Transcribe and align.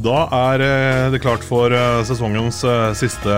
Da 0.00 0.20
er 0.32 0.62
eh, 0.64 1.06
det 1.12 1.20
klart 1.20 1.42
for 1.44 1.72
eh, 1.76 1.98
sesongens 2.08 2.62
eh, 2.64 2.92
siste 2.96 3.34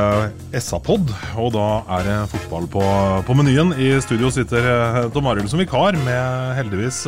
SA-pod, 0.55 1.11
og 1.41 1.49
da 1.57 1.65
er 1.97 2.05
det 2.07 2.19
fotball 2.31 2.69
på, 2.71 2.85
på 3.27 3.35
menyen. 3.35 3.73
I 3.75 3.97
studio 4.05 4.31
sitter 4.31 5.09
Tom 5.15 5.27
Arild 5.27 5.51
som 5.51 5.59
vikar, 5.59 5.99
med 6.07 6.55
heldigvis 6.61 7.03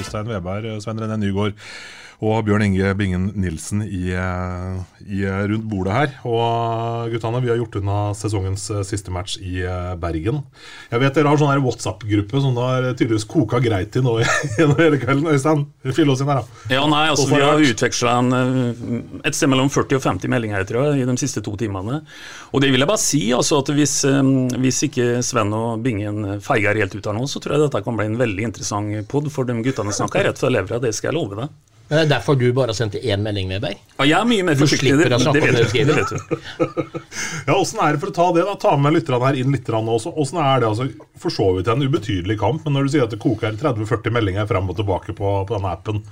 Øystein 0.00 0.32
Weberg, 0.32 0.80
Sven 0.82 0.98
René 0.98 1.20
Nygård 1.20 1.54
og 2.18 2.40
Bjørn 2.48 2.64
Inge 2.66 2.90
Bingen 2.98 3.28
Nilsen 3.38 3.84
i, 3.86 4.10
eh, 4.10 4.78
i, 5.06 5.20
eh, 5.22 5.42
rundt 5.52 5.66
bordet 5.70 5.92
her. 5.94 6.14
Og 6.26 7.12
guttene, 7.12 7.42
vi 7.44 7.50
har 7.52 7.60
gjort 7.60 7.78
unna 7.78 7.98
sesongens 8.18 8.64
eh, 8.74 8.82
siste 8.82 9.12
match 9.14 9.36
i 9.38 9.60
eh, 9.62 9.92
Bergen. 10.02 10.40
Jeg 10.90 10.98
vet 10.98 11.14
dere 11.14 11.30
har 11.30 11.38
sånn 11.38 11.62
WhatsApp-gruppe 11.62 12.42
som 12.42 12.56
det 12.56 12.64
har 12.66 12.88
tydeligvis 12.98 13.26
koka 13.30 13.60
greit 13.62 13.94
i 13.94 14.02
nå 14.02 14.16
gjennom 14.24 14.80
hele 14.82 14.98
kvelden. 14.98 15.30
Øystein, 15.30 15.62
fyll 15.94 16.10
oss 16.10 16.24
inn 16.24 16.32
her, 16.32 16.42
da. 16.42 16.74
Ja, 16.74 16.82
nei, 16.90 17.04
altså 17.12 17.28
Vi 17.30 17.38
har 17.38 17.62
utveksla 17.68 18.16
et 19.22 19.38
sted 19.38 19.52
mellom 19.54 19.70
40 19.70 20.00
og 20.00 20.04
50 20.08 20.34
meldinger 20.34 20.66
tror 20.66 20.88
jeg, 20.88 21.04
i 21.04 21.06
de 21.06 21.16
siste 21.22 21.44
to 21.46 21.54
timene. 21.60 22.02
Og 22.50 22.64
det 22.64 22.72
vil 22.74 22.82
jeg 22.82 22.90
bare 22.90 23.04
si, 23.04 23.22
altså 23.36 23.62
at 23.62 23.70
hvis, 23.78 23.94
eh, 24.10 24.34
hvis 24.58 24.82
ikke 24.90 25.22
Sven 25.22 25.54
og 25.54 25.86
Bingen 25.86 26.42
feiger 26.42 26.82
helt 26.82 26.98
ut 26.98 27.06
her 27.06 27.14
nå, 27.14 27.30
så 27.30 27.38
tror 27.38 27.54
jeg 27.60 27.68
dette 27.68 27.86
kan 27.86 28.02
bli 28.02 28.10
en 28.10 28.18
veldig 28.18 28.50
interessant 28.50 29.06
pod, 29.06 29.30
for 29.30 29.46
de 29.46 29.54
guttene 29.62 29.94
snakker 29.94 30.26
rett 30.26 30.42
før 30.42 30.56
levra, 30.58 30.82
det 30.82 30.96
skal 30.98 31.12
jeg 31.12 31.20
love 31.22 31.38
deg. 31.44 31.56
Det 31.88 31.96
er 32.02 32.08
derfor 32.10 32.36
du 32.36 32.44
bare 32.52 32.74
sendte 32.76 33.00
én 33.00 33.22
melding, 33.24 33.48
Weberg. 33.48 33.78
Ja, 33.96 34.04
jeg 34.04 34.16
er 34.18 34.26
mye 34.28 34.44
mer 34.44 34.56
Du 34.58 34.64
forsiktig, 34.66 34.90
slipper 34.92 35.08
det, 35.08 35.16
å 35.16 35.22
snakke 35.24 35.40
det, 35.40 35.48
om 35.48 35.56
det 35.56 35.62
du 35.62 35.62
vet 35.62 35.64
du, 35.64 35.72
skriver. 35.72 35.94
det 35.94 36.02
vet 36.02 36.90
du. 36.92 37.04
Ja, 37.48 37.54
Åssen 37.56 37.80
er 37.80 37.96
det 37.96 38.02
for 38.02 38.12
å 38.12 38.16
ta 38.18 38.26
det, 38.36 38.44
da? 38.44 38.56
Ta 38.60 38.74
med 38.76 38.96
lytterne 38.98 39.24
her 39.24 39.38
inn 39.40 39.54
litt 39.54 39.70
også. 39.72 40.12
Åssen 40.20 40.40
er 40.44 40.60
det 40.60 40.68
altså, 40.68 40.88
for 41.16 41.32
så 41.32 41.48
vidt 41.56 41.70
en 41.72 41.86
ubetydelig 41.86 42.36
kamp, 42.42 42.66
men 42.66 42.76
når 42.76 42.88
du 42.88 42.92
sier 42.92 43.06
at 43.08 43.14
det 43.14 43.20
koker 43.22 43.56
30-40 43.56 44.12
meldinger 44.18 44.50
frem 44.50 44.68
og 44.68 44.76
tilbake 44.76 45.16
på, 45.16 45.32
på 45.48 45.56
denne 45.56 45.72
appen 45.72 46.04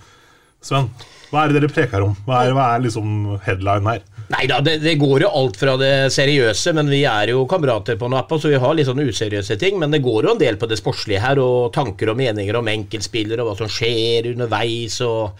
Sven, 0.64 0.88
hva 1.30 1.44
er 1.44 1.52
det 1.52 1.60
dere 1.60 1.70
preker 1.70 2.02
om? 2.02 2.14
Hva 2.26 2.40
er, 2.46 2.54
hva 2.56 2.70
er 2.74 2.86
liksom 2.86 3.36
headline 3.44 3.92
her? 3.92 4.06
Nei 4.26 4.46
da, 4.50 4.58
det, 4.64 4.80
det 4.82 4.96
går 4.98 5.22
jo 5.22 5.28
alt 5.38 5.58
fra 5.60 5.76
det 5.78 6.10
seriøse, 6.10 6.72
men 6.74 6.88
vi 6.90 7.04
er 7.06 7.30
jo 7.30 7.44
kamerater 7.46 7.98
på 8.00 8.08
Nappa, 8.10 8.40
så 8.42 8.50
vi 8.50 8.58
har 8.58 8.74
litt 8.74 8.88
sånn 8.88 9.04
useriøse 9.04 9.58
ting. 9.60 9.78
Men 9.78 9.94
det 9.94 10.02
går 10.02 10.26
jo 10.26 10.32
en 10.34 10.40
del 10.40 10.58
på 10.58 10.66
det 10.70 10.80
sportslige 10.80 11.22
her, 11.22 11.38
og 11.42 11.70
tanker 11.76 12.10
og 12.10 12.18
meninger 12.18 12.58
om 12.58 12.72
enkeltspillere 12.72 13.44
og 13.44 13.52
hva 13.52 13.56
som 13.60 13.70
skjer 13.70 14.32
underveis. 14.32 14.98
og 15.06 15.38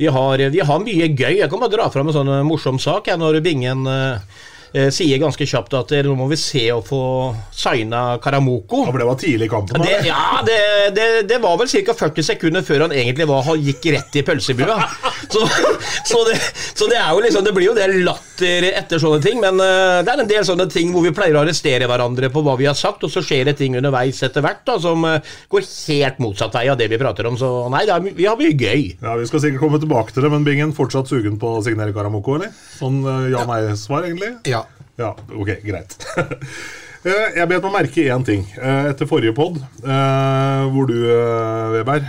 vi 0.00 0.08
har, 0.10 0.40
vi 0.50 0.64
har 0.64 0.80
mye 0.82 1.10
gøy. 1.12 1.36
Jeg 1.38 1.50
kan 1.52 1.60
bare 1.62 1.76
dra 1.76 1.90
fram 1.92 2.08
en 2.10 2.16
sånn 2.16 2.32
morsom 2.48 2.80
sak. 2.82 3.12
Jeg, 3.12 3.20
når 3.20 3.38
Bingen 3.44 3.84
eh, 3.86 4.40
sier 4.90 5.20
ganske 5.22 5.46
kjapt 5.46 5.74
at 5.78 5.92
eh, 5.94 6.02
nå 6.02 6.16
må 6.18 6.26
vi 6.30 6.38
se 6.40 6.64
å 6.74 6.80
få 6.82 7.00
signa 7.54 8.16
Karamoko. 8.22 8.80
Ja, 8.82 8.90
for 8.90 8.98
det 8.98 9.06
var 9.06 9.18
tidlig 9.20 9.46
i 9.46 9.52
kampen. 9.52 9.82
Det, 9.84 10.00
ja, 10.08 10.40
det, 10.46 10.58
det, 10.96 11.06
det 11.30 11.38
var 11.42 11.60
vel 11.60 11.70
ca. 11.70 11.94
40 11.94 12.26
sekunder 12.26 12.64
før 12.66 12.88
han 12.88 12.94
egentlig 12.96 13.28
var, 13.30 13.44
han 13.46 13.62
gikk 13.62 13.86
rett 13.94 14.18
i 14.18 14.24
pølsebua. 14.26 14.78
Så, 15.34 15.40
så, 16.04 16.18
det, 16.28 16.34
så 16.76 16.86
det 16.86 16.98
er 17.00 17.08
jo 17.16 17.22
liksom 17.24 17.46
Det 17.46 17.52
blir 17.56 17.64
jo 17.70 17.72
det 17.74 17.86
latter 18.04 18.66
etter 18.68 19.00
sånne 19.02 19.22
ting, 19.24 19.40
men 19.42 19.56
eh, 19.62 20.02
det 20.04 20.12
er 20.12 20.20
en 20.22 20.28
del 20.30 20.44
sånne 20.46 20.66
ting 20.70 20.92
hvor 20.94 21.02
vi 21.02 21.14
pleier 21.16 21.34
å 21.34 21.40
arrestere 21.40 21.88
hverandre 21.90 22.28
på 22.30 22.42
hva 22.44 22.54
vi 22.60 22.68
har 22.68 22.76
sagt, 22.78 23.02
og 23.06 23.10
så 23.10 23.22
skjer 23.24 23.48
det 23.48 23.56
ting 23.58 23.74
underveis 23.78 24.20
etter 24.26 24.44
hvert 24.44 24.62
da, 24.68 24.76
som 24.82 25.02
eh, 25.08 25.32
går 25.50 25.64
helt 25.64 26.20
motsatt 26.22 26.54
vei 26.54 26.66
av 26.70 26.78
det 26.78 26.90
vi 26.92 27.00
prater 27.00 27.26
om. 27.30 27.38
Så 27.40 27.50
nei, 27.72 27.82
det 27.88 27.96
er, 27.96 28.06
vi 28.20 28.28
har 28.28 28.38
mye 28.38 28.52
gøy. 28.52 28.84
Ja, 29.00 29.16
Vi 29.18 29.30
skal 29.30 29.42
sikkert 29.46 29.64
komme 29.64 29.80
tilbake 29.82 30.14
til 30.14 30.26
det, 30.26 30.32
men 30.34 30.46
Bingen 30.46 30.76
fortsatt 30.76 31.10
sugen 31.10 31.40
på 31.40 31.56
å 31.56 31.64
signere 31.64 31.96
Karamoko, 31.96 32.36
eller? 32.38 32.52
Sånn 32.76 33.00
ja-nei-svar, 33.32 34.06
egentlig? 34.06 34.34
Ja. 34.50 34.63
Ja, 35.00 35.14
ok, 35.34 35.54
greit. 35.66 35.98
Eh, 37.04 37.34
Jeg 37.36 37.44
bet 37.50 37.60
meg 37.66 37.72
merke 37.74 38.00
én 38.08 38.22
ting. 38.24 38.46
Eh, 38.56 38.86
Etter 38.88 39.04
forrige 39.04 39.34
pod, 39.36 39.58
eh, 39.84 40.62
hvor 40.72 40.86
du, 40.88 40.94
Weber, 41.74 42.06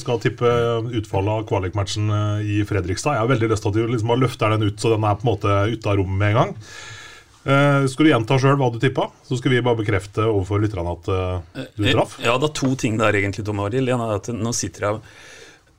skal 0.00 0.18
tippe 0.18 0.50
utfallet 0.98 1.30
av 1.30 1.44
kvalikmatchen 1.46 2.08
i 2.42 2.56
Fredrikstad. 2.66 3.14
Jeg 3.14 3.22
har 3.22 3.30
veldig 3.30 3.52
lyst 3.52 3.62
til 3.62 3.70
at 3.70 3.78
du 3.78 3.92
liksom 3.92 4.10
løfter 4.18 4.50
den 4.56 4.66
ut, 4.66 4.82
så 4.82 4.90
den 4.96 5.06
er 5.06 5.14
på 5.20 5.22
en 5.22 5.30
måte 5.30 5.54
ute 5.76 5.92
av 5.92 6.00
rommet 6.00 6.18
med 6.18 6.32
en 6.32 6.40
gang. 6.40 6.50
Skal 7.92 8.08
du 8.08 8.10
gjenta 8.10 8.40
sjøl 8.42 8.58
hva 8.58 8.72
du 8.74 8.80
tippa, 8.82 9.06
så 9.30 9.38
skal 9.38 9.54
vi 9.54 9.62
bare 9.62 9.78
bekrefte 9.78 10.26
overfor 10.26 10.58
lytterne 10.66 10.96
at 10.98 11.06
du 11.78 11.86
traff? 11.92 12.18
Ja, 12.26 12.34
det 12.42 12.50
er 12.50 12.58
to 12.64 12.72
ting 12.82 12.98
der 12.98 13.14
egentlig, 13.22 13.46
Tom 13.46 13.62
Arild. 13.62 13.94
En 13.94 14.02
er 14.08 14.16
at 14.18 14.26
nå 14.34 14.50
sitter 14.58 14.88
jeg 14.88 15.00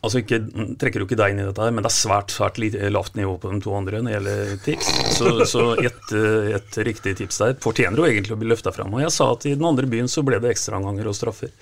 Altså 0.04 0.20
ikke, 0.20 0.42
trekker 0.82 1.00
jo 1.00 1.08
ikke 1.08 1.18
deg 1.20 1.32
inn 1.32 1.40
i 1.40 1.46
dette, 1.48 1.64
her, 1.64 1.72
men 1.72 1.86
det 1.86 1.88
er 1.88 1.96
svært 1.96 2.34
svært 2.36 2.58
lavt 2.92 3.16
nivå 3.16 3.38
på 3.40 3.54
de 3.54 3.62
to 3.64 3.72
andre 3.78 4.02
når 4.04 4.10
det 4.10 4.16
gjelder 4.18 4.58
tips. 4.66 4.90
Så, 5.16 5.32
så 5.48 5.64
et, 5.80 6.14
et 6.58 6.80
riktig 6.90 7.16
tips 7.22 7.40
der 7.40 7.56
fortjener 7.64 8.02
jo 8.02 8.10
egentlig 8.10 8.36
å 8.36 8.40
bli 8.42 8.52
løfta 8.52 8.74
fram. 8.76 8.92
Og 8.92 9.06
jeg 9.06 9.16
sa 9.16 9.30
at 9.32 9.48
i 9.48 9.56
den 9.56 9.70
andre 9.70 9.88
byen 9.88 10.12
så 10.12 10.26
ble 10.28 10.42
det 10.44 10.52
ekstraomganger 10.52 11.08
og 11.08 11.16
straffer. 11.16 11.56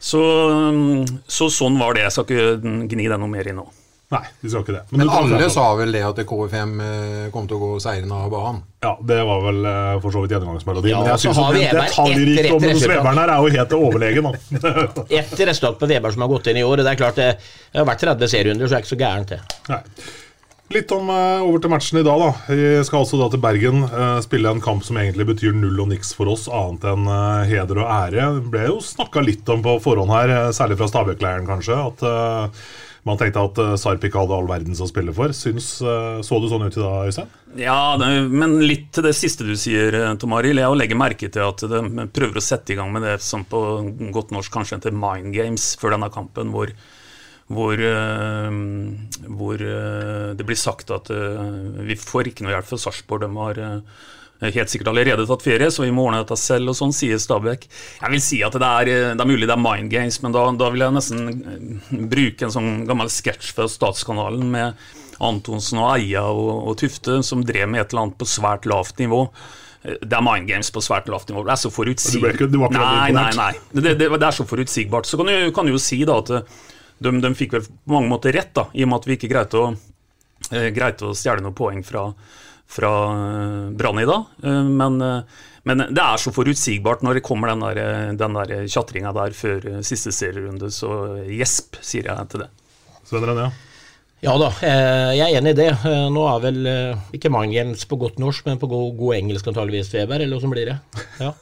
Så, 0.00 0.22
så 1.28 1.50
sånn 1.52 1.76
var 1.82 1.98
det. 1.98 2.06
Jeg 2.06 2.14
skal 2.14 2.30
ikke 2.30 2.76
gni 2.94 3.10
deg 3.10 3.18
noe 3.18 3.34
mer 3.34 3.50
i 3.50 3.56
nå. 3.58 3.66
Nei, 4.10 4.24
de 4.42 4.50
skal 4.50 4.64
ikke 4.64 4.74
det. 4.74 4.80
Men 4.90 5.04
Men 5.04 5.10
alle 5.14 5.48
sa 5.54 5.64
vel 5.78 5.92
det 5.94 6.00
at 6.02 6.16
KFM 6.26 6.72
eh, 6.82 7.26
kom 7.30 7.44
til 7.46 7.60
å 7.60 7.60
gå 7.60 7.68
seirende 7.82 8.16
av 8.18 8.32
banen. 8.32 8.64
Ja, 8.82 8.96
det 9.06 9.18
var 9.28 9.44
vel 9.44 9.60
eh, 9.70 9.90
for 10.02 10.14
så 10.14 10.24
vidt 10.24 10.34
gjennomgangsmelodien. 10.34 10.96
Ja, 10.96 11.02
men 11.04 11.12
jeg 11.12 11.22
syns 11.22 11.38
synes 11.38 12.50
om. 12.50 12.64
Weberen 12.90 13.20
her 13.22 13.34
er 13.36 13.44
jo 13.44 13.52
helt 13.54 13.76
overlegen. 13.78 14.26
Da. 14.26 14.64
Ett 15.20 15.44
resultat 15.52 15.78
på 15.78 15.90
Weber 15.92 16.16
som 16.16 16.26
har 16.26 16.32
gått 16.32 16.50
inn 16.50 16.58
i 16.58 16.66
år. 16.66 16.82
og 16.82 16.88
Det 16.88 16.96
er 16.96 16.98
klart 17.04 17.22
det, 17.22 17.28
det 17.70 17.82
har 17.84 17.86
vært 17.86 18.02
30 18.08 18.34
serierunder, 18.34 18.66
så 18.66 18.74
det 18.74 18.80
er 18.80 18.84
ikke 18.84 18.94
så 18.96 19.00
gærent, 19.04 19.36
det. 19.36 19.62
Nei. 19.70 19.80
Litt 20.70 20.92
om 20.94 21.08
eh, 21.10 21.46
over 21.46 21.62
til 21.62 21.70
matchen 21.72 22.02
i 22.02 22.04
dag. 22.06 22.20
da 22.26 22.54
Vi 22.54 22.66
skal 22.86 23.04
altså 23.04 23.18
da 23.18 23.30
til 23.30 23.42
Bergen 23.42 23.86
eh, 23.86 24.18
spille 24.26 24.50
en 24.50 24.62
kamp 24.62 24.82
som 24.86 24.98
egentlig 24.98 25.26
betyr 25.32 25.54
null 25.54 25.80
og 25.82 25.90
niks 25.90 26.12
for 26.18 26.30
oss, 26.34 26.50
annet 26.50 26.86
enn 26.96 27.06
eh, 27.10 27.48
heder 27.54 27.82
og 27.82 27.90
ære. 27.94 28.28
Det 28.42 28.52
ble 28.54 28.68
jo 28.68 28.76
snakka 28.82 29.22
litt 29.22 29.50
om 29.54 29.62
på 29.66 29.78
forhånd 29.86 30.14
her, 30.14 30.34
eh, 30.36 30.52
særlig 30.54 30.78
fra 30.82 30.90
Stabæk-leiren 30.90 31.46
kanskje, 31.50 31.78
at 31.90 32.06
eh, 32.10 32.62
man 33.08 33.20
tenkte 33.20 33.42
at 33.48 33.60
uh, 33.62 33.74
Sarp 33.80 34.04
ikke 34.04 34.20
hadde 34.20 34.36
all 34.36 34.48
verdens 34.50 34.82
å 34.82 34.88
spille 34.90 35.14
for. 35.16 35.32
Syns, 35.36 35.78
uh, 35.84 36.20
så 36.26 36.40
det 36.42 36.50
sånn 36.52 36.66
ut 36.66 36.76
i 36.76 36.82
dag, 36.82 37.08
Øystein? 37.08 37.30
Ja, 37.58 37.96
det, 37.98 38.08
men 38.30 38.60
litt 38.62 38.90
til 38.94 39.06
det 39.08 39.14
siste 39.18 39.46
du 39.46 39.56
sier, 39.58 39.94
eh, 39.96 40.12
Tom 40.20 40.36
Arild. 40.36 40.60
Jeg 40.62 40.78
legger 40.78 40.98
merke 41.00 41.30
til 41.32 41.42
at 41.48 41.64
de 41.66 42.06
prøver 42.14 42.38
å 42.38 42.44
sette 42.44 42.74
i 42.74 42.78
gang 42.78 42.92
med 42.94 43.02
det 43.06 43.16
som 43.24 43.42
på 43.48 43.60
godt 44.14 44.30
norsk 44.34 44.54
kanskje 44.54 44.78
heter 44.78 44.94
mind 44.94 45.34
games 45.34 45.72
før 45.80 45.96
denne 45.96 46.10
kampen, 46.14 46.52
hvor, 46.54 46.70
hvor, 47.50 47.74
eh, 47.74 48.60
hvor 49.26 49.66
eh, 49.66 50.30
det 50.38 50.46
blir 50.46 50.60
sagt 50.60 50.94
at 50.94 51.10
eh, 51.10 51.82
vi 51.90 51.98
får 51.98 52.30
ikke 52.30 52.46
noe 52.46 52.54
hjelp 52.54 52.70
fra 52.70 52.82
Sarpsborg. 52.84 53.26
De 53.26 53.42
har 53.42 53.62
eh, 53.66 54.06
helt 54.40 54.72
sikkert 54.72 54.88
allerede 54.92 55.26
tatt 55.28 55.44
ferie, 55.44 55.68
så 55.70 55.84
vi 55.84 55.92
må 55.94 56.06
ordne 56.06 56.22
dette 56.22 56.38
selv, 56.40 56.72
og 56.72 56.78
sånn 56.78 56.94
sier 56.96 57.20
Stabæk. 57.20 57.66
Jeg 58.00 58.14
vil 58.14 58.22
si 58.24 58.40
at 58.46 58.56
det 58.56 58.70
er, 58.80 58.92
eh, 58.92 59.12
det 59.12 59.24
er 59.24 59.28
mulig 59.28 59.48
det 59.48 59.56
er 59.56 59.62
mind 59.62 59.92
games, 59.92 60.20
men 60.24 60.36
da, 60.36 60.46
da 60.56 60.70
vil 60.72 60.86
jeg 60.86 60.96
nesten 60.96 61.28
eh, 61.30 62.04
bruke 62.14 62.46
en 62.46 62.54
sånn 62.56 62.70
gammel 62.88 63.12
sketsj 63.12 63.52
fra 63.56 63.68
Statskanalen 63.68 64.46
med 64.52 64.86
Antonsen 65.20 65.82
og 65.82 65.90
Eia 65.98 66.24
og, 66.32 66.70
og 66.70 66.78
Tufte, 66.80 67.20
som 67.26 67.44
drev 67.44 67.68
med 67.68 67.84
et 67.84 67.92
eller 67.92 68.06
annet 68.06 68.20
på 68.20 68.28
svært 68.28 68.68
lavt 68.70 69.02
nivå. 69.02 69.26
det 69.84 70.12
er 70.12 70.24
mind 70.24 70.48
games 70.48 70.70
på 70.72 70.80
svært 70.84 71.08
lavt 71.12 71.28
nivå. 71.28 71.44
Det 71.44 71.52
er 71.52 71.60
så 71.60 71.70
forutsigbart. 71.72 72.40
Nei, 72.72 73.12
nei, 73.16 73.30
nei. 73.36 73.52
Det, 73.72 73.94
det, 74.00 74.08
det 74.08 74.26
er 74.26 74.36
så 74.36 74.44
forutsigbart. 74.48 75.08
Så 75.08 75.20
kan 75.20 75.28
du, 75.28 75.36
kan 75.56 75.68
du 75.68 75.74
jo 75.74 75.80
si 75.80 76.02
da 76.08 76.18
at 76.20 76.32
eh, 76.36 76.58
de, 77.00 77.14
de 77.20 77.32
fikk 77.36 77.56
vel 77.56 77.68
på 77.68 77.94
mange 77.96 78.10
måter 78.12 78.36
rett, 78.36 78.52
da, 78.56 78.68
i 78.72 78.84
og 78.84 78.92
med 78.92 79.00
at 79.00 79.08
vi 79.08 79.16
ikke 79.16 79.32
greide 79.32 79.60
å, 79.60 79.70
eh, 80.52 81.06
å 81.08 81.14
stjele 81.16 81.44
noen 81.44 81.56
poeng 81.56 81.84
fra, 81.84 82.10
fra 82.70 82.90
eh, 83.10 83.70
Brann 83.76 83.98
i 84.02 84.08
dag. 84.08 84.24
Eh, 84.44 84.64
men, 84.64 85.00
eh, 85.02 85.48
men 85.68 85.84
det 85.90 86.04
er 86.04 86.20
så 86.20 86.32
forutsigbart 86.34 87.02
når 87.04 87.18
det 87.18 87.24
kommer 87.26 87.52
den 87.52 87.64
der, 87.66 88.12
den 88.18 88.38
der 88.38 88.68
tjatringa 88.70 89.12
der 89.16 89.34
før 89.36 89.66
siste 89.86 90.12
serierunde, 90.14 90.70
så 90.72 91.18
gjesp, 91.28 91.80
sier 91.84 92.08
jeg 92.08 92.30
til 92.32 92.46
det. 92.46 92.48
Sven 93.08 93.26
René, 93.26 93.48
ja. 93.48 93.66
Ja 94.20 94.34
da, 94.36 94.50
eh, 94.68 95.10
jeg 95.16 95.32
er 95.32 95.38
enig 95.38 95.54
i 95.54 95.58
det. 95.62 95.68
Nå 96.12 96.24
er 96.28 96.40
vel 96.44 96.58
ikke 97.16 97.30
mind 97.32 97.86
på 97.88 97.96
godt 98.00 98.18
norsk, 98.20 98.50
men 98.50 98.60
på 98.60 98.68
god, 98.68 98.90
god 98.98 99.16
engelsk 99.16 99.48
antageligvis, 99.48 99.94
Weber, 99.96 100.20
eller 100.20 100.36
åssen 100.36 100.52
blir 100.52 100.68
det? 100.68 100.76
Ja. 101.22 101.32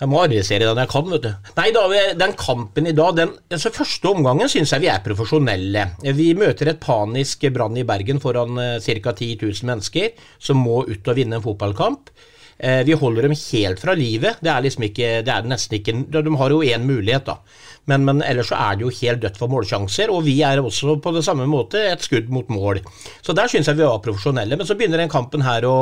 Jeg 0.00 0.08
må 0.08 0.22
arrestere 0.22 0.64
den 0.64 0.80
jeg 0.80 0.88
kan, 0.88 1.10
vet 1.12 1.26
du. 1.26 1.30
Nei 1.58 1.66
da, 1.76 1.82
den 2.16 2.32
kampen 2.40 2.88
i 2.88 2.94
dag, 2.96 3.12
den 3.18 3.34
altså 3.52 3.72
Første 3.74 4.08
omgangen 4.14 4.48
syns 4.48 4.72
jeg 4.72 4.86
vi 4.86 4.88
er 4.88 5.02
profesjonelle. 5.04 5.82
Vi 6.16 6.30
møter 6.38 6.72
et 6.72 6.80
panisk 6.80 7.44
Brann 7.52 7.76
i 7.76 7.84
Bergen 7.84 8.20
foran 8.22 8.56
ca. 8.80 9.12
10 9.12 9.34
000 9.42 9.68
mennesker 9.68 10.14
som 10.40 10.62
må 10.64 10.82
ut 10.88 11.10
og 11.12 11.18
vinne 11.18 11.36
en 11.36 11.44
fotballkamp. 11.44 12.08
Eh, 12.60 12.80
Vi 12.88 12.96
holder 12.96 13.28
dem 13.28 13.34
helt 13.36 13.80
fra 13.80 13.94
livet. 13.96 14.40
Det 14.40 14.50
er 14.52 14.64
liksom 14.64 14.86
ikke, 14.88 15.10
det 15.24 15.34
er 15.34 15.48
nesten 15.48 15.76
ikke 15.78 15.94
De 16.12 16.36
har 16.36 16.50
jo 16.54 16.62
én 16.64 16.84
mulighet, 16.84 17.28
da. 17.28 17.36
Men, 17.88 18.04
men 18.04 18.22
ellers 18.22 18.50
så 18.52 18.56
er 18.60 18.76
det 18.76 18.86
jo 18.86 18.94
helt 19.02 19.20
dødt 19.20 19.36
for 19.40 19.52
målsjanser, 19.52 20.12
og 20.12 20.24
vi 20.24 20.38
er 20.46 20.60
også 20.60 20.96
på 21.02 21.12
det 21.16 21.24
samme 21.26 21.44
måte 21.48 21.80
et 21.90 22.04
skudd 22.04 22.28
mot 22.32 22.48
mål. 22.52 22.80
Så 23.24 23.36
der 23.36 23.48
syns 23.52 23.68
jeg 23.68 23.80
vi 23.80 23.84
var 23.88 24.00
profesjonelle. 24.04 24.56
Men 24.56 24.68
så 24.68 24.76
begynner 24.76 25.00
den 25.00 25.12
kampen 25.12 25.44
her 25.44 25.64
å 25.68 25.76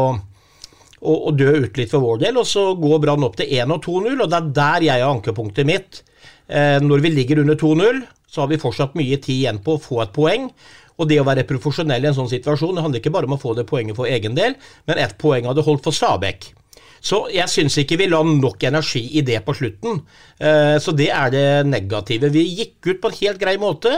å, 1.00 1.14
og 1.30 1.38
dø 1.38 1.52
ut 1.64 1.78
litt 1.78 1.90
for 1.92 2.04
vår 2.04 2.20
del, 2.26 2.40
og 2.40 2.46
så 2.48 2.72
går 2.78 3.02
Brann 3.04 3.26
opp 3.26 3.38
til 3.38 3.50
1 3.50 3.74
og 3.74 3.82
2-0, 3.84 4.18
og 4.18 4.28
det 4.28 4.38
er 4.38 4.52
der 4.58 4.86
jeg 4.88 5.04
har 5.04 5.14
ankepunktet 5.14 5.68
mitt. 5.68 6.02
Eh, 6.48 6.78
når 6.82 7.04
vi 7.04 7.14
ligger 7.14 7.42
under 7.44 7.58
2-0, 7.60 8.02
så 8.28 8.44
har 8.44 8.50
vi 8.50 8.60
fortsatt 8.60 8.96
mye 8.98 9.16
tid 9.16 9.40
igjen 9.40 9.62
på 9.64 9.76
å 9.76 9.82
få 9.82 10.02
et 10.04 10.12
poeng. 10.14 10.50
Og 10.98 11.06
det 11.08 11.20
å 11.22 11.26
være 11.26 11.46
profesjonell 11.46 12.02
i 12.02 12.10
en 12.10 12.16
sånn 12.16 12.30
situasjon, 12.30 12.74
det 12.74 12.82
handler 12.84 13.02
ikke 13.02 13.14
bare 13.14 13.28
om 13.28 13.36
å 13.36 13.40
få 13.40 13.54
det 13.54 13.68
poenget 13.68 13.96
for 13.96 14.10
egen 14.10 14.34
del, 14.36 14.56
men 14.88 14.98
ett 14.98 15.14
poeng 15.20 15.46
hadde 15.46 15.64
holdt 15.66 15.86
for 15.86 15.94
Stabæk. 15.94 16.50
Så 16.98 17.20
jeg 17.30 17.46
syns 17.46 17.76
ikke 17.78 17.98
vi 18.00 18.08
la 18.10 18.18
nok 18.26 18.64
energi 18.66 19.04
i 19.18 19.22
det 19.22 19.38
på 19.46 19.54
slutten. 19.54 20.00
Eh, 20.40 20.78
Så 20.82 20.92
det 20.98 21.10
er 21.14 21.30
det 21.30 21.66
negative. 21.66 22.32
Vi 22.34 22.42
gikk 22.58 22.90
ut 22.90 23.00
på 23.00 23.12
en 23.12 23.20
helt 23.20 23.38
grei 23.38 23.56
måte, 23.56 23.92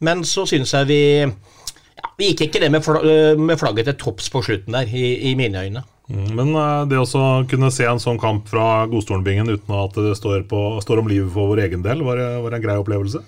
men 0.00 0.22
så 0.22 0.46
syns 0.46 0.72
jeg 0.72 0.86
vi 0.86 1.00
ja, 1.24 2.06
Vi 2.18 2.30
gikk 2.30 2.46
ikke 2.48 2.60
det 2.62 2.70
med, 2.70 2.84
fla 2.84 3.00
eh, 3.02 3.34
med 3.34 3.58
flagget 3.58 3.90
til 3.90 3.98
topps 3.98 4.30
på 4.30 4.42
slutten 4.42 4.72
der, 4.72 4.86
i, 4.86 5.32
i 5.32 5.34
mine 5.34 5.66
øyne. 5.66 5.82
Mm, 6.10 6.34
Men 6.36 6.50
eh, 6.52 6.82
det 6.90 7.00
å 7.00 7.22
kunne 7.48 7.70
se 7.72 7.86
en 7.88 8.02
sånn 8.02 8.20
kamp 8.20 8.50
fra 8.50 8.84
Godstolenbingen 8.90 9.48
uten 9.48 9.76
at 9.78 9.96
det 9.96 10.12
står, 10.18 10.44
på, 10.50 10.66
står 10.84 11.00
om 11.00 11.08
livet 11.08 11.32
for 11.32 11.54
vår 11.54 11.64
egen 11.68 11.84
del, 11.86 12.04
var, 12.04 12.20
var 12.44 12.56
en 12.56 12.64
grei 12.64 12.76
opplevelse? 12.80 13.22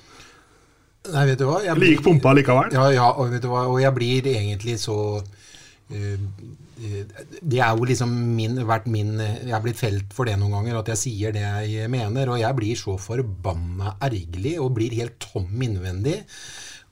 Nei, 1.07 1.25
vet 1.31 1.41
du 1.41 1.47
hva? 1.49 1.63
Jeg 1.65 1.79
Like 1.81 2.05
pumpa 2.05 2.35
likevel? 2.37 2.75
Ja, 2.75 2.91
ja, 2.95 3.09
og 3.15 3.33
vet 3.33 3.45
du 3.45 3.51
hva? 3.53 3.65
Og 3.71 3.81
jeg 3.81 3.95
blir 3.97 4.29
egentlig 4.35 4.77
så 4.83 4.99
eh, 5.95 6.19
eh, 6.19 7.03
det 7.41 7.63
er 7.63 7.79
jo 7.79 7.87
liksom 7.89 8.13
min, 8.37 8.59
vært 8.69 8.89
min 8.93 9.15
Jeg 9.23 9.55
har 9.55 9.63
blitt 9.65 9.81
felt 9.81 10.13
for 10.13 10.29
det 10.29 10.37
noen 10.37 10.59
ganger, 10.59 10.81
at 10.83 10.91
jeg 10.93 11.03
sier 11.07 11.37
det 11.37 11.47
jeg 11.71 11.89
mener. 11.93 12.35
Og 12.35 12.43
jeg 12.43 12.59
blir 12.59 12.77
så 12.77 12.99
forbanna 13.01 13.97
ergerlig 14.05 14.59
og 14.61 14.75
blir 14.77 14.99
helt 14.99 15.17
tom 15.23 15.49
innvendig. 15.65 16.19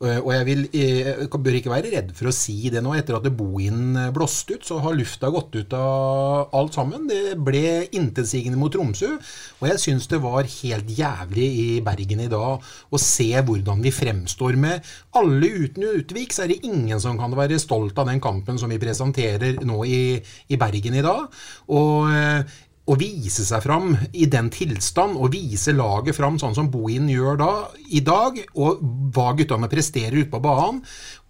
Eh, 0.03 0.19
Og 0.19 0.33
jeg 0.35 0.45
vil, 0.47 0.63
eh, 0.75 1.07
jeg 1.23 1.29
bør 1.31 1.55
ikke 1.55 1.71
være 1.71 1.93
redd 1.93 2.11
for 2.17 2.29
å 2.29 2.35
si 2.35 2.69
det 2.69 2.83
nå. 2.83 2.95
Etter 2.99 3.17
at 3.17 3.29
Bohin 3.37 3.95
blåste 4.13 4.57
ut, 4.57 4.65
så 4.67 4.81
har 4.83 4.93
lufta 4.95 5.31
gått 5.31 5.55
ut 5.55 5.73
av 5.73 6.51
alt 6.53 6.75
sammen. 6.75 7.07
Det 7.07 7.37
ble 7.39 7.87
intetsigende 7.93 8.59
mot 8.59 8.73
Tromsø. 8.73 9.15
Og 9.63 9.69
jeg 9.69 9.79
syns 9.79 10.09
det 10.09 10.21
var 10.21 10.43
helt 10.43 10.89
jævlig 10.89 11.47
i 11.47 11.81
Bergen 11.81 12.21
i 12.21 12.29
dag 12.29 12.61
å 12.91 12.99
se 12.99 13.31
hvordan 13.31 13.81
vi 13.83 13.95
fremstår 13.95 14.57
med 14.57 14.83
alle 15.15 15.47
uten 15.47 15.85
Utvik. 15.95 16.33
Så 16.33 16.45
er 16.45 16.49
det 16.49 16.65
ingen 16.65 17.01
som 17.01 17.17
kan 17.17 17.31
være 17.31 17.61
stolt 17.61 17.97
av 17.99 18.07
den 18.07 18.21
kampen 18.21 18.59
som 18.59 18.69
vi 18.69 18.79
presenterer 18.79 19.63
nå 19.65 19.85
i, 19.87 20.21
i 20.51 20.57
Bergen 20.57 20.95
i 20.95 21.03
dag. 21.07 21.31
Og 21.69 22.11
eh, 22.11 22.43
å 22.85 22.97
vise 23.01 23.47
seg 23.47 23.63
fram 23.65 23.95
i 24.13 24.27
den 24.29 24.51
tilstand, 24.53 25.17
og 25.17 25.33
vise 25.33 25.73
laget 25.73 26.17
fram 26.19 26.37
sånn 26.41 26.57
som 26.57 26.69
Bohin 26.73 27.09
gjør 27.09 27.39
da, 27.41 27.51
i 27.97 28.03
dag, 28.05 28.37
og 28.61 28.83
hva 29.15 29.31
guttene 29.39 29.71
presterer 29.73 30.19
ute 30.21 30.33
på 30.33 30.43
banen, 30.45 30.83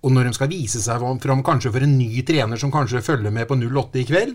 og 0.05 0.13
når 0.13 0.29
de 0.29 0.37
skal 0.37 0.51
vise 0.51 0.83
seg 0.83 1.05
fram 1.23 1.45
kanskje 1.47 1.73
for 1.73 1.87
en 1.87 1.97
ny 1.97 2.25
trener 2.27 2.61
som 2.61 2.75
kanskje 2.75 3.05
følger 3.07 3.33
med 3.33 3.47
på 3.49 3.57
08 3.61 4.03
i 4.03 4.07
kveld, 4.09 4.35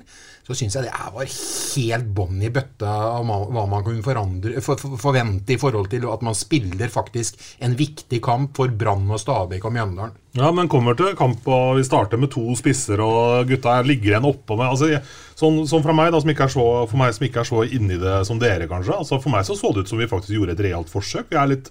så 0.49 0.55
syns 0.57 0.79
jeg 0.79 0.87
det 0.87 1.09
var 1.13 1.27
helt 1.29 2.07
bånn 2.17 2.39
i 2.41 2.49
bøtta 2.49 2.93
av 3.19 3.27
hva 3.53 3.65
man 3.69 3.83
kunne 3.85 4.01
for, 4.01 4.73
for, 4.81 4.95
forvente 4.97 5.53
i 5.53 5.59
forhold 5.61 5.91
til 5.91 6.07
at 6.09 6.23
man 6.25 6.37
spiller 6.37 6.89
faktisk 6.89 7.37
en 7.61 7.75
viktig 7.77 8.17
kamp 8.25 8.57
for 8.57 8.73
Brann 8.73 9.05
og 9.13 9.21
Stabæk 9.21 9.67
og 9.69 9.75
Mjøndalen. 9.75 10.15
Ja, 10.37 10.49
men 10.53 10.69
kommer 10.69 10.97
til 10.97 11.13
kamp 11.17 11.45
og 11.49 11.77
vi 11.77 11.85
starter 11.85 12.17
med 12.21 12.33
to 12.33 12.47
spisser 12.57 13.01
og 13.05 13.49
gutta 13.49 13.77
ligger 13.85 14.15
igjen 14.15 14.27
oppå 14.29 14.57
med 14.57 14.73
altså, 14.73 14.89
sånn, 15.37 15.61
sånn 15.69 15.85
fra 15.85 15.93
meg 15.93 16.09
da, 16.13 16.21
som 16.21 16.33
ikke 16.33 16.49
er 16.49 16.53
så, 16.53 16.67
For 16.89 17.01
meg 17.01 17.13
som 17.13 17.29
ikke 17.29 17.43
er 17.43 17.49
så 17.49 17.63
inni 17.65 18.01
det 18.01 18.17
som 18.29 18.41
dere, 18.41 18.69
kanskje. 18.69 18.97
altså 18.97 19.21
For 19.21 19.33
meg 19.33 19.45
så 19.45 19.57
så 19.57 19.73
det 19.73 19.85
ut 19.85 19.93
som 19.93 20.01
vi 20.01 20.09
faktisk 20.09 20.33
gjorde 20.33 20.57
et 20.57 20.65
realt 20.65 20.89
forsøk. 20.89 21.29
Vi 21.29 21.37
er 21.37 21.53
litt 21.53 21.69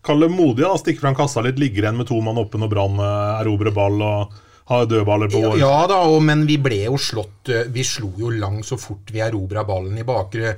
Kall 0.00 0.22
det 0.24 0.30
modige. 0.32 0.64
da, 0.64 0.78
stikker 0.80 1.04
fram 1.04 1.16
kassa 1.18 1.42
litt, 1.44 1.58
ligger 1.60 1.84
igjen 1.84 1.98
med 1.98 2.08
to 2.08 2.16
mann 2.24 2.40
oppe 2.40 2.56
når 2.56 2.70
Brann 2.72 3.02
eh, 3.04 3.40
erobrer 3.42 3.74
ball 3.76 4.00
og 4.00 4.38
har 4.70 4.86
dødballer 4.86 5.30
på 5.32 5.40
vår 5.42 5.58
Ja 5.60 5.74
da, 5.90 5.98
og, 6.06 6.20
men 6.26 6.44
vi 6.48 6.56
ble 6.62 6.84
jo 6.84 6.98
slått 7.00 7.50
eh, 7.50 7.66
Vi 7.74 7.84
slo 7.86 8.12
jo 8.20 8.30
lang 8.30 8.60
så 8.66 8.78
fort 8.80 9.10
vi 9.10 9.22
erobra 9.24 9.64
ballen 9.66 9.98
i 9.98 10.06
bakre, 10.06 10.54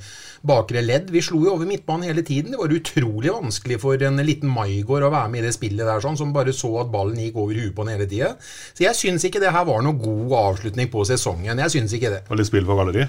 bakre 0.47 0.83
ledd. 0.85 1.09
Vi 1.15 1.23
slo 1.25 1.41
jo 1.47 1.55
over 1.55 1.69
midtbanen 1.69 2.11
hele 2.11 2.25
tiden. 2.27 2.53
Det 2.53 2.61
var 2.61 2.75
utrolig 2.77 3.33
vanskelig 3.33 3.81
for 3.83 4.07
en 4.09 4.21
liten 4.27 4.53
Maigård 4.53 5.07
å 5.09 5.13
være 5.13 5.33
med 5.33 5.43
i 5.43 5.47
det 5.47 5.55
spillet 5.57 5.87
der, 5.87 6.03
sånn, 6.05 6.19
som 6.21 6.35
bare 6.35 6.53
så 6.57 6.75
at 6.83 6.93
ballen 6.93 7.21
gikk 7.23 7.41
over 7.41 7.57
huet 7.57 7.75
på 7.77 7.87
den 7.87 7.97
hele 7.97 8.09
tida. 8.11 8.35
Så 8.77 8.85
jeg 8.85 8.99
syns 8.99 9.25
ikke 9.29 9.41
det 9.43 9.55
her 9.55 9.67
var 9.69 9.85
noen 9.85 10.01
god 10.03 10.39
avslutning 10.43 10.93
på 10.93 11.07
sesongen. 11.09 11.65
Jeg 11.65 11.77
syns 11.79 11.97
ikke 11.97 12.13
det. 12.13 12.25
Og 12.29 12.41
litt 12.41 12.51
spill 12.51 12.69
for 12.69 12.81
galleri. 12.83 13.09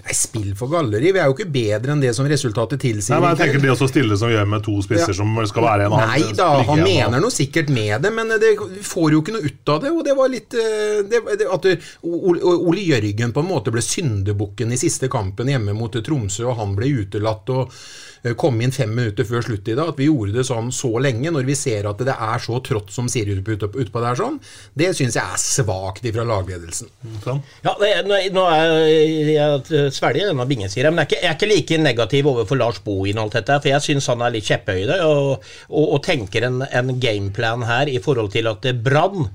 Nei, 0.00 0.14
spill 0.16 0.52
for 0.58 0.72
galleri. 0.72 1.12
Vi 1.12 1.20
er 1.20 1.28
jo 1.28 1.34
ikke 1.36 1.48
bedre 1.52 1.94
enn 1.94 2.02
det 2.02 2.12
som 2.16 2.28
resultatet 2.28 2.80
tilsier. 2.82 3.14
Nei, 3.16 3.20
men 3.22 3.34
jeg 3.34 3.40
tenker 3.42 3.64
det 3.64 3.72
også 3.74 3.88
stille 3.90 4.18
som 4.20 4.32
gjør 4.32 4.48
med 4.48 4.64
to 4.66 4.76
spisser 4.84 5.12
Ja. 5.12 5.18
som 5.20 5.40
skal 5.50 5.66
være 5.66 5.88
en 5.88 5.96
Nei 6.00 6.32
da, 6.36 6.48
han 6.70 6.82
mener 6.84 7.22
noe 7.22 7.34
sikkert 7.34 7.72
med 7.74 8.00
det, 8.04 8.12
men 8.16 8.32
det, 8.40 8.54
får 8.86 9.16
jo 9.16 9.22
ikke 9.22 9.36
noe 9.36 9.46
ut 9.46 9.74
av 9.74 9.82
det. 9.84 9.94
Og 9.94 10.04
det 10.06 10.16
var 10.16 10.32
litt 10.32 10.56
eh, 10.56 11.00
det, 11.10 11.22
det, 11.40 11.48
At 11.50 11.68
Ole 12.06 12.84
Jørgen 12.84 13.34
på 13.36 13.44
en 13.44 13.50
måte 13.50 13.74
ble 13.74 13.84
syndebukken 13.84 14.72
i 14.72 14.80
siste 14.80 15.10
kampen 15.12 15.50
hjemme 15.52 15.76
mot 15.76 15.92
Tromsø, 15.92 16.46
og 16.48 16.58
han 16.60 16.76
ble 16.78 16.92
utelatt 17.02 17.52
og 17.52 17.74
eh, 18.22 18.34
kom 18.38 18.60
inn 18.60 18.72
fem 18.74 18.92
minutter 18.94 19.26
før 19.28 19.44
slutt 19.46 19.68
i 19.70 19.76
dag. 19.78 19.90
At 19.92 20.00
vi 20.00 20.08
gjorde 20.08 20.34
det 20.36 20.44
sånn 20.48 20.70
så 20.74 20.90
lenge, 21.02 21.32
når 21.34 21.48
vi 21.48 21.56
ser 21.58 21.88
at 21.90 22.02
det 22.06 22.14
er 22.14 22.44
så 22.44 22.60
trått 22.66 22.92
som 22.94 23.08
ute- 23.10 23.70
utpå 23.70 24.02
der 24.04 24.18
sånn, 24.18 24.38
det 24.74 24.92
syns 24.96 25.18
jeg 25.18 25.24
er 25.24 25.40
svakt 25.42 26.04
ifra 26.08 26.24
lagledelsen. 26.28 26.90
Sånn. 27.24 27.42
Ja, 27.66 27.74
det, 27.80 27.90
nå, 28.08 28.20
nå 28.36 28.46
er 28.52 28.74
jeg, 28.88 29.34
jeg 29.34 29.92
svelger 29.96 30.30
denne 30.30 30.46
bingen, 30.50 30.70
sier 30.72 30.88
jeg, 30.88 30.94
men 30.94 31.04
jeg 31.04 31.10
er, 31.10 31.10
ikke, 31.10 31.20
jeg 31.24 31.30
er 31.30 31.38
ikke 31.38 31.52
like 31.54 31.82
negativ 31.84 32.30
overfor 32.32 32.60
Lars 32.60 32.80
Bohin 32.84 33.18
og 33.18 33.28
alt 33.28 33.40
dette, 33.40 33.60
for 33.62 33.72
jeg 33.72 33.86
syns 33.88 34.10
han 34.12 34.24
er 34.26 34.34
litt 34.36 34.48
kjepphøyde 34.48 35.00
og, 35.06 35.50
og, 35.70 35.86
og 35.96 36.02
tenker 36.06 36.48
en, 36.48 36.62
en 36.66 36.96
gameplan 37.00 37.66
her 37.68 37.90
i 37.90 38.00
forhold 38.02 38.32
til 38.34 38.50
at 38.50 38.70
Brann 38.84 39.28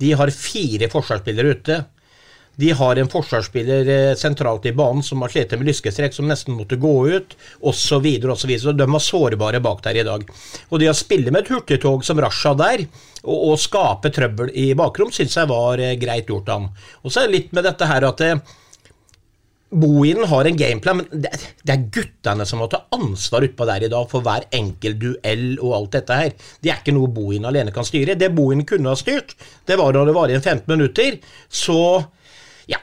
de 0.00 0.14
har 0.16 0.30
fire 0.32 0.88
forsvarsspillere 0.88 1.56
ute. 1.58 1.74
De 2.60 2.70
har 2.76 2.98
en 2.98 3.08
forsvarsspiller 3.08 3.88
eh, 3.88 4.14
sentralt 4.18 4.66
i 4.66 4.72
banen 4.76 5.04
som 5.06 5.22
har 5.24 5.32
slitt 5.32 5.54
med 5.56 5.68
lyskestrekk, 5.70 6.14
som 6.16 6.28
nesten 6.28 6.56
måtte 6.58 6.78
gå 6.80 6.94
ut, 7.08 7.36
osv. 7.60 8.08
Så 8.60 8.74
de 8.76 8.88
var 8.90 9.04
sårbare 9.04 9.62
bak 9.64 9.82
der 9.86 10.00
i 10.02 10.06
dag. 10.06 10.26
Og 10.68 10.82
det 10.82 10.90
å 10.90 10.96
spille 10.96 11.32
med 11.32 11.44
et 11.44 11.52
hurtigtog 11.54 12.04
som 12.04 12.20
Rasha 12.20 12.54
der, 12.58 12.84
og, 13.22 13.36
og 13.36 13.60
skape 13.60 14.12
trøbbel 14.12 14.52
i 14.56 14.70
bakrom, 14.76 15.12
syns 15.14 15.38
jeg 15.38 15.50
var 15.50 15.80
eh, 15.80 15.96
greit 16.00 16.28
gjort 16.28 16.50
av 16.50 16.58
ham. 16.60 16.72
Og 17.04 17.12
så 17.12 17.22
er 17.22 17.30
det 17.30 17.38
litt 17.38 17.54
med 17.56 17.68
dette 17.68 17.88
her 17.88 18.08
at 18.10 18.26
eh, 18.26 18.40
Bohinen 19.70 20.26
har 20.26 20.44
en 20.44 20.56
gameplan, 20.58 20.98
men 20.98 21.22
det, 21.22 21.30
det 21.62 21.74
er 21.76 21.90
guttene 21.94 22.44
som 22.48 22.58
må 22.58 22.66
ta 22.70 22.82
ansvar 22.96 23.44
utpå 23.46 23.66
der 23.68 23.84
i 23.86 23.90
dag 23.92 24.08
for 24.10 24.26
hver 24.26 24.48
enkelt 24.56 24.98
duell 24.98 25.44
og 25.60 25.74
alt 25.76 25.92
dette 25.94 26.16
her. 26.18 26.32
Det 26.58 26.72
er 26.72 26.80
ikke 26.80 26.94
noe 26.96 27.10
Bohin 27.14 27.46
alene 27.46 27.70
kan 27.74 27.86
styre. 27.86 28.18
Det 28.18 28.32
Bohin 28.34 28.64
kunne 28.66 28.90
ha 28.90 28.98
styrt, 28.98 29.36
det 29.70 29.78
var 29.78 29.94
når 29.94 30.10
det 30.10 30.16
var 30.16 30.32
igjen 30.32 30.42
15 30.42 30.74
minutter. 30.74 31.20
Så 31.46 31.78
ja. 32.70 32.80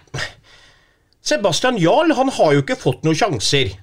Sebastian 1.28 1.80
Jarl 1.82 2.14
han 2.16 2.32
har 2.32 2.56
jo 2.56 2.64
ikke 2.64 2.80
fått 2.80 3.04
noen 3.04 3.18
sjanser. 3.18 3.74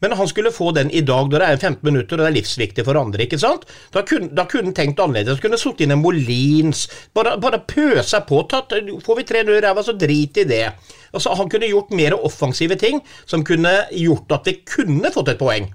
Men 0.00 0.14
han 0.16 0.28
skulle 0.28 0.52
få 0.52 0.70
den 0.72 0.90
i 0.90 1.02
dag, 1.04 1.28
da 1.28 1.42
det 1.42 1.48
er 1.48 1.58
15 1.60 1.84
minutter 1.84 2.16
og 2.16 2.24
det 2.24 2.28
er 2.30 2.36
livsviktig 2.38 2.84
for 2.86 2.96
andre. 2.96 3.26
ikke 3.26 3.38
sant? 3.40 3.66
Da 3.92 4.00
kunne, 4.08 4.32
han 4.32 4.72
tenkt 4.76 5.02
annerledes. 5.02 5.42
Kunne 5.42 5.60
sittet 5.60 5.84
inn 5.84 5.92
en 5.92 6.00
Molins. 6.00 6.86
Bare, 7.16 7.36
bare 7.40 7.60
pøsa 7.68 8.22
på. 8.24 8.40
Tatt, 8.48 8.72
får 9.04 9.18
vi 9.18 9.26
3-0 9.28 9.52
i 9.58 9.60
ræva, 9.60 9.84
så 9.84 9.92
drit 9.92 10.40
i 10.40 10.46
det. 10.48 10.64
Altså, 11.12 11.34
Han 11.36 11.52
kunne 11.52 11.68
gjort 11.68 11.92
mer 11.92 12.16
offensive 12.16 12.80
ting 12.80 13.02
som 13.26 13.44
kunne 13.44 13.74
gjort 13.92 14.32
at 14.32 14.48
vi 14.48 14.56
kunne 14.64 15.12
fått 15.12 15.34
et 15.34 15.42
poeng. 15.42 15.68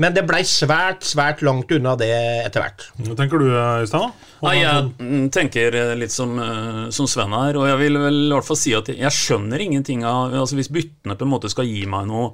Men 0.00 0.14
det 0.16 0.24
blei 0.28 0.40
svært, 0.48 1.04
svært 1.04 1.42
langt 1.44 1.72
unna 1.74 1.94
det 2.00 2.10
etter 2.46 2.64
hvert. 2.64 2.86
Hva 3.02 3.16
tenker 3.18 3.42
du, 3.42 3.48
Øystein? 3.52 4.14
Nei, 4.42 4.54
jeg 4.58 5.28
tenker 5.34 5.76
eh, 5.78 5.92
litt 5.98 6.14
som, 6.14 6.34
eh, 6.40 6.82
som 6.94 7.08
Sven 7.10 7.34
her, 7.36 7.58
og 7.60 7.68
jeg 7.68 7.80
vil 7.84 8.00
vel 8.02 8.18
i 8.24 8.32
hvert 8.34 8.48
fall 8.48 8.58
si 8.58 8.74
at 8.78 8.90
jeg 8.92 9.14
skjønner 9.14 9.62
ingenting 9.62 10.06
av 10.08 10.34
altså 10.42 10.58
Hvis 10.58 10.72
byttene 10.72 11.16
på 11.18 11.26
en 11.26 11.32
måte 11.34 11.50
skal 11.52 11.68
gi 11.68 11.84
meg 11.90 12.08
noe, 12.10 12.32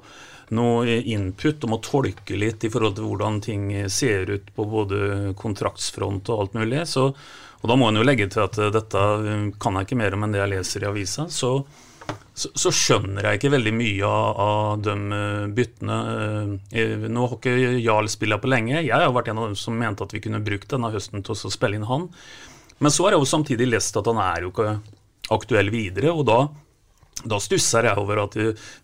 noe 0.55 0.95
input 1.11 1.67
om 1.67 1.75
å 1.77 1.83
tolke 1.85 2.39
litt 2.39 2.65
i 2.65 2.71
forhold 2.73 2.97
til 2.97 3.09
hvordan 3.09 3.37
ting 3.45 3.69
ser 3.91 4.31
ut 4.31 4.49
på 4.55 4.65
både 4.65 5.35
kontraktsfront 5.37 6.31
og 6.31 6.45
alt 6.45 6.57
mulig, 6.57 6.85
så, 6.89 7.09
og 7.59 7.69
da 7.69 7.77
må 7.77 7.89
en 7.89 7.99
jo 7.99 8.07
legge 8.07 8.29
til 8.31 8.45
at 8.47 8.57
eh, 8.57 8.71
dette 8.73 9.05
kan 9.61 9.77
jeg 9.77 9.89
ikke 9.89 10.01
mer 10.01 10.17
om 10.17 10.25
enn 10.25 10.35
det 10.35 10.43
jeg 10.43 10.53
leser 10.55 10.85
i 10.85 10.89
avisa, 10.89 11.27
så 11.29 11.59
så, 12.39 12.49
så, 12.55 12.71
skjønner 12.71 13.25
jeg 13.25 13.39
ikke 13.39 13.51
veldig 13.53 13.73
mye 13.75 14.07
av, 14.07 14.39
av 14.43 14.83
de 14.85 14.95
eh, 15.15 15.47
byttene. 15.55 15.97
Eh, 16.71 17.07
nå 17.11 17.25
har 17.25 17.35
ikke 17.35 17.55
Jarl 17.83 18.07
spilla 18.11 18.39
på 18.39 18.51
lenge. 18.51 18.77
Jeg 18.77 18.95
har 18.95 19.11
vært 19.15 19.31
en 19.33 19.41
av 19.41 19.49
dem 19.49 19.59
som 19.59 19.75
mente 19.77 20.05
at 20.05 20.15
vi 20.15 20.21
kunne 20.23 20.41
brukt 20.45 20.69
denne 20.71 20.91
høsten 20.93 21.25
til 21.25 21.35
å 21.35 21.51
spille 21.51 21.79
inn 21.79 21.89
han. 21.89 22.07
Men 22.79 22.95
så 22.95 23.05
har 23.05 23.15
jeg 23.15 23.23
jo 23.25 23.29
samtidig 23.33 23.67
lest 23.73 23.99
at 23.99 24.07
han 24.07 24.21
er 24.23 24.45
jo 24.45 24.53
ikke 24.53 24.77
aktuell 25.35 25.71
videre, 25.73 26.13
og 26.15 26.23
da 26.29 26.39
da 27.27 27.39
stusser 27.43 27.89
jeg 27.89 27.99
over 27.99 28.23
at 28.23 28.35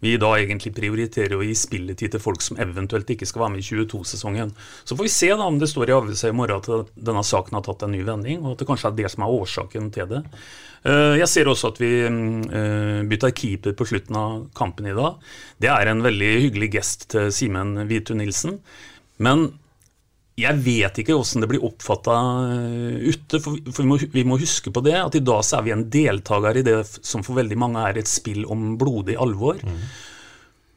vi 0.04 0.16
da 0.20 0.32
egentlig 0.36 0.74
prioriterer 0.76 1.38
å 1.38 1.46
gi 1.46 1.56
spilletid 1.56 2.16
til 2.16 2.24
folk 2.24 2.44
som 2.44 2.60
eventuelt 2.62 3.10
ikke 3.14 3.28
skal 3.30 3.46
være 3.46 3.56
med 3.56 3.64
i 3.64 3.68
22-sesongen. 3.68 4.52
Så 4.84 4.98
får 4.98 5.08
vi 5.08 5.14
se 5.14 5.32
da 5.32 5.48
om 5.48 5.60
det 5.62 5.70
står 5.72 5.92
i 5.92 5.96
avisa 5.96 6.32
i 6.32 6.36
morgen 6.36 6.60
at 6.60 6.94
denne 6.96 7.24
saken 7.24 7.56
har 7.56 7.66
tatt 7.66 7.86
en 7.88 7.96
ny 7.96 8.04
vending, 8.08 8.42
og 8.44 8.54
at 8.54 8.64
det 8.64 8.70
kanskje 8.70 8.92
er 8.92 8.98
det 9.00 9.12
som 9.14 9.26
er 9.26 9.36
årsaken 9.40 9.92
til 9.96 10.10
det. 10.12 10.24
Eh, 10.86 11.16
jeg 11.22 11.30
ser 11.32 11.50
også 11.50 11.74
at 11.74 11.82
vi 11.82 11.92
bytter 12.06 13.10
bytta 13.10 13.32
keeper 13.32 13.78
på 13.78 13.88
slutten 13.90 14.18
av 14.20 14.34
kampen 14.58 14.90
i 14.90 14.96
dag. 14.98 15.22
Det 15.62 15.72
er 15.72 15.90
en 15.90 16.04
veldig 16.06 16.34
hyggelig 16.48 16.74
gest 16.78 17.10
til 17.16 17.32
Simen 17.34 17.78
Hvitu 17.88 18.14
Nilsen. 18.18 18.60
Men 19.18 19.48
jeg 20.36 20.60
vet 20.66 20.98
ikke 21.00 21.16
hvordan 21.16 21.46
det 21.46 21.50
blir 21.54 21.64
oppfatta 21.64 22.16
eh, 22.52 23.06
ute. 23.08 23.40
For, 23.40 23.56
vi, 23.56 23.86
må, 23.88 24.00
vi, 24.00 24.26
må, 24.28 24.40
huske 24.42 24.74
på 24.74 24.84
det, 24.84 24.98
at 25.00 25.16
i 25.16 25.24
dag 25.24 25.46
så 25.48 25.60
er 25.60 25.68
vi 25.68 25.76
en 25.76 25.86
deltaker 25.92 26.60
i 26.60 26.66
det 26.66 26.82
som 27.00 27.24
for 27.24 27.40
veldig 27.40 27.58
mange 27.60 27.86
er 27.88 28.02
et 28.02 28.12
spill 28.12 28.44
om 28.52 28.74
blodig 28.80 29.16
alvor. 29.22 29.62
Mm. 29.64 29.80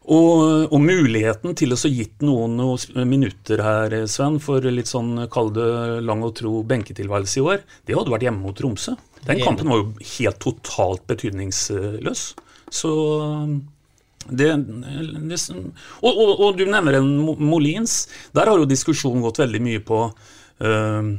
Og, 0.09 0.71
og, 0.71 0.79
muligheten 0.81 1.57
til 1.59 1.75
å 1.75 1.77
så 1.77 1.91
gitt 1.93 2.23
noen, 2.25 2.55
noen 2.57 3.11
minutter 3.11 3.61
her, 3.61 3.97
Sven, 4.09 4.39
for 4.41 4.65
litt 4.65 4.89
sånn 4.89 5.27
kall 5.33 5.51
det 5.53 5.67
lang 6.07 6.23
og 6.25 6.37
tro 6.39 6.63
benketilværelse 6.65 7.43
i 7.43 7.45
år, 7.45 7.67
det 7.85 7.99
hadde 7.99 8.15
vært 8.15 8.25
hjemme 8.25 8.47
mot 8.47 8.57
Tromsø. 8.57 8.95
Den 9.27 9.43
kampen 9.43 9.69
var 9.69 9.83
jo 9.83 9.91
helt 10.15 10.39
totalt 10.41 11.05
betydningsløs. 11.11 12.23
Så 12.73 12.93
det, 14.29 14.49
det 15.31 15.39
og, 16.03 16.11
og, 16.13 16.33
og, 16.33 16.59
du 16.59 16.67
nevner 16.69 16.99
en 16.99 17.11
Molins. 17.41 18.03
Der 18.37 18.51
har 18.51 18.61
jo 18.61 18.69
diskusjonen 18.69 19.25
gått 19.25 19.41
veldig 19.43 19.61
mye 19.65 19.83
på 19.85 20.01
øh, 20.61 21.11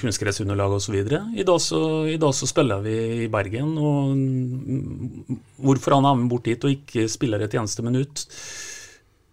kunstgressunderlag 0.00 0.76
osv. 0.78 0.96
I, 0.98 1.42
I 1.42 1.46
dag 1.48 2.34
så 2.40 2.50
spiller 2.50 2.84
vi 2.84 2.96
i 3.24 3.28
Bergen, 3.32 3.74
og 3.80 5.36
hvorfor 5.64 5.98
han 5.98 6.10
er 6.10 6.18
med 6.20 6.32
bort 6.32 6.48
dit 6.50 6.64
og 6.64 6.74
ikke 6.76 7.08
spiller 7.12 7.44
et 7.44 7.58
eneste 7.58 7.86
minutt 7.86 8.26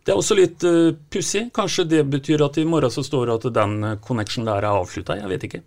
det 0.05 0.13
er 0.13 0.19
også 0.21 0.35
litt 0.37 0.61
uh, 0.69 0.91
pussig. 1.09 1.47
Kanskje 1.49 1.87
det 1.89 2.03
betyr 2.05 2.43
at 2.45 2.59
i 2.61 2.65
morgen 2.69 2.93
så 2.93 3.01
står 3.01 3.25
det 3.25 3.37
at 3.39 3.55
den 3.55 3.95
connection 4.05 4.45
der 4.45 4.61
er 4.61 4.77
avslutta. 4.77 5.17
Jeg 5.17 5.31
vet 5.31 5.47
ikke. 5.47 5.61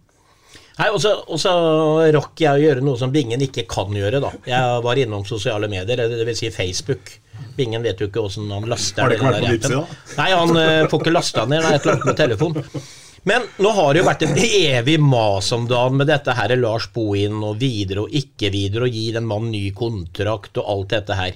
Nei, 0.78 0.90
Og 0.94 1.38
så 1.42 1.54
rakk 2.14 2.42
jeg 2.44 2.54
å 2.54 2.62
gjøre 2.62 2.84
noe 2.86 2.98
som 3.00 3.10
Bingen 3.14 3.42
ikke 3.42 3.66
kan 3.70 3.90
gjøre. 3.94 4.20
da. 4.22 4.30
Jeg 4.46 4.84
var 4.84 5.00
innom 5.02 5.24
sosiale 5.26 5.70
medier, 5.70 6.04
dvs. 6.08 6.44
Si 6.44 6.52
Facebook. 6.54 7.18
Bingen 7.58 7.82
vet 7.82 8.00
jo 8.00 8.08
ikke 8.08 8.22
åssen 8.22 8.50
han 8.50 8.66
laster 8.70 9.02
Har 9.02 9.10
det 9.10 9.18
ikke 9.18 9.32
vært 9.32 9.44
på 9.44 9.52
Vipsi, 9.56 9.74
da? 9.74 9.98
Nei, 10.18 10.30
han 10.34 10.54
uh, 10.54 10.88
får 10.90 11.02
ikke 11.02 11.14
lasta 11.14 11.44
ned. 11.46 11.62
Det 11.62 11.68
er 11.68 11.76
et 11.78 11.86
eller 11.86 11.96
annet 11.96 12.08
med 12.08 12.18
telefon. 12.22 12.88
Men 13.28 13.46
nå 13.58 13.70
har 13.74 13.92
det 13.92 14.00
jo 14.00 14.06
vært 14.06 14.24
en 14.24 14.36
evig 14.38 14.96
mas 15.02 15.50
om 15.52 15.66
dagen 15.68 15.98
med 15.98 16.08
dette 16.08 16.34
her 16.38 16.54
Lars 16.56 16.86
Bohin 16.94 17.42
og 17.42 17.58
videre 17.60 18.06
og 18.06 18.14
ikke 18.14 18.52
videre, 18.54 18.86
og 18.86 18.94
gi 18.94 19.08
den 19.16 19.26
mannen 19.28 19.50
ny 19.52 19.72
kontrakt 19.76 20.60
og 20.62 20.70
alt 20.70 20.94
dette 20.94 21.18
her. 21.18 21.34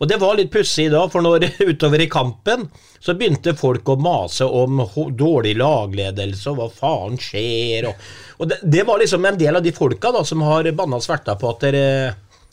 Og 0.00 0.08
det 0.08 0.16
var 0.20 0.38
litt 0.38 0.52
pussig 0.52 0.88
da, 0.92 1.02
for 1.12 1.24
når 1.24 1.44
utover 1.70 2.00
i 2.00 2.08
kampen 2.10 2.64
så 3.00 3.14
begynte 3.16 3.56
folk 3.56 3.88
å 3.92 3.98
mase 4.00 4.46
om 4.48 4.80
dårlig 5.16 5.54
lagledelse 5.60 6.52
og 6.52 6.58
hva 6.58 6.70
faen 6.72 7.20
skjer, 7.20 7.90
og, 7.90 8.08
og 8.40 8.50
det, 8.50 8.60
det, 8.64 8.86
var 8.88 9.00
liksom 9.00 9.28
en 9.28 9.38
del 9.40 9.60
av 9.60 9.64
de 9.64 9.74
folka 9.76 10.12
da 10.16 10.24
som 10.26 10.44
har 10.44 10.68
banna 10.76 11.00
sverta 11.04 11.36
på 11.40 11.52
at 11.52 11.68
dere 11.68 11.86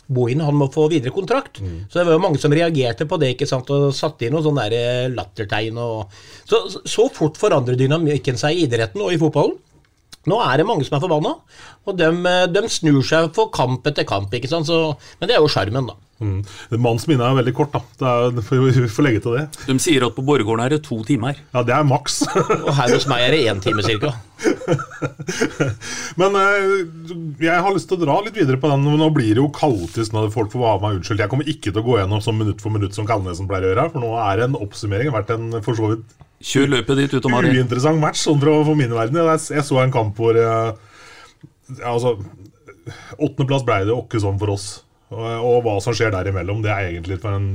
Bohin 0.08 0.39
han 0.39 0.56
må 0.56 0.70
få 0.72 0.86
videre 0.88 1.12
kontrakt. 1.12 1.60
Mm. 1.60 1.80
Så 1.92 2.00
det 2.00 2.06
var 2.08 2.16
jo 2.16 2.24
mange 2.24 2.39
som 2.39 2.54
reagerte 2.56 3.04
på 3.10 3.18
det 3.20 3.34
ikke 3.34 3.48
sant, 3.50 3.68
og 3.75 3.92
satte 3.96 4.24
inn 4.24 4.32
noen 4.38 4.46
sånne 4.46 4.68
lattertegn. 5.12 5.80
Og, 5.84 6.20
så, 6.48 6.62
så 6.88 7.10
fort 7.12 7.36
forandrer 7.39 7.75
dynamikken 7.75 8.39
seg 8.39 8.56
i 8.56 8.63
idretten 8.68 9.04
og 9.04 9.12
i 9.12 9.20
fotballen. 9.20 9.58
Nå 10.27 10.39
er 10.44 10.60
det 10.60 10.68
mange 10.68 10.88
som 10.88 10.98
er 10.98 11.04
forbanna, 11.04 11.34
og 11.88 12.00
de, 12.00 12.08
de, 12.51 12.63
snur 12.72 13.04
seg 13.08 13.30
for 13.36 13.51
kamp 13.51 13.86
etter 13.88 14.08
kamp. 14.08 14.32
ikke 14.32 14.50
sant? 14.51 14.68
Så, 14.68 14.96
men 15.20 15.30
det 15.30 15.38
er 15.38 15.44
jo 15.44 15.51
sjarmen, 15.51 15.88
da. 15.92 15.96
Mm. 16.18 16.40
Mannens 16.82 17.06
minne 17.06 17.26
er 17.28 17.36
veldig 17.38 17.54
kort, 17.58 17.76
da. 17.76 17.82
Det 18.00 18.08
er, 18.10 18.72
vi 18.82 18.90
får 18.90 19.06
legge 19.06 19.22
til 19.26 19.36
det. 19.38 19.44
De 19.68 19.76
sier 19.82 20.06
at 20.08 20.16
på 20.16 20.24
Borregaarden 20.26 20.64
er 20.66 20.76
det 20.76 20.82
to 20.88 20.98
timer. 21.06 21.38
Ja, 21.54 21.64
det 21.68 21.76
er 21.76 21.86
maks. 21.88 22.24
og 22.66 22.72
her 22.78 22.94
hos 22.96 23.08
meg 23.10 23.26
er 23.28 23.36
det 23.36 23.42
én 23.52 23.62
time 23.64 23.86
ca. 23.86 24.14
Men 26.22 26.38
eh, 26.42 26.64
jeg 27.46 27.66
har 27.66 27.74
lyst 27.76 27.90
til 27.92 28.00
å 28.00 28.04
dra 28.06 28.18
litt 28.26 28.38
videre 28.38 28.60
på 28.62 28.72
den. 28.72 28.88
Nå 28.98 29.10
blir 29.14 29.36
det 29.36 29.44
jo 29.44 29.52
kaotisk 29.54 30.16
når 30.16 30.32
folk 30.34 30.54
får 30.54 30.64
være 30.66 30.84
med 30.84 31.00
unnskyldt. 31.02 31.26
Jeg 31.26 31.34
kommer 31.34 31.52
ikke 31.54 31.74
til 31.74 31.84
å 31.84 31.86
gå 31.86 32.00
gjennom 32.02 32.24
sånn 32.26 32.40
minutt 32.42 32.64
for 32.64 32.74
minutt 32.74 32.98
som 32.98 33.10
Kalnesen 33.10 33.50
pleier 33.50 33.70
å 33.70 33.74
gjøre, 33.74 33.90
for 33.94 34.06
nå 34.06 34.16
er 34.24 34.42
det 34.42 34.50
en 34.50 34.60
oppsummering. 34.62 35.14
vært 35.14 35.36
en 35.38 35.60
for 35.62 35.78
så 35.78 35.94
vidt 35.94 36.24
Kjør 36.38 36.68
løpet 36.70 37.00
ditt 37.00 37.14
ut, 37.18 37.26
Mari. 37.34 37.50
Uinteressant 37.50 37.98
match 37.98 38.20
sånn 38.22 38.38
for, 38.38 38.62
for 38.68 38.78
min 38.78 38.92
verden. 38.94 39.18
Jeg, 39.26 39.64
så 39.66 39.80
en 39.82 39.94
kamp 39.94 40.20
hvor 40.22 40.38
ja, 40.38 40.76
altså, 41.82 42.14
Åttendeplass 43.18 43.66
ble 43.68 43.80
det 43.88 43.92
jo 43.92 44.04
ikke 44.04 44.22
sånn 44.22 44.38
for 44.40 44.54
oss. 44.54 44.68
Og, 45.08 45.24
og, 45.24 45.62
hva 45.64 45.78
som 45.80 45.96
skjer 45.96 46.12
derimellom, 46.12 46.60
det 46.66 46.72
er 46.74 46.90
egentlig 46.90 47.16
for 47.24 47.38
en 47.38 47.46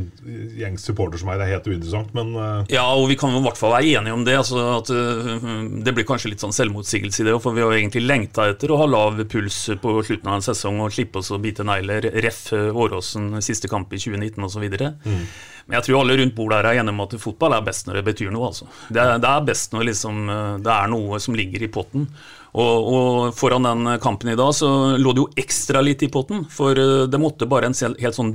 gjengs 0.57 0.87
supporter 0.89 1.21
som 1.21 1.29
meg 1.29 1.37
det 1.37 1.47
er 1.47 1.59
helt 1.59 1.69
uinteressant. 1.69 2.15
Men 2.17 2.33
uh... 2.33 2.71
Ja, 2.73 2.87
og 2.97 3.11
vi 3.11 3.19
kan 3.21 3.35
jo 3.35 3.43
i 3.43 3.45
hvert 3.45 3.61
fall 3.61 3.75
være 3.75 3.91
enige 4.01 4.17
om 4.17 4.25
det. 4.25 4.39
Altså, 4.41 4.63
at 4.79 4.89
uh, 4.89 5.59
Det 5.85 5.93
blir 5.93 6.09
kanskje 6.09 6.33
litt 6.33 6.45
sånn 6.45 6.57
selvmotsigelse 6.57 7.21
i 7.21 7.29
det. 7.29 7.37
For 7.45 7.53
vi 7.53 7.65
har 7.65 7.77
egentlig 7.77 8.07
lengta 8.07 8.49
etter 8.55 8.73
å 8.73 8.81
ha 8.81 8.89
lav 8.89 9.21
puls 9.29 9.59
på 9.83 9.97
slutten 10.01 10.33
av 10.33 10.41
en 10.41 10.47
sesong 10.49 10.81
og 10.81 10.97
slippe 10.97 11.21
oss 11.21 11.33
å 11.35 11.41
bite 11.43 11.67
negler. 11.69 12.09
Ref. 12.25 12.47
Åråsen 12.53 13.37
siste 13.45 13.69
kamp 13.69 13.93
i 13.93 14.01
2019 14.01 14.49
osv. 14.49 14.65
Mm. 15.05 15.25
Men 15.67 15.79
jeg 15.79 15.87
tror 15.87 16.01
alle 16.01 16.17
rundt 16.19 16.35
bordet 16.37 16.59
her 16.59 16.71
er 16.73 16.81
enige 16.81 16.97
om 16.97 17.05
at 17.05 17.19
fotball 17.23 17.57
er 17.57 17.67
best 17.67 17.89
når 17.89 18.01
det 18.01 18.07
betyr 18.09 18.33
noe. 18.35 18.49
Altså. 18.51 18.69
Det, 18.89 19.03
er, 19.03 19.21
det 19.23 19.29
er 19.31 19.51
best 19.53 19.77
når 19.77 19.91
liksom, 19.93 20.23
eh, 20.33 20.55
det 20.65 20.73
er 20.75 20.91
noe 20.93 21.21
som 21.23 21.37
ligger 21.39 21.65
i 21.65 21.71
potten. 21.73 22.09
Og, 22.53 22.89
og, 22.93 23.31
foran 23.33 23.65
den 23.65 23.95
kampen 24.03 24.29
i 24.29 24.37
dag 24.37 24.51
så 24.53 24.69
lå 25.01 25.15
det 25.15 25.23
jo 25.23 25.31
ekstra 25.41 25.81
litt 25.81 26.03
i 26.05 26.11
potten, 26.13 26.45
for 26.53 26.77
eh, 26.77 27.07
det 27.09 27.21
måtte 27.21 27.49
bare 27.49 27.71
en 27.71 27.77
helt 27.77 28.19
sånn 28.19 28.35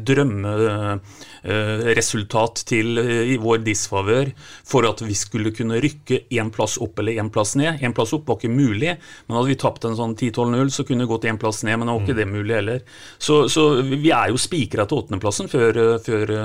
drømmeresultat 1.44 2.64
til 2.68 2.98
eh, 3.02 3.34
i 3.34 3.38
vår 3.42 3.62
disfavør 3.66 4.32
for 4.68 4.88
at 4.88 5.02
vi 5.06 5.16
skulle 5.18 5.54
kunne 5.56 5.80
rykke 5.84 6.26
én 6.34 6.52
plass 6.54 6.78
opp 6.82 7.00
eller 7.00 7.20
én 7.22 7.32
plass 7.34 7.56
ned. 7.56 7.82
Én 7.82 7.96
plass 7.96 8.14
opp 8.14 8.28
var 8.28 8.38
ikke 8.40 8.52
mulig, 8.52 8.96
men 9.28 9.38
hadde 9.38 9.52
vi 9.52 9.60
tapt 9.60 9.86
en 9.86 9.98
sånn 9.98 10.16
10-12-0, 10.16 10.72
så 10.74 10.86
kunne 10.88 11.06
det 11.06 11.12
gått 11.12 11.28
én 11.30 11.40
plass 11.40 11.64
ned, 11.64 11.78
men 11.80 11.88
det 11.88 11.96
var 11.96 12.06
ikke 12.06 12.18
det 12.18 12.28
mulig 12.30 12.56
heller. 12.56 12.84
Så, 13.18 13.48
så 13.50 13.68
vi 13.82 14.12
er 14.12 14.32
jo 14.32 14.42
spikra 14.42 14.88
til 14.88 15.02
åttendeplassen 15.02 15.52
før, 15.52 15.82
eh, 15.84 15.98
før 16.04 16.36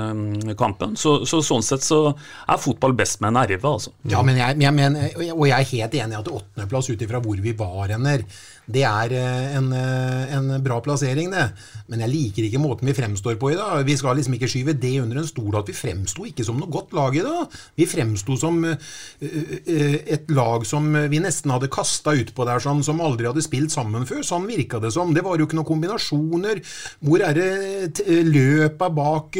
kampen, 0.59 0.97
så, 0.99 1.21
så, 1.29 1.41
sånn 1.43 1.65
sett 1.65 1.83
så 1.85 2.01
er 2.13 2.61
fotball 2.61 2.95
best 2.97 3.21
med 3.23 3.35
nerve, 3.37 3.61
altså. 3.67 3.93
Ja, 4.09 4.23
men 4.25 4.39
jeg, 4.39 4.59
jeg 4.63 4.75
mener, 4.75 5.13
og 5.33 5.45
jeg 5.49 5.57
er 5.57 5.71
helt 5.73 5.99
enig 5.99 6.17
i 6.17 6.21
at 6.21 6.31
åttendeplass 6.31 6.91
ut 6.91 7.05
ifra 7.07 7.21
hvor 7.23 7.43
vi 7.43 7.55
var 7.57 7.73
var 7.73 8.23
det 8.71 8.83
er 8.87 9.11
eh, 9.17 9.55
en, 9.57 9.71
eh, 9.75 10.35
en, 10.37 10.51
bra 10.63 10.77
plassering, 10.83 11.31
det. 11.33 11.47
Men 11.91 12.03
jeg 12.05 12.11
liker 12.13 12.45
ikke 12.47 12.61
måten 12.63 12.87
vi 12.87 12.95
fremstår 12.95 13.35
på 13.39 13.51
i 13.51 13.57
dag. 13.59 13.83
Vi 13.83 13.95
skal 13.99 14.15
liksom 14.15 14.37
ikke 14.37 14.47
skyve 14.51 14.75
det 14.79 14.93
under 15.01 15.19
en 15.19 15.27
stol 15.27 15.57
at 15.59 15.67
vi 15.67 15.75
fremsto 15.75 16.23
ikke 16.29 16.45
som 16.47 16.61
noe 16.61 16.71
godt 16.71 16.95
lag 16.95 17.15
i 17.17 17.25
dag. 17.25 17.57
Vi 17.79 17.87
fremsto 17.89 18.37
som 18.39 18.61
eh, 18.63 19.99
et 20.15 20.31
lag 20.31 20.63
som 20.67 20.87
vi 21.11 21.19
nesten 21.23 21.51
hadde 21.51 21.71
kasta 21.73 22.15
utpå 22.15 22.47
der, 22.47 22.63
sånn, 22.63 22.83
som 22.87 23.03
aldri 23.03 23.27
hadde 23.27 23.43
spilt 23.43 23.73
sammen 23.75 24.07
før. 24.07 24.23
Sånn 24.23 24.47
virka 24.47 24.79
det 24.83 24.93
som. 24.95 25.11
Det 25.15 25.25
var 25.25 25.39
jo 25.39 25.49
ikke 25.49 25.59
noen 25.59 25.71
kombinasjoner. 25.73 26.63
Hvor 27.03 27.25
er 27.27 27.35
det 27.35 28.23
løpa 28.29 28.87
bak, 28.93 29.37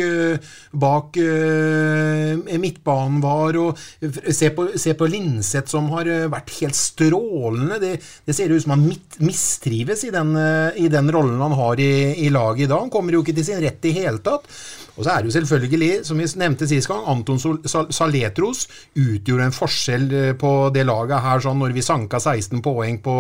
bak 0.84 1.20
midtbanen 2.60 3.24
var? 3.24 3.60
Og 3.62 3.80
se 4.36 4.52
på, 4.56 4.68
se 4.80 4.96
på 5.00 5.08
Linseth, 5.08 5.72
som 5.72 5.88
har 5.96 6.12
vært 6.34 6.54
helt 6.60 6.78
strålende. 6.78 7.80
Det, 7.80 7.96
det 8.28 8.36
ser 8.36 8.52
ut 8.52 8.66
som 8.66 8.76
han 8.76 8.84
midt 8.84 9.13
mistrives 9.20 10.04
i 10.04 10.12
den, 10.14 10.36
eh, 10.36 10.86
i 10.86 10.88
den 10.90 11.12
rollen 11.12 11.42
han 11.42 11.58
har 11.58 11.80
i, 11.80 12.26
i 12.26 12.30
laget 12.30 12.66
i 12.66 12.70
dag. 12.72 12.80
Han 12.80 12.94
kommer 12.94 13.14
jo 13.14 13.22
ikke 13.24 13.36
til 13.38 13.46
sin 13.46 13.62
rett 13.62 13.86
i 13.86 13.94
hele 13.98 14.24
tatt. 14.24 14.48
Og 14.94 15.06
så 15.06 15.10
er 15.10 15.24
det 15.24 15.32
jo 15.32 15.36
selvfølgelig, 15.40 15.92
som 16.06 16.20
vi 16.22 16.28
nevnte 16.38 16.68
sist 16.70 16.90
gang, 16.90 17.02
Anton 17.10 17.40
Saletros 17.42 18.68
utgjorde 18.94 19.48
en 19.48 19.56
forskjell 19.56 20.06
eh, 20.14 20.34
på 20.38 20.52
det 20.74 20.86
laget 20.86 21.24
her 21.26 21.42
sånn 21.42 21.58
når 21.62 21.74
vi 21.74 21.86
sanka 21.86 22.22
16 22.22 22.62
poeng 22.66 23.00
på, 23.02 23.16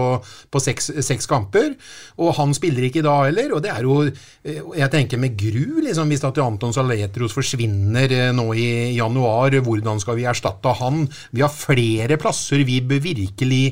på 0.53 0.61
seks, 0.61 1.27
kamper. 1.29 1.73
Og 2.21 2.33
han 2.37 2.53
spiller 2.53 2.89
ikke 2.89 3.05
da 3.05 3.15
heller. 3.25 3.55
Og 3.57 3.63
det 3.65 3.73
er 3.73 3.87
jo 3.87 3.97
eh, 4.05 4.61
Jeg 4.77 4.91
tenker 4.93 5.21
med 5.21 5.37
gru, 5.39 5.81
liksom, 5.85 6.13
hvis 6.13 6.25
at 6.29 6.41
Anton 6.43 6.75
Saletros 6.75 7.33
forsvinner 7.33 8.33
nå 8.37 8.47
i 8.53 8.69
januar, 8.97 9.57
hvordan 9.65 10.01
skal 10.01 10.19
vi 10.19 10.29
erstatte 10.29 10.77
han? 10.77 11.07
Vi 11.33 11.41
har 11.41 11.53
flere 11.53 12.21
plasser 12.21 12.61
vi 12.67 12.81
bør 12.85 13.01
virkelig 13.03 13.63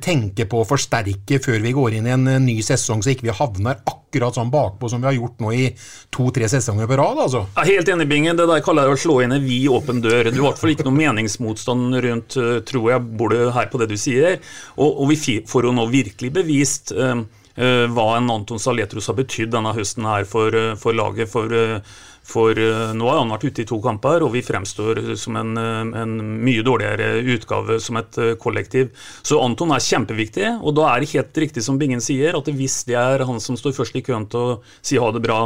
tenke 0.00 0.46
på 0.48 0.62
å 0.62 0.66
forsterke 0.68 1.38
før 1.44 1.60
vi 1.64 1.74
går 1.76 1.98
inn 1.98 2.08
i 2.08 2.14
en 2.14 2.26
eh, 2.30 2.40
ny 2.42 2.56
sesong, 2.64 3.02
så 3.04 3.12
ikke 3.12 3.28
vi 3.28 3.36
havner 3.36 3.82
akkurat 3.84 4.36
sånn 4.36 4.52
bakpå 4.52 4.88
som 4.90 5.02
vi 5.02 5.10
har 5.10 5.16
gjort 5.18 5.44
nå 5.44 5.52
i 5.52 5.68
to-tre 6.14 6.48
sesonger 6.50 6.88
på 6.90 6.98
rad. 7.00 7.20
altså. 7.26 7.44
Jeg 7.58 7.64
er 7.64 7.80
helt 7.80 7.92
enig, 7.94 8.08
Bingen. 8.10 8.38
Det 8.38 8.48
der 8.50 8.64
kaller 8.64 8.88
jeg 8.88 8.98
å 8.98 9.02
slå 9.04 9.20
inn 9.24 9.36
en 9.36 9.46
vid 9.46 9.68
åpen 9.74 10.02
dør. 10.04 10.30
Du 10.30 10.40
har 10.40 10.42
i 10.42 10.48
hvert 10.48 10.62
fall 10.62 10.74
ikke 10.74 10.88
noe 10.88 10.98
meningsmotstand 10.98 12.00
rundt, 12.08 12.38
eh, 12.40 12.58
tror 12.66 12.90
jeg, 12.94 13.06
både 13.22 13.48
her 13.54 13.70
på 13.72 13.82
det 13.82 13.90
du 13.92 13.96
sier. 14.00 14.40
Og, 14.78 14.90
og 14.90 15.12
vi 15.12 15.40
får 15.48 15.68
jo 15.68 15.74
nå 15.76 15.88
virkelig 15.92 16.32
bevist 16.34 16.94
um, 16.96 17.26
uh, 17.58 17.84
hva 17.92 18.08
en 18.18 18.32
Anton 18.32 18.60
Saletros 18.62 19.08
har 19.10 19.18
betydd 19.18 19.52
denne 19.54 19.74
høsten 19.76 20.06
her 20.08 20.26
for, 20.28 20.54
uh, 20.54 20.74
for 20.80 20.96
laget. 20.96 21.30
For, 21.32 21.50
eh, 21.50 21.78
for 22.24 22.56
eh, 22.56 22.92
nå 22.96 23.08
har 23.08 23.20
han 23.20 23.32
vært 23.34 23.46
ute 23.50 23.62
i 23.62 23.68
to 23.68 23.78
kamper, 23.84 24.24
og 24.24 24.32
vi 24.34 24.42
fremstår 24.44 25.02
som 25.20 25.36
en, 25.36 25.52
eh, 25.60 25.80
en 26.00 26.14
mye 26.44 26.64
dårligere 26.64 27.20
utgave 27.36 27.78
som 27.84 28.00
et 28.00 28.18
eh, 28.20 28.34
kollektiv. 28.40 28.94
Så 29.22 29.40
Anton 29.44 29.74
er 29.76 29.84
kjempeviktig, 29.84 30.48
og 30.64 30.76
da 30.78 30.88
er 30.90 31.04
det 31.04 31.12
helt 31.12 31.42
riktig 31.44 31.64
som 31.66 31.78
Bingen 31.80 32.02
sier, 32.04 32.36
at 32.38 32.48
hvis 32.48 32.80
det 32.88 32.96
er 33.00 33.26
han 33.28 33.42
som 33.44 33.58
står 33.60 33.76
først 33.76 33.98
i 34.00 34.04
køen 34.06 34.28
til 34.32 34.40
å 34.40 34.60
si 34.80 35.00
ha 35.00 35.10
det 35.12 35.24
bra 35.24 35.40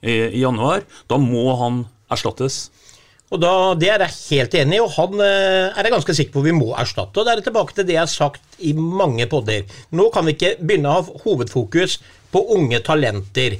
i, 0.00 0.14
i 0.32 0.40
januar, 0.40 0.86
da 1.10 1.20
må 1.20 1.52
han 1.60 1.84
erstattes. 2.12 2.64
Og 3.32 3.40
da, 3.40 3.72
Det 3.80 3.88
er 3.88 4.02
jeg 4.04 4.16
helt 4.28 4.54
enig 4.60 4.76
i, 4.76 4.80
og 4.84 4.92
han 4.92 5.20
er 5.24 5.86
jeg 5.86 5.92
ganske 5.94 6.16
sikker 6.16 6.34
på 6.34 6.42
vi 6.44 6.52
må 6.52 6.74
erstatte. 6.76 7.16
og 7.16 7.24
Det 7.24 7.32
er 7.32 7.44
tilbake 7.46 7.76
til 7.76 7.86
det 7.88 7.96
jeg 7.96 8.02
har 8.02 8.12
sagt 8.12 8.58
i 8.60 8.74
mange 8.76 9.24
podder. 9.24 9.64
Nå 9.88 10.10
kan 10.12 10.28
vi 10.28 10.34
ikke 10.36 10.58
begynne 10.60 10.92
å 10.92 10.98
ha 10.98 11.22
hovedfokus 11.24 11.96
på 12.32 12.44
unge 12.56 12.82
talenter 12.84 13.56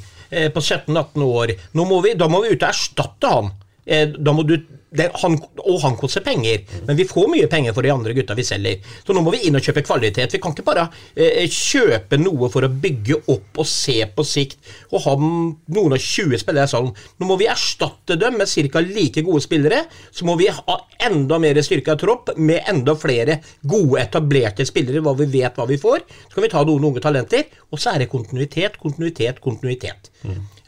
på 0.54 0.62
17-18 0.62 1.26
år. 1.26 1.54
Må 1.78 2.00
vi, 2.04 2.14
da 2.18 2.28
må 2.30 2.42
vi 2.44 2.54
ut 2.54 2.62
og 2.62 2.68
erstatte 2.70 3.32
han. 3.32 3.50
Eh, 3.84 4.08
da 4.16 4.34
må 4.36 4.44
du, 4.46 4.56
det, 4.96 5.08
han. 5.22 5.36
Og 5.62 5.78
han 5.84 5.96
koster 6.00 6.24
penger, 6.24 6.62
men 6.86 6.98
vi 6.98 7.06
får 7.08 7.28
mye 7.32 7.48
penger 7.50 7.74
for 7.76 7.86
de 7.86 7.92
andre 7.94 8.14
gutta 8.16 8.36
vi 8.38 8.44
selger. 8.46 8.82
Så 9.06 9.14
nå 9.14 9.22
må 9.24 9.32
vi 9.34 9.42
inn 9.46 9.56
og 9.58 9.64
kjøpe 9.64 9.84
kvalitet. 9.86 10.36
Vi 10.36 10.40
kan 10.42 10.54
ikke 10.54 10.66
bare 10.66 10.86
eh, 11.14 11.46
kjøpe 11.48 12.18
noe 12.20 12.50
for 12.52 12.66
å 12.66 12.70
bygge 12.72 13.22
opp 13.32 13.62
og 13.62 13.68
se 13.68 13.98
på 14.12 14.26
sikt 14.26 14.72
og 14.92 15.04
ha 15.06 15.16
noen 15.18 15.96
og 15.96 16.00
20 16.00 16.42
spillere 16.42 16.70
sånn. 16.70 16.90
Nå 16.92 17.28
må 17.28 17.38
vi 17.40 17.48
erstatte 17.50 18.18
dem 18.20 18.38
med 18.40 18.50
ca. 18.72 18.82
like 18.84 19.24
gode 19.24 19.44
spillere. 19.44 19.84
Så 20.12 20.26
må 20.28 20.36
vi 20.40 20.50
ha 20.52 20.78
enda 21.08 21.38
mer 21.42 21.60
styrka 21.64 21.96
tropp 22.00 22.34
med 22.36 22.68
enda 22.70 22.94
flere 22.98 23.40
gode, 23.62 24.00
etablerte 24.02 24.66
spillere, 24.68 25.02
hva 25.04 25.14
vi 25.18 25.28
vet 25.32 25.58
hva 25.58 25.66
vi 25.68 25.80
får. 25.80 26.04
Så 26.28 26.36
kan 26.36 26.46
vi 26.46 26.52
ta 26.52 26.64
noen 26.66 26.90
unge 26.90 27.02
talenter, 27.04 27.48
og 27.70 27.80
så 27.80 27.94
er 27.94 28.02
det 28.02 28.12
kontinuitet, 28.12 28.78
kontinuitet, 28.82 29.40
kontinuitet. 29.44 30.12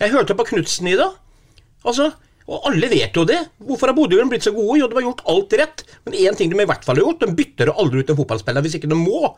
Jeg 0.00 0.12
hørte 0.14 0.36
på 0.36 0.46
Knutsen 0.48 0.88
i 0.90 0.96
dag. 0.98 1.14
Altså, 1.84 2.10
og 2.44 2.66
alle 2.68 2.88
vet 2.92 3.14
jo 3.16 3.24
det. 3.24 3.38
Hvorfor 3.64 3.88
har 3.88 3.96
Bodø 3.96 4.18
blitt 4.28 4.44
så 4.44 4.52
gode? 4.52 4.76
Jo, 4.82 4.88
de 4.90 4.98
har 4.98 5.06
gjort 5.06 5.22
alt 5.32 5.54
rett. 5.56 5.84
Men 6.04 6.16
én 6.20 6.36
ting 6.36 6.50
de 6.52 6.58
i 6.60 6.66
hvert 6.68 6.84
fall 6.84 6.98
har 7.00 7.06
gjort, 7.06 7.22
de 7.24 7.36
bytter 7.38 7.70
aldri 7.72 8.02
ut 8.02 8.10
en 8.12 8.18
fotballspiller 8.18 8.64
hvis 8.64 8.76
ikke 8.78 8.90
de 8.90 8.98
må. 8.98 9.30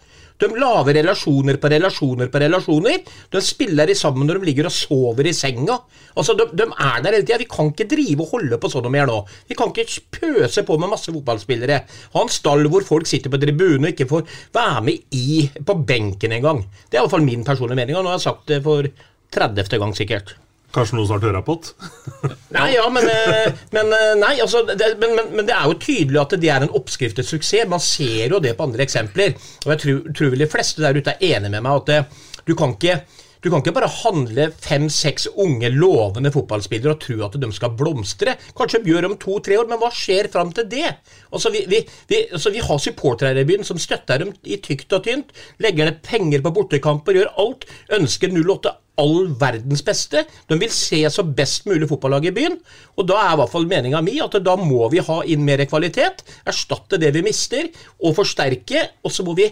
De 0.42 0.48
lager 0.52 0.98
relasjoner 0.98 1.56
på 1.62 1.70
relasjoner 1.70 2.28
på 2.32 2.40
relasjoner. 2.42 3.04
De 3.32 3.42
spiller 3.44 3.92
sammen 3.96 4.26
når 4.26 4.40
de 4.40 4.48
ligger 4.50 4.68
og 4.68 4.74
sover 4.74 5.30
i 5.30 5.34
senga. 5.36 5.78
Altså, 6.18 6.34
De, 6.36 6.48
de 6.50 6.66
er 6.66 7.04
der 7.04 7.14
hele 7.14 7.22
tida. 7.22 7.38
Vi 7.44 7.48
kan 7.50 7.70
ikke 7.70 7.88
drive 7.94 8.26
og 8.26 8.34
holde 8.34 8.58
på 8.60 8.70
sånn 8.72 8.88
de 8.88 8.98
gjør 8.98 9.12
nå. 9.12 9.20
Vi 9.48 9.58
kan 9.58 9.70
ikke 9.70 10.18
pøse 10.18 10.64
på 10.66 10.78
med 10.82 10.92
masse 10.92 11.14
fotballspillere. 11.14 11.78
Ha 12.16 12.24
en 12.24 12.32
stall 12.32 12.66
hvor 12.72 12.84
folk 12.88 13.08
sitter 13.08 13.32
på 13.32 13.40
tribunen 13.40 13.86
og 13.86 13.94
ikke 13.94 14.08
får 14.10 14.26
være 14.56 14.82
med 14.90 15.14
i 15.14 15.44
på 15.62 15.78
benken 15.86 16.34
engang. 16.36 16.66
Det 16.90 16.98
er 16.98 17.04
i 17.04 17.06
hvert 17.06 17.14
fall 17.14 17.28
min 17.28 17.46
personlige 17.46 17.78
mening, 17.84 18.00
og 18.00 18.04
nå 18.04 18.12
har 18.12 18.18
jeg 18.18 18.26
sagt 18.26 18.50
det 18.50 18.60
for 18.66 18.90
30. 19.36 19.78
gang 19.78 19.94
sikkert. 19.94 20.34
Kanskje 20.76 20.98
noen 20.98 21.08
snart 21.08 21.24
hørapott? 21.24 21.70
Nei, 22.56 22.68
ja, 22.74 22.84
men, 22.92 23.08
eh, 23.08 23.46
men 23.72 23.92
eh, 23.96 24.12
Nei, 24.20 24.34
altså 24.44 24.60
det, 24.68 24.92
men, 25.00 25.14
men, 25.16 25.30
men 25.38 25.48
det 25.48 25.54
er 25.56 25.70
jo 25.70 25.78
tydelig 25.80 26.20
at 26.20 26.36
det 26.42 26.50
er 26.52 26.66
en 26.66 26.74
oppskrift 26.76 27.16
til 27.16 27.26
suksess. 27.26 27.68
Man 27.70 27.82
ser 27.82 28.34
jo 28.34 28.40
det 28.44 28.56
på 28.58 28.66
andre 28.68 28.84
eksempler. 28.84 29.36
Og 29.64 29.72
jeg 29.72 29.82
tror, 29.84 30.02
tror 30.12 30.34
vel 30.34 30.44
de 30.44 30.50
fleste 30.52 30.84
der 30.84 30.98
ute 31.00 31.16
er 31.16 31.36
enig 31.36 31.52
med 31.54 31.64
meg 31.64 31.80
at 31.80 31.92
det, 31.92 32.02
du 32.46 32.52
kan 32.58 32.76
ikke 32.76 33.00
du 33.46 33.52
kan 33.52 33.62
ikke 33.62 33.76
bare 33.76 33.90
handle 34.02 34.48
fem-seks 34.58 35.28
unge, 35.38 35.70
lovende 35.70 36.32
fotballspillere 36.34 36.96
og 36.96 37.02
tro 37.04 37.18
at 37.26 37.36
de 37.38 37.50
skal 37.54 37.76
blomstre. 37.78 38.34
Kanskje 38.58 38.80
de 38.82 38.90
gjør 38.90 39.06
om 39.10 39.18
to-tre 39.22 39.60
år, 39.60 39.68
men 39.70 39.78
hva 39.78 39.92
skjer 39.94 40.26
fram 40.32 40.50
til 40.56 40.66
det? 40.72 40.88
Altså, 41.30 41.52
vi, 41.54 41.62
vi, 41.70 41.84
vi, 42.10 42.24
altså, 42.26 42.50
vi 42.54 42.64
har 42.66 42.82
supportere 42.82 43.44
i 43.44 43.46
byen 43.46 43.66
som 43.66 43.78
støtter 43.78 44.24
dem 44.24 44.34
i 44.42 44.58
tykt 44.64 44.96
og 44.98 45.06
tynt, 45.06 45.30
legger 45.62 45.86
ned 45.86 46.02
penger 46.06 46.42
på 46.42 46.52
bortekamper, 46.58 47.20
gjør 47.20 47.38
alt, 47.44 47.68
ønsker 47.94 48.34
08 48.34 48.74
all 49.00 49.28
verdens 49.38 49.84
beste. 49.84 50.24
De 50.48 50.58
vil 50.58 50.72
se 50.72 51.02
så 51.12 51.24
best 51.36 51.66
mulig 51.68 51.88
fotballag 51.90 52.28
i 52.30 52.34
byen. 52.34 52.58
Og 52.96 53.08
da 53.08 53.20
er 53.22 53.34
i 53.34 53.40
hvert 53.42 53.52
fall 53.52 53.68
meninga 53.68 54.02
mi 54.04 54.18
at 54.24 54.38
da 54.42 54.56
må 54.58 54.88
vi 54.92 55.04
ha 55.04 55.20
inn 55.28 55.44
mer 55.46 55.62
kvalitet, 55.68 56.24
erstatte 56.48 57.00
det 57.00 57.12
vi 57.14 57.24
mister, 57.26 57.68
og 58.02 58.16
forsterke. 58.18 58.88
Og 59.04 59.12
så 59.12 59.26
må 59.26 59.36
vi 59.38 59.50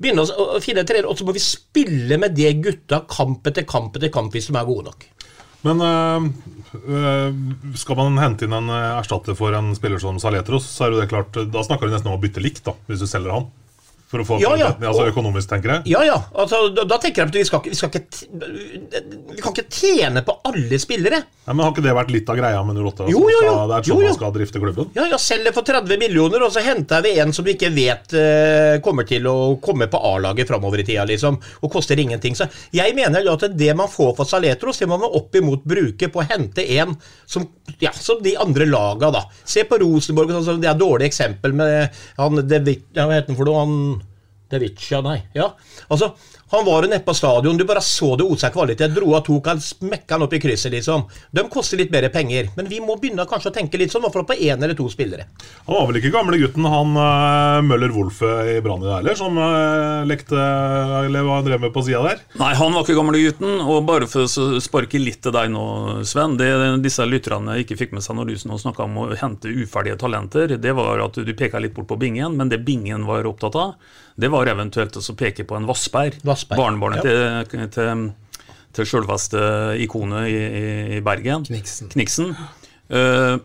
begynne 0.00 0.24
å 0.24 0.26
finne 0.28 0.64
finne 0.64 0.86
trener, 0.88 1.08
og 1.10 1.18
så 1.18 1.26
må 1.26 1.34
vi 1.36 1.42
spille 1.44 2.18
med 2.20 2.36
det 2.36 2.52
gutta 2.64 3.02
kamp 3.10 3.46
etter 3.50 3.66
kamp 3.68 3.96
etter 3.98 4.12
kamp 4.12 4.34
hvis 4.34 4.48
de 4.50 4.56
er 4.56 4.68
gode 4.68 4.88
nok. 4.88 5.08
Men 5.66 5.82
øh, 5.84 7.34
skal 7.76 7.98
man 7.98 8.16
hente 8.22 8.46
inn 8.46 8.56
en 8.56 8.70
erstatter 8.72 9.36
for 9.36 9.52
en 9.56 9.74
spiller 9.76 10.00
som 10.00 10.20
Saletros, 10.22 10.64
så 10.64 10.86
er 10.86 10.94
jo 10.94 11.02
det 11.02 11.10
klart 11.10 11.36
Da 11.52 11.64
snakker 11.66 11.88
du 11.88 11.92
nesten 11.92 12.08
om 12.08 12.16
å 12.16 12.22
bytte 12.22 12.40
likt, 12.40 12.64
da, 12.64 12.72
hvis 12.88 13.04
du 13.04 13.08
selger 13.10 13.34
han. 13.36 13.50
For 14.10 14.24
å 14.24 14.24
få 14.26 14.40
Ja, 14.42 14.56
ja. 14.58 14.70
altså 14.74 15.04
økonomisk, 15.06 15.46
tenker 15.52 15.76
jeg. 15.76 15.92
Ja, 15.92 16.00
ja. 16.02 16.16
Altså, 16.34 16.64
da, 16.74 16.82
da 16.88 16.96
tenker 16.98 17.22
jeg 17.22 17.30
at 17.30 17.36
vi 17.36 17.44
skal, 17.46 17.60
vi 17.62 17.76
skal 17.78 17.92
ikke 17.94 18.40
Vi 19.36 19.38
kan 19.38 19.54
ikke 19.54 19.66
tjene 19.70 20.24
på 20.26 20.34
alle 20.50 20.80
spillere. 20.82 21.20
Nei, 21.46 21.54
men 21.54 21.62
Har 21.62 21.70
ikke 21.70 21.84
det 21.84 21.94
vært 21.94 22.10
litt 22.10 22.32
av 22.32 22.40
greia 22.40 22.64
med 22.66 22.80
08? 22.82 23.06
Jo, 23.12 23.20
jo, 23.30 23.44
jo. 23.46 23.52
Det 23.70 23.76
er 23.76 23.86
sånn 23.86 24.02
jo. 24.02 24.08
man 24.08 24.16
skal 24.18 24.34
drifte 24.34 24.62
klubben? 24.64 24.90
Ja, 24.98 25.04
ja, 25.12 25.20
selger 25.22 25.54
for 25.54 25.66
30 25.68 26.02
millioner, 26.02 26.42
og 26.42 26.50
så 26.50 26.64
henter 26.66 27.04
vi 27.06 27.14
en 27.22 27.34
som 27.36 27.46
vi 27.46 27.54
ikke 27.54 27.70
vet 27.76 28.16
uh, 28.18 28.80
kommer 28.82 29.06
til 29.06 29.30
å 29.30 29.36
komme 29.62 29.86
på 29.90 30.02
A-laget 30.10 30.50
framover 30.50 30.82
i 30.82 30.88
tida, 30.90 31.06
liksom, 31.06 31.38
og 31.38 31.70
koster 31.70 32.02
ingenting. 32.02 32.34
Så 32.38 32.50
jeg 32.74 32.98
mener 32.98 33.22
jo 33.22 33.38
at 33.38 33.46
det 33.54 33.70
man 33.78 33.90
får 33.90 34.16
for 34.18 34.26
Saletros, 34.26 34.82
det 34.82 34.90
må 34.90 34.98
man 34.98 35.14
opp 35.20 35.38
imot 35.38 35.62
bruke 35.70 36.10
på 36.10 36.24
å 36.24 36.26
hente 36.26 36.66
en 36.80 36.98
som, 37.30 37.46
ja, 37.78 37.94
som 37.94 38.18
de 38.26 38.34
andre 38.42 38.66
laga, 38.66 39.14
da. 39.14 39.24
Se 39.46 39.62
på 39.70 39.78
Rosenborg, 39.84 40.34
sånn, 40.42 40.58
det 40.58 40.72
er 40.72 40.74
et 40.74 40.82
dårlig 40.82 41.10
eksempel 41.12 41.54
med 41.54 42.02
han 42.18 42.42
det, 42.42 42.64
Hva 42.96 43.10
heter 43.14 43.30
han 43.30 43.38
for 43.38 43.46
noe? 43.46 43.60
Han 43.62 43.99
Devicia, 44.50 45.00
nei. 45.04 45.22
Ja, 45.34 45.52
altså 45.88 46.14
han 46.50 46.64
var 46.66 46.84
jo 46.84 46.90
nede 46.90 47.04
på 47.06 47.14
stadion, 47.14 47.56
du 47.56 47.64
bare 47.64 47.82
så 47.84 48.16
det 48.18 48.26
osa 48.26 48.50
kvalitet. 48.50 48.90
Dro 48.94 49.12
av 49.14 49.22
tok 49.26 49.46
han, 49.52 49.60
smekka 49.62 50.16
han 50.16 50.26
opp 50.26 50.34
i 50.34 50.40
krysset, 50.42 50.72
liksom. 50.74 51.04
De 51.30 51.44
koster 51.52 51.78
litt 51.78 51.92
mer 51.94 52.08
penger, 52.10 52.50
men 52.56 52.66
vi 52.70 52.80
må 52.82 52.96
begynne 52.98 53.26
kanskje 53.30 53.52
å 53.52 53.54
tenke 53.54 53.78
litt 53.78 53.94
sånn, 53.94 54.02
i 54.02 54.08
hvert 54.08 54.18
fall 54.18 54.28
på 54.32 54.38
én 54.38 54.58
eller 54.58 54.74
to 54.78 54.88
spillere. 54.90 55.28
Han 55.68 55.76
var 55.76 55.86
vel 55.90 56.00
ikke 56.00 56.12
gamle 56.14 56.40
gutten, 56.40 56.66
han 56.66 56.96
øh, 56.98 57.60
Møller 57.68 57.94
Wolfe 57.94 58.32
i 58.50 58.58
Brann 58.64 58.82
i 58.82 58.90
heller, 58.90 59.18
som 59.18 59.38
øh, 59.38 60.08
lekte 60.10 60.38
Eller 61.04 61.24
hva 61.26 61.38
han 61.38 61.46
drev 61.46 61.62
med 61.62 61.74
på 61.74 61.84
sida 61.86 62.02
der? 62.04 62.24
Nei, 62.40 62.50
han 62.58 62.74
var 62.74 62.84
ikke 62.84 62.98
gamle 62.98 63.22
gutten, 63.22 63.60
Og 63.62 63.84
bare 63.86 64.08
for 64.10 64.26
å 64.26 64.60
sparke 64.62 64.98
litt 65.00 65.22
til 65.22 65.34
deg 65.36 65.52
nå, 65.54 65.64
Sven. 66.08 66.36
Det 66.40 66.50
disse 66.82 67.06
lytterne 67.06 67.60
ikke 67.62 67.78
fikk 67.78 67.94
med 67.94 68.04
seg 68.04 68.18
når 68.18 68.30
du 68.30 68.48
nå 68.50 68.58
snakka 68.60 68.86
om 68.88 68.98
å 69.04 69.08
hente 69.20 69.50
uferdige 69.52 69.98
talenter, 70.00 70.56
det 70.58 70.74
var 70.76 71.02
at 71.04 71.18
du 71.20 71.34
peka 71.36 71.60
litt 71.62 71.74
bort 71.76 71.90
på 71.90 71.98
Bingen, 72.00 72.36
men 72.38 72.50
det 72.50 72.62
Bingen 72.66 73.06
var 73.08 73.28
opptatt 73.28 73.58
av, 73.58 73.74
det 74.20 74.28
var 74.32 74.50
eventuelt 74.50 74.96
å 74.98 75.14
peke 75.16 75.46
på 75.48 75.56
en 75.56 75.66
Vassberg. 75.68 76.18
Vassberg, 76.26 76.39
Barnebarnet 76.48 77.04
ja. 77.04 77.42
til, 77.44 77.68
til, 77.70 78.12
til 78.74 78.86
selveste 78.86 79.38
ikonet 79.78 80.28
i, 80.28 80.36
i- 80.36 80.96
i 80.96 81.00
Bergen. 81.00 81.44
Kniksen. 81.44 81.88
Kniksen. 81.88 82.36
Eh, 82.90 83.36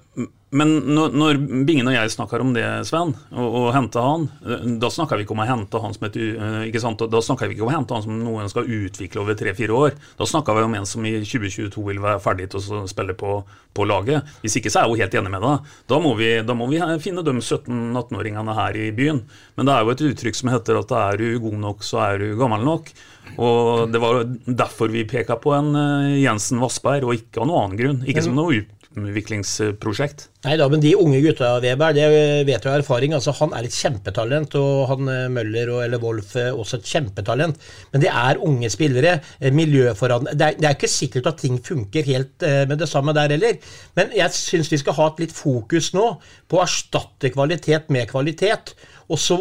men 0.56 0.70
når, 0.96 1.40
Bingen 1.68 1.90
og 1.90 1.96
jeg 1.98 2.12
snakker 2.14 2.40
om 2.40 2.54
det, 2.56 2.64
Sven, 2.88 3.10
og, 3.34 3.56
og 3.60 3.66
hente 3.76 4.00
han, 4.00 4.28
eh, 4.46 4.62
da 4.80 4.88
snakker 4.94 5.20
vi 5.20 5.26
ikke 5.26 5.36
om 5.36 5.42
å 5.44 5.48
hente 5.50 5.82
han 5.84 5.96
som 5.96 6.06
et 6.08 6.16
eh, 6.22 6.60
ikke 6.70 6.82
sant? 6.84 7.02
Da 7.12 7.22
snakker 7.24 7.50
vi 7.50 7.58
ikke 7.58 7.66
om 7.66 7.72
å 7.74 7.76
hente 7.76 7.98
han 7.98 8.06
som 8.06 8.16
noen 8.22 8.48
skal 8.52 8.70
utvikle 8.70 9.24
over 9.26 9.36
tre-fire 9.38 9.76
år. 9.76 9.98
Da 10.20 10.28
snakker 10.30 10.56
vi 10.56 10.64
om 10.70 10.78
en 10.80 10.88
som 10.88 11.06
i 11.06 11.18
2022 11.20 11.84
vil 11.90 12.00
være 12.04 12.22
ferdig 12.24 12.48
til 12.54 12.62
å 12.62 12.86
spille 12.90 13.18
på, 13.20 13.40
på 13.76 13.88
laget. 13.90 14.32
Hvis 14.46 14.56
ikke 14.62 14.72
så 14.72 14.82
er 14.82 14.88
jeg 14.88 14.94
jo 14.96 15.02
helt 15.04 15.18
enig 15.20 15.34
med 15.36 15.44
deg. 15.46 15.74
Da 15.92 16.00
må 16.06 16.14
vi, 16.22 16.30
da 16.48 16.56
må 16.58 16.70
vi 16.72 16.80
finne 17.04 17.26
de 17.26 17.36
17-18-åringene 17.42 18.56
her 18.62 18.80
i 18.80 18.88
byen. 18.96 19.26
Men 19.60 19.68
det 19.68 19.76
er 19.76 19.84
jo 19.84 19.96
et 19.98 20.06
uttrykk 20.14 20.40
som 20.40 20.54
heter 20.54 20.80
at 20.80 20.96
er 21.02 21.20
du 21.20 21.28
god 21.44 21.60
nok, 21.66 21.84
så 21.86 22.00
er 22.06 22.24
du 22.24 22.32
gammel 22.40 22.64
nok. 22.66 22.94
Og 23.42 23.90
det 23.92 24.00
var 24.00 24.22
derfor 24.46 24.94
vi 24.94 25.04
peka 25.10 25.36
på 25.42 25.52
en 25.58 25.74
Jensen 26.22 26.62
Vassberg, 26.64 27.04
og 27.10 27.18
ikke 27.18 27.44
av 27.44 27.50
noen 27.50 27.64
annen 27.66 27.80
grunn. 27.82 28.02
Ikke 28.08 28.24
som 28.24 28.38
noe 28.38 28.62
ut- 28.62 28.72
utviklingsprosjekt. 29.04 30.30
Nei 30.46 30.56
da, 30.60 30.68
men 30.72 30.82
de 30.84 30.94
unge 30.96 31.20
gutta, 31.24 31.56
Weber, 31.64 31.94
det 31.98 32.06
vet 32.48 32.64
du 32.64 32.70
av 32.70 32.78
erfaring. 32.78 33.16
altså 33.18 33.34
Han 33.40 33.54
er 33.58 33.68
et 33.68 33.76
kjempetalent, 33.76 34.56
og 34.60 34.86
han 34.92 35.10
eh, 35.12 35.26
Møller 35.34 35.72
og 35.74 35.84
eller 35.84 36.02
Wolf 36.04 36.36
er 36.40 36.54
også 36.54 36.80
et 36.80 36.92
kjempetalent. 36.94 37.60
Men 37.92 38.04
det 38.04 38.12
er 38.12 38.42
unge 38.46 38.70
spillere. 38.72 39.20
eh, 39.40 39.52
Miljøforandring 39.52 40.38
det, 40.38 40.52
det 40.62 40.70
er 40.70 40.78
ikke 40.78 40.92
sikkert 40.92 41.32
at 41.34 41.42
ting 41.42 41.60
funker 41.66 42.08
helt 42.08 42.46
eh, 42.46 42.64
med 42.70 42.80
det 42.80 42.90
samme 42.90 43.14
der 43.18 43.36
heller. 43.36 43.60
Men 43.98 44.16
jeg 44.16 44.38
syns 44.38 44.72
vi 44.72 44.82
skal 44.82 44.98
ha 45.00 45.10
et 45.12 45.26
litt 45.26 45.36
fokus 45.36 45.92
nå 45.98 46.08
på 46.48 46.60
å 46.60 46.64
erstatte 46.64 47.34
kvalitet 47.34 47.90
med 47.90 48.10
kvalitet. 48.12 48.76
Og 49.10 49.20
så 49.22 49.40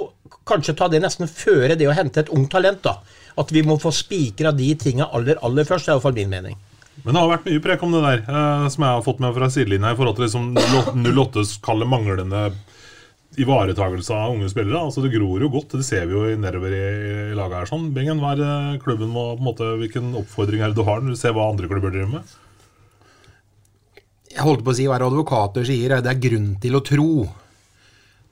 kanskje 0.49 0.77
ta 0.77 0.89
det 0.93 1.03
nesten 1.05 1.31
føre 1.31 1.77
det 1.79 1.89
å 1.89 1.97
hente 1.97 2.25
et 2.25 2.33
ungt 2.35 2.53
talent. 2.53 2.83
da. 2.83 2.99
At 3.37 3.51
vi 3.53 3.63
må 3.67 3.79
få 3.83 3.93
spikra 3.93 4.53
de 4.55 4.75
tinga 4.79 5.11
aller, 5.13 5.39
aller 5.43 5.65
først. 5.69 5.87
Det 5.87 5.93
er 5.93 5.99
iallfall 5.99 6.17
min 6.17 6.33
mening. 6.33 6.59
Men 7.03 7.17
det 7.17 7.21
har 7.21 7.33
vært 7.33 7.49
mye 7.49 7.63
prek 7.65 7.83
om 7.83 7.95
det 7.95 8.05
der, 8.05 8.23
eh, 8.23 8.69
som 8.71 8.87
jeg 8.87 8.97
har 8.97 9.05
fått 9.05 9.21
med 9.25 9.35
fra 9.35 9.51
sidelinja 9.51 9.93
i 9.93 9.99
forhold 9.99 10.19
til 10.19 10.29
liksom 10.29 10.53
08s 11.11 11.57
kalle 11.65 11.89
manglende 11.91 12.47
ivaretagelse 13.41 14.15
av 14.15 14.35
unge 14.37 14.49
spillere. 14.53 14.79
Altså 14.79 15.03
Det 15.03 15.13
gror 15.15 15.43
jo 15.43 15.51
godt, 15.51 15.75
det 15.75 15.87
ser 15.87 16.07
vi 16.07 16.15
jo 16.15 16.39
nedover 16.39 16.75
i, 16.77 16.85
i 17.33 17.37
laget 17.37 17.59
her. 17.59 17.71
sånn. 17.73 17.91
Bingen, 17.97 18.23
hva 18.23 18.37
er 18.37 18.79
klubben 18.83 19.11
må, 19.11 19.33
på 19.35 19.43
en 19.43 19.49
måte, 19.49 19.71
hvilken 19.81 20.15
oppfordring 20.21 20.63
er 20.63 20.73
det 20.73 20.79
du 20.79 20.87
har 20.87 21.03
når 21.03 21.17
du 21.17 21.21
ser 21.21 21.35
hva 21.35 21.49
andre 21.51 21.71
klubber 21.71 21.95
driver 21.95 22.21
med? 22.21 22.35
Jeg 24.35 24.43
holdt 24.43 24.65
på 24.67 24.73
å 24.73 24.77
si 24.79 24.87
hva 24.91 24.99
advokater 24.99 25.67
sier, 25.67 25.95
er 25.95 26.03
det 26.03 26.11
er 26.11 26.23
grunn 26.23 26.55
til 26.63 26.79
å 26.79 26.83
tro, 26.83 27.11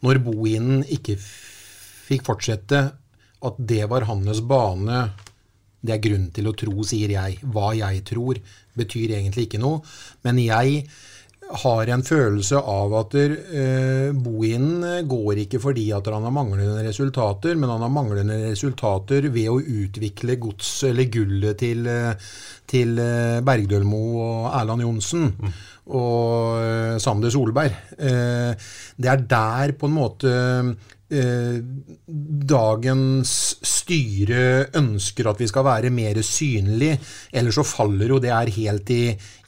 når 0.02 0.22
Bohinen 0.24 0.80
ikke 0.90 1.14
fikk 1.18 2.24
fortsette, 2.26 2.80
at 3.42 3.58
det 3.58 3.84
var 3.90 4.06
hans 4.08 4.40
bane. 4.46 5.04
Det 5.82 5.96
er 5.96 6.02
grunn 6.02 6.28
til 6.34 6.48
å 6.48 6.56
tro, 6.56 6.82
sier 6.86 7.16
jeg. 7.16 7.40
Hva 7.42 7.72
jeg 7.74 8.04
tror, 8.08 8.38
betyr 8.78 9.16
egentlig 9.18 9.48
ikke 9.48 9.62
noe. 9.62 9.82
Men 10.22 10.38
jeg 10.42 10.84
har 11.62 11.90
en 11.92 12.04
følelse 12.06 12.56
av 12.56 12.94
at 12.96 13.16
uh, 13.18 14.14
Bohinen 14.16 15.02
går 15.08 15.42
ikke 15.42 15.60
fordi 15.60 15.88
at 15.92 16.06
han 16.08 16.24
har 16.24 16.32
manglende 16.32 16.84
resultater, 16.86 17.58
men 17.58 17.72
han 17.74 17.84
har 17.84 17.92
manglende 17.92 18.38
resultater 18.46 19.28
ved 19.34 19.50
å 19.52 19.58
utvikle 19.60 20.38
gods 20.40 20.70
eller 20.88 21.10
gullet 21.12 21.60
til, 21.60 21.84
eh, 21.90 22.32
til 22.72 22.96
eh, 23.02 23.42
Bergdølmo 23.44 24.02
og 24.22 24.48
Erland 24.54 24.86
Johnsen 24.86 25.28
og 25.90 26.62
eh, 26.62 26.96
Sander 27.02 27.32
Solberg. 27.32 27.76
Eh, 27.98 28.72
det 28.96 29.12
er 29.12 29.28
der 29.28 29.74
på 29.78 29.90
en 29.90 29.96
måte 29.98 30.32
eh, 30.32 30.72
dagens 32.52 33.32
styre 33.66 34.70
ønsker 34.78 35.28
at 35.28 35.40
vi 35.42 35.48
skal 35.50 35.66
være 35.66 35.90
mer 35.92 36.20
synlig, 36.24 36.94
eller 37.32 37.54
så 37.54 37.64
faller 37.66 38.14
jo 38.14 38.20
det 38.22 38.32
her 38.32 38.52
helt 38.54 38.92
i, 38.94 39.02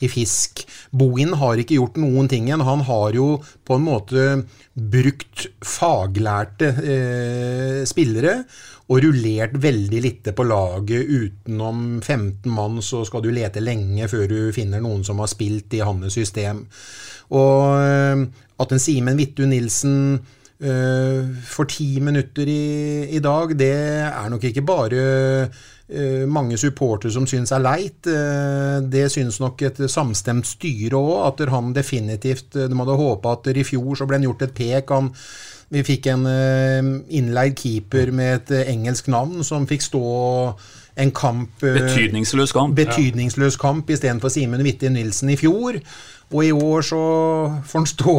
i 0.04 0.10
fisk. 0.10 0.64
Bohin 0.92 1.34
har 1.40 1.60
ikke 1.60 1.78
gjort 1.78 1.98
noen 2.02 2.28
ting 2.30 2.48
igjen. 2.48 2.64
Han 2.66 2.84
har 2.88 3.16
jo 3.16 3.38
på 3.64 3.78
en 3.78 3.86
måte 3.86 4.28
brukt 4.74 5.48
faglærte 5.64 6.70
eh, 6.82 7.80
spillere 7.88 8.40
og 8.90 9.00
rullert 9.00 9.56
veldig 9.62 10.00
lite 10.04 10.34
på 10.36 10.46
laget. 10.46 11.08
Utenom 11.08 12.00
15 12.02 12.50
mann 12.52 12.82
så 12.84 13.04
skal 13.08 13.24
du 13.24 13.30
lete 13.32 13.62
lenge 13.64 14.08
før 14.10 14.26
du 14.30 14.38
finner 14.56 14.82
noen 14.84 15.04
som 15.06 15.22
har 15.22 15.30
spilt 15.32 15.78
i 15.78 15.84
hans 15.84 16.12
system. 16.18 16.64
Og 17.34 17.78
eh, 17.80 18.24
at 18.60 18.72
en 18.74 18.82
Simen 18.82 19.18
Vittu 19.18 19.46
Nilsen 19.48 20.18
eh, 20.18 20.42
for 20.64 21.68
ti 21.68 21.98
minutter 22.00 22.48
i, 22.48 23.08
i 23.12 23.20
dag, 23.20 23.52
det 23.58 23.72
er 24.08 24.28
nok 24.32 24.46
ikke 24.48 24.62
bare 24.64 25.02
eh, 25.88 26.24
mange 26.28 26.56
supportere 26.60 27.12
som 27.12 27.26
syns 27.28 27.52
er 27.52 27.64
leit. 27.64 28.06
Eh, 28.08 28.78
det 28.88 29.10
syns 29.12 29.40
nok 29.42 29.64
et 29.68 29.82
samstemt 29.90 30.48
styre 30.48 31.00
òg, 31.00 31.16
at 31.28 31.44
han 31.52 31.74
definitivt 31.76 32.56
De 32.56 32.78
hadde 32.80 33.00
håpa 33.00 33.36
at 33.36 33.50
i 33.52 33.66
fjor 33.66 33.98
så 33.98 34.08
ble 34.08 34.20
han 34.20 34.28
gjort 34.28 34.46
et 34.48 34.56
pek. 34.56 34.94
Han, 34.94 35.10
vi 35.74 35.82
fikk 35.86 36.08
en 36.12 36.24
eh, 36.30 36.94
innleid 37.18 37.56
keeper 37.58 38.12
med 38.14 38.38
et 38.38 38.56
eh, 38.60 38.72
engelsk 38.74 39.10
navn 39.12 39.44
som 39.46 39.68
fikk 39.68 39.84
stå 39.88 40.04
en 40.94 41.10
kamp 41.14 41.64
eh, 41.64 41.78
Betydningsløs 41.80 42.52
kamp. 42.54 42.76
betydningsløs 42.78 43.56
kamp 43.58 43.90
istedenfor 43.90 44.30
Simen 44.30 44.62
Witte 44.66 44.90
Nilsen 44.92 45.32
i 45.34 45.38
fjor. 45.40 45.80
Og 46.34 46.42
i 46.42 46.52
år 46.54 46.82
så 46.82 47.02
får 47.62 47.78
han 47.78 47.86
stå 47.86 48.14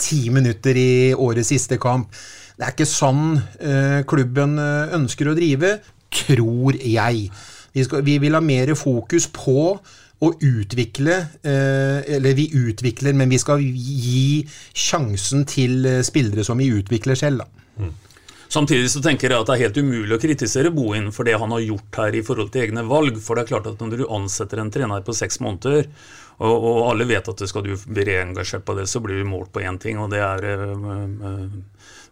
ti 0.00 0.26
minutter 0.34 0.76
i 0.76 0.90
årets 1.16 1.48
siste 1.54 1.78
kamp. 1.80 2.12
Det 2.58 2.66
er 2.66 2.74
ikke 2.74 2.88
sånn 2.90 3.38
eh, 3.38 4.00
klubben 4.08 4.58
eh, 4.60 4.96
ønsker 4.98 5.30
å 5.30 5.36
drive, 5.38 5.78
tror 6.12 6.76
jeg. 6.76 7.28
Vi, 7.72 7.86
skal, 7.86 8.02
vi 8.04 8.18
vil 8.20 8.36
ha 8.36 8.42
mer 8.44 8.74
fokus 8.76 9.28
på 9.32 9.62
å 10.18 10.28
utvikle 10.42 11.14
eh, 11.46 11.98
Eller 12.16 12.34
vi 12.34 12.48
utvikler, 12.58 13.14
men 13.14 13.30
vi 13.30 13.38
skal 13.38 13.62
gi 13.62 14.42
sjansen 14.74 15.46
til 15.46 15.86
spillere 16.04 16.44
som 16.44 16.58
vi 16.58 16.72
utvikler 16.74 17.16
selv. 17.20 17.44
Da. 17.44 17.58
Samtidig 18.48 18.88
så 18.88 19.02
tenker 19.04 19.28
jeg 19.28 19.44
at 19.44 19.48
det 19.50 19.54
er 19.54 19.64
helt 19.66 19.78
umulig 19.84 20.14
å 20.16 20.20
kritisere 20.20 20.72
Bohin 20.72 21.10
for 21.12 21.28
det 21.28 21.36
han 21.38 21.52
har 21.52 21.60
gjort 21.60 21.98
her 22.00 22.14
i 22.16 22.22
forhold 22.24 22.48
til 22.52 22.64
egne 22.64 22.84
valg. 22.88 23.20
For 23.20 23.36
det 23.36 23.44
er 23.44 23.50
klart 23.52 23.68
at 23.68 23.82
når 23.84 24.00
du 24.00 24.06
ansetter 24.08 24.62
en 24.62 24.72
trener 24.72 25.04
på 25.04 25.14
seks 25.16 25.36
måneder, 25.44 25.86
og, 26.38 26.54
og 26.70 26.84
alle 26.92 27.06
vet 27.10 27.28
at 27.32 27.42
skal 27.50 27.64
du 27.66 27.72
bli 27.74 28.04
reengasjert 28.06 28.64
på 28.66 28.76
det, 28.78 28.86
så 28.90 29.02
blir 29.02 29.18
du 29.22 29.26
målt 29.28 29.50
på 29.54 29.62
én 29.64 29.78
ting, 29.82 29.98
og 29.98 30.12
det 30.12 30.20
er 30.22 30.44
øh, 30.54 30.76
øh, 30.78 31.48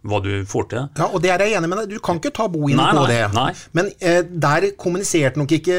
hva 0.07 0.21
du 0.23 0.31
får 0.47 0.67
til. 0.71 0.89
Ja, 0.99 1.07
og 1.11 1.23
det 1.23 1.31
er 1.33 1.43
jeg 1.43 1.57
enig 1.59 1.71
med 1.71 1.81
deg. 1.83 1.95
Du 1.97 2.03
kan 2.05 2.19
ikke 2.21 2.31
ta 2.35 2.47
Bohin 2.51 2.79
Nei, 2.79 2.91
på 2.95 3.01
nei, 3.03 3.07
det. 3.11 3.23
nei. 3.35 3.47
Men 3.79 3.89
eh, 3.99 4.21
der 4.47 4.69
kommuniserte 4.79 5.41
nok 5.41 5.55
ikke 5.57 5.79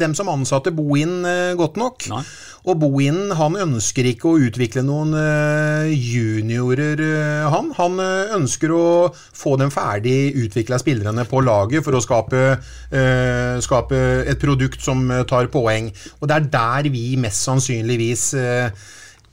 dem 0.00 0.14
som 0.16 0.30
ansatte 0.32 0.72
Bohin 0.76 1.18
eh, 1.28 1.52
godt 1.60 1.80
nok. 1.80 2.06
Nei. 2.12 2.22
Og 2.68 2.76
Bohinen 2.82 3.32
han 3.38 3.56
ønsker 3.56 4.04
ikke 4.10 4.28
å 4.28 4.40
utvikle 4.44 4.82
noen 4.84 5.14
eh, 5.16 5.92
juniorer, 5.96 7.00
eh, 7.00 7.46
han. 7.52 7.70
Han 7.78 7.96
eh, 8.04 8.34
ønsker 8.36 8.74
å 8.76 8.84
få 9.14 9.56
dem 9.60 9.72
ferdig 9.72 10.34
utvikla 10.42 10.80
spillerne 10.82 11.24
på 11.28 11.40
laget 11.46 11.86
for 11.86 11.96
å 11.96 12.02
skape, 12.04 12.42
skape 13.64 13.98
et 14.28 14.40
produkt 14.42 14.82
som 14.84 15.02
tar 15.28 15.48
poeng. 15.52 15.88
Og 16.20 16.28
det 16.28 16.36
er 16.36 16.48
der 16.52 16.90
vi 16.92 17.04
mest 17.20 17.46
sannsynligvis 17.46 18.24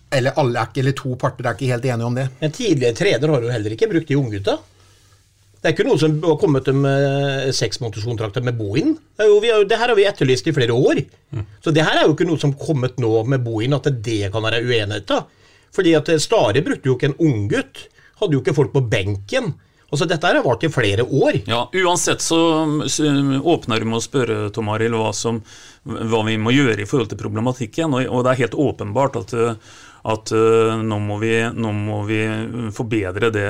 eller 0.08 0.40
alle 0.40 0.64
er 0.64 0.80
eller 0.80 0.96
to 0.96 1.18
parter 1.20 1.50
er 1.50 1.58
ikke 1.58 1.72
helt 1.74 1.86
enige 1.90 2.08
om 2.08 2.16
det. 2.16 2.28
En 2.40 2.54
tidligere 2.54 2.96
trener 2.96 3.34
har 3.34 3.44
jo 3.44 3.52
heller 3.52 3.76
ikke 3.76 3.90
brukt 3.92 4.08
de 4.08 4.20
unggutta. 4.20 4.58
Det 5.68 5.74
er 5.74 5.76
ikke 5.76 5.90
noe 5.90 6.00
som 6.00 6.14
har 6.24 6.38
kommet 6.40 6.68
med 6.72 7.50
seksmånederskontrakter 7.52 8.44
med 8.48 8.56
Bohin. 8.56 8.94
Det, 9.20 9.26
har, 9.28 9.66
her 9.68 9.90
har 9.92 9.98
vi 9.98 10.06
etterlyst 10.08 10.48
i 10.48 10.54
flere 10.56 10.72
år. 10.72 11.02
Så 11.60 11.74
det 11.76 11.84
her 11.84 12.00
er 12.00 12.06
jo 12.08 12.14
ikke 12.16 12.28
noe 12.30 12.40
som 12.40 12.54
har 12.54 12.70
kommet 12.70 12.96
nå 13.04 13.10
med 13.28 13.44
Bohin, 13.44 13.76
at 13.76 13.90
det 14.06 14.30
kan 14.32 14.46
være 14.46 14.62
uenighet 14.64 15.10
da. 15.12 15.26
Fordi 15.76 15.92
at 16.00 16.14
Stare 16.24 16.64
brukte 16.64 16.88
jo 16.88 16.96
ikke 16.96 17.10
en 17.12 17.18
unggutt. 17.20 17.82
Hadde 18.22 18.38
jo 18.38 18.40
ikke 18.46 18.56
folk 18.56 18.72
på 18.78 18.86
benken. 18.88 19.58
Altså 19.92 20.08
Dette 20.08 20.28
her 20.28 20.40
har 20.40 20.48
vart 20.48 20.64
i 20.64 20.72
flere 20.72 21.04
år. 21.04 21.42
Ja, 21.52 21.66
Uansett 21.84 22.24
så, 22.24 22.40
åpner 23.44 23.84
du 23.84 23.90
med 23.92 24.00
å 24.00 24.04
spørre 24.08 24.40
Tom 24.56 24.72
Arild 24.72 24.96
hva, 24.96 25.12
hva 25.84 26.24
vi 26.28 26.40
må 26.40 26.56
gjøre 26.56 26.84
i 26.84 26.88
forhold 26.88 27.12
til 27.12 27.20
problematikken. 27.20 27.92
Og, 27.92 28.08
og 28.08 28.24
det 28.24 28.34
er 28.34 28.42
helt 28.46 28.58
åpenbart 28.72 29.20
at, 29.20 29.36
uh, 29.36 29.78
at 30.08 30.32
uh, 30.32 30.76
nå, 30.80 31.00
må 31.04 31.18
vi, 31.20 31.32
nå 31.52 31.72
må 31.76 32.02
vi 32.08 32.22
forbedre 32.76 33.32
det, 33.34 33.48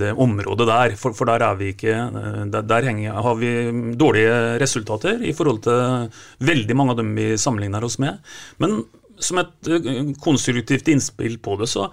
det 0.00 0.10
området 0.20 0.66
der. 0.68 0.96
For, 1.00 1.16
for 1.16 1.30
der 1.30 1.46
er 1.46 1.56
vi 1.60 1.70
ikke 1.72 1.94
uh, 1.94 2.42
Der, 2.52 2.66
der 2.68 2.90
henger, 2.90 3.20
har 3.24 3.38
vi 3.40 3.54
dårlige 3.96 4.58
resultater 4.60 5.24
i 5.24 5.32
forhold 5.36 5.62
til 5.64 6.10
veldig 6.44 6.76
mange 6.76 6.96
av 6.96 7.00
dem 7.00 7.14
vi 7.16 7.32
sammenligner 7.40 7.86
oss 7.86 7.96
med. 8.02 8.20
Men 8.60 8.82
som 9.16 9.40
et 9.40 9.72
uh, 9.72 10.12
konstruktivt 10.20 10.92
innspill 10.92 11.40
på 11.40 11.56
det, 11.60 11.70
så 11.72 11.88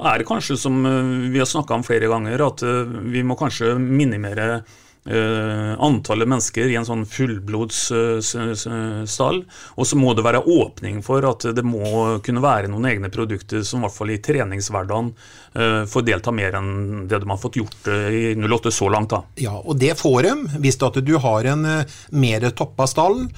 er 0.00 0.20
det 0.20 0.28
kanskje 0.28 0.56
som 0.60 0.78
eh, 0.86 1.10
vi 1.32 1.40
har 1.40 1.48
snakka 1.48 1.76
om 1.76 1.86
flere 1.86 2.08
ganger, 2.10 2.46
at 2.46 2.64
eh, 2.64 2.94
vi 3.12 3.24
må 3.26 3.36
kanskje 3.38 3.74
minimere 3.80 4.62
eh, 5.06 5.80
antallet 5.80 6.28
mennesker 6.28 6.68
i 6.68 6.76
en 6.80 6.86
sånn 6.88 7.06
fullblodsstall. 7.08 9.44
Og 9.76 9.86
så 9.86 9.96
må 9.98 10.14
det 10.14 10.24
være 10.26 10.44
åpning 10.44 11.02
for 11.06 11.24
at 11.28 11.40
det 11.56 11.64
må 11.66 12.18
kunne 12.24 12.42
være 12.44 12.68
noen 12.72 12.86
egne 12.92 13.08
produkter 13.12 13.60
som 13.66 13.78
i 13.80 13.82
hvert 13.86 13.96
fall 13.96 14.10
i 14.14 14.22
treningshverdagen 14.22 15.06
uh, 15.56 15.82
får 15.90 16.02
delta 16.06 16.30
mer 16.34 16.52
enn 16.58 16.70
det 17.10 17.18
de 17.22 17.30
har 17.30 17.40
fått 17.40 17.58
gjort 17.60 17.82
eh, 17.90 18.10
i 18.10 18.34
08 18.36 18.70
så 18.74 18.86
langt. 18.92 19.10
da. 19.10 19.20
Ja, 19.40 19.56
og 19.58 19.78
det 19.80 19.98
får 20.00 20.22
de 20.26 20.32
hvis 20.62 20.78
du 20.80 21.16
har 21.18 21.44
en 21.52 21.64
eh, 21.66 21.84
mer 22.10 22.50
toppa 22.56 22.86
stall, 22.90 23.18
eh, 23.24 23.28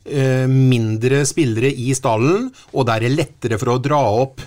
mindre 0.00 1.24
spillere 1.28 1.68
i 1.68 1.92
stallen, 1.94 2.46
og 2.72 2.86
der 2.88 3.02
er 3.02 3.04
det 3.04 3.18
lettere 3.18 3.58
for 3.60 3.74
å 3.74 3.80
dra 3.84 4.00
opp 4.22 4.40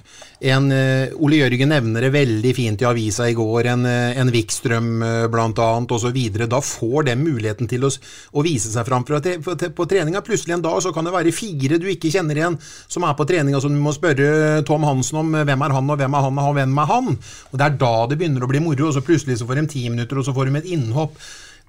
en 0.43 0.71
eh, 0.75 1.13
Ole 1.23 1.37
Jørgen 1.39 1.71
nevner 1.71 2.03
det 2.03 2.09
veldig 2.11 2.51
fint 2.55 2.81
i 2.83 2.87
avisa 2.87 3.29
i 3.31 3.35
går, 3.37 3.69
en, 3.71 3.85
eh, 3.87 4.17
en 4.19 4.31
Wikstrøm 4.33 4.89
eh, 5.05 5.37
annet 5.39 5.93
osv. 5.95 6.19
Da 6.51 6.59
får 6.59 7.07
de 7.07 7.15
muligheten 7.15 7.69
til 7.71 7.87
å, 7.87 7.91
å 8.33 8.43
vise 8.43 8.71
seg 8.73 8.83
fram 8.89 9.05
på, 9.07 9.21
på 9.23 9.87
treninga. 9.87 10.23
Plutselig 10.25 10.57
en 10.57 10.65
dag 10.65 10.81
så 10.83 10.91
kan 10.95 11.07
det 11.07 11.15
være 11.15 11.31
fire 11.35 11.79
du 11.79 11.87
ikke 11.87 12.11
kjenner 12.11 12.41
igjen 12.41 12.59
som 12.59 13.07
er 13.07 13.15
på 13.15 13.27
treninga, 13.29 13.61
som 13.63 13.71
du 13.71 13.79
må 13.79 13.95
spørre 13.95 14.59
Tom 14.67 14.83
Hansen 14.87 15.21
om 15.23 15.31
eh, 15.31 15.47
hvem 15.47 15.63
er 15.63 15.77
han, 15.77 15.95
og 15.95 16.03
hvem 16.03 16.19
er 16.19 16.27
han, 16.27 16.43
og 16.43 16.59
hvem 16.59 16.75
er 16.83 16.91
han. 16.91 17.09
Og 17.53 17.57
Det 17.57 17.69
er 17.69 17.79
da 17.85 17.95
det 18.11 18.19
begynner 18.19 18.43
å 18.43 18.51
bli 18.51 18.63
moro, 18.67 18.89
og 18.89 18.97
så 18.97 19.05
plutselig 19.05 19.39
så 19.39 19.47
får 19.47 19.61
de 19.61 19.67
ti 19.77 19.87
minutter, 19.87 20.19
og 20.19 20.27
så 20.27 20.35
får 20.35 20.51
de 20.51 20.59
et 20.59 20.71
innhopp. 20.75 21.15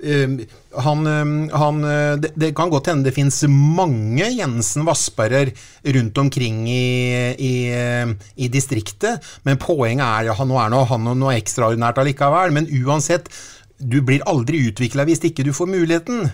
Eh, 0.04 0.44
han, 0.84 1.06
eh, 1.06 1.58
han, 1.58 1.84
eh, 1.84 2.12
det, 2.20 2.32
det 2.40 2.52
kan 2.56 2.70
godt 2.72 2.90
hende 2.92 3.08
det 3.08 3.14
fins 3.16 3.42
mange 3.48 4.28
Jensen 4.36 4.86
Vassberger 4.86 5.52
rundt 5.96 6.18
omkring 6.18 6.64
i, 6.70 7.34
i, 7.38 7.54
eh, 7.72 8.14
i 8.36 8.50
distriktet, 8.52 9.24
men 9.42 9.60
poenget 9.60 10.04
er 10.06 10.30
ja, 10.30 10.38
nå 10.44 10.60
er 10.60 10.72
noe, 10.72 10.86
han 10.90 11.10
noe 11.18 11.36
ekstraordinært 11.38 12.00
allikevel. 12.02 12.54
Men 12.54 12.70
uansett, 12.84 13.30
du 13.78 14.00
blir 14.06 14.24
aldri 14.30 14.66
utvikla 14.68 15.06
hvis 15.08 15.24
ikke 15.26 15.46
du 15.46 15.52
får 15.56 15.70
muligheten. 15.72 16.28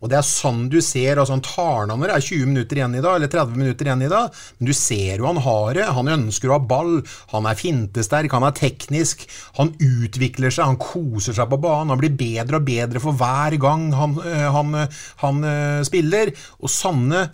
Og 0.00 0.10
det 0.12 0.18
er 0.18 0.26
sånn 0.26 0.66
du 0.72 0.78
ser 0.84 1.16
altså 1.20 1.36
Han 1.36 1.44
tar 1.44 1.86
av 1.86 1.96
når 1.96 2.10
det 2.10 2.16
er 2.16 2.26
20 2.26 2.50
minutter 2.50 2.80
igjen 2.80 2.98
i 2.98 3.02
dag, 3.04 3.16
eller 3.18 3.32
30 3.32 3.62
minutter 3.62 3.88
igjen 3.88 4.04
i 4.06 4.10
dag, 4.12 4.42
men 4.58 4.70
du 4.70 4.74
ser 4.76 5.22
jo 5.22 5.28
han 5.30 5.40
har 5.46 5.70
det. 5.78 5.86
Han 5.96 6.12
ønsker 6.16 6.50
å 6.50 6.58
ha 6.58 6.68
ball, 6.74 6.92
han 7.32 7.48
er 7.48 7.58
fintesterk, 7.58 8.36
han 8.36 8.46
er 8.46 8.56
teknisk. 8.56 9.26
Han 9.60 9.72
utvikler 9.80 10.52
seg, 10.52 10.68
han 10.68 10.80
koser 10.80 11.36
seg 11.36 11.50
på 11.50 11.60
banen. 11.62 11.94
Han 11.94 12.02
blir 12.02 12.14
bedre 12.18 12.60
og 12.60 12.68
bedre 12.68 13.02
for 13.02 13.16
hver 13.16 13.56
gang 13.62 13.88
han, 13.96 14.20
øh, 14.20 14.46
han, 14.58 14.78
han 15.24 15.42
øh, 15.50 15.82
spiller. 15.88 16.32
Og 16.60 16.72
sånne 16.72 17.26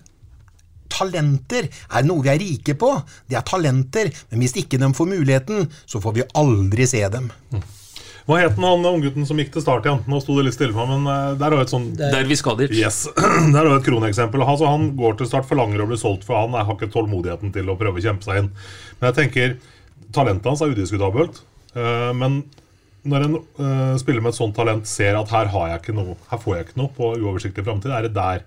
talenter 0.92 1.68
er 1.68 2.07
noe 2.07 2.25
vi 2.25 2.33
er 2.33 2.42
rike 2.42 2.77
på. 2.79 2.94
De 3.29 3.38
er 3.38 3.46
talenter, 3.48 4.12
men 4.31 4.42
hvis 4.44 4.59
ikke 4.62 4.81
de 4.81 4.90
får 4.96 5.14
muligheten, 5.14 5.70
så 5.87 6.03
får 6.03 6.18
vi 6.18 6.29
aldri 6.38 6.88
se 6.88 7.07
dem. 7.12 7.31
Hva 8.29 8.39
het 8.39 8.55
den, 8.55 8.65
han 8.67 8.87
unggutten 8.87 9.27
som 9.27 9.41
gikk 9.41 9.51
til 9.55 9.65
start 9.65 9.87
igjen? 9.89 10.03
Nå 10.11 10.21
sto 10.23 10.37
det 10.39 10.45
litt 10.47 10.55
stille 10.57 10.75
for 10.77 10.87
meg, 10.87 11.01
men 11.03 11.11
eh, 11.11 11.35
der 11.41 11.49
har 11.51 11.59
vi 11.59 11.65
et 11.67 11.73
sånn 11.75 11.89
Dervis 11.99 12.43
skader. 12.45 12.71
Yes. 12.77 13.03
Der 13.55 13.59
har 13.59 13.71
vi 13.73 13.75
et 13.81 13.89
kroneksempel. 13.89 14.45
Altså, 14.47 14.69
han 14.71 14.93
går 14.99 15.19
til 15.19 15.31
start, 15.31 15.49
forlanger 15.51 15.83
å 15.83 15.89
bli 15.91 15.99
solgt, 16.01 16.27
for 16.29 16.39
han 16.39 16.55
har 16.55 16.71
ikke 16.77 16.91
tålmodigheten 16.95 17.53
til 17.55 17.71
å 17.73 17.79
prøve 17.81 17.99
å 17.99 18.05
kjempe 18.05 18.29
seg 18.29 18.45
inn. 18.45 18.51
Men 19.01 19.11
jeg 19.11 19.19
tenker, 19.19 19.57
talentet 20.15 20.51
hans 20.53 20.63
er 20.63 20.75
udiskutabelt. 20.77 21.43
eh, 21.75 22.11
Men 22.23 22.45
når 23.03 23.27
en 23.27 23.37
eh, 23.43 23.95
spiller 23.99 24.23
med 24.23 24.31
et 24.31 24.39
sånt 24.39 24.55
talent 24.55 24.87
ser 24.87 25.19
at 25.19 25.35
her, 25.35 25.51
har 25.51 25.73
jeg 25.73 25.83
ikke 25.83 25.99
noe, 25.99 26.15
her 26.31 26.39
får 26.39 26.57
jeg 26.57 26.69
ikke 26.69 26.83
noe 26.85 26.95
på 26.95 27.15
uoversiktlig 27.19 27.67
framtid, 27.67 27.91
er 27.91 28.07
det 28.07 28.15
der 28.15 28.45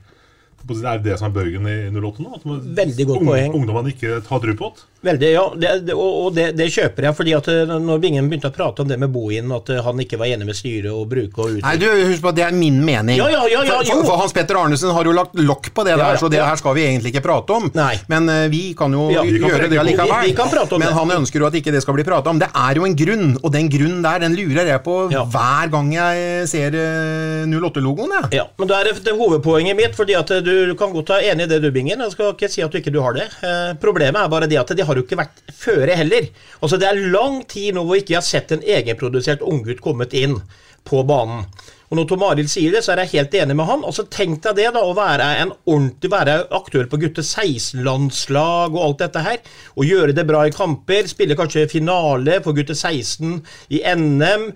er 0.66 0.98
det 0.98 1.12
det 1.12 1.18
som 1.20 1.28
er 1.30 1.34
børgen 1.36 1.68
i 1.70 1.76
08 1.94 2.24
nå? 2.24 2.38
At 2.40 2.46
Veldig 2.80 3.06
godt 3.06 3.20
ung, 3.20 3.28
poeng. 3.30 3.52
Ungdommene 3.60 3.92
ikke 3.94 4.16
har 4.26 4.40
tru 4.42 4.54
på 4.58 4.72
det? 4.74 4.86
Veldig, 5.06 5.30
ja. 5.36 5.44
Det, 5.62 5.94
og 5.94 6.32
det, 6.36 6.48
det 6.58 6.66
kjøper 6.74 7.08
jeg. 7.10 7.16
fordi 7.18 7.34
at 7.38 7.48
eh, 7.52 7.74
når 7.82 8.00
Bingen 8.02 8.30
begynte 8.32 8.50
å 8.50 8.56
prate 8.56 8.82
om 8.82 8.90
det 8.90 8.98
med 9.02 9.12
Bohin, 9.14 9.52
at 9.54 9.70
eh, 9.70 9.82
han 9.86 10.00
ikke 10.02 10.18
var 10.22 10.32
enig 10.34 10.48
med 10.50 10.58
styret 10.58 10.90
og 10.92 11.06
bruke 11.12 11.44
og 11.46 11.60
Nei, 11.62 11.76
du, 11.82 11.86
husk 12.10 12.24
på 12.24 12.32
at 12.32 12.38
det 12.40 12.46
er 12.48 12.56
min 12.58 12.80
mening. 12.86 13.20
Ja, 13.20 13.28
ja, 13.30 13.44
ja, 13.52 13.62
ja, 13.68 13.78
for, 13.86 13.92
for, 14.02 14.08
for 14.10 14.22
Hans 14.24 14.34
Petter 14.36 14.58
Arnesen 14.60 14.94
har 14.96 15.06
jo 15.08 15.14
lagt 15.16 15.38
lokk 15.38 15.70
på 15.78 15.86
det 15.88 15.96
der, 16.00 16.18
så 16.22 16.30
det 16.32 16.42
her 16.42 16.58
skal 16.60 16.74
vi 16.78 16.86
egentlig 16.88 17.14
ikke 17.14 17.24
prate 17.28 17.54
om. 17.60 17.70
Nei. 17.78 17.94
Men 18.12 18.30
uh, 18.32 18.46
vi 18.52 18.64
kan 18.78 18.94
jo 18.98 19.08
Ja, 19.14 19.22
vi 19.26 19.38
kan 19.40 19.54
gjøre 19.54 19.70
det 19.70 19.78
likevel. 19.78 19.84
allikevel. 19.86 20.24
vi- 20.26 20.32
vi 20.32 20.36
kan 20.40 20.50
prate 20.52 20.76
om 20.76 20.82
Men 20.82 20.90
det. 20.92 20.98
han 20.98 21.14
ønsker 21.20 21.40
jo 21.44 21.48
at 21.52 21.58
ikke 21.62 21.74
det 21.76 21.82
skal 21.86 21.98
bli 22.00 22.06
prata 22.08 22.34
om. 22.34 22.40
Det 22.42 22.50
er 22.50 22.80
jo 22.82 22.86
en 22.90 22.96
grunn, 22.98 23.28
og 23.44 23.54
den 23.54 23.70
grunnen 23.72 24.02
der, 24.06 24.20
den 24.26 24.36
lurer 24.40 24.72
jeg 24.74 24.84
på 24.86 24.96
hver 25.14 25.72
gang 25.76 25.92
jeg 25.94 26.48
ser 26.50 26.76
uh, 26.80 27.46
08-logoen, 27.46 28.16
jeg. 28.18 28.32
Ja, 28.42 28.48
men 28.60 28.70
det 28.72 28.80
er 28.80 28.90
det, 28.90 28.96
det 29.06 29.16
hovedpoenget 29.20 29.78
mitt, 29.78 29.96
fordi 29.98 30.18
at 30.18 30.34
du, 30.46 30.54
du 30.72 30.76
kan 30.80 30.94
godt 30.96 31.14
være 31.16 31.32
enig 31.34 31.46
i 31.48 31.52
det 31.54 31.62
du, 31.64 31.70
Bingen. 31.76 32.02
Jeg 32.08 32.16
skal 32.16 32.34
ikke 32.34 32.50
si 32.52 32.64
at 32.66 32.72
du 32.74 32.80
ikke 32.82 32.94
du 32.96 33.02
har 33.06 33.14
det. 33.18 33.28
Uh, 33.44 33.74
problemet 33.82 34.22
er 34.26 34.32
bare 34.32 34.50
det 34.50 34.60
at 34.62 34.74
de 34.76 34.86
har 34.88 34.95
jo 35.00 35.06
ikke 35.06 35.20
vært 35.20 35.42
føre 35.56 35.98
heller. 36.00 36.30
Altså 36.62 36.80
Det 36.82 36.90
er 36.90 37.06
lang 37.14 37.42
tid 37.52 37.76
nå 37.76 37.86
hvor 37.86 38.00
ikke 38.00 38.16
jeg 38.16 38.22
har 38.22 38.28
sett 38.28 38.54
en 38.56 38.66
egenprodusert 38.66 39.46
unggutt 39.46 39.84
kommet 39.84 40.16
inn 40.18 40.40
på 40.86 41.02
banen. 41.08 41.46
Og 41.86 42.00
når 42.00 42.08
Tom 42.10 42.24
Arild 42.26 42.50
sier 42.50 42.74
det, 42.74 42.82
så 42.84 42.94
er 42.94 43.04
jeg 43.04 43.12
helt 43.14 43.36
enig 43.38 43.56
med 43.58 43.68
han. 43.70 43.84
Altså 43.86 44.08
tenk 44.10 44.42
deg 44.44 44.58
det, 44.58 44.70
da, 44.74 44.82
å 44.82 44.96
være 44.98 45.28
en 45.44 45.52
ordentlig, 45.70 46.10
være 46.12 46.38
aktør 46.58 46.90
på 46.90 47.00
gutte 47.04 47.22
16-landslag 47.22 48.74
og 48.74 48.82
alt 48.82 49.04
dette 49.04 49.22
her. 49.26 49.38
Og 49.78 49.86
gjøre 49.86 50.16
det 50.18 50.26
bra 50.28 50.42
i 50.48 50.54
kamper. 50.54 51.06
Spille 51.12 51.38
kanskje 51.38 51.68
finale 51.70 52.40
for 52.46 52.58
gutte 52.58 52.74
16 52.76 53.38
i 53.78 53.84
NM. 53.86 54.50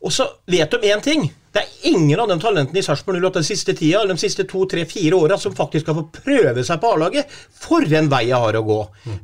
Og 0.00 0.12
så 0.14 0.26
vet 0.48 0.72
de 0.72 0.90
én 0.90 1.02
ting. 1.04 1.26
Det 1.52 1.60
er 1.60 1.88
ingen 1.90 2.20
av 2.22 2.28
de 2.30 2.36
talentene 2.40 2.78
i 2.78 2.84
Sarpsborg 2.84 3.18
08 3.20 3.40
den 3.40 3.46
siste 3.48 3.74
tida, 3.76 4.04
de 4.06 4.16
siste 4.20 4.46
to, 4.48 4.62
tre, 4.70 4.84
fire 4.88 5.18
åra 5.18 5.38
som 5.40 5.54
faktisk 5.56 5.84
skal 5.84 5.98
få 5.98 6.04
prøve 6.20 6.64
seg 6.64 6.80
på 6.80 6.92
A-laget. 6.94 7.32
For 7.60 7.84
en 7.84 8.10
vei 8.12 8.28
jeg 8.28 8.38
har 8.38 8.58
å 8.60 8.62
gå. 8.66 8.78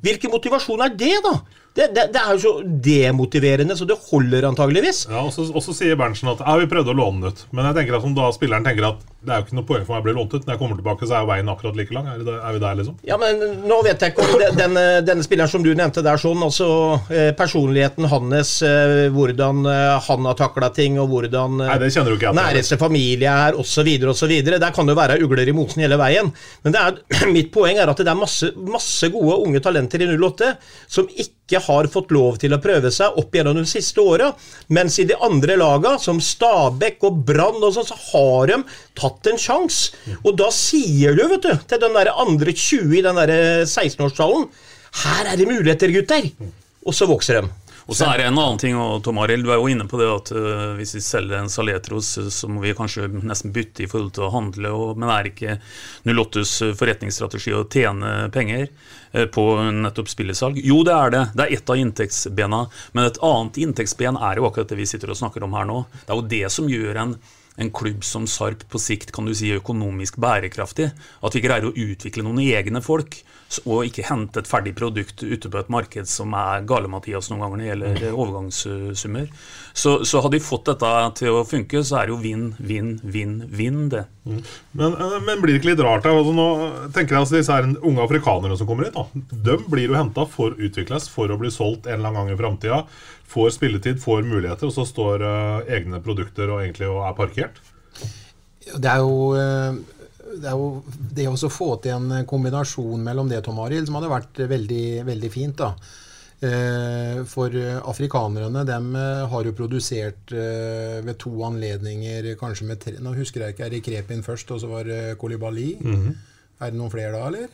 Hvilken 0.04 0.34
motivasjon 0.34 0.84
er 0.84 0.96
det, 0.98 1.14
da? 1.24 1.36
Det, 1.76 1.90
det, 1.92 2.06
det 2.14 2.20
er 2.22 2.30
jo 2.32 2.40
så 2.40 2.52
demotiverende, 2.64 3.76
så 3.76 3.84
det 3.88 3.98
holder 4.08 4.48
antageligvis. 4.48 5.02
Ja, 5.10 5.26
og 5.26 5.34
så, 5.34 5.74
sier 5.76 5.98
Berntsen 6.00 6.30
at 6.32 6.40
ja, 6.40 6.54
vi 6.56 6.70
prøvde 6.70 6.94
å 6.94 6.96
låne 6.96 7.26
den 7.26 7.34
ut. 7.36 7.44
Men 7.52 7.68
jeg 7.68 7.82
tenker 7.82 7.98
at 7.98 8.06
som 8.06 8.16
da 8.16 8.30
spilleren 8.32 8.64
tenker 8.64 8.88
at 8.94 9.04
det 9.26 9.34
er 9.34 9.40
jo 9.40 9.46
ikke 9.48 9.56
noe 9.58 9.66
poeng 9.66 9.82
for 9.82 9.96
meg 9.96 10.02
å 10.02 10.06
bli 10.06 10.14
lånt 10.14 10.34
ut. 10.36 10.44
Når 10.46 10.54
jeg 10.54 10.60
kommer 10.60 10.78
tilbake, 10.78 11.06
så 11.08 11.16
er 11.18 11.26
veien 11.28 11.50
akkurat 11.50 11.76
like 11.76 11.92
lang. 11.92 12.06
Er, 12.08 12.22
det, 12.22 12.36
er 12.38 12.54
vi 12.54 12.62
der, 12.62 12.78
liksom? 12.78 12.96
Ja, 13.08 13.18
men 13.20 13.42
nå 13.66 13.78
vet 13.84 14.04
jeg 14.04 14.14
ikke 14.14 14.24
om 14.24 14.40
den, 14.40 14.56
denne, 14.60 14.84
denne 15.04 15.26
spilleren 15.26 15.50
som 15.50 15.64
du 15.66 15.72
nevnte 15.76 16.04
der, 16.06 16.20
sånn, 16.22 16.44
altså 16.46 16.68
eh, 17.10 17.32
personligheten 17.36 18.06
hans, 18.12 18.52
eh, 18.64 19.08
hvordan 19.12 19.66
eh, 19.72 19.96
han 20.06 20.30
har 20.30 20.38
takla 20.38 20.70
ting, 20.76 21.00
og 21.02 21.10
hvordan 21.10 21.58
eh, 21.58 21.72
Nei, 21.72 21.78
det 21.82 21.90
kjenner 21.96 22.14
du 22.14 22.20
ikke 22.20 22.34
næreste 22.38 22.78
familie 22.80 23.36
er, 23.48 23.58
osv., 23.58 23.90
osv. 24.14 24.36
Der 24.46 24.68
kan 24.72 24.86
det 24.86 24.94
jo 24.94 25.00
være 25.02 25.18
ugler 25.26 25.50
i 25.50 25.56
mosen 25.56 25.82
hele 25.84 25.98
veien. 26.00 26.30
Men 26.64 26.76
det 26.76 26.84
er, 26.86 27.00
mitt 27.36 27.50
poeng 27.54 27.82
er 27.82 27.90
at 27.90 28.00
det 28.00 28.12
er 28.12 28.20
masse, 28.20 28.52
masse 28.70 29.10
gode 29.12 29.40
unge 29.42 29.64
talenter 29.64 30.06
i 30.06 30.12
08 30.14 30.54
som 30.86 31.10
ikke 31.10 31.35
har 31.54 31.86
fått 31.86 32.10
lov 32.10 32.40
til 32.42 32.54
å 32.56 32.58
prøve 32.62 32.90
seg 32.90 33.14
opp 33.20 33.34
gjennom 33.34 33.54
de 33.60 33.66
siste 33.70 34.02
åra. 34.02 34.32
Mens 34.74 34.98
i 34.98 35.06
de 35.06 35.14
andre 35.22 35.54
laga, 35.60 35.94
som 36.02 36.18
Stabæk 36.18 37.06
og 37.06 37.20
Brann, 37.28 37.62
sånn, 37.70 37.86
så 37.86 37.98
har 38.10 38.50
de 38.50 38.58
tatt 38.98 39.30
en 39.30 39.38
sjanse. 39.38 39.94
Og 40.24 40.34
da 40.40 40.50
sier 40.50 41.14
du, 41.14 41.22
vet 41.30 41.46
du, 41.46 41.52
til 41.70 41.82
den 41.84 41.94
der 41.94 42.10
andre 42.10 42.50
20 42.50 42.98
i 42.98 43.04
den 43.06 43.20
der 43.22 43.34
16-årstallen 43.62 44.48
Her 45.04 45.30
er 45.30 45.38
det 45.38 45.46
muligheter, 45.46 45.94
gutter! 45.94 46.30
Og 46.86 46.94
så 46.94 47.06
vokser 47.06 47.40
de. 47.40 47.65
Og 47.86 47.94
så 47.94 48.08
er 48.10 48.18
det 48.18 48.24
en 48.26 48.38
annen 48.38 48.58
ting, 48.58 48.74
og 48.74 48.98
Tom 49.06 49.20
Arild, 49.22 49.44
du 49.46 49.52
er 49.54 49.60
jo 49.60 49.68
inne 49.70 49.86
på 49.86 50.00
det 50.00 50.08
at 50.10 50.32
øh, 50.34 50.72
hvis 50.74 50.96
vi 50.96 51.02
selger 51.06 51.38
en 51.38 51.50
Saletros, 51.52 52.16
øh, 52.18 52.30
så 52.34 52.50
må 52.50 52.64
vi 52.64 52.74
kanskje 52.74 53.06
nesten 53.22 53.54
bytte 53.54 53.84
i 53.84 53.88
forhold 53.90 54.10
til 54.16 54.26
å 54.26 54.32
handle, 54.34 54.72
men 54.98 55.12
er 55.14 55.30
ikke 55.30 55.54
08s 56.10 56.56
forretningsstrategi 56.80 57.54
å 57.54 57.62
tjene 57.70 58.26
penger 58.34 58.66
på 59.32 59.44
nettopp 59.78 60.10
spillesalg? 60.10 60.58
Jo, 60.66 60.80
det 60.84 60.96
er 60.96 61.14
det. 61.14 61.22
Det 61.38 61.46
er 61.46 61.54
ett 61.56 61.70
av 61.72 61.78
inntektsbena. 61.80 62.58
Men 62.92 63.06
et 63.06 63.22
annet 63.24 63.62
inntektsben 63.62 64.18
er 64.18 64.40
jo 64.40 64.50
akkurat 64.50 64.74
det 64.74 64.80
vi 64.82 64.88
sitter 64.90 65.14
og 65.14 65.20
snakker 65.22 65.46
om 65.46 65.54
her 65.56 65.70
nå. 65.70 65.78
Det 66.02 66.10
er 66.10 66.18
jo 66.18 66.30
det 66.34 66.44
som 66.52 66.68
gjør 66.68 67.00
en 67.04 67.14
en 67.56 67.72
klubb 67.72 68.04
som 68.04 68.26
Sarp 68.28 68.66
på 68.68 68.80
sikt 68.80 69.12
kan 69.16 69.28
du 69.28 69.34
si 69.36 69.52
økonomisk 69.56 70.18
bærekraftig. 70.22 70.90
At 71.24 71.36
vi 71.36 71.44
greier 71.44 71.68
å 71.68 71.74
utvikle 71.74 72.24
noen 72.26 72.42
egne 72.44 72.82
folk, 72.84 73.22
og 73.62 73.86
ikke 73.86 74.04
hente 74.08 74.42
et 74.42 74.48
ferdig 74.50 74.72
produkt 74.76 75.22
ute 75.22 75.48
på 75.50 75.60
et 75.60 75.68
marked 75.70 76.08
som 76.10 76.34
er 76.34 76.64
gale-Mathias 76.66 77.30
noen 77.30 77.44
ganger 77.44 77.60
når 77.60 77.62
det 77.62 77.68
gjelder 77.70 78.16
overgangssummer. 78.18 79.28
Så, 79.76 79.92
så 80.08 80.22
hadde 80.24 80.40
vi 80.40 80.42
fått 80.42 80.66
dette 80.72 80.90
til 81.20 81.38
å 81.38 81.44
funke, 81.46 81.84
så 81.86 82.00
er 82.00 82.08
det 82.08 82.14
jo 82.16 82.20
vinn, 82.24 82.46
vinn, 82.58 82.96
vinn, 83.04 83.36
vinn, 83.46 83.84
det. 83.92 84.02
Men, 84.26 84.96
eh, 84.98 85.18
men 85.22 85.38
blir 85.42 85.54
det 85.54 85.60
ikke 85.60 85.70
litt 85.70 85.84
rart? 85.86 86.08
her? 86.08 86.16
Altså, 86.18 86.34
nå 86.34 86.48
tenker 86.96 87.14
jeg 87.14 87.22
altså 87.22 87.36
Disse 87.36 87.54
her 87.54 87.68
unge 87.70 88.02
afrikanerne 88.02 88.58
som 88.58 88.68
kommer 88.68 88.88
hit, 88.88 88.98
da, 88.98 89.06
de 89.46 89.58
blir 89.70 89.86
jo 89.86 89.98
henta 89.98 90.26
for 90.30 90.56
å 90.56 90.66
utvikles, 90.66 91.06
for 91.12 91.30
å 91.30 91.38
bli 91.38 91.52
solgt 91.54 91.86
en 91.86 92.00
eller 92.00 92.10
annen 92.10 92.24
gang 92.24 92.34
i 92.34 92.40
framtida. 92.40 92.82
Får 93.26 93.50
spilletid, 93.56 93.98
får 94.02 94.22
muligheter, 94.26 94.68
og 94.68 94.74
så 94.74 94.86
står 94.86 95.24
uh, 95.24 95.66
egne 95.72 96.00
produkter 96.04 96.52
og 96.52 96.62
egentlig 96.62 96.88
og 96.88 97.02
er 97.08 97.16
parkert. 97.18 97.60
Det 98.66 98.90
er 98.90 99.02
jo 99.04 99.34
uh 99.34 99.94
det 100.36 100.50
er 100.50 100.56
jo 100.58 100.82
det 101.16 101.28
å 101.30 101.52
få 101.52 101.68
til 101.82 101.96
en 101.96 102.26
kombinasjon 102.28 103.04
mellom 103.04 103.30
det, 103.30 103.42
Tom 103.46 103.60
Arild, 103.62 103.88
som 103.88 103.98
hadde 103.98 104.12
vært 104.12 104.42
veldig, 104.50 104.86
veldig 105.06 105.30
fint. 105.32 105.62
da. 105.62 105.72
Eh, 106.46 107.22
For 107.30 107.54
afrikanerne, 107.88 108.64
dem 108.68 108.90
eh, 108.98 109.22
har 109.30 109.48
jo 109.48 109.54
produsert 109.56 110.32
ved 110.32 111.14
to 111.22 111.32
anledninger, 111.46 112.34
kanskje 112.40 112.66
med 112.68 112.82
tre 112.82 112.98
Nå 113.00 113.14
husker 113.16 113.46
jeg 113.46 113.56
ikke, 113.56 113.68
er 113.68 113.72
det 113.72 113.84
Krepin 113.86 114.26
først, 114.26 114.50
og 114.52 114.60
så 114.60 114.70
var 114.70 114.88
det 114.88 115.16
Kolibali? 115.20 115.74
Er 116.60 116.72
det 116.72 116.78
noen 116.78 116.92
flere 116.92 117.14
da, 117.16 117.26
eller? 117.30 117.48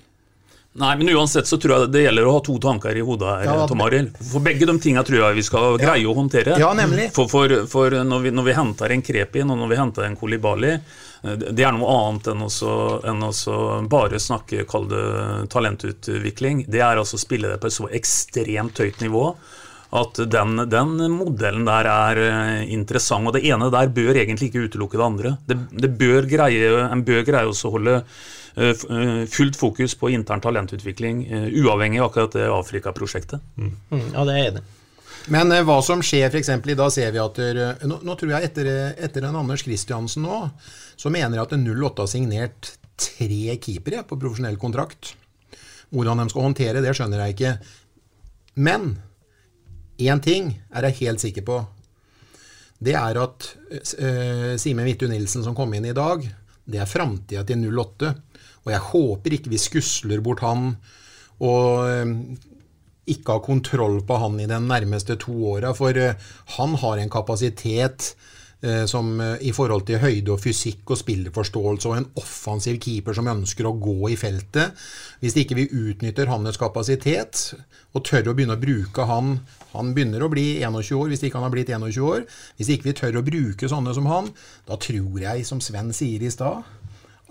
Nei, 0.74 0.96
men 0.96 1.08
uansett 1.12 1.46
så 1.46 1.58
tror 1.60 1.74
jeg 1.74 1.88
det 1.92 2.02
gjelder 2.06 2.26
å 2.26 2.32
ha 2.38 2.40
to 2.44 2.54
tanker 2.62 2.96
i 2.96 3.02
hodet 3.04 3.28
her, 3.28 3.42
Ja, 3.44 3.66
Tom 3.68 3.82
Arild. 3.84 4.14
For 4.24 4.40
begge 4.40 4.64
de 4.68 4.74
tinga 4.80 5.02
tror 5.04 5.18
jeg 5.20 5.36
vi 5.36 5.44
skal 5.44 5.76
greie 5.82 6.06
å 6.08 6.14
håndtere. 6.16 6.56
Ja, 6.60 6.70
nemlig. 6.76 7.10
For, 7.12 7.28
for, 7.28 7.52
for 7.68 7.92
når, 8.08 8.22
vi, 8.24 8.32
når 8.32 8.46
vi 8.46 8.54
henter 8.56 8.94
en 8.94 9.04
Krepin 9.04 9.52
og 9.52 9.60
når 9.60 9.72
vi 9.74 9.80
henter 9.82 10.08
en 10.08 10.16
Kolibali, 10.16 10.72
eh, 10.72 11.44
det 11.44 11.66
er 11.68 11.76
noe 11.76 11.98
annet 11.98 12.32
enn 12.32 12.46
å 12.48 12.50
enn 13.12 13.28
å 13.28 13.66
bare 13.92 14.20
snakke, 14.22 14.64
kall 14.68 14.88
det 14.88 15.04
talentutvikling. 15.52 16.64
Det 16.72 16.80
er 16.80 16.96
altså 16.96 17.20
å 17.20 17.24
spille 17.26 17.52
det 17.52 17.60
på 17.60 17.68
et 17.68 17.76
så 17.76 17.92
ekstremt 17.92 18.80
høyt 18.80 19.04
nivå 19.04 19.28
at 19.92 20.22
den, 20.32 20.56
den 20.72 20.96
modellen 21.12 21.66
der 21.68 21.88
er 21.90 22.20
eh, 22.24 22.68
interessant. 22.72 23.28
Og 23.28 23.36
det 23.36 23.44
ene 23.44 23.68
der 23.72 23.92
bør 23.92 24.16
egentlig 24.16 24.48
ikke 24.48 24.70
utelukke 24.70 24.96
det 24.96 25.10
andre. 25.10 25.34
Det, 25.44 25.58
det 25.84 25.92
bør 26.00 26.28
greie, 26.30 26.78
en 26.86 27.04
bør 27.04 27.26
greie 27.28 27.50
også 27.50 27.68
å 27.68 27.76
holde 27.76 27.98
fullt 29.32 29.56
fokus 29.56 29.94
på 29.98 30.10
intern 30.12 30.40
talentutvikling, 30.44 31.24
eh, 31.26 31.48
uavhengig 31.62 32.00
av 32.00 32.10
akkurat 32.10 32.36
det 32.36 32.48
Afrika-prosjektet. 32.52 33.40
Mm, 33.56 33.74
ja, 34.12 34.24
det 34.24 34.32
er 34.32 34.38
jeg 34.38 34.52
enig 34.52 34.62
i. 34.62 34.78
Men 35.32 35.52
eh, 35.54 35.64
hva 35.66 35.78
som 35.84 36.02
skjer 36.04 36.28
f.eks. 36.28 36.50
i 36.50 36.76
dag, 36.78 36.92
ser 36.92 37.14
vi 37.14 37.22
at 37.22 37.40
der, 37.40 37.62
nå, 37.88 38.00
nå 38.02 38.16
tror 38.18 38.34
jeg 38.34 38.50
etter, 38.50 38.70
etter 38.98 39.28
en 39.28 39.40
Anders 39.40 39.64
Kristiansen 39.64 40.26
nå, 40.26 40.44
så 40.96 41.12
mener 41.12 41.38
jeg 41.38 41.46
at 41.46 41.56
08 41.56 42.04
har 42.04 42.10
signert 42.10 42.72
tre 43.00 43.56
keepere 43.62 44.02
på 44.06 44.18
profesjonell 44.20 44.58
kontrakt. 44.60 45.14
Hvordan 45.92 46.22
de 46.22 46.28
skal 46.32 46.46
håndtere 46.46 46.82
det, 46.84 46.92
skjønner 46.96 47.24
jeg 47.24 47.36
ikke. 47.36 47.54
Men 48.64 48.94
én 50.00 50.20
ting 50.24 50.52
er 50.72 50.88
jeg 50.88 51.00
helt 51.02 51.24
sikker 51.24 51.46
på. 51.46 51.62
det 52.82 52.96
er 52.98 53.18
at 53.20 53.44
uh, 53.78 54.56
Simen 54.58 54.88
Hvittu 54.88 55.06
Nilsen 55.06 55.44
som 55.44 55.54
kom 55.54 55.70
inn 55.76 55.84
i 55.86 55.94
dag, 55.94 56.24
det 56.64 56.80
er 56.82 56.88
framtida 56.90 57.44
til 57.46 57.62
08. 57.68 58.10
Og 58.64 58.72
jeg 58.74 58.86
håper 58.92 59.36
ikke 59.36 59.52
vi 59.52 59.60
skusler 59.60 60.22
bort 60.24 60.44
han 60.46 60.74
og 61.42 61.82
uh, 61.82 62.12
ikke 63.10 63.34
har 63.34 63.42
kontroll 63.42 63.98
på 64.06 64.18
han 64.22 64.38
i 64.38 64.46
den 64.46 64.68
nærmeste 64.70 65.16
to 65.18 65.34
åra. 65.56 65.72
For 65.74 65.96
uh, 65.96 66.14
han 66.58 66.76
har 66.78 67.02
en 67.02 67.10
kapasitet 67.10 68.12
Eh, 68.62 68.84
som 68.86 69.20
eh, 69.20 69.40
i 69.42 69.50
forhold 69.50 69.82
til 69.88 69.98
høyde 69.98 70.30
og 70.30 70.38
fysikk 70.38 70.92
og 70.94 70.98
spillerforståelse 71.00 71.88
og 71.90 71.96
en 71.96 72.04
offensiv 72.20 72.76
keeper 72.78 73.16
som 73.18 73.26
ønsker 73.26 73.66
å 73.66 73.72
gå 73.74 74.12
i 74.12 74.14
feltet. 74.14 74.78
Hvis 75.18 75.34
ikke 75.40 75.56
vi 75.58 75.64
utnytter 75.66 76.30
hans 76.30 76.60
kapasitet 76.62 77.40
og 77.90 78.04
tør 78.06 78.30
å 78.30 78.36
begynne 78.38 78.54
å 78.54 78.62
bruke 78.62 79.08
han 79.08 79.40
Han 79.72 79.94
begynner 79.96 80.20
å 80.20 80.28
bli 80.28 80.60
21 80.60 80.92
år, 80.94 81.06
hvis 81.08 81.22
ikke 81.24 81.40
han 81.40 81.46
har 81.46 81.52
blitt 81.54 81.70
21 81.72 82.04
år. 82.04 82.24
Hvis 82.58 82.68
ikke 82.74 82.90
vi 82.90 82.92
tør 82.92 83.18
å 83.18 83.24
bruke 83.24 83.70
sånne 83.72 83.94
som 83.96 84.04
han, 84.06 84.28
da 84.68 84.76
tror 84.76 85.16
jeg, 85.16 85.46
som 85.48 85.62
Sven 85.64 85.94
sier 85.96 86.20
i 86.20 86.28
stad, 86.30 86.60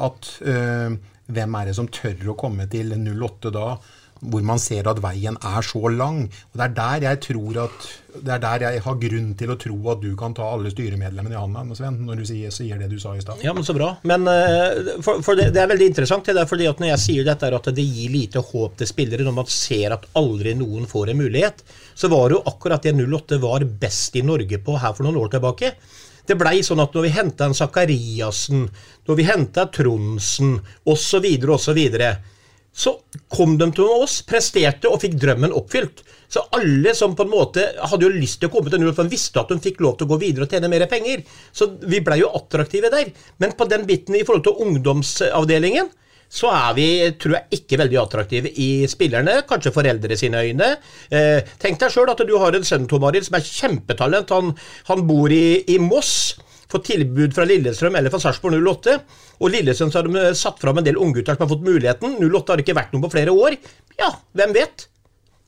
at 0.01 0.29
øh, 0.41 0.95
hvem 1.33 1.57
er 1.59 1.71
det 1.71 1.77
som 1.77 1.89
tør 1.91 2.33
å 2.33 2.39
komme 2.39 2.69
til 2.71 2.93
08 2.95 3.53
da? 3.55 3.73
hvor 4.21 4.43
man 4.45 4.59
ser 4.61 4.87
at 4.89 5.01
veien 5.01 5.37
er 5.37 5.65
så 5.65 5.89
lang. 5.89 6.23
Og 6.51 6.59
Det 6.59 6.65
er 6.67 6.75
der 6.77 7.05
jeg 7.07 7.19
tror 7.25 7.59
at, 7.65 7.87
det 8.11 8.33
er 8.35 8.41
der 8.43 8.65
jeg 8.67 8.83
har 8.85 8.97
grunn 9.01 9.29
til 9.39 9.53
å 9.53 9.57
tro 9.59 9.77
at 9.93 10.01
du 10.03 10.11
kan 10.19 10.35
ta 10.37 10.49
alle 10.53 10.71
styremedlemmene 10.73 11.33
i 11.33 11.39
hånda, 11.39 11.63
Sven, 11.77 12.01
når 12.05 12.21
du 12.21 12.25
sier, 12.27 12.53
sier, 12.53 12.77
det 12.77 12.89
du 12.91 12.99
sa 13.01 13.15
i 13.15 13.23
stad. 13.23 13.41
Ja, 13.45 13.53
men 13.57 13.65
så 13.65 13.75
bra. 13.77 13.93
Men 14.07 14.27
uh, 14.27 14.99
for, 15.01 15.23
for 15.25 15.39
det, 15.39 15.49
det, 15.55 15.63
er 15.63 15.71
veldig 15.71 15.89
interessant. 15.93 16.27
Det 16.27 16.47
fordi 16.49 16.69
at 16.69 16.81
Når 16.81 16.93
jeg 16.93 17.05
sier 17.05 17.27
dette, 17.27 17.49
at 17.55 17.71
det 17.75 17.87
gir 17.87 18.13
lite 18.13 18.43
håp 18.45 18.77
til 18.77 18.89
spillere 18.89 19.25
når 19.25 19.37
man 19.41 19.49
ser 19.49 19.95
at 19.95 20.05
aldri 20.19 20.53
noen 20.59 20.87
får 20.89 21.13
en 21.13 21.21
mulighet, 21.23 21.65
så 21.95 22.11
var 22.11 22.29
det 22.29 22.37
jo 22.39 22.45
akkurat 22.51 22.85
det 22.85 22.95
08 22.99 23.41
var 23.41 23.65
best 23.65 24.15
i 24.19 24.25
Norge 24.25 24.61
på 24.61 24.77
her 24.77 24.95
for 24.97 25.07
noen 25.07 25.19
år 25.23 25.33
tilbake. 25.37 25.73
Det 26.27 26.37
blei 26.39 26.61
sånn 26.65 26.81
at 26.83 26.93
når 26.95 27.07
vi 27.07 27.15
henta 27.15 27.47
en 27.47 27.57
Sakariassen, 27.57 28.67
når 29.07 29.17
vi 29.17 29.27
henta 29.27 29.67
Tronsen 29.73 30.59
osv., 30.85 31.27
osv., 31.57 31.81
så 32.71 32.93
kom 33.27 33.57
de 33.59 33.67
til 33.75 33.87
oss, 33.99 34.21
presterte 34.23 34.87
og 34.87 35.01
fikk 35.03 35.17
drømmen 35.19 35.51
oppfylt. 35.59 36.05
Så 36.31 36.45
alle 36.55 36.93
som 36.95 37.17
på 37.19 37.25
en 37.25 37.33
måte 37.33 37.65
hadde 37.75 38.07
jo 38.07 38.11
lyst 38.13 38.39
til 38.39 38.47
å 38.47 38.53
komme 38.53 38.71
til 38.71 38.79
null, 38.79 38.93
for 38.95 39.03
de 39.03 39.11
visste 39.11 39.41
at 39.41 39.51
de 39.51 39.59
fikk 39.59 39.81
lov 39.83 39.97
til 39.99 40.07
å 40.07 40.13
gå 40.13 40.21
videre 40.21 40.47
og 40.47 40.53
tjene 40.53 40.69
mer 40.71 40.85
penger. 40.91 41.25
Så 41.51 41.67
vi 41.83 41.99
blei 42.05 42.21
jo 42.21 42.31
attraktive 42.37 42.91
der. 42.93 43.11
Men 43.43 43.57
på 43.59 43.67
den 43.67 43.83
biten 43.89 44.15
i 44.15 44.23
forhold 44.23 44.45
til 44.47 44.63
ungdomsavdelingen, 44.63 45.91
så 46.31 46.51
er 46.55 46.75
vi, 46.77 46.87
tror 47.19 47.35
jeg, 47.35 47.59
ikke 47.59 47.79
veldig 47.81 47.97
attraktive 47.99 48.51
i 48.63 48.69
spillerne, 48.89 49.41
kanskje 49.49 49.73
foreldre 49.75 50.15
sine 50.19 50.45
øyne. 50.47 50.69
Eh, 51.11 51.43
tenk 51.59 51.81
deg 51.81 51.91
sjøl 51.91 52.13
at 52.13 52.23
du 52.27 52.37
har 52.39 52.55
en 52.55 52.67
sønn 52.67 52.87
Tom 52.87 53.03
Arild, 53.09 53.27
som 53.27 53.35
er 53.35 53.47
kjempetalent. 53.47 54.31
Han, 54.31 54.53
han 54.87 55.03
bor 55.09 55.33
i, 55.35 55.59
i 55.67 55.75
Moss 55.83 56.37
fått 56.71 56.87
tilbud 56.87 57.35
fra 57.35 57.43
Lillestrøm 57.49 57.97
eller 57.99 58.13
fra 58.13 58.21
Sarpsborg 58.23 58.55
08. 58.61 58.95
Og 59.41 59.51
Lillestrøm 59.51 59.91
så 59.91 59.99
har 59.99 60.07
de 60.07 60.31
satt 60.39 60.61
fram 60.61 60.79
en 60.79 60.87
del 60.87 60.99
unggutter 61.01 61.35
som 61.35 61.45
har 61.45 61.51
fått 61.51 61.67
muligheten. 61.67 62.15
08 62.21 62.55
har 62.55 62.63
ikke 62.63 62.77
vært 62.77 62.95
noe 62.95 63.03
på 63.05 63.11
flere 63.17 63.35
år. 63.35 63.57
Ja, 63.99 64.13
hvem 64.39 64.55
vet? 64.55 64.87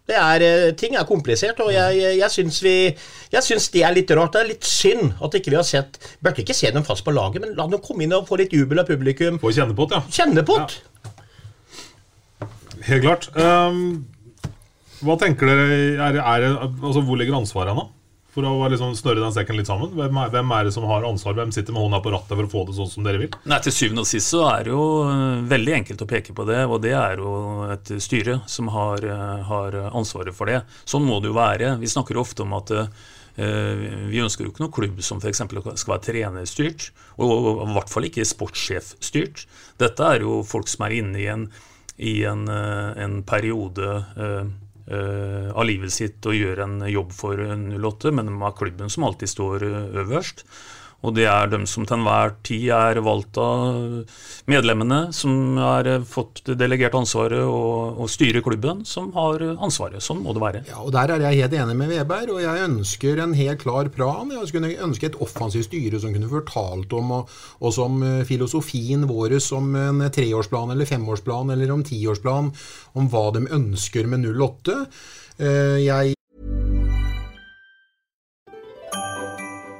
Det 0.03 0.15
er, 0.19 0.43
eh, 0.43 0.71
ting 0.75 0.97
er 0.99 1.05
komplisert, 1.07 1.59
og 1.63 1.69
jeg, 1.71 1.99
jeg, 2.19 2.29
syns 2.31 2.57
jeg 2.63 3.43
syns 3.45 3.69
det 3.71 3.83
er 3.87 3.93
litt 3.95 4.11
rart. 4.11 4.33
Det 4.35 4.41
er 4.41 4.49
litt 4.49 4.67
synd 4.67 5.13
at 5.23 5.37
ikke 5.39 5.53
vi 5.53 5.59
har 5.59 5.67
sett 5.67 5.95
Burde 6.19 6.43
ikke 6.43 6.55
se 6.57 6.71
dem 6.75 6.83
fast 6.83 7.05
på 7.05 7.13
laget, 7.15 7.39
men 7.43 7.55
la 7.55 7.67
dem 7.71 7.79
komme 7.83 8.03
inn 8.03 8.15
og 8.15 8.27
få 8.27 8.41
litt 8.41 8.51
jubel 8.51 8.83
av 8.83 8.89
publikum. 8.89 9.39
Få 9.39 9.53
kjenne 9.55 9.75
på 9.77 9.87
det, 9.87 10.01
ja. 10.01 10.17
Kjenne 10.19 10.43
på 10.47 10.59
det. 10.59 10.75
Ja. 10.75 11.13
Helt 12.83 13.05
klart. 13.05 13.29
Um, 13.39 14.03
hva 15.03 15.15
tenker 15.19 15.47
dere 15.47 15.77
er, 16.03 16.19
er, 16.19 16.45
altså, 16.59 17.03
Hvor 17.03 17.19
ligger 17.19 17.39
ansvaret 17.39 17.75
nå? 17.77 17.87
For 18.33 18.45
å 18.49 18.53
liksom 18.65 18.95
snørre 18.97 19.21
den 19.21 19.33
sekken 19.35 19.59
litt 19.59 19.69
sammen. 19.69 19.91
Hvem 19.93 20.17
er, 20.23 20.31
hvem 20.33 20.53
er, 20.55 20.65
det 20.65 20.73
som 20.73 20.87
har 20.89 21.05
ansvar? 21.05 21.35
Hvem 21.37 21.51
sitter 21.53 21.75
med 21.75 21.85
hånda 21.85 21.99
på 22.01 22.13
rattet 22.15 22.33
for 22.33 22.47
å 22.47 22.49
få 22.49 22.63
det 22.65 22.77
sånn 22.79 22.89
som 22.89 23.05
dere 23.05 23.21
vil? 23.21 23.35
Nei, 23.49 23.59
Til 23.61 23.75
syvende 23.75 24.05
og 24.05 24.09
sist 24.09 24.33
så 24.33 24.41
er 24.49 24.65
det 24.65 24.73
jo 24.73 24.85
eh, 25.05 25.43
veldig 25.51 25.75
enkelt 25.77 26.01
å 26.01 26.09
peke 26.09 26.33
på 26.33 26.45
det. 26.49 26.63
Og 26.65 26.81
det 26.81 26.95
er 26.97 27.21
jo 27.21 27.33
et 27.69 27.91
styre 28.01 28.39
som 28.49 28.71
har, 28.73 29.05
eh, 29.05 29.43
har 29.51 29.77
ansvaret 29.91 30.33
for 30.33 30.49
det. 30.49 30.63
Sånn 30.89 31.05
må 31.05 31.19
det 31.21 31.29
jo 31.29 31.37
være. 31.37 31.75
Vi 31.83 31.91
snakker 31.93 32.17
jo 32.17 32.23
ofte 32.25 32.41
om 32.45 32.57
at 32.57 32.73
uh, 32.73 32.89
vi 34.09 34.21
ønsker 34.21 34.45
jo 34.45 34.51
ikke 34.51 34.61
noen 34.63 34.73
klubb 34.73 35.05
som 35.05 35.21
f.eks. 35.21 35.43
skal 35.81 35.93
være 35.93 36.05
trenerstyrt, 36.05 36.89
og 37.21 37.47
i 37.65 37.69
hvert 37.73 37.93
fall 37.93 38.09
ikke 38.09 38.25
sportssjefstyrt. 38.29 39.45
Dette 39.81 40.09
er 40.09 40.25
jo 40.25 40.41
folk 40.45 40.69
som 40.69 40.85
er 40.85 40.97
inne 40.99 41.21
i 41.21 41.29
en, 41.33 41.47
i 41.97 42.19
en, 42.29 42.45
en 42.49 43.17
periode 43.25 43.89
av 44.91 45.63
livet 45.65 45.93
sitt 45.95 46.25
og 46.27 46.35
gjør 46.35 46.63
en 46.65 46.77
jobb 46.91 47.13
for 47.15 47.39
08, 47.39 48.11
men 48.11 48.27
de 48.27 48.35
har 48.41 48.55
klubben 48.57 48.91
som 48.91 49.05
alltid 49.07 49.31
står 49.31 49.63
eh, 49.67 49.99
øverst. 50.03 50.43
Og 51.03 51.15
det 51.17 51.25
er 51.27 51.49
dem 51.51 51.65
som 51.67 51.83
til 51.83 51.97
enhver 51.97 52.35
tid 52.47 52.69
er 52.71 52.99
valgt 53.03 53.37
av 53.41 54.03
medlemmene, 54.49 54.99
som 55.15 55.57
har 55.59 55.89
fått 56.07 56.53
delegert 56.59 56.95
ansvaret 56.95 57.43
og, 57.43 57.99
og 57.99 58.11
styrer 58.11 58.43
klubben, 58.45 58.85
som 58.87 59.09
har 59.17 59.43
ansvaret. 59.53 60.03
Sånn 60.03 60.21
må 60.23 60.35
det 60.35 60.43
være. 60.43 60.63
Ja, 60.69 60.79
og 60.83 60.93
Der 60.95 61.11
er 61.11 61.25
jeg 61.27 61.43
helt 61.43 61.57
enig 61.59 61.75
med 61.79 61.91
Weber, 61.91 62.31
og 62.37 62.39
jeg 62.43 62.67
ønsker 62.69 63.19
en 63.23 63.35
helt 63.35 63.63
klar 63.65 63.91
plan. 63.93 64.31
Jeg 64.31 64.51
skulle 64.51 64.71
ønske 64.87 65.11
et 65.11 65.19
offensivt 65.23 65.67
styre 65.67 65.99
som 65.99 66.15
kunne 66.15 66.31
fortalt 66.31 66.95
om, 66.95 67.11
og, 67.19 67.35
og 67.59 67.75
som 67.75 67.99
eh, 68.07 68.23
filosofien 68.29 69.03
vår 69.09 69.37
som 69.43 69.73
en 69.75 70.07
treårsplan 70.13 70.71
eller 70.71 70.87
femårsplan 70.87 71.51
eller 71.53 71.75
om 71.75 71.83
tiårsplan, 71.83 72.51
om 72.95 73.11
hva 73.11 73.27
de 73.35 73.47
ønsker 73.59 74.07
med 74.07 74.31
08. 74.31 74.79
Eh, 75.43 75.79
jeg 75.83 76.15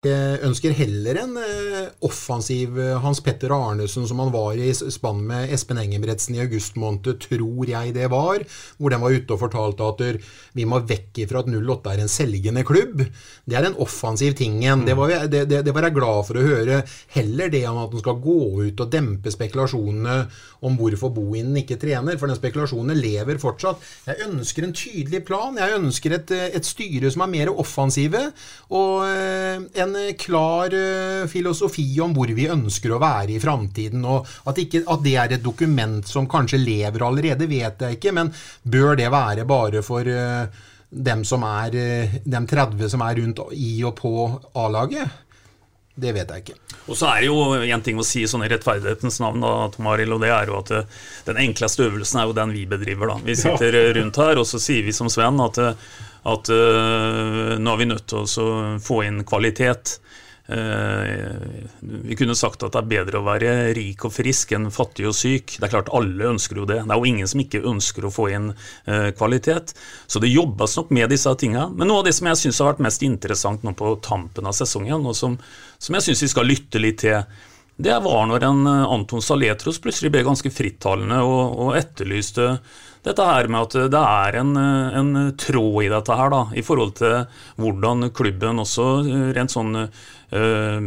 Jeg 0.00 0.38
ønsker 0.48 0.72
heller 0.72 1.18
en 1.20 1.34
eh, 1.36 1.90
offensiv 2.08 2.78
eh, 2.80 2.94
Hans 3.04 3.18
Petter 3.20 3.52
Arnesen 3.52 4.06
som 4.08 4.22
han 4.22 4.30
var 4.32 4.56
i 4.56 4.70
spann 4.72 5.18
med 5.28 5.50
Espen 5.52 5.76
Engebretsen 5.76 6.38
i 6.38 6.40
august 6.40 6.78
måned, 6.80 7.18
tror 7.20 7.68
jeg 7.68 7.92
det 7.92 8.06
var, 8.08 8.40
hvor 8.80 8.94
den 8.94 9.02
var 9.02 9.12
ute 9.12 9.36
og 9.36 9.42
fortalte 9.42 9.84
at 9.84 10.24
vi 10.56 10.64
må 10.64 10.78
vekk 10.88 11.20
ifra 11.26 11.42
at 11.42 11.50
08 11.52 11.92
er 11.92 12.00
en 12.00 12.08
selgende 12.08 12.62
klubb. 12.64 13.02
Det 13.44 13.58
er 13.58 13.66
en 13.68 13.76
offensiv 13.76 14.32
ting 14.38 14.62
Det, 14.86 14.94
var, 14.96 15.12
det, 15.28 15.42
det, 15.50 15.60
det 15.66 15.76
var 15.76 15.90
jeg 15.90 15.98
glad 15.98 16.24
for 16.30 16.40
å 16.40 16.46
høre. 16.48 16.80
Heller 17.12 17.52
det 17.52 17.60
enn 17.68 17.82
at 17.82 17.92
den 17.92 18.00
skal 18.00 18.24
gå 18.24 18.38
ut 18.70 18.80
og 18.80 18.96
dempe 18.96 19.28
spekulasjonene 19.36 20.16
om 20.64 20.80
hvorfor 20.80 21.12
Bohinen 21.12 21.60
ikke 21.60 21.76
trener, 21.80 22.16
for 22.16 22.32
den 22.32 22.40
spekulasjonen 22.40 22.96
lever 22.96 23.36
fortsatt. 23.40 23.84
Jeg 24.08 24.30
ønsker 24.30 24.64
en 24.64 24.74
tydelig 24.76 25.26
plan. 25.28 25.60
Jeg 25.60 25.76
ønsker 25.76 26.16
et, 26.16 26.34
et 26.56 26.72
styre 26.72 27.12
som 27.12 27.28
er 27.28 27.32
mer 27.36 27.52
offensive. 27.52 28.30
og 28.72 29.04
en 29.10 29.89
en 29.96 30.16
klar 30.18 30.74
uh, 30.74 31.28
filosofi 31.30 31.86
om 32.02 32.14
hvor 32.16 32.30
vi 32.36 32.48
ønsker 32.50 32.94
å 32.94 33.00
være 33.02 33.36
i 33.36 33.40
framtiden. 33.42 34.04
Og 34.04 34.26
at, 34.50 34.60
ikke, 34.62 34.84
at, 34.86 35.04
det 35.04 35.14
er 35.16 35.36
et 35.36 35.44
dokument 35.44 36.06
som 36.06 36.28
kanskje 36.30 36.62
lever 36.62 37.06
allerede, 37.06 37.48
vet 37.50 37.86
jeg 37.86 37.98
ikke. 37.98 38.14
Men 38.16 38.32
bør 38.62 38.98
det 39.00 39.10
være 39.12 39.46
bare 39.48 39.82
for 39.86 40.06
uh, 40.06 40.68
dem 40.90 41.24
som 41.24 41.46
er 41.46 41.74
de 42.26 42.44
30 42.50 42.88
som 42.90 43.02
er 43.06 43.20
rundt 43.20 43.44
i 43.54 43.76
og 43.86 43.94
på 44.00 44.14
A-laget? 44.58 45.26
Det 46.00 46.12
vet 46.16 46.30
jeg 46.32 46.44
ikke. 46.44 46.58
Og 46.90 46.96
så 46.96 47.10
er 47.10 47.20
det 47.20 47.28
jo 47.28 47.40
en 47.60 47.82
ting 47.84 47.98
å 48.00 48.04
si 48.06 48.22
sånn 48.30 48.46
i 48.46 48.48
rettferdighetens 48.50 49.20
navn, 49.20 49.42
da, 49.44 49.68
Tom 49.74 49.88
Arild, 49.90 50.14
og 50.16 50.22
det 50.22 50.30
er 50.32 50.48
jo 50.48 50.56
at 50.62 50.70
den 51.26 51.40
enkleste 51.42 51.84
øvelsen 51.86 52.22
er 52.22 52.30
jo 52.30 52.36
den 52.38 52.54
vi 52.56 52.62
bedriver. 52.70 53.12
da. 53.12 53.18
Vi 53.26 53.36
sitter 53.38 53.76
rundt 53.98 54.18
her, 54.22 54.40
og 54.40 54.48
så 54.48 54.62
sier 54.62 54.86
vi 54.86 54.94
som 54.96 55.10
Sven 55.12 55.42
at 55.44 55.60
at 56.28 56.50
uh, 56.52 57.56
nå 57.60 57.72
er 57.72 57.80
vi 57.80 57.88
nødt 57.88 58.08
til 58.10 58.24
å 58.24 58.48
få 58.82 59.02
inn 59.06 59.22
kvalitet. 59.28 59.98
Uh, 60.50 61.06
vi 61.80 62.16
kunne 62.18 62.34
sagt 62.34 62.64
at 62.66 62.74
det 62.74 62.80
er 62.80 62.88
bedre 62.90 63.20
å 63.20 63.26
være 63.26 63.52
rik 63.76 64.02
og 64.08 64.12
frisk 64.16 64.56
enn 64.56 64.66
fattig 64.74 65.06
og 65.06 65.14
syk. 65.14 65.54
Det 65.56 65.68
er 65.68 65.72
klart 65.76 65.92
Alle 65.94 66.32
ønsker 66.32 66.58
jo 66.58 66.66
det. 66.68 66.80
Det 66.82 66.90
er 66.90 66.98
jo 66.98 67.10
ingen 67.12 67.30
som 67.30 67.42
ikke 67.44 67.62
ønsker 67.70 68.06
å 68.06 68.12
få 68.14 68.26
inn 68.34 68.50
uh, 68.52 69.10
kvalitet. 69.16 69.76
Så 70.10 70.22
det 70.22 70.32
jobbes 70.32 70.74
nok 70.80 70.90
med 70.96 71.12
disse 71.14 71.32
tinga. 71.38 71.68
Men 71.70 71.92
noe 71.92 72.02
av 72.02 72.10
det 72.10 72.16
som 72.18 72.28
jeg 72.30 72.42
syns 72.42 72.60
har 72.60 72.72
vært 72.72 72.84
mest 72.88 73.06
interessant 73.06 73.64
nå 73.64 73.76
på 73.78 73.94
tampen 74.04 74.50
av 74.50 74.56
sesongen, 74.58 75.06
og 75.06 75.16
som, 75.16 75.38
som 75.78 75.96
jeg 75.96 76.10
syns 76.10 76.26
vi 76.26 76.34
skal 76.34 76.50
lytte 76.50 76.82
litt 76.82 77.00
til, 77.06 77.22
det 77.80 77.96
var 78.04 78.26
når 78.28 78.44
en 78.44 78.66
Anton 78.68 79.22
Saletros 79.24 79.78
plutselig 79.80 80.10
ble 80.12 80.26
ganske 80.26 80.50
frittalende 80.52 81.22
og, 81.24 81.54
og 81.64 81.76
etterlyste 81.78 82.58
dette 83.06 83.24
her 83.24 83.48
med 83.48 83.66
at 83.66 83.90
det 83.92 84.00
er 84.00 84.40
en, 84.42 84.54
en, 84.56 85.12
tråd 85.40 85.84
i 85.86 85.90
dette 85.92 86.16
her, 86.16 86.32
da, 86.32 86.40
i 86.52 86.64
forhold 86.64 86.96
til 87.00 87.14
hvordan 87.60 88.10
klubben 88.16 88.60
også 88.64 88.88
rent 89.36 89.54
sånn 89.54 89.86
Uh, 90.30 90.78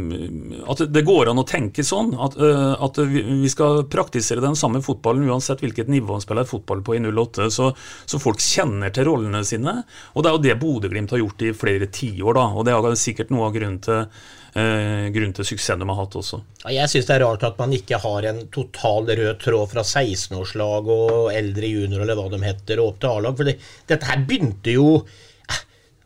at 0.72 0.80
det 0.88 1.02
går 1.04 1.28
an 1.28 1.42
å 1.42 1.44
tenke 1.44 1.84
sånn. 1.84 2.14
At, 2.16 2.36
uh, 2.40 2.80
at 2.80 2.96
vi, 3.04 3.44
skal 3.52 3.82
praktisere 3.92 4.40
den 4.40 4.56
samme 4.56 4.80
fotballen 4.84 5.26
uansett 5.28 5.60
hvilket 5.60 5.90
nivå 5.92 6.16
han 6.16 6.24
spiller 6.24 6.48
fotball 6.48 6.80
på 6.84 6.96
i 6.96 7.02
08. 7.04 7.50
Så, 7.52 7.68
så, 8.08 8.20
folk 8.22 8.40
kjenner 8.40 8.94
til 8.94 9.10
rollene 9.10 9.42
sine. 9.44 9.82
Og 10.14 10.24
det 10.24 10.30
er 10.30 10.38
jo 10.38 10.44
det 10.46 10.56
Bodø-Glimt 10.62 11.12
har 11.12 11.20
gjort 11.20 11.44
i 11.44 11.52
flere 11.56 11.90
tiår. 11.92 12.40
Og 12.56 12.64
det 12.64 12.72
er 12.72 12.96
sikkert 12.96 13.34
noe 13.34 13.50
av 13.50 13.58
grunnen 13.58 13.82
til, 13.84 14.08
uh, 14.54 15.10
grunnen 15.14 15.34
til 15.36 15.48
suksessen 15.50 15.82
de 15.82 15.88
har 15.90 16.00
hatt 16.00 16.16
også. 16.20 16.40
Jeg 16.72 16.90
syns 16.92 17.10
det 17.10 17.16
er 17.16 17.24
rart 17.26 17.46
at 17.46 17.60
man 17.60 17.74
ikke 17.76 18.00
har 18.02 18.30
en 18.30 18.40
total 18.54 19.10
rød 19.10 19.36
tråd 19.42 19.70
fra 19.74 19.84
16-årslag 19.84 20.90
og 20.96 21.30
eldre 21.34 21.70
junior 21.70 22.04
eller 22.04 22.18
hva 22.18 22.30
de 22.32 22.42
heter, 22.44 22.82
og 22.82 22.94
opp 22.94 23.04
til 23.04 23.12
A-lag. 23.12 23.38
For 23.38 23.50
det, 23.50 23.58
dette 23.90 24.10
her 24.10 24.26
begynte 24.28 24.76
jo 24.76 24.88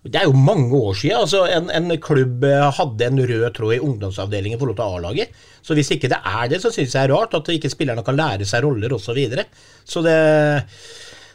det 0.09 0.21
er 0.21 0.29
jo 0.29 0.37
mange 0.37 0.73
år 0.77 0.95
siden. 0.97 1.21
Altså, 1.25 1.43
en, 1.53 1.71
en, 1.75 1.93
klubb 2.01 2.45
eh, 2.47 2.69
hadde 2.79 3.09
en 3.09 3.21
rød 3.29 3.49
tråd 3.57 3.75
i 3.75 3.81
ungdomsavdelingen 3.83 4.57
i 4.57 4.61
forhold 4.61 4.79
til 4.79 4.95
A-laget. 4.97 5.41
Så 5.63 5.77
hvis 5.77 5.91
ikke 5.93 6.11
det 6.13 6.21
er 6.23 6.49
det, 6.49 6.61
så 6.63 6.71
syns 6.73 6.95
jeg 6.95 7.11
det 7.11 7.13
er 7.13 7.15
rart 7.17 7.35
at 7.37 7.51
ikke 7.53 7.71
spillerne 7.73 8.05
kan 8.07 8.17
lære 8.17 8.47
seg 8.49 8.65
roller 8.65 8.95
osv. 8.95 9.09
Så, 9.09 9.17
videre. 9.19 9.45
så 9.85 10.03
det 10.07 10.19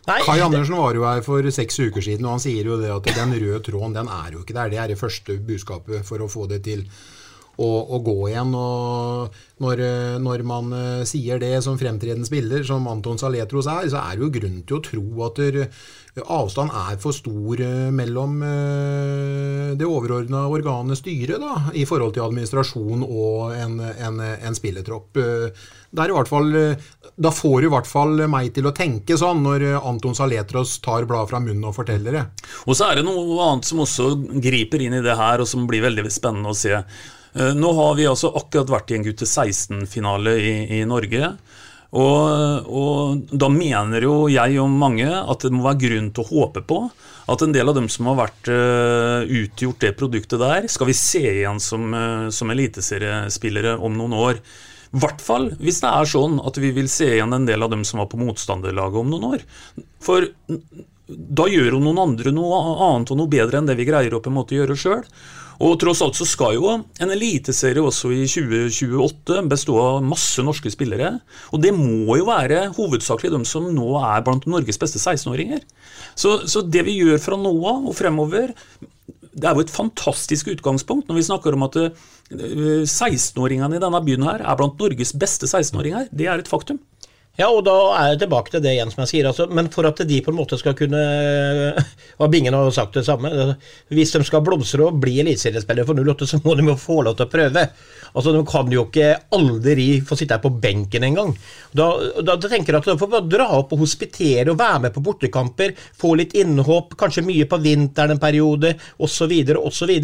Nei, 0.04 0.20
Kai 0.26 0.42
Andersen 0.44 0.76
var 0.76 0.98
jo 0.98 1.06
her 1.08 1.22
for 1.24 1.48
seks 1.56 1.78
uker 1.80 2.04
siden, 2.04 2.26
og 2.28 2.36
han 2.36 2.44
sier 2.44 2.68
jo 2.68 2.76
det 2.82 2.90
at 2.92 3.06
den 3.16 3.36
røde 3.40 3.62
tråden 3.64 3.96
den 3.96 4.10
er 4.12 4.34
jo 4.36 4.42
ikke 4.44 4.56
der. 4.58 4.72
Det 4.74 4.80
er 4.82 4.92
det 4.92 5.00
første 5.00 5.38
budskapet 5.48 6.04
for 6.08 6.20
å 6.20 6.28
få 6.32 6.44
det 6.52 6.60
til 6.66 6.84
å, 7.62 7.70
å 7.96 8.00
gå 8.04 8.18
igjen. 8.32 8.54
og 8.58 9.42
når, 9.64 9.82
når, 10.20 10.44
man 10.48 10.74
eh, 10.76 11.04
sier 11.08 11.40
det 11.40 11.56
som 11.64 11.78
fremtredende 11.80 12.28
spiller, 12.28 12.66
som 12.68 12.88
Anton 12.92 13.20
Saletros 13.22 13.70
er, 13.72 13.90
så 13.92 14.02
er 14.02 14.18
det 14.18 14.26
jo 14.26 14.34
grunn 14.40 14.64
til 14.68 14.80
å 14.80 14.84
tro 14.84 15.04
at 15.28 15.40
der, 15.40 15.60
avstand 16.22 16.70
er 16.78 16.98
for 17.02 17.16
stor 17.16 17.62
eh, 17.64 17.90
mellom 17.94 18.42
eh, 18.46 19.72
det 19.80 19.88
overordna 19.88 20.44
organet 20.52 21.00
styret 21.00 21.42
da, 21.42 21.72
i 21.74 21.88
forhold 21.90 22.14
til 22.14 22.26
administrasjon 22.28 23.06
og 23.08 23.56
en, 23.58 23.80
en, 23.82 24.20
en 24.22 24.58
spillertropp. 24.58 25.18
Eh, 25.18 25.64
er 26.04 26.14
fall, 26.30 26.54
da 27.22 27.32
får 27.34 27.58
du 27.62 27.68
i 27.68 27.74
hvert 27.74 27.90
fall 27.90 28.24
meg 28.30 28.52
til 28.54 28.70
å 28.70 28.76
tenke 28.78 29.18
sånn, 29.18 29.44
når 29.46 29.66
Anton 29.80 30.16
Saletros 30.18 30.80
tar 30.86 31.06
bladet 31.10 31.30
fra 31.34 31.42
munnen 31.42 31.66
og 31.70 31.76
forteller 31.78 32.18
det. 32.18 32.24
Og 32.66 32.78
så 32.78 32.90
er 32.90 33.00
det 33.00 33.08
noe 33.08 33.50
annet 33.50 33.70
som 33.70 33.84
også 33.86 34.12
griper 34.42 34.82
inn 34.86 34.98
i 34.98 35.04
det 35.06 35.18
her, 35.18 35.42
og 35.42 35.50
som 35.50 35.68
blir 35.70 35.86
veldig 35.86 36.10
spennende 36.14 36.54
å 36.54 36.58
se. 36.58 36.82
Nå 37.34 37.70
har 37.80 37.96
vi 37.98 38.06
altså 38.06 38.30
akkurat 38.38 38.70
vært 38.70 38.92
i 38.92 38.98
en 39.00 39.06
gutte 39.08 39.26
16-finale 39.26 40.36
i, 40.38 40.54
i 40.78 40.82
Norge. 40.86 41.32
Og, 41.94 42.70
og, 42.74 43.20
da 43.30 43.50
mener 43.54 44.02
jo 44.02 44.14
jeg 44.32 44.58
og 44.62 44.72
mange 44.72 45.06
at 45.06 45.46
det 45.46 45.54
må 45.54 45.62
være 45.68 45.82
grunn 45.84 46.08
til 46.14 46.24
å 46.24 46.30
håpe 46.32 46.64
på 46.66 46.80
at 47.30 47.44
en 47.46 47.54
del 47.54 47.70
av 47.70 47.78
dem 47.78 47.86
som 47.92 48.10
har 48.10 48.18
vært 48.18 48.50
uh, 48.50 49.22
utgjort 49.30 49.84
det 49.86 49.92
produktet 50.00 50.42
der, 50.42 50.66
skal 50.74 50.90
vi 50.90 50.96
se 50.98 51.22
igjen 51.22 51.62
som, 51.62 51.86
uh, 51.94 52.32
som 52.34 52.50
eliteseriespillere 52.52 53.76
om 53.78 53.94
noen 54.00 54.18
år. 54.18 54.42
I 54.94 55.04
hvert 55.04 55.22
fall 55.24 55.52
hvis 55.62 55.84
det 55.86 55.92
er 55.92 56.10
sånn 56.10 56.42
at 56.42 56.58
vi 56.62 56.74
vil 56.74 56.90
se 56.92 57.12
igjen 57.14 57.38
en 57.38 57.46
del 57.50 57.62
av 57.66 57.72
dem 57.74 57.86
som 57.86 58.02
var 58.02 58.10
på 58.10 58.20
motstanderlaget 58.22 59.00
om 59.04 59.14
noen 59.14 59.30
år. 59.30 59.46
For 60.02 60.28
da 61.08 61.48
gjør 61.52 61.78
jo 61.78 61.84
noen 61.84 62.02
andre 62.02 62.34
noe 62.34 62.60
annet 62.90 63.14
og 63.14 63.22
noe 63.22 63.32
bedre 63.32 63.62
enn 63.62 63.70
det 63.70 63.78
vi 63.78 63.88
greier 63.88 64.18
å 64.18 64.22
på 64.24 64.34
en 64.34 64.40
måte 64.42 64.58
gjøre 64.58 64.78
sjøl. 64.80 65.06
Og 65.64 65.78
tross 65.80 66.02
alt 66.04 66.18
så 66.18 66.26
skal 66.28 66.58
jo 66.58 66.70
en 66.74 67.14
eliteserie 67.14 67.84
også 67.84 68.12
i 68.12 68.24
2028 68.28 69.44
bestå 69.52 69.78
av 69.80 70.02
masse 70.04 70.44
norske 70.44 70.72
spillere. 70.74 71.14
Og 71.56 71.62
det 71.64 71.72
må 71.76 72.18
jo 72.20 72.28
være 72.28 72.66
hovedsakelig 72.76 73.32
de 73.32 73.44
som 73.48 73.70
nå 73.72 73.94
er 74.02 74.26
blant 74.26 74.48
Norges 74.50 74.82
beste 74.82 75.00
16-åringer. 75.00 75.64
Så, 76.20 76.42
så, 76.52 76.66
det 76.68 76.84
vi 76.88 76.98
gjør 77.00 77.22
fra 77.22 77.40
nå 77.40 77.54
av 77.70 77.88
og 77.88 77.96
fremover, 77.96 78.52
det 79.34 79.50
er 79.50 79.56
jo 79.56 79.64
et 79.64 79.74
fantastisk 79.74 80.52
utgangspunkt 80.52 81.08
når 81.10 81.18
vi 81.18 81.28
snakker 81.30 81.56
om 81.56 81.66
at 81.66 81.80
16-åringene 82.34 83.72
eh, 83.72 83.80
i 83.80 83.84
denne 83.84 84.02
byen 84.06 84.28
her 84.28 84.44
er 84.44 84.60
blant 84.60 84.82
Norges 84.82 85.16
beste 85.16 85.48
16-åringer. 85.48 86.12
Det 86.12 86.28
er 86.28 86.44
et 86.44 86.52
faktum. 86.52 86.82
Ja, 87.34 87.48
og 87.50 87.64
da 87.66 87.74
er 87.98 88.12
jeg 88.12 88.20
tilbake 88.22 88.52
til 88.54 88.62
det 88.62 88.76
igjen 88.76 88.92
som 88.94 89.00
jeg 89.02 89.10
sier. 89.10 89.26
Altså, 89.26 89.48
men 89.50 89.66
for 89.74 89.88
at 89.90 89.98
de 90.06 90.20
på 90.22 90.30
en 90.30 90.36
måte 90.38 90.58
skal 90.62 90.76
kunne 90.78 91.00
Og 92.22 92.30
Bingen 92.30 92.54
har 92.54 92.68
sagt 92.76 92.94
det 92.94 93.08
samme. 93.08 93.32
Hvis 93.90 94.14
de 94.14 94.22
skal 94.28 94.44
blomstre 94.46 94.86
og 94.86 95.00
bli 95.02 95.16
eliteseriespillere 95.24 95.88
for 95.88 95.98
08, 95.98 96.28
så 96.30 96.40
må 96.44 96.54
de 96.60 96.68
jo 96.70 96.78
få 96.78 97.00
lov 97.08 97.18
til 97.18 97.26
å 97.26 97.32
prøve. 97.34 97.66
Altså, 98.14 98.36
De 98.38 98.44
kan 98.46 98.70
jo 98.70 98.86
ikke 98.86 99.10
aldri 99.34 99.88
få 100.06 100.20
sitte 100.20 100.38
her 100.38 100.46
på 100.46 100.54
benken 100.62 101.10
engang. 101.10 101.34
Da, 101.74 101.90
da 102.22 102.38
tenker 102.38 102.70
jeg 102.78 102.84
at 102.84 102.94
de 102.94 102.98
får 103.02 103.14
bare 103.18 103.32
dra 103.34 103.50
opp 103.58 103.74
og 103.74 103.82
hospitere 103.82 104.54
og 104.54 104.62
være 104.62 104.86
med 104.86 104.94
på 104.94 105.08
bortekamper. 105.10 105.74
Få 106.06 106.14
litt 106.22 106.38
innhopp, 106.38 106.94
kanskje 107.02 107.26
mye 107.26 107.50
på 107.50 107.64
vinteren 107.66 108.14
en 108.14 108.22
periode, 108.22 108.78
osv. 109.02 109.40
osv. 109.58 110.00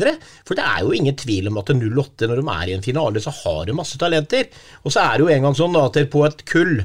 For 0.49 0.57
det 0.57 0.65
er 0.65 0.81
jo 0.81 0.97
ingen 0.97 1.21
tvil 1.21 1.53
om 1.53 1.61
at 1.61 1.75
08, 1.77 2.25
når 2.25 2.41
de 2.41 2.51
er 2.57 2.69
i 2.71 2.79
en 2.79 2.89
finale, 2.89 3.21
så 3.21 3.37
har 3.43 3.67
de 3.69 3.81
masse 3.85 4.01
talenter. 4.01 4.49
Og 4.81 4.89
så 4.89 5.05
er 5.05 5.19
det 5.19 5.27
jo 5.27 5.35
en 5.35 5.45
gang 5.51 5.65
sånn 5.67 5.77
da, 5.77 5.91
at 5.91 6.07
på 6.09 6.25
et 6.25 6.49
kull 6.49 6.79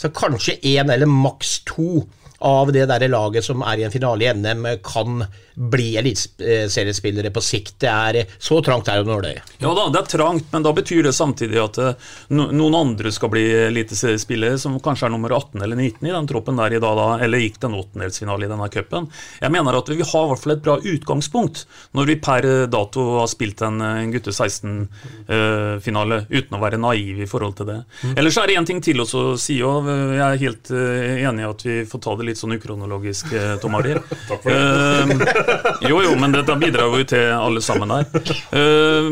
så 0.00 0.08
kanskje 0.16 0.56
én 0.64 0.90
eller 0.92 1.06
maks 1.06 1.58
to 1.68 2.06
av 2.40 2.70
det 2.72 2.86
der 2.88 3.04
laget 3.12 3.44
som 3.44 3.60
er 3.68 3.80
i 3.80 3.84
en 3.84 3.92
finale 3.92 4.24
i 4.24 4.32
NM, 4.32 4.64
kan 4.84 5.26
bli 5.60 5.96
eliteseriespillere 5.96 7.30
på 7.30 7.40
sikt. 7.44 7.74
Det 7.84 7.88
er 7.90 8.24
Så 8.38 8.60
trangt 8.64 8.88
er 8.88 9.02
det 9.02 9.10
Nåløy. 9.10 9.36
Ja 9.60 9.72
da, 9.76 9.88
det 9.92 10.00
er 10.00 10.08
trangt, 10.08 10.46
men 10.52 10.64
da 10.64 10.72
betyr 10.72 11.04
det 11.04 11.12
samtidig 11.12 11.60
at 11.60 11.78
eh, 11.82 12.10
noen 12.32 12.76
andre 12.76 13.12
skal 13.12 13.28
bli 13.32 13.42
eliteseriespillere, 13.66 14.58
som 14.58 14.78
kanskje 14.80 15.08
er 15.08 15.12
nummer 15.12 15.34
18 15.36 15.60
eller 15.60 15.76
19 15.76 16.08
i 16.08 16.14
den 16.14 16.28
troppen 16.30 16.56
der 16.56 16.76
i 16.76 16.80
dag, 16.80 16.96
da, 16.96 17.08
eller 17.24 17.42
gikk 17.44 17.58
den 17.60 17.76
åttendelsfinale 17.76 18.48
i 18.48 18.50
denne 18.50 18.70
cupen. 18.72 19.10
Jeg 19.42 19.52
mener 19.52 19.76
at 19.76 19.90
vi 19.92 20.00
har 20.00 20.24
i 20.24 20.30
hvert 20.32 20.44
fall 20.44 20.54
et 20.56 20.64
bra 20.64 20.78
utgangspunkt 20.80 21.64
når 21.98 22.08
vi 22.08 22.16
per 22.24 22.48
dato 22.72 23.06
har 23.18 23.28
spilt 23.30 23.60
en, 23.66 23.82
en 23.84 24.14
gutte 24.14 24.32
16-finale, 24.32 26.20
uh, 26.24 26.32
uten 26.32 26.56
å 26.56 26.62
være 26.62 26.80
naiv 26.80 27.20
i 27.20 27.28
forhold 27.28 27.58
til 27.60 27.68
det. 27.68 27.78
Mm. 28.00 28.16
Ellers 28.16 28.40
er 28.40 28.48
det 28.48 28.56
én 28.62 28.70
ting 28.70 28.80
til 28.84 29.04
å 29.04 29.08
si 29.36 29.60
òg. 29.66 29.92
Jeg 30.16 30.24
er 30.24 30.42
helt 30.46 30.72
uh, 30.72 31.28
enig 31.28 31.44
i 31.44 31.50
at 31.50 31.66
vi 31.68 31.78
får 31.90 32.04
ta 32.06 32.16
det 32.16 32.30
litt 32.30 32.40
sånn 32.40 32.56
ukronologisk, 32.56 33.34
Tom 33.60 33.76
Arild. 33.76 34.08
Takk 34.30 34.46
for 34.46 34.56
det. 34.56 35.49
Jo, 35.88 36.00
jo, 36.04 36.14
men 36.20 36.34
dette 36.34 36.56
bidrar 36.60 36.92
jo 36.92 37.04
til 37.08 37.32
alle 37.34 37.62
sammen 37.64 37.92
her. 37.94 38.08
Eh, 38.54 39.06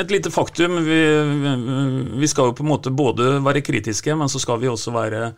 et, 0.00 0.10
lite 0.12 0.32
faktum. 0.34 0.80
Vi, 0.86 1.00
vi, 2.20 2.30
skal 2.30 2.50
jo 2.50 2.56
på 2.56 2.64
en 2.64 2.72
måte 2.72 2.92
både 2.94 3.38
være 3.44 3.64
kritiske, 3.64 4.16
men 4.18 4.30
så 4.30 4.40
skal 4.42 4.60
vi 4.62 4.70
også 4.70 4.94
være, 4.94 5.30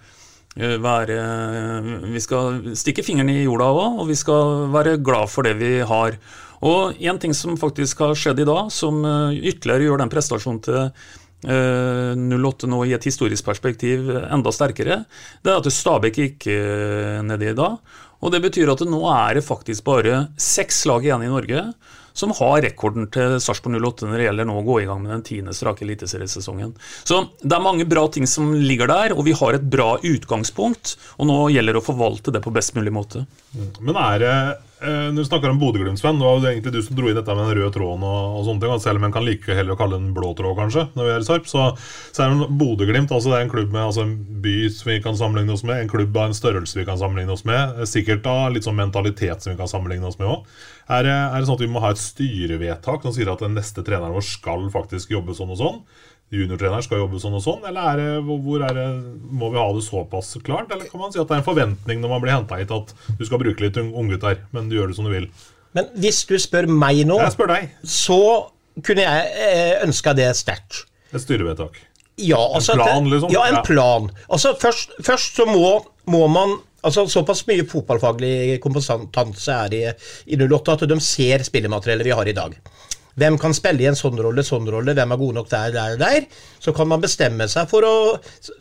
eh, 0.57 0.76
være 0.82 1.20
Vi 2.12 2.22
skal 2.24 2.74
stikke 2.78 3.05
fingrene 3.07 3.39
i 3.39 3.47
jorda 3.47 3.70
òg, 3.74 4.03
og 4.03 4.11
vi 4.11 4.18
skal 4.18 4.66
være 4.74 4.99
glad 4.99 5.32
for 5.32 5.47
det 5.47 5.57
vi 5.61 5.78
har. 5.87 6.18
Og 6.64 6.97
en 7.05 7.18
ting 7.20 7.34
som 7.37 7.59
faktisk 7.61 8.01
har 8.05 8.16
skjedd 8.16 8.41
i 8.43 8.49
dag, 8.49 8.72
som 8.72 9.05
eh, 9.05 9.39
ytterligere 9.53 9.91
gjør 9.91 10.05
den 10.05 10.12
prestasjonen 10.12 10.62
til 10.64 10.91
08 11.45 12.70
nå 12.70 12.80
i 12.87 12.95
et 12.97 13.07
historisk 13.07 13.45
perspektiv 13.47 14.09
enda 14.24 14.53
sterkere, 14.55 15.03
det 15.45 15.53
er 15.53 15.61
at 15.61 15.68
Stabæk 15.70 16.22
gikk 16.22 16.49
ned 17.28 17.45
i 17.45 17.53
dag. 17.55 17.76
Og 18.24 18.32
Det 18.32 18.41
betyr 18.43 18.72
at 18.72 18.80
det 18.80 18.89
nå 18.89 19.03
er 19.12 19.37
det 19.37 19.45
faktisk 19.45 19.84
bare 19.84 20.28
seks 20.41 20.87
lag 20.89 21.05
igjen 21.05 21.26
i 21.26 21.30
Norge 21.30 21.61
som 22.16 22.32
har 22.39 22.62
rekorden 22.64 23.09
til 23.12 23.37
Sarpsborg 23.43 23.76
08 23.76 24.09
når 24.09 24.16
det 24.16 24.26
gjelder 24.26 24.49
nå 24.49 24.55
å 24.57 24.64
gå 24.64 24.78
i 24.80 24.87
gang 24.89 25.03
med 25.03 25.12
den 25.12 25.24
tiende 25.26 25.53
strake 25.57 25.84
eliteseriesesongen. 25.84 26.72
Så 27.05 27.20
det 27.43 27.53
er 27.53 27.64
mange 27.64 27.84
bra 27.89 28.07
ting 28.12 28.24
som 28.30 28.55
ligger 28.57 28.89
der, 28.89 29.12
og 29.12 29.26
vi 29.28 29.37
har 29.37 29.59
et 29.59 29.66
bra 29.68 29.99
utgangspunkt. 30.01 30.95
Og 31.20 31.28
nå 31.28 31.37
gjelder 31.53 31.76
det 31.76 31.82
å 31.82 31.89
forvalte 31.91 32.32
det 32.32 32.41
på 32.45 32.55
best 32.57 32.72
mulig 32.78 32.95
måte. 32.97 33.26
Men 33.84 34.01
er 34.01 34.24
det 34.24 34.37
Eh, 34.77 35.07
når 35.09 35.24
du 35.24 35.24
snakker 35.24 35.49
om 35.49 35.57
Bodø-Glimt, 35.57 35.97
Sven, 35.97 36.18
det 36.20 36.27
var 36.27 36.37
jo 36.37 36.49
egentlig 36.51 36.72
du 36.74 36.83
som 36.85 36.97
dro 36.99 37.09
inn 37.09 37.16
dette 37.16 37.33
med 37.33 37.47
den 37.49 37.57
røde 37.57 37.72
tråden. 37.72 38.03
og, 38.05 38.35
og 38.37 38.43
sånne 38.45 38.61
ting, 38.61 38.81
Selv 38.85 39.01
om 39.01 39.07
en 39.09 39.14
kan 39.14 39.24
like 39.24 39.57
heller 39.57 39.72
å 39.72 39.79
kalle 39.81 39.97
den 39.97 40.11
blå 40.16 40.35
tråd, 40.37 40.53
kanskje, 40.59 40.85
når 40.93 41.07
vi 41.07 41.12
er 41.14 41.24
i 41.24 41.29
Sarp, 41.29 41.49
så, 41.49 41.70
så 42.12 42.27
er 42.27 42.35
Bodø-Glimt 42.61 43.14
altså, 43.14 43.33
det 43.33 43.39
er 43.39 43.47
en 43.47 43.53
klubb 43.55 43.72
med 43.72 43.87
altså, 43.87 44.05
en 44.05 44.43
by 44.45 44.57
som 44.74 44.91
vi 44.93 44.99
kan 45.07 45.16
sammenligne 45.16 45.57
oss 45.57 45.64
med, 45.64 45.81
en 45.81 45.93
klubb 45.95 46.20
av 46.20 46.29
en 46.29 46.37
størrelse 46.37 46.77
vi 46.77 46.85
kan 46.89 47.01
sammenligne 47.01 47.33
oss 47.33 47.47
med, 47.49 47.81
sikkert 47.89 48.20
da 48.27 48.37
litt 48.53 48.68
sånn 48.68 48.77
mentalitet 48.77 49.41
som 49.41 49.55
vi 49.55 49.61
kan 49.62 49.70
sammenligne 49.70 50.11
oss 50.11 50.20
med 50.20 50.29
òg. 50.35 50.59
Er, 50.87 51.09
er, 51.09 51.39
det 51.41 51.49
sånn 51.49 51.57
at 51.57 51.64
vi 51.64 51.72
må 51.72 51.81
ha 51.83 51.95
et 51.95 52.03
styrevedtak 52.03 53.03
som 53.03 53.16
sier 53.16 53.33
at 53.33 53.41
den 53.43 53.57
neste 53.57 53.83
treneren 53.83 54.14
vår 54.14 54.29
skal 54.29 54.68
faktisk 54.74 55.16
jobbe 55.16 55.35
sånn 55.35 55.57
og 55.57 55.62
sånn? 55.62 55.81
Juniortrener 56.35 56.83
skal 56.83 57.05
jobbe 57.05 57.20
sånn 57.22 57.37
og 57.39 57.43
sånn, 57.45 57.66
eller 57.68 57.93
er 57.93 58.01
det, 58.01 58.39
hvor 58.43 58.64
er 58.66 58.74
det, 58.74 58.87
må 59.31 59.51
vi 59.53 59.61
ha 59.61 59.66
det 59.77 59.85
såpass 59.87 60.33
klart? 60.47 60.72
Eller 60.74 60.91
kan 60.91 61.03
man 61.03 61.14
si 61.14 61.20
at 61.22 61.29
det 61.29 61.37
er 61.37 61.43
en 61.43 61.47
forventning 61.47 62.03
når 62.03 62.12
man 62.12 62.24
blir 62.24 62.35
henta 62.35 62.59
hit, 62.59 62.72
at 62.74 62.95
du 63.18 63.22
skal 63.29 63.43
bruke 63.43 63.62
litt 63.62 63.79
unggutter, 63.79 64.41
men 64.57 64.70
du 64.70 64.79
gjør 64.79 64.91
det 64.91 64.99
som 64.99 65.07
du 65.07 65.12
vil? 65.14 65.29
Men 65.77 65.91
hvis 66.03 66.24
du 66.27 66.35
spør 66.41 66.66
meg 66.72 67.05
nå, 67.07 67.20
spør 67.31 67.55
så 67.87 68.20
kunne 68.85 69.05
jeg 69.05 69.45
eh, 69.47 69.74
ønska 69.87 70.14
det 70.16 70.31
sterkt. 70.37 70.85
Et 71.12 71.22
styrevedtak? 71.22 71.79
Ja, 72.16 72.41
altså, 72.41 72.74
en 72.74 72.81
plan, 72.81 73.11
liksom? 73.12 73.33
Ja, 73.33 73.45
en 73.53 73.62
plan. 73.64 74.09
Altså, 74.33 74.55
først, 74.61 74.97
først 75.05 75.37
så 75.37 75.47
må, 75.49 75.79
må 76.11 76.27
man 76.33 76.59
altså 76.87 77.03
Såpass 77.11 77.41
mye 77.49 77.64
fotballfaglig 77.66 78.61
kompetanse 78.62 79.55
er 79.66 79.72
i, 79.74 79.81
i 80.31 80.37
08 80.39 80.77
at 80.77 80.85
de 80.87 80.99
ser 81.03 81.43
spillemateriellet 81.47 82.07
vi 82.07 82.14
har 82.14 82.29
i 82.31 82.35
dag. 82.37 82.55
Hvem 83.17 83.39
kan 83.41 83.55
spille 83.57 83.85
i 83.85 83.89
en 83.89 83.97
sånn 83.97 84.19
rolle, 84.21 84.45
sånn 84.45 84.69
rolle, 84.69 84.95
hvem 84.97 85.14
er 85.14 85.23
god 85.23 85.39
nok 85.39 85.49
der, 85.53 85.73
der, 85.73 85.97
der. 86.01 86.27
Så 86.61 86.75
kan 86.77 86.91
man 86.91 87.01
bestemme 87.01 87.49
seg 87.49 87.71
for 87.71 87.87
å 87.87 87.95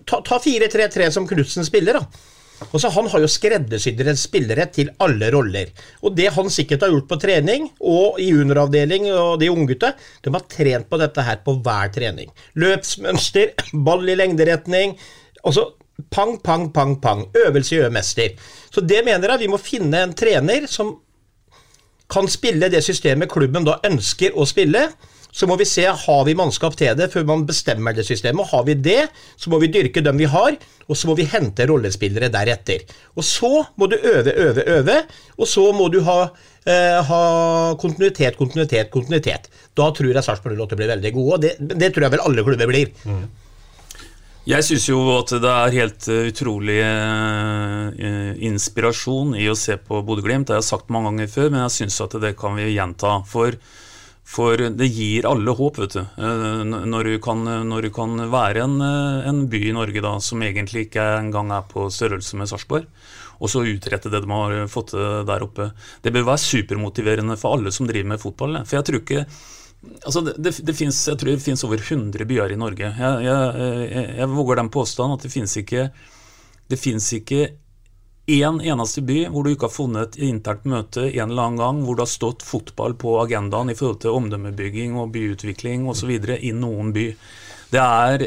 ta, 0.08 0.22
ta 0.22 0.40
4-3-3 0.40 1.12
som 1.12 1.28
Knutsen 1.28 1.68
spiller, 1.68 2.00
da. 2.00 2.32
Og 2.72 2.80
så 2.80 2.90
Han 2.90 3.10
har 3.12 3.20
jo 3.20 3.30
skreddersydd 3.30 4.02
en 4.06 4.20
spillere 4.20 4.68
til 4.72 4.92
alle 5.04 5.30
roller. 5.34 5.72
Og 6.04 6.16
Det 6.16 6.30
han 6.34 6.50
sikkert 6.50 6.86
har 6.86 6.94
gjort 6.94 7.10
på 7.10 7.20
trening 7.20 7.70
og 7.82 8.20
i 8.20 8.32
underavdeling 8.32 9.10
og 9.12 9.40
de 9.42 9.52
unggutta, 9.52 9.94
de 10.24 10.32
har 10.32 10.48
trent 10.48 10.90
på 10.90 11.00
dette 11.02 11.22
her 11.22 11.42
på 11.44 11.58
hver 11.60 11.92
trening. 11.92 12.32
Løpsmønster, 12.56 13.56
ball 13.86 14.08
i 14.08 14.16
lengderetning. 14.16 14.96
Altså 15.44 15.74
pang, 16.10 16.38
pang, 16.40 16.70
pang, 16.72 16.96
pang. 17.02 17.26
Øvelse 17.46 17.76
gjør 17.76 17.92
mester. 17.92 18.36
Så 18.72 18.82
det 18.82 19.04
mener 19.06 19.36
jeg 19.36 19.46
vi 19.46 19.52
må 19.52 19.60
finne 19.62 20.04
en 20.04 20.16
trener 20.16 20.68
som 20.72 20.96
kan 22.12 22.30
spille 22.30 22.70
det 22.72 22.84
systemet 22.86 23.32
klubben 23.32 23.66
da 23.68 23.80
ønsker 23.88 24.36
å 24.38 24.48
spille. 24.50 24.88
Så 25.36 25.50
må 25.52 25.58
vi 25.60 25.66
se 25.68 25.84
har 25.84 26.22
vi 26.24 26.36
mannskap 26.38 26.78
til 26.80 26.96
det 26.96 27.10
før 27.12 27.26
man 27.28 27.44
bestemmer 27.48 27.96
det 27.96 28.06
systemet. 28.08 28.48
Har 28.54 28.64
vi 28.64 28.78
det, 28.80 29.10
så 29.36 29.52
må 29.52 29.60
vi 29.60 29.68
dyrke 29.74 30.04
dem 30.06 30.22
vi 30.22 30.30
har, 30.32 30.56
og 30.88 30.96
så 30.96 31.10
må 31.10 31.16
vi 31.20 31.26
hente 31.28 31.66
rollespillere 31.68 32.30
deretter. 32.32 32.86
Og 33.20 33.26
så 33.28 33.52
må 33.76 33.90
du 33.92 33.98
øve, 33.98 34.32
øve, 34.32 34.64
øve, 34.78 34.98
og 35.36 35.50
så 35.52 35.66
må 35.76 35.90
du 35.92 36.00
ha, 36.08 36.20
eh, 36.64 37.02
ha 37.10 37.24
kontinuitet, 37.82 38.38
kontinuitet, 38.40 38.94
kontinuitet. 38.94 39.50
Da 39.76 39.90
tror 39.92 40.14
jeg 40.14 40.24
Sarpsborg 40.24 40.56
08 40.56 40.80
blir 40.80 40.94
veldig 40.94 41.14
gode, 41.18 41.34
og 41.34 41.44
det, 41.44 41.58
det, 41.74 41.92
tror 41.92 42.08
jeg 42.08 42.16
vel 42.16 42.26
alle 42.30 42.48
klubber 42.48 42.72
blir. 42.72 42.96
Mm. 43.04 43.26
Jeg 44.46 44.62
syns 44.62 44.84
jo 44.86 45.00
at 45.16 45.32
det 45.42 45.50
er 45.50 45.74
helt 45.74 46.06
uh, 46.06 46.28
utrolig 46.30 46.78
eh, 46.86 48.36
inspirasjon 48.46 49.32
i 49.42 49.48
å 49.50 49.56
se 49.58 49.74
på 49.82 50.04
Bodø-Glimt. 50.06 50.46
Det 50.46 50.54
har 50.54 50.62
jeg 50.62 50.68
sagt 50.68 50.94
mange 50.94 51.10
ganger 51.10 51.32
før, 51.34 51.50
men 51.50 51.64
jeg 51.64 51.74
syns 51.80 51.98
at 52.06 52.14
det 52.22 52.36
kan 52.38 52.54
vi 52.54 52.68
gjenta. 52.76 53.16
For, 53.26 53.58
for 54.22 54.62
det 54.70 54.92
gir 54.94 55.26
alle 55.26 55.56
håp, 55.58 55.82
vet 55.82 55.98
du. 55.98 56.04
Uh, 56.22 56.62
når, 56.62 57.10
du 57.10 57.24
kan, 57.26 57.42
når, 57.72 57.90
du 57.90 57.96
kan, 57.98 58.22
være 58.30 58.68
en, 58.68 58.78
en, 59.32 59.42
by 59.50 59.64
i 59.72 59.74
Norge 59.80 60.06
da, 60.06 60.14
som 60.22 60.46
egentlig 60.46 60.92
ikke 60.92 61.08
engang 61.24 61.50
er 61.50 61.66
på 61.72 61.90
størrelse 61.90 62.38
med 62.38 62.54
Sarpsborg, 62.54 62.86
og 63.42 63.50
så 63.50 63.66
utrette 63.66 64.14
det 64.14 64.22
de 64.22 64.30
har 64.30 64.60
fått 64.70 64.94
til 64.94 65.26
der 65.26 65.50
oppe. 65.50 65.72
Det 66.06 66.14
bør 66.14 66.30
være 66.30 66.46
supermotiverende 66.46 67.42
for 67.42 67.58
alle 67.58 67.74
som 67.74 67.90
driver 67.90 68.14
med 68.14 68.22
fotball. 68.22 68.62
For 68.62 68.78
jeg 68.78 68.92
tror 68.92 69.02
ikke 69.02 69.26
Altså 70.06 70.22
det, 70.26 70.36
det, 70.38 70.54
det 70.68 70.76
finnes, 70.78 71.00
jeg 71.08 71.20
tror 71.22 71.32
det 71.32 71.44
finnes 71.44 71.64
over 71.68 71.82
100 71.82 72.28
byer 72.30 72.54
i 72.54 72.60
Norge. 72.60 72.90
Jeg, 72.90 73.26
jeg, 73.26 73.70
jeg, 73.90 74.10
jeg 74.20 74.32
våger 74.34 74.62
den 74.62 74.72
påstanden 74.74 75.18
at 75.18 75.26
det 75.26 75.34
finnes 75.34 75.56
ikke 75.62 75.90
det 76.68 76.80
finnes 76.82 77.08
ikke 77.14 77.48
én 78.26 78.58
eneste 78.66 79.04
by 79.06 79.20
hvor 79.30 79.46
du 79.46 79.52
ikke 79.52 79.68
har 79.68 79.76
funnet 79.76 80.16
et 80.16 80.24
internt 80.32 80.66
møte 80.66 81.04
en 81.12 81.30
eller 81.30 81.44
annen 81.44 81.62
gang 81.62 81.82
hvor 81.86 81.98
det 81.98 82.08
har 82.08 82.14
stått 82.14 82.46
fotball 82.46 82.96
på 82.98 83.20
agendaen 83.22 83.70
i 83.70 83.76
forhold 83.78 84.00
til 84.02 84.18
omdømmebygging 84.18 84.98
og 84.98 85.12
byutvikling 85.14 85.86
osv. 85.92 86.16
i 86.40 86.54
noen 86.58 86.90
by. 86.96 87.12
Det 87.70 87.84
er, 87.84 88.26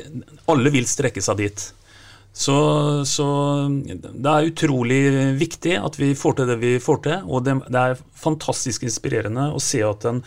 Alle 0.50 0.70
vil 0.74 0.86
strekke 0.86 1.22
seg 1.24 1.42
dit. 1.42 1.66
Så, 2.38 2.54
så, 3.08 3.26
det 3.66 4.30
er 4.30 4.50
utrolig 4.52 5.00
viktig 5.40 5.74
at 5.80 5.96
vi 5.98 6.12
får 6.14 6.38
til 6.38 6.50
det 6.52 6.58
vi 6.60 6.76
får 6.82 7.00
til. 7.06 7.24
Og 7.26 7.42
det, 7.46 7.56
det 7.66 7.80
er 7.82 8.02
fantastisk 8.14 8.86
inspirerende 8.86 9.48
å 9.50 9.62
se 9.62 9.82
at 9.82 10.06
en 10.06 10.22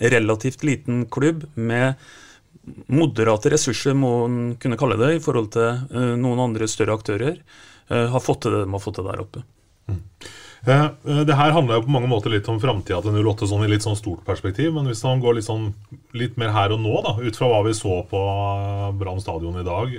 relativt 0.00 0.64
liten 0.66 1.04
klubb 1.12 1.44
med 1.54 1.94
moderate 2.86 3.52
ressurser, 3.52 3.96
må 3.98 4.12
en 4.26 4.38
kunne 4.60 4.78
kalle 4.80 4.96
det, 5.00 5.10
i 5.16 5.22
forhold 5.22 5.50
til 5.54 5.84
uh, 5.92 6.14
noen 6.20 6.46
andre 6.46 6.68
større 6.70 6.96
aktører, 6.96 7.36
uh, 7.90 8.06
har 8.14 8.24
fått 8.24 8.44
til 8.44 8.56
det 8.56 8.64
de 8.64 8.72
har 8.72 8.82
fått 8.82 8.98
til 9.00 9.08
der 9.10 9.22
oppe. 9.24 9.44
Mm. 9.90 10.00
Uh, 10.64 11.20
det 11.28 11.36
her 11.36 11.52
handler 11.52 11.78
jo 11.78 11.84
på 11.84 11.92
mange 11.92 12.08
måter 12.08 12.32
litt 12.32 12.48
om 12.48 12.60
framtida 12.62 13.02
til 13.04 13.18
08 13.20 13.50
sånn 13.50 13.66
i 13.66 13.70
litt 13.74 13.84
sånn 13.84 13.98
stort 14.00 14.24
perspektiv. 14.24 14.72
Men 14.76 14.88
hvis 14.88 15.04
man 15.04 15.20
går 15.20 15.38
litt, 15.38 15.48
sånn, 15.48 15.72
litt 16.16 16.40
mer 16.40 16.54
her 16.56 16.72
og 16.76 16.80
nå, 16.84 16.96
da, 17.04 17.18
ut 17.20 17.38
fra 17.38 17.50
hva 17.52 17.60
vi 17.68 17.76
så 17.76 18.00
på 18.08 18.24
Brann 19.00 19.22
stadion 19.22 19.60
i 19.60 19.66
dag 19.66 19.98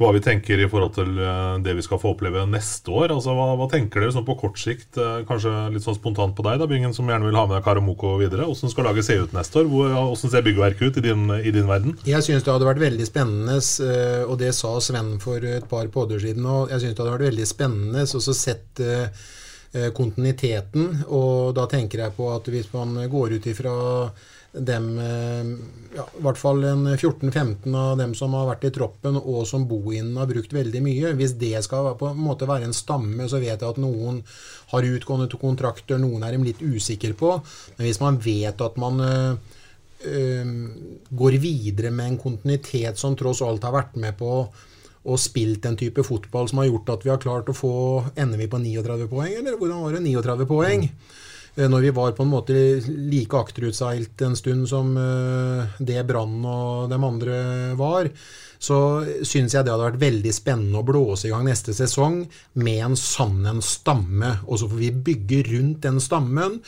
hva 0.00 0.12
vi 0.14 0.22
tenker 0.24 0.60
i 0.60 0.68
forhold 0.70 0.94
til 0.96 1.18
eh, 1.20 1.58
det 1.64 1.74
vi 1.76 1.84
skal 1.84 2.00
få 2.00 2.14
oppleve 2.14 2.44
neste 2.48 2.92
år. 2.92 3.12
Altså, 3.14 3.34
hva, 3.36 3.52
hva 3.58 3.68
tenker 3.70 4.02
dere 4.02 4.14
sånn 4.14 4.26
på 4.26 4.38
kort 4.40 4.60
sikt? 4.60 4.96
Eh, 4.96 5.22
kanskje 5.28 5.52
litt 5.74 5.84
sånn 5.84 5.98
spontant 5.98 6.34
på 6.36 6.46
deg, 6.46 6.60
da, 6.62 6.68
Bingen, 6.70 6.94
som 6.96 7.10
gjerne 7.10 7.28
vil 7.28 7.38
ha 7.38 7.44
med 7.48 7.58
deg 7.58 7.66
Karamoko 7.66 8.14
videre. 8.20 8.46
Hvordan 8.48 8.72
skal 8.72 8.88
laget 8.88 9.08
se 9.08 9.18
ut 9.20 9.36
neste 9.36 9.62
år? 9.62 9.68
Hvordan 9.72 10.32
ser 10.32 10.46
byggverket 10.46 10.88
ut 10.88 11.02
i 11.02 11.04
din, 11.08 11.26
i 11.38 11.54
din 11.54 11.68
verden? 11.70 11.96
Jeg 12.08 12.24
syns 12.24 12.46
det 12.46 12.54
hadde 12.54 12.70
vært 12.70 12.82
veldig 12.82 13.08
spennende, 13.08 13.60
eh, 13.60 14.24
og 14.26 14.36
det 14.42 14.54
sa 14.56 14.74
Sven 14.82 15.14
for 15.22 15.44
et 15.44 15.68
par 15.70 15.88
podder 15.92 16.22
siden. 16.22 16.46
og 16.46 16.72
jeg 16.72 16.84
synes 16.84 16.96
det 16.96 17.04
hadde 17.04 17.16
vært 17.18 17.30
veldig 17.30 17.48
spennende 17.48 18.08
å 18.08 18.20
sett 18.32 18.80
kontinuiteten. 19.96 21.04
Og 21.16 21.54
da 21.56 21.64
tenker 21.70 22.02
jeg 22.02 22.12
på 22.16 22.26
at 22.28 22.48
hvis 22.52 22.68
man 22.74 22.96
går 23.08 23.38
ut 23.38 23.46
ifra 23.48 23.72
dem 24.52 24.98
eh, 25.00 25.52
ja, 25.96 26.04
I 26.04 26.22
hvert 26.24 26.40
fall 26.40 26.64
14-15 26.64 27.72
av 27.76 27.96
dem 28.00 28.12
som 28.16 28.34
har 28.36 28.50
vært 28.50 28.66
i 28.68 28.72
troppen 28.74 29.16
og 29.20 29.46
som 29.48 29.64
boinnen 29.68 30.16
har 30.20 30.28
brukt 30.28 30.52
veldig 30.52 30.82
mye. 30.84 31.12
Hvis 31.16 31.36
det 31.40 31.54
skal 31.64 31.94
på 32.00 32.10
en 32.12 32.20
måte 32.20 32.48
være 32.48 32.68
en 32.68 32.76
stamme, 32.76 33.28
så 33.28 33.40
vet 33.40 33.54
jeg 33.54 33.68
at 33.68 33.80
noen 33.80 34.20
har 34.72 34.88
utgående 34.88 35.40
kontrakter, 35.40 36.00
noen 36.00 36.24
er 36.24 36.36
de 36.36 36.50
litt 36.50 36.62
usikre 36.64 37.16
på. 37.16 37.34
Men 37.76 37.88
hvis 37.88 38.00
man 38.02 38.20
vet 38.24 38.60
at 38.64 38.76
man 38.80 39.00
øh, 39.04 40.52
går 41.22 41.38
videre 41.40 41.92
med 41.92 42.12
en 42.12 42.20
kontinuitet 42.20 43.00
som 43.00 43.16
tross 43.16 43.44
alt 43.44 43.64
har 43.68 43.76
vært 43.76 43.98
med 44.00 44.16
på 44.20 44.34
og 45.02 45.18
spilt 45.18 45.64
en 45.66 45.74
type 45.74 46.04
fotball 46.06 46.46
som 46.46 46.60
har 46.62 46.68
gjort 46.68 46.92
at 46.94 47.04
vi 47.04 47.10
har 47.10 47.20
klart 47.22 47.48
å 47.50 47.56
få 47.56 47.74
Ender 48.14 48.38
vi 48.38 48.46
på 48.46 48.60
39 48.62 49.08
poeng, 49.10 49.32
eller 49.34 49.56
hvordan 49.58 49.82
var 49.82 49.96
det? 49.96 50.02
39 50.06 50.46
poeng. 50.46 50.84
Mm. 50.86 51.31
Eh, 51.54 51.68
når 51.68 51.80
vi 51.84 51.92
var 51.92 52.14
på 52.16 52.24
en 52.24 52.32
måte 52.32 52.54
like 52.86 53.36
akterutseilt 53.36 54.24
en 54.24 54.36
stund 54.38 54.68
som 54.70 54.94
eh, 54.96 55.76
det 55.78 56.00
Brann 56.08 56.40
og 56.48 56.88
de 56.92 57.00
andre 57.08 57.36
var, 57.78 58.08
så 58.62 58.78
syns 59.26 59.56
jeg 59.56 59.66
det 59.66 59.72
hadde 59.72 59.88
vært 59.88 60.02
veldig 60.02 60.32
spennende 60.34 60.78
å 60.78 60.86
blåse 60.86 61.26
i 61.26 61.32
gang 61.32 61.48
neste 61.48 61.74
sesong 61.74 62.20
med 62.62 62.82
en 62.86 62.96
sann 62.98 63.40
en 63.50 63.62
stamme. 63.64 64.36
Og 64.46 64.60
så 64.60 64.68
får 64.70 64.78
vi 64.78 64.90
bygge 65.08 65.40
rundt 65.48 65.80
den 65.82 65.98
stammen. 66.02 66.60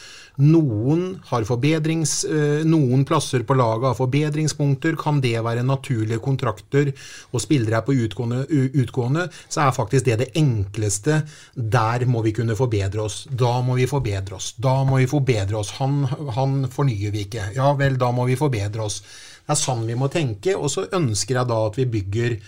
Noen 0.43 1.05
har 1.31 1.47
forbedrings... 1.47 2.17
Eh, 2.27 2.65
noen 2.67 3.05
plasser 3.07 3.45
på 3.47 3.55
laget 3.55 3.93
har 3.93 3.99
forbedringspunkter. 3.99 4.97
Kan 4.99 5.21
det 5.23 5.37
være 5.47 5.63
naturlige 5.67 6.19
kontrakter 6.25 6.91
og 7.31 7.43
spillere 7.45 7.79
er 7.79 7.87
på 7.87 7.95
utgående, 7.95 8.43
utgående, 8.83 9.29
så 9.47 9.63
er 9.65 9.77
faktisk 9.77 10.09
det 10.09 10.19
det 10.25 10.31
enkleste. 10.41 11.21
Der 11.55 12.07
må 12.11 12.25
vi 12.27 12.35
kunne 12.35 12.59
forbedre 12.59 13.05
oss. 13.07 13.21
Da 13.31 13.61
må 13.63 13.79
vi 13.79 13.87
forbedre 13.91 14.41
oss. 14.41 14.55
Da 14.59 14.81
må 14.89 14.99
vi 14.99 15.07
forbedre 15.11 15.61
oss. 15.63 15.77
Han, 15.79 16.03
han 16.35 16.65
fornyer 16.75 17.15
vi 17.15 17.29
ikke. 17.29 17.53
Ja 17.55 17.71
vel, 17.79 18.01
da 18.01 18.11
må 18.15 18.27
vi 18.27 18.41
forbedre 18.41 18.89
oss. 18.89 19.05
Det 19.45 19.53
er 19.53 19.61
sånn 19.61 19.85
vi 19.89 19.97
må 19.99 20.09
tenke. 20.13 20.57
Og 20.57 20.71
så 20.73 20.87
ønsker 20.97 21.41
jeg 21.41 21.51
da 21.51 21.59
at 21.69 21.81
vi 21.81 21.89
bygger 21.99 22.39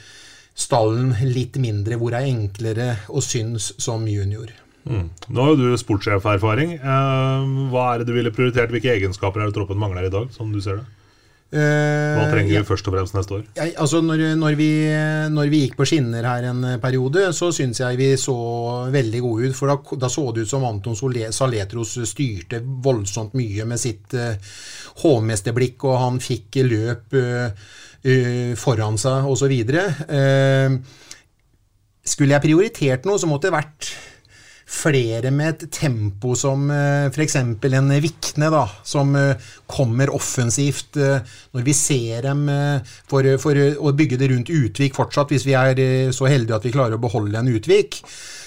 stallen 0.56 1.12
litt 1.28 1.58
mindre, 1.60 1.98
hvor 2.00 2.14
det 2.14 2.22
er 2.22 2.30
enklere 2.32 2.88
å 3.12 3.20
synes 3.24 3.74
som 3.82 4.06
junior. 4.08 4.54
Mm. 4.86 5.08
Nå 5.34 5.42
har 5.42 5.52
jo 5.52 5.72
du 5.72 5.78
sportssjeferfaring. 5.80 6.76
Eh, 6.78 7.54
hva 7.72 7.88
er 7.92 8.00
det 8.00 8.08
du 8.08 8.14
ville 8.16 8.32
prioritert? 8.32 8.72
Hvilke 8.72 8.94
egenskaper 8.94 9.42
er 9.42 9.50
det 9.50 9.56
troppen 9.58 9.80
mangler 9.80 10.06
i 10.06 10.12
dag, 10.12 10.30
som 10.34 10.52
du 10.54 10.62
ser 10.64 10.80
det? 10.80 10.86
Hva 11.46 12.24
eh, 12.24 12.30
trenger 12.32 12.50
vi 12.50 12.56
ja, 12.58 12.64
først 12.66 12.88
og 12.90 12.96
fremst 12.96 13.14
neste 13.14 13.36
år? 13.36 13.42
Ja, 13.54 13.68
altså 13.84 14.00
når, 14.02 14.22
når, 14.38 14.56
vi, 14.58 14.70
når, 15.30 15.50
vi, 15.52 15.60
gikk 15.62 15.76
på 15.78 15.86
skinner 15.86 16.26
her 16.26 16.48
en 16.50 16.64
periode, 16.82 17.28
så 17.36 17.52
syns 17.54 17.80
jeg 17.84 18.00
vi 18.00 18.08
så 18.18 18.34
veldig 18.92 19.20
gode 19.22 19.50
ut. 19.50 19.56
For 19.58 19.70
da, 19.70 19.76
da 20.06 20.10
så 20.10 20.26
det 20.34 20.46
ut 20.46 20.50
som 20.50 20.66
Anton 20.66 20.98
Saletros 20.98 21.94
styrte 22.10 22.60
voldsomt 22.64 23.36
mye 23.38 23.66
med 23.68 23.82
sitt 23.82 24.16
uh, 24.18 24.34
hovmesterblikk, 25.02 25.84
og 25.88 26.00
han 26.00 26.20
fikk 26.22 26.60
løp 26.66 27.16
uh, 27.16 27.48
uh, 27.52 28.52
foran 28.58 28.98
seg 29.00 29.28
osv. 29.28 29.54
Uh, 30.10 30.76
skulle 32.06 32.36
jeg 32.36 32.44
prioritert 32.44 33.08
noe, 33.08 33.18
så 33.20 33.28
måtte 33.28 33.50
det 33.50 33.56
vært 33.58 33.90
flere 34.66 35.30
med 35.30 35.52
et 35.52 35.68
tempo 35.70 36.32
som 36.34 36.64
eh, 36.74 37.04
f.eks. 37.06 37.36
en 37.38 37.92
Vikne, 38.02 38.48
da, 38.50 38.64
som 38.82 39.12
kommer 39.70 40.10
offensivt. 40.10 40.98
Når 40.98 41.66
vi 41.66 41.74
ser 41.74 42.26
dem 42.26 42.42
for, 43.06 43.28
for, 43.38 43.54
å 43.54 43.92
bygge 43.94 44.18
det 44.18 44.30
rundt 44.32 44.50
Utvik 44.50 44.98
fortsatt, 44.98 45.30
hvis 45.30 45.46
vi 45.46 45.54
er 45.54 46.10
så 46.10 46.26
heldige 46.26 46.58
at 46.58 46.66
vi 46.66 46.74
klarer 46.74 46.98
å 46.98 47.02
beholde 47.02 47.38
en 47.38 47.52
Utvik, 47.54 48.00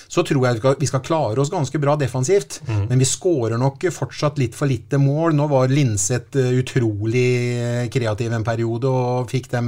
så 0.10 0.24
tror 0.26 0.47
jeg 0.47 0.76
vi 0.82 0.89
skal 0.89 1.03
klare 1.05 1.41
oss 1.41 1.51
ganske 1.53 1.80
bra 1.82 1.93
defensivt. 1.99 2.60
Mm. 2.66 2.88
Men 2.89 3.01
vi 3.01 3.07
skårer 3.07 3.62
nok 3.62 3.86
fortsatt 3.93 4.41
litt 4.41 4.57
for 4.57 4.70
lite 4.70 4.97
mål. 4.97 5.36
Nå 5.38 5.45
var 5.51 5.70
Linseth 5.70 6.39
utrolig 6.57 7.89
kreativ 7.93 8.34
en 8.34 8.47
periode 8.47 8.89
og 8.89 9.30
fikk 9.30 9.51
de 9.53 9.62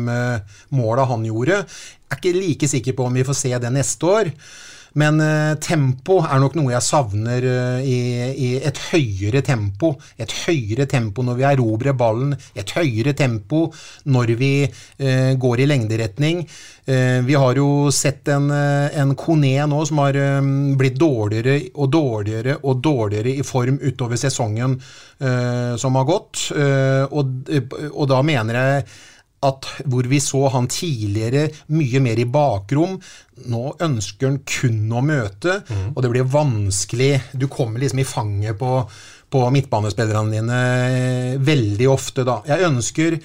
måla 0.73 1.05
han 1.11 1.27
gjorde. 1.29 1.61
Jeg 1.61 2.17
er 2.17 2.19
ikke 2.19 2.39
like 2.41 2.71
sikker 2.73 2.97
på 2.97 3.05
om 3.07 3.21
vi 3.21 3.27
får 3.27 3.37
se 3.37 3.53
det 3.61 3.71
neste 3.71 4.09
år. 4.09 4.33
Men 4.99 5.21
uh, 5.23 5.55
tempo 5.61 6.17
er 6.25 6.39
nok 6.43 6.57
noe 6.59 6.73
jeg 6.73 6.83
savner 6.83 7.45
uh, 7.47 7.79
i, 7.79 7.99
i, 8.31 8.49
et 8.59 8.79
høyere 8.89 9.43
tempo. 9.45 9.93
Et 10.19 10.33
høyere 10.45 10.87
tempo 10.91 11.23
når 11.23 11.39
vi 11.39 11.47
erobrer 11.47 11.95
ballen, 11.97 12.35
et 12.55 12.73
høyere 12.75 13.13
tempo 13.17 13.69
når 14.11 14.33
vi 14.39 14.51
uh, 14.67 15.31
går 15.39 15.63
i 15.63 15.69
lengderetning. 15.69 16.45
vi 17.23 17.35
har 17.37 17.55
jo 17.55 17.91
sett 17.93 18.27
en, 18.33 18.49
en 18.51 19.11
Kone 19.15 19.51
nå 19.69 19.83
som 19.85 19.99
har 20.01 20.17
blitt 20.75 20.97
dårligere 20.99 21.69
og 21.77 21.91
dårligere 21.93 22.55
og 22.67 22.81
dårligere 22.83 23.35
i 23.37 23.45
form 23.45 23.77
utover 23.79 24.17
sesongen 24.19 24.73
som 25.77 25.99
har 25.99 26.07
gått. 26.09 26.41
Og, 26.51 27.51
og 27.93 28.09
da 28.09 28.19
mener 28.25 28.59
jeg 28.59 28.89
at 29.41 29.67
hvor 29.89 30.05
vi 30.09 30.19
så 30.21 30.43
han 30.53 30.67
tidligere 30.69 31.47
mye 31.73 32.01
mer 32.03 32.19
i 32.21 32.27
bakrom, 32.29 32.99
nå 33.49 33.61
ønsker 33.81 34.29
han 34.29 34.41
kun 34.45 34.91
å 34.93 35.01
møte, 35.05 35.61
og 35.95 36.01
det 36.03 36.11
blir 36.13 36.29
vanskelig. 36.29 37.13
Du 37.33 37.47
kommer 37.49 37.81
liksom 37.81 38.03
i 38.03 38.05
fanget 38.05 38.59
på, 38.59 38.75
på 39.31 39.45
midtbanespillerne 39.55 40.35
dine 40.35 40.61
veldig 41.41 41.89
ofte, 41.89 42.25
da. 42.27 42.41
Jeg 42.45 42.69
ønsker 42.69 43.17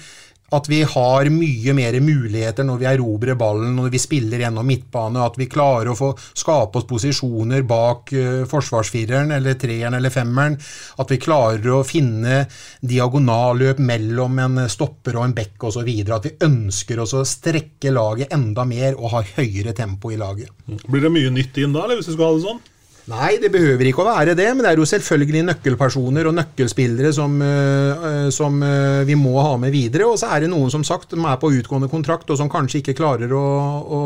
at 0.55 0.69
vi 0.71 0.79
har 0.87 1.27
mye 1.33 1.73
mer 1.75 1.97
muligheter 1.99 2.63
når 2.67 2.79
vi 2.79 2.87
erobrer 2.87 3.35
ballen, 3.39 3.73
når 3.75 3.89
vi 3.91 3.99
spiller 3.99 4.43
gjennom 4.45 4.67
midtbane, 4.67 5.19
at 5.25 5.35
vi 5.39 5.49
klarer 5.51 5.91
å 5.91 5.97
få 5.97 6.13
skape 6.17 6.79
oss 6.79 6.87
posisjoner 6.87 7.65
bak 7.67 8.13
uh, 8.15 8.45
forsvarsfireren 8.47 9.33
eller 9.35 9.57
treeren 9.59 9.97
eller 9.97 10.13
femmeren. 10.13 10.55
At 11.01 11.11
vi 11.11 11.19
klarer 11.19 11.67
å 11.75 11.83
finne 11.87 12.45
diagonalløp 12.79 13.81
mellom 13.83 14.39
en 14.45 14.63
stopper 14.71 15.19
og 15.19 15.27
en 15.27 15.35
bekk 15.35 15.67
osv. 15.67 15.91
At 16.15 16.29
vi 16.29 16.35
ønsker 16.47 17.03
oss 17.03 17.17
å 17.17 17.25
strekke 17.27 17.91
laget 17.91 18.31
enda 18.35 18.63
mer 18.67 18.95
og 18.95 19.11
ha 19.17 19.25
høyere 19.35 19.75
tempo 19.75 20.13
i 20.15 20.19
laget. 20.19 20.53
Blir 20.87 21.03
det 21.03 21.11
mye 21.11 21.33
nytt 21.33 21.59
inn 21.59 21.75
da, 21.75 21.83
eller 21.83 21.99
hvis 21.99 22.11
du 22.11 22.15
skal 22.15 22.29
ha 22.31 22.39
det 22.39 22.47
sånn? 22.47 22.65
Nei, 23.07 23.37
det 23.39 23.47
behøver 23.53 23.87
ikke 23.87 24.01
å 24.03 24.09
være 24.09 24.33
det, 24.35 24.45
men 24.51 24.65
det 24.65 24.71
er 24.73 24.79
jo 24.81 24.85
selvfølgelig 24.89 25.45
nøkkelpersoner 25.47 26.27
og 26.27 26.33
nøkkelspillere 26.35 27.13
som, 27.15 27.37
uh, 27.39 28.27
som 28.35 28.57
uh, 28.59 29.05
vi 29.07 29.15
må 29.15 29.31
ha 29.39 29.53
med 29.61 29.71
videre. 29.71 30.09
Og 30.11 30.19
så 30.19 30.27
er 30.35 30.43
det 30.43 30.49
noen 30.51 30.73
som 30.73 30.83
sagt 30.83 31.15
som 31.15 31.23
er 31.23 31.37
på 31.39 31.53
utgående 31.55 31.87
kontrakt, 31.87 32.27
og 32.27 32.39
som 32.41 32.51
kanskje 32.51 32.81
ikke 32.81 32.97
klarer 32.99 33.31
å, 33.31 33.45
å, 33.79 34.01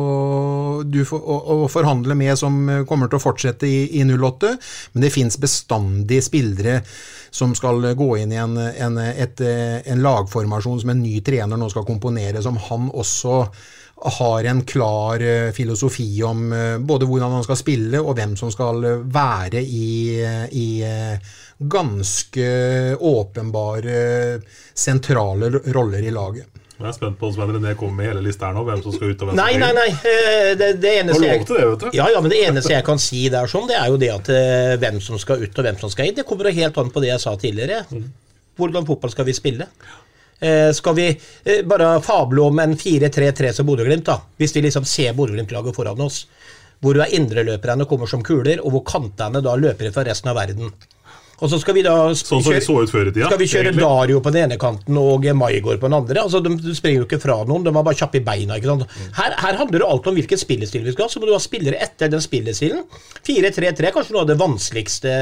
du, 0.85 1.01
å, 1.17 1.39
å 1.55 1.57
forhandle 1.73 2.13
med, 2.19 2.35
som 2.37 2.61
kommer 2.85 3.09
til 3.09 3.17
å 3.17 3.23
fortsette 3.25 3.65
i, 3.65 3.87
i 3.97 4.05
08. 4.05 4.53
Men 4.93 5.07
det 5.07 5.13
fins 5.17 5.41
bestandig 5.41 6.21
spillere 6.29 6.83
som 7.33 7.57
skal 7.57 7.81
gå 7.97 8.13
inn 8.21 8.35
i 8.35 8.41
en, 8.43 8.53
en, 8.59 9.01
et, 9.01 9.41
en 9.41 10.05
lagformasjon 10.05 10.83
som 10.83 10.93
en 10.93 11.01
ny 11.01 11.17
trener 11.25 11.57
nå 11.57 11.73
skal 11.73 11.89
komponere, 11.89 12.43
som 12.45 12.59
han 12.69 12.91
også 12.93 13.47
har 14.17 14.43
en 14.49 14.61
klar 14.65 15.21
filosofi 15.53 16.07
om 16.25 16.47
både 16.87 17.05
hvordan 17.05 17.35
han 17.37 17.43
skal 17.45 17.59
spille 17.59 17.99
og 18.01 18.15
hvem 18.17 18.33
som 18.39 18.49
skal 18.53 18.81
være 19.13 19.61
i, 19.61 20.17
i 20.57 20.67
ganske 21.61 22.47
åpenbare 22.99 24.41
sentrale 24.73 25.51
roller 25.75 26.01
i 26.01 26.11
laget. 26.11 26.47
Jeg 26.81 26.89
er 26.89 26.95
spent 26.97 27.19
på 27.19 27.27
om 27.29 27.33
Svein 27.35 27.51
René 27.53 27.75
kommer 27.77 27.99
med 28.01 28.07
hele 28.09 28.23
lista 28.25 28.47
her 28.49 28.55
nå. 28.57 28.63
Hvem 28.65 28.79
som 28.81 28.95
skal 28.95 29.11
ut 29.11 29.19
og 29.21 29.27
hvem 29.29 29.35
som 29.35 29.41
Nei, 29.43 29.51
skal 29.53 29.61
nei, 29.61 29.73
nei. 29.77 29.89
eh, 30.09 30.53
Det, 30.57 30.69
det 30.81 30.93
eneste 31.03 31.27
jeg, 31.27 31.43
det, 31.51 31.91
ja, 31.93 32.07
ja, 32.09 32.21
men 32.25 32.33
det 32.33 32.39
eneste 32.47 32.73
jeg 32.73 32.85
kan 32.87 33.01
si 33.03 33.19
der 33.29 33.45
sånn, 33.51 33.67
det 33.69 33.77
er 33.77 33.91
jo 33.93 33.99
det 34.01 34.09
at 34.15 34.31
eh, 34.33 34.71
hvem 34.81 34.97
som 35.05 35.19
skal 35.21 35.43
ut 35.45 35.61
og 35.61 35.67
hvem 35.67 35.77
som 35.77 35.93
skal 35.93 36.09
inn. 36.09 36.17
Det 36.17 36.25
kommer 36.25 36.49
helt 36.49 36.79
an 36.81 36.89
på 36.89 37.03
det 37.03 37.11
jeg 37.11 37.21
sa 37.21 37.35
tidligere. 37.37 37.83
Hvordan 38.57 38.87
fotball 38.89 39.13
skal 39.13 39.29
vi 39.29 39.37
spille? 39.37 39.69
Eh, 39.69 39.99
skal 40.73 40.95
vi 40.97 41.07
eh, 41.11 41.61
bare 41.69 41.93
fable 42.05 42.41
om 42.41 42.59
en 42.63 42.77
4-3-3 42.77 43.51
som 43.59 43.67
Bodø-Glimt, 43.67 44.07
da? 44.09 44.17
Hvis 44.41 44.55
vi 44.55 44.65
liksom 44.65 44.87
ser 44.89 45.13
Bodø-Glimt-laget 45.17 45.77
foran 45.77 46.01
oss. 46.01 46.23
Hvor 46.81 46.97
du 46.97 47.03
er 47.03 47.13
indreløperne 47.13 47.85
kommer 47.85 48.09
som 48.09 48.23
kuler, 48.25 48.57
og 48.65 48.73
hvor 48.73 48.81
kantene 48.87 49.43
da 49.45 49.53
løper 49.59 49.93
fra 49.93 50.07
resten 50.07 50.31
av 50.31 50.39
verden. 50.39 50.73
Og 51.41 51.49
så 51.49 51.57
skal 51.57 51.73
vi 51.73 51.81
da 51.85 51.93
Sånn 52.17 52.43
vi 52.45 52.59
så 52.61 52.75
ut 52.83 52.91
før 52.91 53.09
i 53.09 53.13
tida. 53.15 53.25
skal 53.31 53.39
vi 53.41 53.47
kjøre 53.49 53.71
egentlig. 53.71 53.85
Dario 53.85 54.19
på 54.21 54.33
den 54.33 54.43
ene 54.45 54.57
kanten 54.61 54.97
og 55.01 55.25
Maigård 55.37 55.79
på 55.81 55.89
den 55.89 55.97
andre? 55.97 56.21
Altså, 56.21 56.41
de, 56.45 56.51
de 56.61 56.75
springer 56.77 57.01
jo 57.01 57.07
ikke 57.07 57.21
fra 57.23 57.39
noen, 57.49 57.65
de 57.65 57.73
var 57.73 57.85
bare 57.87 57.97
kjappe 57.97 58.19
i 58.19 58.23
beina. 58.25 58.59
ikke 58.59 58.69
sant? 58.69 58.93
Her, 59.17 59.33
her 59.41 59.57
handler 59.57 59.81
det 59.81 59.87
alt 59.87 60.09
om 60.11 60.19
hvilken 60.19 60.41
spillestil 60.41 60.85
vi 60.85 60.93
skal 60.93 61.07
ha. 61.07 61.13
Så 61.13 61.21
må 61.21 61.29
du 61.29 61.33
ha 61.33 61.41
spillere 61.41 61.81
etter 61.81 62.13
den 62.13 62.21
spillestilen. 62.21 62.83
4-3-3 63.25 63.89
er 63.89 63.95
kanskje 63.95 64.13
noe 64.13 64.25
av 64.27 64.29
det 64.29 64.37
vanskeligste 64.41 65.15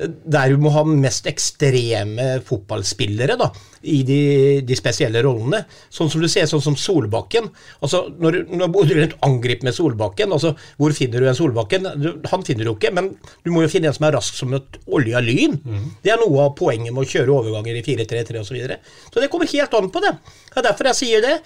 der 0.00 0.54
du 0.54 0.64
må 0.64 0.72
ha 0.72 0.86
mest 0.88 1.28
ekstreme 1.28 2.38
fotballspillere 2.48 3.36
da, 3.40 3.50
i 3.82 4.02
de, 4.04 4.18
de 4.66 4.76
spesielle 4.76 5.22
rollene. 5.24 5.62
Sånn 5.88 6.10
som 6.12 6.20
du 6.20 6.28
ser, 6.28 6.48
sånn 6.50 6.62
som 6.64 6.76
Solbakken. 6.76 7.48
Altså, 7.80 8.02
Når, 8.20 8.42
når 8.52 8.72
Bodø-Glimt 8.74 9.14
angriper 9.24 9.68
med 9.70 9.76
Solbakken, 9.76 10.34
altså, 10.36 10.52
hvor 10.76 10.92
finner 10.96 11.22
du 11.24 11.28
en 11.30 11.38
Solbakken? 11.38 11.88
Du, 12.00 12.10
han 12.28 12.44
finner 12.46 12.68
du 12.68 12.74
ikke, 12.74 12.92
men 12.96 13.14
du 13.46 13.52
må 13.54 13.64
jo 13.64 13.72
finne 13.72 13.88
en 13.88 13.96
som 13.96 14.08
er 14.08 14.16
rask 14.18 14.36
som 14.36 14.52
et 14.58 14.80
olje 14.86 15.16
av 15.16 15.24
lyn. 15.24 15.56
Det 16.04 16.12
er 16.12 16.20
noe 16.20 16.44
av 16.48 16.52
poenget 16.58 16.92
med 16.92 17.06
å 17.06 17.08
kjøre 17.08 17.32
overganger 17.38 17.80
i 17.80 17.84
4-3-3 17.86 18.42
osv. 18.42 18.50
Så, 18.50 18.56
videre. 18.58 18.80
så 19.14 19.22
det 19.22 19.28
kommer 19.30 19.46
helt 19.46 19.74
an 19.78 19.92
på 19.94 20.00
det. 20.02 20.10
Det 20.50 20.58
er 20.58 20.64
derfor 20.66 20.88
jeg 20.90 20.98
sier 20.98 21.22
det. 21.22 21.36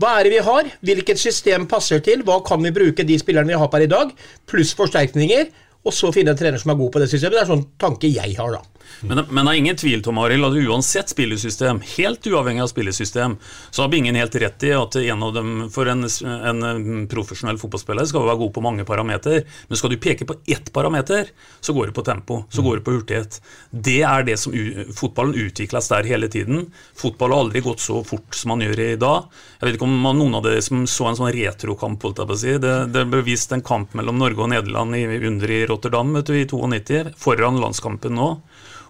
Hva 0.00 0.12
er 0.18 0.26
det 0.28 0.32
vi 0.32 0.44
har? 0.46 0.68
Hvilket 0.86 1.20
system 1.20 1.66
passer 1.70 2.00
til? 2.06 2.22
Hva 2.26 2.38
kan 2.46 2.62
vi 2.62 2.70
bruke 2.74 3.04
de 3.06 3.18
spillerne 3.20 3.50
vi 3.50 3.58
har 3.58 3.68
per 3.70 3.82
i 3.84 3.90
dag? 3.90 4.12
Pluss 4.48 4.72
forsterkninger. 4.78 5.50
Og 5.82 5.94
så 5.94 6.12
finne 6.14 6.30
en 6.32 6.38
trener 6.38 6.62
som 6.62 6.70
er 6.72 6.78
god 6.78 6.92
på 6.94 7.02
det 7.02 7.08
systemet. 7.10 7.40
Det 7.40 7.42
er 7.42 7.50
sånn 7.50 7.66
tanke 7.82 8.10
jeg 8.10 8.36
har, 8.38 8.54
da. 8.54 8.62
Men, 9.00 9.24
men 9.28 9.44
det 9.46 9.52
er 9.52 9.60
ingen 9.60 9.78
tvil 9.80 10.02
Tom 10.04 10.20
Aril, 10.22 10.44
at 10.46 10.56
uansett 10.56 11.10
spillesystem, 11.12 11.80
helt 11.96 12.26
uavhengig 12.28 12.62
av 12.62 12.70
spillesystem, 12.70 13.36
så 13.70 13.82
har 13.82 13.90
Bingen 13.92 14.18
helt 14.18 14.36
rett 14.42 14.66
i 14.68 14.72
at 14.76 14.96
en 15.00 15.22
av 15.26 15.34
dem, 15.34 15.52
for 15.72 15.88
en, 15.90 16.04
en 16.06 17.06
profesjonell 17.10 17.58
fotballspiller 17.60 18.06
skal 18.08 18.26
være 18.28 18.40
god 18.44 18.52
på 18.54 18.64
mange 18.64 18.86
parameter. 18.88 19.42
Men 19.68 19.80
skal 19.80 19.92
du 19.92 19.98
peke 20.02 20.26
på 20.28 20.36
ett 20.46 20.72
parameter, 20.74 21.32
så 21.60 21.74
går 21.76 21.90
det 21.90 21.96
på 21.98 22.06
tempo, 22.06 22.42
så 22.52 22.64
går 22.64 22.78
det 22.78 22.86
på 22.86 22.96
hurtighet. 22.96 23.40
Det 23.70 23.98
er 24.06 24.26
det 24.28 24.38
som 24.40 24.54
fotballen 24.96 25.36
utvikles 25.48 25.90
der 25.92 26.08
hele 26.08 26.30
tiden. 26.32 26.68
Fotball 26.98 27.34
har 27.34 27.46
aldri 27.46 27.64
gått 27.64 27.82
så 27.82 28.00
fort 28.06 28.36
som 28.38 28.54
man 28.54 28.62
gjør 28.64 28.84
i 28.86 28.90
dag. 29.00 29.28
Jeg 29.58 29.68
vet 29.68 29.78
ikke 29.78 29.88
om 29.88 29.98
man- 30.06 30.18
noen 30.22 30.34
av 30.38 30.44
dere 30.44 30.62
som 30.62 30.84
så 30.86 31.08
en 31.08 31.16
sånn 31.18 31.32
retrokamp, 31.34 32.02
holdt 32.02 32.18
jeg 32.22 32.28
på 32.28 32.36
å 32.36 32.38
si. 32.38 32.56
Det, 32.62 32.74
det 32.92 33.06
ble 33.10 33.22
vist 33.26 33.52
en 33.52 33.62
kamp 33.64 33.94
mellom 33.98 34.18
Norge 34.20 34.44
og 34.44 34.50
Nederland 34.52 34.94
i, 34.96 35.04
under 35.26 35.50
i 35.50 35.66
Rotterdam 35.66 36.12
vet 36.14 36.26
du, 36.26 36.34
i 36.38 36.46
92, 36.46 37.14
foran 37.18 37.60
landskampen 37.60 38.14
nå. 38.14 38.28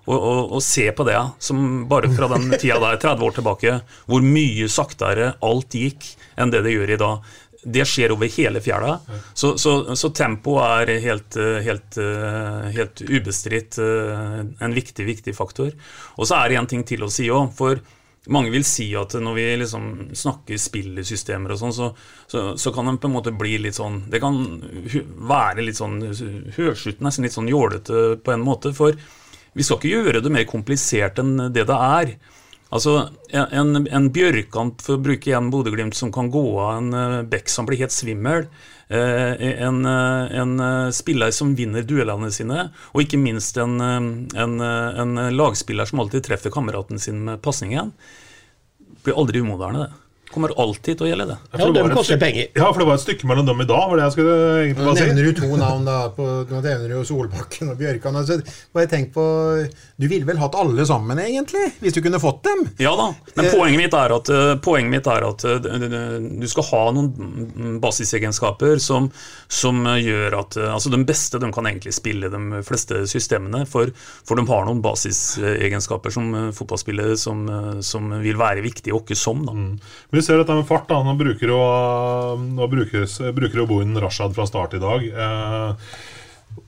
Og, 0.02 0.16
og, 0.16 0.56
og 0.56 0.62
se 0.66 0.88
på 0.90 1.06
det, 1.06 1.18
som 1.38 1.84
bare 1.90 2.10
fra 2.10 2.26
den 2.34 2.50
tida 2.56 2.80
der, 2.82 2.98
30 2.98 3.26
år 3.28 3.36
tilbake, 3.36 3.76
hvor 4.10 4.24
mye 4.26 4.66
saktere 4.72 5.36
alt 5.46 5.78
gikk 5.78 6.08
enn 6.34 6.50
det 6.50 6.64
det 6.66 6.74
gjør 6.74 6.94
i 6.96 7.00
dag. 7.04 7.32
Det 7.62 7.84
skjer 7.86 8.10
over 8.10 8.26
hele 8.34 8.58
fjæra. 8.58 8.96
Så, 9.38 9.52
så, 9.62 9.94
så 9.94 10.10
tempo 10.10 10.56
er 10.58 10.90
helt, 11.04 11.38
helt, 11.62 11.98
helt 12.74 13.02
ubestridt 13.06 13.78
eh, 13.78 14.40
en 14.42 14.74
viktig, 14.74 15.06
viktig 15.06 15.36
faktor. 15.38 15.70
Og 16.18 16.26
så 16.26 16.40
er 16.40 16.50
det 16.50 16.58
en 16.58 16.70
ting 16.72 16.82
til 16.88 17.06
å 17.06 17.10
si 17.12 17.28
òg. 17.30 17.52
For 17.54 17.78
mange 18.34 18.52
vil 18.54 18.66
si 18.66 18.88
at 18.98 19.14
når 19.18 19.34
vi 19.38 19.46
liksom 19.62 19.86
snakker 20.14 20.58
spillesystemer 20.58 21.54
og 21.54 21.58
sånn, 21.62 21.74
så, 21.74 21.88
så, 22.30 22.44
så 22.58 22.74
kan 22.74 22.90
de 22.90 22.98
på 22.98 23.10
en 23.10 23.16
måte 23.16 23.32
bli 23.34 23.56
litt 23.62 23.78
sånn 23.78 24.04
Det 24.12 24.20
kan 24.22 24.36
være 25.30 25.64
litt 25.66 25.78
sånn 25.78 26.00
hørslutt, 26.58 27.02
nesten 27.02 27.26
litt 27.26 27.34
sånn 27.34 27.50
jålete 27.50 28.04
på 28.22 28.34
en 28.34 28.44
måte. 28.46 28.74
For 28.76 28.98
vi 29.54 29.64
skal 29.66 29.78
ikke 29.78 29.94
gjøre 29.96 30.22
det 30.24 30.32
mer 30.32 30.46
komplisert 30.48 31.18
enn 31.22 31.36
det 31.52 31.66
det 31.68 31.78
er. 31.78 32.14
Altså, 32.72 33.10
En, 33.32 33.86
en 33.86 34.06
Bjørkamp, 34.12 34.80
for 34.80 34.96
å 34.96 35.02
bruke 35.04 35.28
igjen 35.28 35.50
Bodø-Glimt, 35.52 35.96
som 35.96 36.12
kan 36.12 36.30
gå 36.32 36.44
av 36.56 36.78
en 36.78 36.94
uh, 36.96 37.22
bekk 37.28 37.48
som 37.52 37.68
blir 37.68 37.80
helt 37.80 37.92
svimmel. 37.92 38.48
eh, 38.92 39.62
en, 39.64 39.86
eh, 39.86 40.40
en 40.40 40.60
eh, 40.60 40.90
spiller 40.92 41.30
som 41.32 41.54
vinner 41.56 41.84
duellene 41.88 42.28
sine, 42.32 42.66
og 42.92 43.02
ikke 43.04 43.20
minst 43.20 43.56
en, 43.56 43.80
eh, 43.80 44.42
en, 44.42 44.60
eh, 44.60 45.00
en 45.00 45.14
lagspiller 45.32 45.88
som 45.88 46.02
alltid 46.02 46.26
treffer 46.26 46.52
kameraten 46.52 47.00
sin 47.00 47.24
med 47.24 47.40
pasningen. 47.42 47.92
Blir 49.02 49.16
aldri 49.16 49.40
umoderne, 49.40 49.86
det. 49.86 50.01
Kommer 50.32 50.54
alltid 50.56 50.96
til 50.98 51.06
å 51.06 51.10
gjelde 51.10 51.26
det. 51.28 51.36
Ja, 51.52 51.66
det 51.68 51.82
de 51.82 51.94
koster 51.96 52.18
penger. 52.20 52.46
Ja, 52.56 52.68
for 52.72 52.80
det 52.82 52.86
var 52.88 52.96
et 52.98 53.04
stykke 53.04 53.28
mellom 53.28 53.46
dem 53.48 53.60
i 53.60 53.68
dag, 53.68 53.82
var 53.90 54.00
det 54.00 54.06
jeg 54.08 54.14
skulle 54.16 54.36
egentlig 54.62 54.82
Nå 54.82 54.88
bare 54.88 54.96
si. 55.02 55.06
nevner 55.10 55.28
du 55.28 55.40
to 55.42 55.50
navn, 55.60 55.84
da. 55.88 55.96
På, 56.16 56.28
nå 56.48 56.60
nevner 56.64 56.94
du 56.94 57.04
Solbakken 57.08 57.72
og 57.74 57.76
Bjørkan. 57.80 58.16
Altså, 58.22 58.38
bare 58.72 58.88
tenk 58.90 59.12
på 59.14 59.24
Du 60.00 60.06
ville 60.10 60.26
vel 60.26 60.40
hatt 60.40 60.56
alle 60.58 60.86
sammen, 60.88 61.20
egentlig? 61.22 61.66
Hvis 61.82 61.94
du 61.94 62.00
kunne 62.04 62.20
fått 62.22 62.42
dem? 62.48 62.64
Ja 62.82 62.94
da, 62.98 63.10
men 63.36 63.50
poenget 63.52 63.78
mitt 63.84 63.94
er 63.96 64.14
at, 64.16 64.30
eh, 64.32 64.54
poenget 64.64 64.90
mitt 64.96 65.06
er 65.12 65.26
at 65.28 65.44
eh, 65.46 65.68
du 66.42 66.46
skal 66.50 66.66
ha 66.72 66.82
noen 66.96 67.10
mm, 67.12 67.76
basisegenskaper 67.84 68.80
som, 68.82 69.10
som 69.52 69.84
eh, 69.86 70.00
gjør 70.08 70.38
at 70.40 70.56
eh, 70.58 70.70
Altså, 70.72 70.90
de 70.90 71.02
beste 71.06 71.38
de 71.42 71.50
kan 71.54 71.68
egentlig 71.68 71.92
spille 71.94 72.30
de 72.32 72.62
fleste 72.66 73.02
systemene, 73.10 73.62
for, 73.68 73.92
for 74.26 74.40
de 74.40 74.46
har 74.48 74.64
noen 74.66 74.80
basisegenskaper 74.82 76.10
som 76.14 76.32
eh, 76.34 76.48
fotballspillere 76.56 77.16
som, 77.20 77.44
eh, 77.48 77.80
som 77.84 78.08
vil 78.22 78.38
være 78.40 78.64
viktige 78.64 78.94
og 78.96 79.04
ikke 79.04 79.18
som. 79.18 79.44
da. 79.46 79.54
Ser 80.22 80.38
dette 80.38 80.54
med 80.54 80.66
fart. 80.68 80.88
da, 80.88 81.02
Nå 81.02 81.16
bruker 81.18 81.50
jo, 81.50 81.60
nå 82.38 82.68
brukes, 82.70 83.18
bruker 83.34 83.62
jo 83.62 83.68
Bohin 83.70 83.98
Rashad 83.98 84.34
fra 84.36 84.46
start 84.46 84.76
i 84.78 84.82
dag. 84.82 85.06
Eh, 85.10 85.92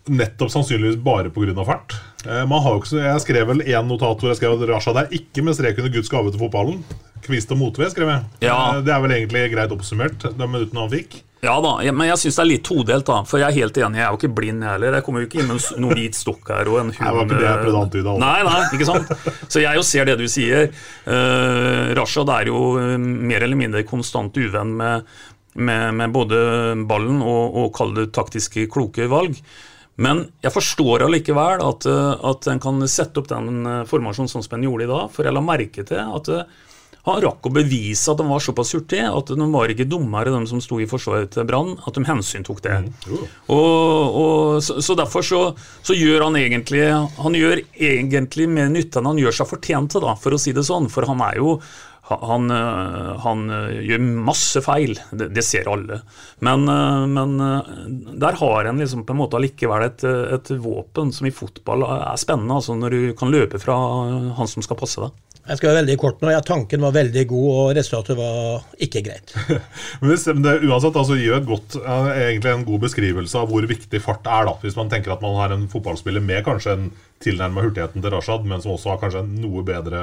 nettopp 0.07 0.53
sannsynligvis 0.53 1.01
bare 1.05 1.33
pga. 1.33 1.65
fart. 1.65 1.97
Eh, 2.27 2.47
man 2.49 2.63
har 2.63 2.77
jo 2.77 2.83
ikke, 2.83 3.03
jeg 3.03 3.25
skrev 3.25 3.49
vel 3.53 3.65
én 3.65 3.89
notat 3.89 4.21
hvor 4.21 4.33
jeg 4.33 4.41
skrev 4.41 4.57
at 4.57 4.69
Rashad 4.69 5.01
er 5.01 5.13
ikke 5.13 5.45
med 5.45 5.57
strek 5.57 5.79
under 5.81 5.93
Guds 5.93 6.13
gave 6.13 6.33
til 6.33 6.41
fotballen. 6.41 6.83
Kvist 7.25 7.53
og 7.53 7.61
motved, 7.61 7.93
skrev 7.93 8.11
jeg. 8.13 8.25
Ja. 8.49 8.59
Eh, 8.77 8.83
det 8.85 8.93
er 8.93 9.05
vel 9.05 9.17
egentlig 9.17 9.47
greit 9.55 9.73
oppsummert, 9.73 10.29
de 10.29 10.51
minuttene 10.51 10.85
han 10.85 10.93
fikk. 10.93 11.23
Ja 11.45 11.59
da, 11.61 11.75
men 11.93 12.09
jeg 12.09 12.21
syns 12.23 12.39
det 12.39 12.43
er 12.43 12.49
litt 12.49 12.65
todelt, 12.65 13.05
da. 13.05 13.19
For 13.29 13.43
jeg 13.43 13.51
er 13.51 13.59
helt 13.59 13.77
enig, 13.77 13.99
jeg 14.01 14.07
er 14.07 14.15
jo 14.15 14.21
ikke 14.21 14.33
blind 14.39 14.65
heller. 14.65 14.97
Jeg 14.97 15.05
kommer 15.05 15.25
jo 15.25 15.29
ikke 15.29 15.43
inn 15.43 15.51
med 15.51 15.67
noen 15.83 15.99
hvit 15.99 16.17
stokk 16.17 16.49
her 16.55 16.71
og 16.73 16.79
en 16.81 16.93
hund 16.95 17.05
Nei, 17.05 17.11
det 17.11 17.19
var 17.19 17.27
ikke 17.29 17.41
det 17.43 17.49
jeg 17.49 17.59
prøvde 17.61 17.77
å 17.77 17.83
antyde, 17.85 18.15
altså. 18.15 18.23
Nei, 18.25 18.39
nei, 18.49 18.63
ikke 18.79 18.89
sant. 18.89 19.45
Så 19.53 19.61
jeg 19.61 19.81
jo 19.81 19.85
ser 19.85 20.09
det 20.09 20.17
du 20.21 20.25
sier. 20.31 20.73
Uh, 21.05 21.93
Rashad 21.99 22.33
er 22.33 22.49
jo 22.49 22.63
eh, 22.81 22.97
mer 22.97 23.45
eller 23.45 23.61
mindre 23.61 23.85
konstant 23.89 24.41
uvenn 24.41 24.73
med, 24.81 25.13
med, 25.61 25.85
med 26.01 26.17
både 26.17 26.41
ballen 26.89 27.21
og, 27.21 27.61
og 27.61 27.71
kall 27.77 27.93
det 27.99 28.09
taktiske 28.17 28.65
kloke 28.73 29.11
valg. 29.13 29.37
Men 30.03 30.25
jeg 30.43 30.55
forstår 30.55 31.07
allikevel 31.07 31.63
at, 31.63 31.87
eh, 31.87 32.29
at 32.31 32.51
en 32.51 32.63
kan 32.63 32.87
sette 32.91 33.21
opp 33.21 33.31
den 33.31 33.63
eh, 33.63 33.83
formasjonen 33.89 34.31
sånn 34.31 34.47
som 34.47 34.57
en 34.59 34.67
gjorde 34.67 34.89
i 34.89 34.91
dag. 34.91 35.11
For 35.15 35.27
jeg 35.27 35.37
la 35.37 35.43
merke 35.45 35.87
til 35.87 36.01
at 36.03 36.31
eh, 36.35 36.63
Han 37.05 37.19
rakk 37.21 37.45
å 37.45 37.51
bevise 37.53 38.09
at 38.09 38.17
de 38.17 38.25
var 38.25 38.41
såpass 38.41 38.71
hurtige 38.73 39.11
at 39.13 39.29
de 39.29 39.47
var 39.53 39.69
ikke 39.69 39.85
dummere, 39.85 40.33
de 40.33 40.49
som 40.49 40.63
sto 40.65 40.79
i 40.81 40.87
forsvaret 40.89 41.29
til 41.35 41.45
Brann, 41.45 41.75
at 41.85 41.99
de 41.99 42.05
hensyntok 42.09 42.63
det. 42.65 42.79
Og, 43.53 44.17
og, 44.23 44.63
så, 44.65 44.79
så 44.81 44.97
derfor 44.97 45.21
så, 45.21 45.41
så 45.85 45.93
gjør 45.93 46.31
han 46.31 46.39
egentlig 46.41 46.87
Han 47.21 47.37
gjør 47.37 47.61
egentlig 47.77 48.49
mer 48.49 48.73
nytte 48.73 49.03
enn 49.03 49.11
han 49.13 49.21
gjør 49.21 49.37
seg 49.37 49.51
fortjent 49.53 49.93
til, 49.93 50.07
da, 50.07 50.17
for 50.17 50.33
å 50.33 50.41
si 50.41 50.57
det 50.57 50.65
sånn. 50.65 50.89
For 50.89 51.05
han 51.05 51.21
er 51.29 51.43
jo 51.43 51.59
han, 52.05 52.51
øh, 52.51 53.21
han 53.25 53.51
øh, 53.51 53.81
gjør 53.89 54.03
masse 54.27 54.61
feil, 54.65 54.99
det, 55.17 55.31
det 55.33 55.45
ser 55.45 55.69
alle. 55.73 56.03
Men, 56.45 56.69
øh, 56.69 57.09
men 57.09 57.39
der 58.21 58.37
har 58.41 58.69
en 58.69 58.83
liksom 58.83 59.07
på 59.09 59.15
en 59.15 59.23
måte 59.23 59.39
allikevel 59.41 59.87
et, 59.89 60.05
et 60.05 60.55
våpen 60.61 61.13
som 61.17 61.29
i 61.29 61.35
fotball 61.35 61.87
er 61.89 62.21
spennende, 62.21 62.61
altså 62.61 62.77
når 62.77 62.93
du 62.93 63.15
kan 63.17 63.33
løpe 63.33 63.61
fra 63.63 63.79
han 64.37 64.51
som 64.51 64.65
skal 64.65 64.81
passe 64.81 65.01
deg. 65.01 65.17
Jeg 65.45 65.61
skal 65.61 65.69
være 65.69 65.81
veldig 65.83 65.97
kort 66.01 66.23
nå. 66.25 66.31
Ja, 66.33 66.39
tanken 66.41 66.81
var 66.87 66.95
veldig 66.97 67.25
god, 67.29 67.49
og 67.53 67.75
resultatet 67.77 68.17
var 68.17 68.63
ikke 68.81 69.03
greit. 69.05 69.35
Men 70.01 70.15
det 70.45 70.55
uansett 70.65 70.97
altså, 70.97 71.19
gir 71.21 71.37
et 71.37 71.49
godt, 71.49 71.77
egentlig 71.85 72.53
en 72.53 72.65
god 72.65 72.87
beskrivelse 72.87 73.43
av 73.43 73.53
hvor 73.53 73.67
viktig 73.69 74.01
fart 74.01 74.25
er. 74.25 74.49
da, 74.49 74.57
Hvis 74.63 74.79
man 74.81 74.89
tenker 74.93 75.13
at 75.13 75.25
man 75.25 75.37
har 75.37 75.53
en 75.53 75.69
fotballspiller 75.73 76.25
med 76.25 76.47
kanskje 76.49 76.79
en 76.79 76.89
tilnærma 77.25 77.65
hurtigheten 77.65 78.01
til 78.01 78.17
Rashad, 78.17 78.49
men 78.49 78.65
som 78.65 78.73
også 78.73 78.95
har 78.95 79.05
kanskje 79.05 79.21
en 79.21 79.37
noe 79.45 79.65
bedre 79.69 80.01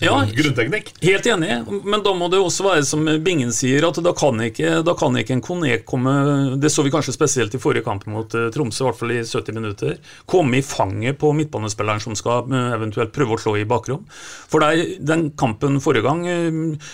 ja, 0.00 0.24
grunnteknikk. 0.34 0.94
Helt 1.00 1.26
enig, 1.26 1.52
men 1.84 2.02
da 2.02 2.12
må 2.16 2.26
det 2.32 2.40
også 2.42 2.64
være 2.64 2.84
som 2.86 3.04
Bingen 3.22 3.52
sier, 3.54 3.84
at 3.86 4.00
da 4.02 4.12
kan 4.16 4.40
ikke, 4.42 4.80
da 4.82 4.94
kan 4.98 5.18
ikke 5.20 5.36
en 5.36 5.42
Kone 5.44 5.76
komme 5.86 6.12
Det 6.60 6.70
så 6.72 6.82
vi 6.82 6.90
kanskje 6.90 7.14
spesielt 7.14 7.54
i 7.54 7.60
forrige 7.62 7.84
kamp 7.86 8.06
mot 8.10 8.34
uh, 8.34 8.48
Tromsø, 8.54 8.82
i 8.82 8.88
hvert 8.88 8.98
fall 8.98 9.12
i 9.14 9.20
70 9.20 9.54
minutter. 9.58 9.98
Komme 10.26 10.58
i 10.58 10.64
fanget 10.66 11.20
på 11.20 11.30
midtbanespilleren 11.36 12.02
som 12.02 12.16
skal 12.18 12.48
uh, 12.50 12.72
eventuelt 12.74 13.12
prøve 13.14 13.36
å 13.36 13.42
slå 13.44 13.54
i 13.60 13.66
bakrom. 13.68 14.02
For 14.50 14.64
der, 14.64 14.96
den 14.98 15.28
kampen 15.38 15.78
forrige 15.84 16.08
gang 16.08 16.24
uh, 16.26 16.88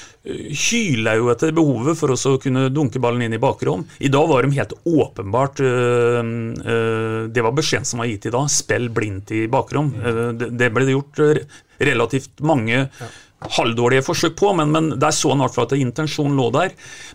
hyler 0.67 1.23
jo 1.23 1.31
etter 1.33 1.55
behovet 1.57 1.97
for 1.97 2.13
å 2.13 2.35
kunne 2.43 2.67
dunke 2.75 3.01
ballen 3.01 3.25
inn 3.25 3.39
i 3.39 3.41
bakrom. 3.41 3.87
I 4.05 4.11
dag 4.13 4.29
var 4.29 4.45
de 4.45 4.59
helt 4.59 4.75
åpenbart 4.85 5.63
Det 7.33 7.45
var 7.47 7.55
beskjeden 7.57 7.89
som 7.89 8.03
var 8.03 8.11
gitt 8.11 8.27
i 8.29 8.35
dag. 8.35 8.51
Spill 8.53 8.91
blindt 8.93 9.33
i 9.33 9.47
bakrom. 9.49 9.95
Det 10.37 10.69
ble 10.75 10.85
det 10.85 10.99
gjort 10.99 11.23
relativt 11.79 12.41
mange 12.45 12.77
ja. 12.87 13.09
halvdårlige 13.55 14.03
forsøk 14.03 14.35
på, 14.39 14.51
men, 14.59 14.73
men 14.75 14.89
der 14.99 15.15
så 15.15 15.31
han 15.31 15.39
i 15.39 15.45
hvert 15.45 15.55
fall 15.55 15.69
at 15.69 15.75
intensjonen 15.79 16.39
lå 16.39 16.49
der. 16.55 16.73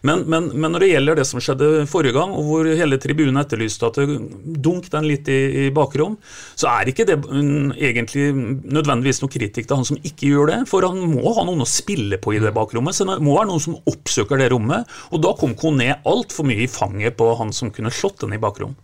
Men, 0.08 0.24
men, 0.32 0.50
men, 0.54 0.72
når 0.72 0.86
det 0.86 0.90
gjelder 0.92 1.20
det 1.20 1.26
som 1.28 1.42
skjedde 1.44 1.70
forrige 1.92 2.16
gang, 2.16 2.32
og 2.38 2.48
hvor 2.48 2.70
hele 2.70 3.00
tribunen 3.02 3.42
etterlyste 3.42 3.90
at 3.90 4.00
det 4.00 4.20
dunk 4.64 4.88
den 4.94 5.10
litt 5.10 5.28
i, 5.32 5.40
i 5.66 5.72
bakrom, 5.76 6.16
så 6.56 6.72
er 6.72 6.92
ikke 6.94 7.08
det 7.10 7.20
um, 7.26 7.74
egentlig 7.76 8.30
nødvendigvis 8.34 9.24
noe 9.24 9.34
kritikk 9.34 9.68
til 9.68 9.82
han 9.82 9.90
som 9.90 10.00
ikke 10.00 10.32
gjør 10.32 10.54
det. 10.54 10.62
For 10.72 10.88
han 10.88 11.02
må 11.12 11.36
ha 11.36 11.48
noen 11.48 11.66
å 11.66 11.70
spille 11.70 12.22
på 12.24 12.38
i 12.38 12.42
det 12.44 12.54
bakrommet, 12.56 12.96
så 12.96 13.08
det 13.10 13.20
må 13.24 13.36
være 13.36 13.52
noen 13.52 13.66
som 13.68 13.80
oppsøker 13.92 14.40
det 14.40 14.52
rommet. 14.56 14.88
Og 15.12 15.24
da 15.24 15.36
kom 15.40 15.58
Kone 15.60 15.92
altfor 16.08 16.48
mye 16.48 16.64
i 16.64 16.72
fanget 16.72 17.20
på 17.20 17.34
han 17.40 17.52
som 17.56 17.72
kunne 17.74 17.92
slått 17.94 18.24
den 18.24 18.38
i 18.38 18.42
bakrom. 18.42 18.78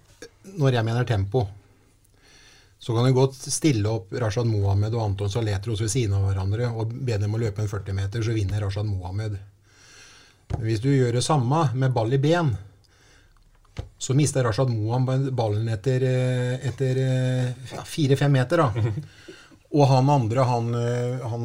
Når 0.60 0.76
jeg 0.76 0.86
mener 0.88 1.08
tempo, 1.08 1.46
så 2.80 2.96
kan 2.96 3.06
du 3.06 3.14
godt 3.14 3.36
stille 3.36 3.92
opp 3.92 4.14
Rashad 4.22 4.48
Mohammed 4.48 4.94
og 4.96 5.04
Anton 5.04 5.32
Saletros 5.32 5.82
ved 5.84 5.92
siden 5.92 6.16
av 6.16 6.30
hverandre 6.30 6.70
og 6.72 6.94
be 6.94 7.18
dem 7.20 7.36
å 7.36 7.42
løpe 7.42 7.64
en 7.64 7.72
40 7.72 7.98
meter, 7.98 8.24
så 8.24 8.36
vinner 8.36 8.64
Rashad 8.64 8.88
Mohammed. 8.88 9.36
Hvis 10.64 10.80
du 10.82 10.88
gjør 10.94 11.20
det 11.20 11.26
samme 11.26 11.66
med 11.76 11.92
ball 11.94 12.16
i 12.16 12.22
ben, 12.24 12.54
så 14.00 14.16
mister 14.16 14.48
Rashad 14.48 14.72
Mohammed 14.72 15.28
ballen 15.36 15.68
etter, 15.76 16.06
eh, 16.08 16.70
etter 16.72 17.02
ja, 17.04 17.84
fire-fem 17.84 18.32
meter. 18.32 18.64
da. 18.64 18.72
Og 19.70 19.86
han 19.86 20.08
andre, 20.10 20.44
han, 20.50 20.72
han, 21.30 21.44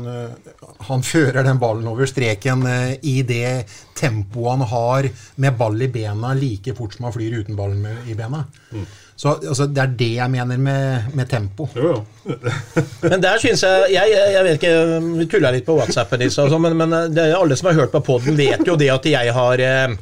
han, 0.87 1.03
fører 1.05 1.45
den 1.45 1.59
ballen 1.61 1.91
over 1.91 2.09
streken 2.09 2.62
eh, 2.70 2.95
i 3.05 3.18
det 3.26 3.66
tempoet 3.99 4.55
han 4.55 4.64
har 4.70 5.09
med 5.45 5.59
ball 5.59 5.76
i 5.85 5.91
bena 5.93 6.30
like 6.39 6.72
fort 6.78 6.97
som 6.97 7.05
han 7.05 7.12
flyr 7.12 7.43
uten 7.43 7.59
ballen 7.59 7.85
i 8.09 8.16
bena. 8.16 8.47
Mm. 8.72 8.87
Så 9.16 9.36
altså, 9.36 9.66
Det 9.70 9.82
er 9.82 9.92
det 9.98 10.10
jeg 10.16 10.30
mener 10.30 10.58
med, 10.58 11.12
med 11.14 11.28
tempo. 11.30 11.68
Jo, 11.76 11.92
jo. 11.92 12.34
men 13.10 13.22
der 13.22 13.38
synes 13.38 13.62
jeg, 13.62 13.92
jeg 13.94 14.10
Jeg 14.34 14.44
vet 14.46 14.58
ikke, 14.58 14.72
Vi 15.20 15.28
tulla 15.30 15.52
litt 15.54 15.66
på 15.66 15.76
WhatsAppen, 15.78 16.24
altså, 16.26 16.58
men, 16.58 16.76
men 16.76 17.14
det, 17.14 17.28
alle 17.36 17.56
som 17.56 17.70
har 17.70 17.84
hørt 17.84 17.94
på 17.94 18.02
poden, 18.04 18.36
vet 18.36 18.66
jo 18.66 18.76
det 18.80 18.90
at 18.90 19.06
jeg 19.06 19.34
har 19.36 19.62
eh, 19.62 19.94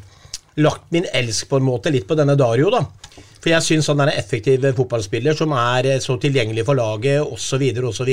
lagt 0.64 0.88
min 0.94 1.06
elsk 1.12 1.48
på 1.50 1.60
en 1.60 1.68
måte 1.68 1.92
litt 1.92 2.08
på 2.08 2.16
denne 2.18 2.36
Dario. 2.40 2.72
da. 2.72 2.84
For 3.42 3.50
jeg 3.50 3.66
syns 3.66 3.88
han 3.90 4.00
er 4.04 4.12
en 4.12 4.20
effektiv 4.20 4.64
fotballspiller 4.76 5.36
som 5.36 5.52
er 5.58 5.94
eh, 5.94 6.02
så 6.02 6.16
tilgjengelig 6.22 6.64
for 6.68 6.78
laget 6.78 7.20
osv. 7.20 7.64
osv. 7.90 8.12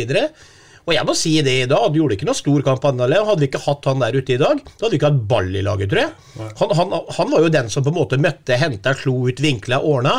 Og 0.90 0.96
jeg 0.96 1.06
må 1.06 1.14
si 1.18 1.36
det 1.46 1.54
i 1.54 1.70
dag, 1.70 1.86
det 1.92 2.02
gjorde 2.02 2.16
ikke 2.18 2.28
noe 2.28 2.40
stor 2.40 2.64
kamp 2.66 2.86
annerledes. 2.90 3.28
Hadde 3.28 3.44
vi 3.44 3.50
ikke 3.52 3.62
hatt 3.62 3.90
han 3.92 4.02
der 4.02 4.16
ute 4.18 4.36
i 4.36 4.42
dag, 4.42 4.62
da 4.66 4.86
hadde 4.86 4.94
vi 4.96 5.00
ikke 5.00 5.12
hatt 5.12 5.26
ball 5.32 5.50
i 5.54 5.64
laget, 5.66 5.92
tror 5.92 6.02
jeg. 6.02 6.14
Han, 6.60 6.76
han, 6.80 6.96
han 7.20 7.34
var 7.34 7.46
jo 7.46 7.52
den 7.54 7.70
som 7.72 7.86
på 7.86 7.94
en 7.94 8.00
måte 8.00 8.22
møtte, 8.22 8.58
henta, 8.58 8.96
slo 8.98 9.20
ut, 9.30 9.44
vinkla, 9.44 9.84
ordna. 9.86 10.18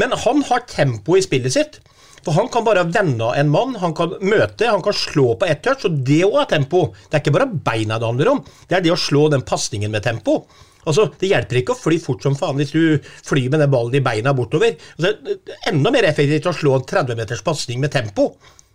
Men 0.00 0.14
han 0.24 0.42
har 0.48 0.66
tempo 0.70 1.16
i 1.18 1.24
spillet 1.24 1.54
sitt. 1.54 1.80
For 2.24 2.32
han 2.32 2.48
kan 2.48 2.64
bare 2.64 2.86
vende 2.88 3.26
en 3.36 3.50
mann, 3.52 3.74
han 3.82 3.92
kan 3.96 4.14
møte, 4.24 4.68
han 4.70 4.82
kan 4.84 4.96
slå 4.96 5.34
på 5.36 5.48
ett 5.48 5.60
touch, 5.64 5.84
og 5.84 5.98
det 6.08 6.22
òg 6.24 6.38
er 6.40 6.52
tempo. 6.54 6.86
Det 7.04 7.18
er 7.18 7.24
ikke 7.24 7.34
bare 7.36 7.50
beina 7.66 7.98
det 8.00 8.08
handler 8.08 8.30
om, 8.32 8.40
det 8.68 8.78
er 8.78 8.86
det 8.86 8.94
å 8.94 9.00
slå 9.00 9.26
den 9.34 9.44
pasningen 9.44 9.92
med 9.92 10.06
tempo. 10.06 10.40
Altså, 10.84 11.06
Det 11.20 11.30
hjelper 11.30 11.60
ikke 11.60 11.72
å 11.72 11.80
fly 11.80 11.98
fort 12.00 12.24
som 12.24 12.36
faen 12.36 12.58
hvis 12.60 12.72
du 12.74 12.98
flyr 13.24 13.50
med 13.52 13.62
den 13.62 13.72
ballen 13.72 13.96
i 13.96 14.04
beina 14.04 14.34
bortover. 14.36 14.76
Altså, 14.96 15.38
enda 15.68 15.92
mer 15.92 16.08
effektivt 16.08 16.48
å 16.48 16.56
slå 16.56 16.78
en 16.78 16.88
30 16.88 17.16
meters 17.20 17.44
pasning 17.44 17.80
med 17.80 17.92
tempo. 17.92 18.34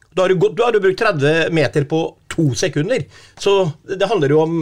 Da 0.09 0.25
har, 0.25 0.33
du, 0.33 0.47
da 0.57 0.65
har 0.67 0.73
du 0.73 0.81
brukt 0.81 1.01
30 1.01 1.53
meter 1.53 1.85
på 1.89 2.01
to 2.29 2.49
sekunder. 2.57 3.05
Så 3.37 3.71
det 3.85 4.09
handler 4.09 4.33
jo 4.33 4.41
om 4.41 4.55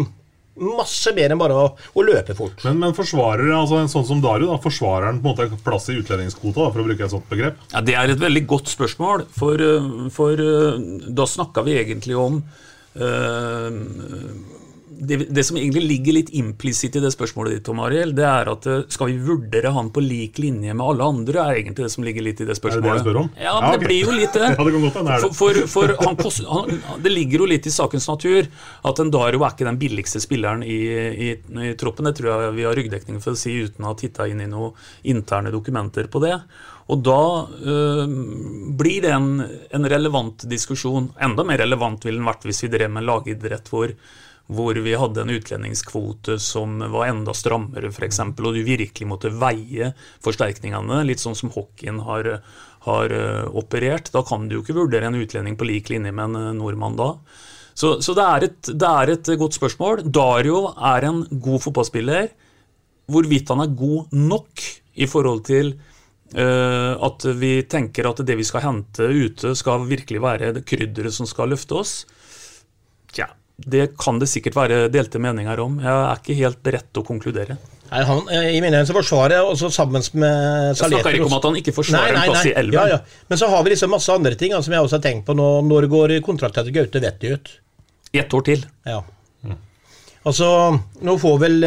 masse 0.58 1.14
mer 1.16 1.34
enn 1.34 1.42
bare 1.42 1.58
å, 1.58 1.68
å 1.78 2.06
løpe 2.06 2.36
fort. 2.38 2.62
Men, 2.66 2.80
men 2.82 2.96
forsvarer 2.98 3.52
altså 3.54 3.82
en 3.82 3.92
sånn 3.92 4.08
som 4.08 4.22
Daru, 4.24 4.48
da, 4.50 4.60
forsvarer 4.62 5.10
han 5.12 5.22
på 5.24 5.34
en 5.34 5.52
måte 5.52 5.64
plass 5.66 5.90
i 5.94 5.98
utlendingskvota, 6.02 6.70
for 6.74 6.84
å 6.84 6.88
bruke 6.88 7.06
et 7.06 7.14
sånt 7.14 7.30
begrep? 7.32 7.60
Ja, 7.74 7.84
Det 7.86 7.98
er 7.98 8.14
et 8.14 8.24
veldig 8.24 8.46
godt 8.50 8.72
spørsmål, 8.74 9.28
for, 9.38 9.62
eh, 9.62 9.90
for 10.14 10.44
eh, 10.44 10.80
da 11.08 11.28
snakka 11.30 11.66
vi 11.68 11.78
egentlig 11.82 12.18
om 12.18 12.42
øh, 12.98 13.82
det, 15.00 15.18
det, 15.30 15.44
som 15.44 15.58
egentlig 15.58 15.84
ligger 15.84 16.16
litt 16.16 16.30
implisitt 16.36 16.96
i 16.98 17.02
det 17.04 17.12
spørsmålet 17.14 17.58
ditt, 17.58 17.64
Tom 17.68 17.80
Ariel, 17.86 18.14
det 18.18 18.26
er 18.26 18.50
at 18.52 18.68
eh, 18.70 18.84
skal 18.94 19.12
vi 19.12 19.18
vurdere 19.22 19.72
han 19.76 19.92
på 19.94 20.02
lik 20.04 20.40
linje 20.42 20.74
med 20.74 20.86
alle 20.86 21.10
andre, 21.12 21.44
er 21.44 21.60
egentlig 21.62 21.86
det 21.86 21.94
som 21.94 22.06
ligger 22.08 22.26
litt 22.26 22.42
i 22.42 22.48
det 22.48 22.58
spørsmålet. 22.58 22.86
Er 22.86 22.88
det 22.88 22.90
det 22.90 22.98
jeg 22.98 23.06
spør 23.06 23.20
om? 23.22 23.30
Ja, 23.36 23.56
men 23.58 23.68
ja, 23.68 23.72
okay. 23.72 23.78
det 23.78 23.90
blir 23.90 24.00
jo 24.02 24.16
litt 24.18 24.38
det. 24.38 24.50
ja, 24.58 24.68
det, 24.68 24.82
godt, 24.86 25.38
for, 25.38 25.60
for, 25.74 25.94
for 26.02 26.40
han, 26.50 26.78
han, 26.88 27.04
det 27.04 27.14
ligger 27.14 27.44
jo 27.44 27.50
litt 27.54 27.70
i 27.70 27.74
sakens 27.74 28.10
natur 28.10 28.48
at 28.92 29.04
en 29.04 29.14
Dario 29.14 29.44
er 29.44 29.54
ikke 29.54 29.70
den 29.70 29.82
billigste 29.82 30.22
spilleren 30.24 30.64
i, 30.66 30.80
i, 31.28 31.30
i, 31.36 31.74
troppen. 31.80 32.10
Det 32.10 32.18
tror 32.20 32.32
jeg 32.34 32.56
vi 32.58 32.68
har 32.68 32.78
ryggdekning 32.78 33.22
for 33.24 33.38
å 33.38 33.40
si 33.40 33.54
uten 33.68 33.86
å 33.86 33.94
ha 33.94 34.00
titta 34.00 34.28
inn 34.30 34.42
i 34.44 34.50
noen 34.50 34.74
interne 35.14 35.54
dokumenter 35.54 36.10
på 36.12 36.24
det. 36.26 36.36
Og 36.88 37.02
da 37.04 37.22
øh, 37.68 38.06
blir 38.80 39.04
det 39.04 39.12
en, 39.12 39.42
en 39.76 39.90
relevant 39.92 40.46
diskusjon. 40.48 41.12
Enda 41.20 41.44
mer 41.48 41.60
relevant 41.60 42.06
ville 42.08 42.22
den 42.22 42.30
vært 42.30 42.48
hvis 42.48 42.64
vi 42.64 42.72
drev 42.72 42.94
med 42.96 43.06
lagidrett 43.08 43.68
hvor 43.72 43.92
hvor 44.48 44.78
vi 44.80 44.94
hadde 44.96 45.24
en 45.24 45.34
utlendingskvote 45.36 46.38
som 46.40 46.80
var 46.94 47.10
enda 47.10 47.34
strammere, 47.36 47.92
f.eks., 47.92 48.22
og 48.24 48.56
du 48.56 48.62
virkelig 48.64 49.08
måtte 49.10 49.32
veie 49.36 49.92
forsterkningene, 50.24 51.02
litt 51.08 51.24
sånn 51.24 51.36
som 51.36 51.52
hockeyen 51.52 52.00
har, 52.08 52.30
har 52.88 53.16
uh, 53.16 53.44
operert. 53.60 54.12
Da 54.14 54.24
kan 54.28 54.48
du 54.48 54.58
jo 54.58 54.64
ikke 54.64 54.78
vurdere 54.78 55.10
en 55.10 55.20
utlending 55.20 55.58
på 55.60 55.68
lik 55.68 55.92
linje 55.92 56.14
med 56.16 56.30
en 56.30 56.40
uh, 56.40 56.56
nordmann 56.56 56.96
da. 57.00 57.12
Så, 57.78 57.98
så 58.02 58.16
det, 58.18 58.24
er 58.26 58.46
et, 58.48 58.70
det, 58.72 58.90
er 58.90 59.12
et, 59.14 59.32
godt 59.38 59.58
spørsmål. 59.60 60.06
Dario 60.08 60.64
er 60.96 61.10
en 61.10 61.20
god 61.30 61.62
fotballspiller. 61.68 62.32
Hvorvidt 63.12 63.52
han 63.52 63.62
er 63.64 63.76
god 63.78 64.16
nok 64.16 64.64
i 64.98 65.08
forhold 65.12 65.44
til 65.48 65.74
uh, 65.76 66.94
at 67.04 67.28
vi 67.38 67.52
tenker 67.70 68.08
at 68.10 68.24
det 68.24 68.40
vi 68.40 68.48
skal 68.48 68.64
hente 68.64 69.12
ute, 69.12 69.52
skal 69.60 69.86
virkelig 69.92 70.24
være 70.24 70.54
krydderet 70.64 71.20
som 71.20 71.28
skal 71.30 71.52
løfte 71.52 71.78
oss. 71.84 71.98
Tja, 73.12 73.28
det 73.58 73.90
kan 73.98 74.20
det 74.22 74.30
sikkert 74.30 74.56
være 74.56 74.86
delte 74.94 75.20
meninger 75.22 75.60
om. 75.60 75.80
Jeg 75.82 75.90
er 75.90 76.22
ikke 76.22 76.38
helt 76.38 76.62
til 76.64 77.02
å 77.02 77.06
konkludere. 77.06 77.58
Nei, 77.88 78.02
han, 78.04 78.26
eh, 78.30 78.50
I 78.58 78.62
mine 78.62 78.82
øyne 78.82 78.94
forsvarer 78.94 79.38
jeg 79.38 79.48
også 79.48 79.70
sammen 79.72 80.04
med 80.04 80.76
Saletros 80.76 80.82
Jeg 80.82 80.92
snakker 80.92 81.16
ikke 81.18 81.30
om 81.30 81.36
at 81.38 81.46
han 81.48 81.60
ikke 81.62 81.74
forsvarer 81.74 82.12
nei, 82.12 82.20
nei, 82.20 82.26
en 82.26 82.34
plass 82.34 82.50
i 82.50 82.56
elven. 82.60 82.76
Ja, 82.76 82.98
ja. 82.98 83.22
Men 83.32 83.40
så 83.40 83.48
har 83.52 83.64
vi 83.64 83.72
liksom 83.74 83.94
masse 83.96 84.14
andre 84.14 84.36
ting 84.36 84.54
som 84.54 84.76
jeg 84.76 84.84
også 84.84 85.00
har 85.00 85.06
tenkt 85.06 85.26
på 85.30 85.36
nå. 85.38 85.48
Når 85.68 85.88
går 85.94 86.18
kontrakten 86.26 86.68
til 86.68 86.76
Gaute 86.76 87.02
Vetti 87.04 87.32
ut? 87.32 87.54
Ett 88.14 88.34
år 88.34 88.44
til. 88.50 88.66
Ja. 88.86 89.00
Mm. 89.48 89.56
Altså, 90.28 90.50
Nå 91.08 91.18
får 91.24 91.40
vel 91.46 91.58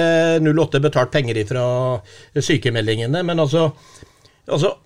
08 0.44 0.78
eh, 0.78 0.84
betalt 0.84 1.14
penger 1.16 1.42
fra 1.48 1.64
sykemeldingene, 2.36 3.24
men 3.26 3.46
altså, 3.46 3.70
altså 4.46 4.76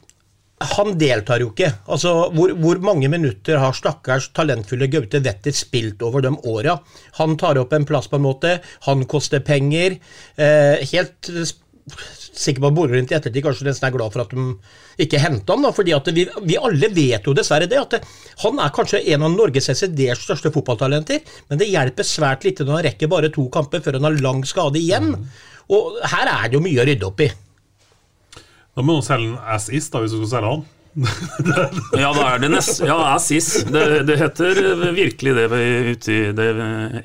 han 0.72 0.94
deltar 1.00 1.42
jo 1.42 1.50
ikke. 1.52 1.70
Altså, 1.92 2.12
hvor, 2.34 2.54
hvor, 2.60 2.80
mange 2.84 3.10
minutter 3.12 3.58
har 3.62 3.76
stakkars 3.76 4.30
talentfulle 4.36 4.88
Gaute 4.92 5.20
Wetter 5.24 5.54
spilt 5.56 6.02
over 6.06 6.24
de 6.24 6.34
åra? 6.50 6.78
Han 7.20 7.36
tar 7.40 7.60
opp 7.60 7.74
en 7.76 7.86
plass, 7.88 8.08
på 8.10 8.20
en 8.20 8.26
måte. 8.26 8.56
Han 8.88 9.04
koster 9.10 9.44
penger. 9.44 9.98
Eh, 10.36 10.84
helt 10.92 11.30
sikker 12.34 12.62
på 12.62 12.70
at 12.70 12.76
Bodø-Glimt 12.76 13.12
i 13.12 13.16
ettertid 13.18 13.44
kanskje 13.44 13.66
nesten 13.68 13.86
er 13.88 13.94
glad 13.94 14.14
for 14.14 14.24
at 14.24 14.32
de 14.32 15.04
ikke 15.04 15.20
henta 15.20 15.54
han. 15.54 15.64
da, 15.66 15.72
fordi 15.76 15.94
at 15.96 16.08
vi, 16.16 16.26
vi 16.48 16.58
alle 16.58 16.90
vet 16.94 17.28
jo 17.28 17.36
dessverre 17.36 17.68
det, 17.70 17.80
at 17.80 17.96
det, 17.96 18.02
han 18.42 18.60
er 18.62 18.74
kanskje 18.74 19.02
en 19.14 19.26
av 19.28 19.34
Norges 19.34 19.68
desidert 19.70 20.22
største 20.22 20.52
fotballtalenter, 20.54 21.22
men 21.50 21.60
det 21.60 21.70
hjelper 21.70 22.08
svært 22.08 22.46
lite 22.48 22.66
når 22.66 22.78
han 22.78 22.86
rekker 22.88 23.12
bare 23.12 23.32
to 23.34 23.46
kamper 23.52 23.84
før 23.84 24.00
han 24.00 24.08
har 24.08 24.22
lang 24.24 24.44
skade 24.48 24.80
igjen. 24.80 25.12
Og 25.72 25.98
her 26.12 26.30
er 26.30 26.48
det 26.48 26.58
jo 26.58 26.64
mye 26.64 26.82
å 26.82 26.88
rydde 26.88 27.08
opp 27.08 27.24
i. 27.24 27.30
Da 28.74 28.82
må 28.82 28.96
du 28.98 29.04
selge 29.06 29.30
en 29.30 29.38
as 29.38 29.68
is, 29.70 29.86
da, 29.90 30.02
hvis 30.02 30.14
du 30.14 30.18
skal 30.18 30.32
selge 30.36 30.50
han. 30.50 30.64
Ja, 30.94 32.10
da 32.14 32.26
er 32.34 32.42
det 32.44 32.50
nest, 32.52 32.82
ja, 32.84 32.98
assis. 33.14 33.48
Det, 33.64 34.04
det 34.06 34.18
heter 34.20 34.60
virkelig 34.94 35.34
det 35.38 35.46
ute 35.48 36.12
i 36.12 36.20
det 36.36 36.48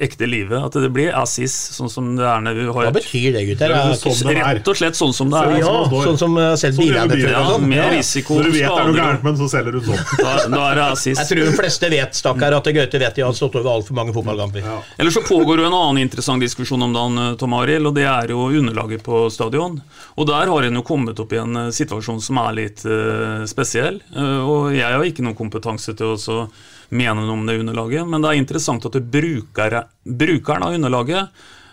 ekte 0.04 0.28
livet. 0.30 0.60
At 0.60 0.76
det 0.84 0.92
blir 0.94 1.16
assis, 1.16 1.56
sånn 1.78 1.92
som 1.92 2.12
det 2.20 2.28
er 2.28 2.44
når 2.44 2.60
vi 2.60 2.68
har 2.68 2.90
Hva 2.90 2.94
betyr 3.00 3.30
det, 3.38 3.46
gutter? 3.54 3.72
Det 3.72 3.80
er 3.80 3.98
sånn 4.04 4.20
det 4.28 4.36
er. 4.36 4.52
Rett 4.60 4.72
og 4.74 4.80
slett 4.82 5.00
sånn 5.00 5.16
som 5.16 5.32
det 5.32 5.46
er. 5.46 5.56
Ja, 5.64 5.74
sånn 5.90 6.20
som 6.20 6.36
selv 6.60 6.76
Sånn 6.76 6.84
bileierne 6.84 7.16
tror. 7.16 7.34
Ja, 7.34 7.46
sånn. 7.54 7.68
med 7.72 7.96
risiko 7.96 8.40
Når 8.40 8.50
du 8.50 8.54
vet 8.54 8.68
det 8.68 8.84
er 8.84 8.90
noe 8.92 9.00
gærent 9.00 9.26
med 9.26 9.30
men 9.30 9.38
så 9.38 9.50
selger 9.52 9.76
du 9.76 9.82
sånn. 9.86 10.00
Da, 10.20 10.34
da 10.50 10.62
er 10.72 10.80
det 10.80 10.86
assis. 10.96 11.20
Jeg 11.20 11.30
tror 11.30 11.50
de 11.50 11.56
fleste 11.60 11.90
vet 11.94 12.18
stakkar, 12.18 12.56
at 12.58 12.70
Gaute 12.80 13.02
vet 13.04 13.20
de 13.20 13.26
har 13.26 13.36
stått 13.38 13.58
over 13.60 13.72
altfor 13.76 13.98
mange 13.98 14.16
fotballkamper. 14.16 14.66
Eller 14.98 15.14
så 15.14 15.24
pågår 15.26 15.62
jo 15.62 15.68
en 15.70 15.78
annen 15.78 16.02
interessant 16.04 16.44
diskusjon 16.44 16.86
om 16.88 16.96
dagen, 16.96 17.18
eh, 17.24 17.36
Tom 17.40 17.56
Arild, 17.60 17.92
og 17.92 17.98
det 17.98 18.08
er 18.10 18.34
jo 18.34 18.48
underlaget 18.50 19.04
på 19.06 19.22
stadion. 19.34 19.80
Og 20.18 20.30
der 20.30 20.52
har 20.52 20.68
en 20.68 20.80
jo 20.80 20.86
kommet 20.86 21.20
opp 21.22 21.34
i 21.36 21.42
en 21.42 21.64
eh, 21.66 21.70
situasjon 21.76 22.22
som 22.24 22.42
er 22.42 22.58
litt 22.58 22.86
eh, 22.86 23.46
spesiell. 23.80 24.02
Eh, 24.16 24.42
og 24.44 24.74
jeg 24.76 24.92
har 24.92 25.06
ikke 25.06 25.24
noen 25.26 25.38
kompetanse 25.38 25.96
til 25.98 26.16
å 26.16 26.48
mene 26.90 27.22
noe 27.22 27.38
om 27.38 27.46
det 27.46 27.60
underlaget, 27.60 28.08
men 28.08 28.22
det 28.22 28.32
er 28.32 28.42
interessant 28.42 28.86
at 28.86 28.98
bruker, 29.00 29.84
brukeren 30.04 30.66
av 30.66 30.74
underlaget 30.74 31.30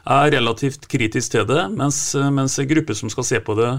er 0.06 0.30
relativt 0.30 0.86
kritisk 0.88 1.32
til 1.32 1.46
det, 1.46 1.68
mens, 1.74 2.14
eh, 2.14 2.30
mens 2.30 2.58
en 2.58 2.68
gruppe 2.68 2.94
som 2.94 3.10
skal 3.10 3.24
se 3.24 3.40
på 3.40 3.56
det, 3.58 3.72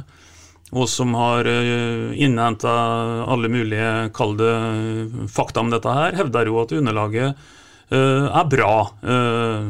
og 0.74 0.90
som 0.92 1.14
har 1.16 1.48
uh, 1.48 2.12
innhenta 2.12 2.72
alle 3.24 3.48
mulige 3.48 4.10
kall 4.12 4.34
det 4.36 5.30
fakta 5.32 5.62
om 5.64 5.70
dette 5.72 5.88
her, 5.88 6.18
hevder 6.20 6.50
jo 6.50 6.58
at 6.60 6.74
underlaget 6.76 7.38
eh, 7.88 8.26
er 8.28 8.50
bra. 8.52 8.74
Eh, 9.00 9.70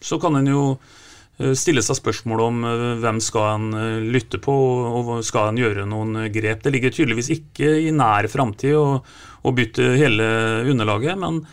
så 0.00 0.16
kan 0.22 0.38
en 0.40 0.48
jo 0.48 0.62
eh, 0.72 0.97
stille 1.38 1.82
seg 1.86 1.98
spørsmål 2.00 2.42
om 2.42 2.64
eh, 2.66 2.84
hvem 3.02 3.20
skal 3.22 3.48
en 3.52 3.78
eh, 3.78 4.08
lytte 4.14 4.40
på, 4.42 4.54
og 4.98 5.10
skal 5.26 5.52
en 5.52 5.60
gjøre 5.60 5.86
noen 5.88 6.24
eh, 6.24 6.30
grep. 6.34 6.64
Det 6.64 6.72
ligger 6.74 6.94
tydeligvis 6.94 7.30
ikke 7.36 7.70
i 7.86 7.92
nær 7.94 8.26
framtid 8.30 8.74
å, 8.78 8.86
å 8.98 9.54
bytte 9.54 9.92
hele 10.00 10.28
underlaget, 10.66 11.18
men 11.20 11.44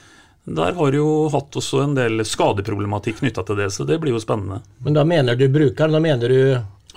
der 0.45 0.77
har 0.77 0.93
jo 0.93 1.25
hatt 1.33 1.57
også 1.57 1.81
en 1.83 1.95
del 1.97 2.21
skadeproblematikk 2.25 3.21
knytta 3.21 3.45
til 3.45 3.61
det, 3.61 3.71
så 3.73 3.85
det 3.85 3.97
blir 4.01 4.13
jo 4.13 4.21
spennende. 4.21 4.61
Men 4.85 4.97
da 4.97 5.05
mener 5.07 5.37
du 5.37 5.47
brukeren, 5.49 5.93
da 5.93 6.01
mener 6.01 6.33
du 6.33 6.41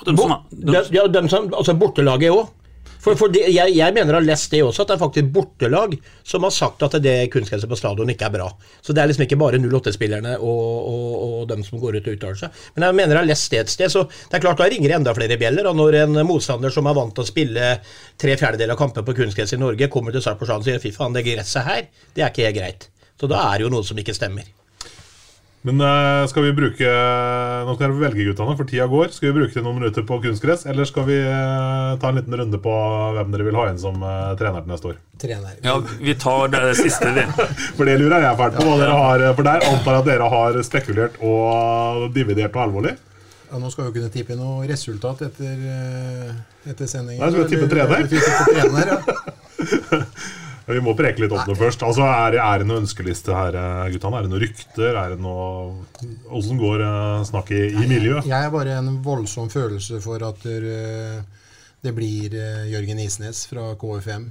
Dem 0.06 0.14
som 0.14 0.30
ja, 0.94 1.08
dem 1.10 1.26
som, 1.26 1.48
altså 1.50 1.72
bortelaget 1.74 2.30
òg. 2.30 2.52
For, 2.98 3.14
for 3.18 3.30
det, 3.32 3.44
jeg, 3.54 3.74
jeg 3.76 3.94
mener 3.94 4.16
å 4.16 4.18
ha 4.18 4.26
lest 4.26 4.50
det 4.52 4.62
også, 4.64 4.82
at 4.82 4.90
det 4.90 4.96
er 4.96 5.02
faktisk 5.02 5.30
bortelag 5.34 5.94
som 6.26 6.44
har 6.46 6.54
sagt 6.54 6.82
at 6.82 6.96
det 7.02 7.14
kunstgresset 7.32 7.70
på 7.70 7.78
stadion 7.78 8.10
ikke 8.10 8.26
er 8.26 8.34
bra. 8.34 8.48
Så 8.82 8.94
det 8.96 9.02
er 9.02 9.10
liksom 9.10 9.24
ikke 9.28 9.38
bare 9.40 9.60
08-spillerne 9.62 10.34
og, 10.38 10.66
og, 10.90 11.14
og 11.28 11.46
dem 11.52 11.62
som 11.66 11.80
går 11.80 12.00
ut 12.00 12.10
og 12.10 12.18
uttaler 12.18 12.40
seg. 12.42 12.60
Men 12.74 12.88
jeg 12.88 12.98
mener 13.00 13.14
jeg 13.14 13.22
har 13.22 13.30
lest 13.30 13.54
det 13.54 13.62
et 13.62 13.74
sted, 13.76 13.94
så 13.94 14.04
det 14.08 14.40
er 14.40 14.44
klart 14.44 14.60
da 14.60 14.68
ringer 14.68 14.90
det 14.90 14.98
enda 14.98 15.14
flere 15.16 15.38
bjeller. 15.40 15.70
Og 15.70 15.78
når 15.78 16.00
en 16.02 16.22
motstander 16.28 16.74
som 16.74 16.90
er 16.90 16.98
vant 16.98 17.14
til 17.14 17.26
å 17.26 17.30
spille 17.30 17.72
tre 18.18 18.38
fjerdedeler 18.40 18.74
av 18.74 18.82
kamper 18.82 19.06
på 19.06 19.16
kunstgress 19.22 19.54
i 19.54 19.62
Norge, 19.62 19.90
kommer 19.92 20.14
til 20.14 20.24
stadion 20.24 20.58
og 20.58 20.66
sier 20.66 20.82
fy 20.82 20.94
faen, 20.94 21.14
det 21.14 21.26
gresset 21.28 21.68
her, 21.68 21.90
det 22.14 22.24
er 22.24 22.32
ikke 22.32 22.48
helt 22.48 22.60
greit. 22.60 22.88
Så 23.18 23.30
da 23.30 23.46
er 23.48 23.58
det 23.58 23.68
jo 23.68 23.74
noe 23.78 23.86
som 23.86 23.98
ikke 23.98 24.16
stemmer. 24.16 24.57
Men 25.68 25.80
eh, 25.84 26.26
skal 26.30 26.46
vi 26.46 26.52
bruke 26.56 26.88
Nå 27.68 27.74
skal 27.76 27.90
dere 27.90 28.00
velge, 28.00 28.24
guttene, 28.30 28.54
for 28.56 28.68
tida 28.68 28.86
går. 28.88 29.10
Skal 29.12 29.28
vi 29.28 29.42
bruke 29.42 29.62
noen 29.64 29.76
minutter 29.82 30.06
på 30.08 30.16
kunstgress, 30.24 30.64
eller 30.70 30.88
skal 30.88 31.04
vi 31.10 31.18
eh, 31.20 31.90
ta 32.00 32.08
en 32.08 32.20
liten 32.20 32.36
runde 32.40 32.60
på 32.64 32.76
hvem 33.18 33.34
dere 33.34 33.48
vil 33.50 33.58
ha 33.58 33.66
inn 33.68 33.80
som 33.82 33.98
eh, 34.00 34.30
trener 34.40 34.64
til 34.64 34.72
neste 34.72 34.90
år? 34.94 34.96
Trener. 35.20 35.58
Ja, 35.66 35.74
vi 36.00 36.14
tar 36.22 36.48
det 36.54 36.62
siste, 36.80 37.10
vi. 37.12 37.26
For 37.76 37.84
det 37.84 37.98
lurer 38.00 38.24
jeg 38.24 38.40
fælt 38.40 38.56
på. 38.56 38.64
hva 38.64 38.78
dere 38.80 38.96
har, 38.96 39.26
For 39.36 39.50
der 39.50 39.68
antar 39.68 39.98
jeg 39.98 40.04
at 40.06 40.10
dere 40.12 40.32
har 40.36 40.58
spekulert 40.70 41.20
og 41.20 42.08
dividert 42.16 42.56
noe 42.56 42.64
alvorlig. 42.68 42.96
Ja, 43.48 43.60
nå 43.60 43.68
skal 43.72 43.86
vi 43.86 43.90
jo 43.90 43.96
kunne 43.98 44.12
tippe 44.12 44.36
noe 44.36 44.66
resultat 44.68 45.22
etter, 45.28 45.62
etter 46.68 46.88
sendingen. 46.88 47.20
Nei, 47.20 47.30
skal 47.32 47.44
vi 47.44 47.52
tippe 47.52 47.68
Eller- 47.68 47.76
trener? 47.76 48.04
Vi 48.04 48.16
tipper 48.16 48.44
trener, 48.56 48.84
ja. 48.96 50.04
Vi 50.68 50.80
må 50.84 50.92
preke 50.96 51.22
litt 51.22 51.32
om 51.32 51.40
det 51.48 51.56
først. 51.56 51.82
Altså, 51.86 52.04
Er, 52.04 52.36
er 52.42 52.60
det 52.60 52.68
noe 52.68 52.82
ønskeliste 52.82 53.32
her, 53.32 53.56
eh, 53.56 53.90
guttene? 53.94 54.18
Er 54.18 54.26
det 54.26 54.32
noen 54.32 54.42
rykter? 54.44 54.90
Er 55.00 55.14
det 55.14 55.20
noe 55.24 55.46
Åssen 56.36 56.60
går 56.60 56.84
eh, 56.84 57.22
snakket 57.30 57.78
i 57.78 57.86
miljøet? 57.88 58.28
Jeg 58.28 58.48
er 58.48 58.52
bare 58.52 58.76
en 58.82 58.98
voldsom 59.04 59.48
følelse 59.52 60.00
for 60.04 60.24
at 60.28 60.44
det, 60.44 60.74
det 61.84 61.94
blir 61.96 62.36
eh, 62.36 62.66
Jørgen 62.74 63.00
Isnes 63.00 63.46
fra 63.48 63.70
KFM. 63.80 64.28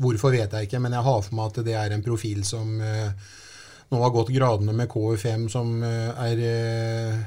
Hvorfor 0.00 0.32
vet 0.32 0.56
jeg 0.56 0.68
ikke, 0.70 0.80
men 0.80 0.96
jeg 0.96 1.04
har 1.04 1.20
for 1.26 1.36
meg 1.36 1.50
at 1.52 1.60
det 1.66 1.76
er 1.76 1.92
en 1.92 2.04
profil 2.04 2.40
som 2.48 2.78
eh, 2.80 3.36
nå 3.90 4.00
har 4.00 4.14
gått 4.14 4.32
gradene 4.32 4.72
med 4.76 4.88
KFM, 4.88 5.48
som 5.52 5.74
eh, 5.84 6.24
er 6.24 6.42
eh, 6.46 7.20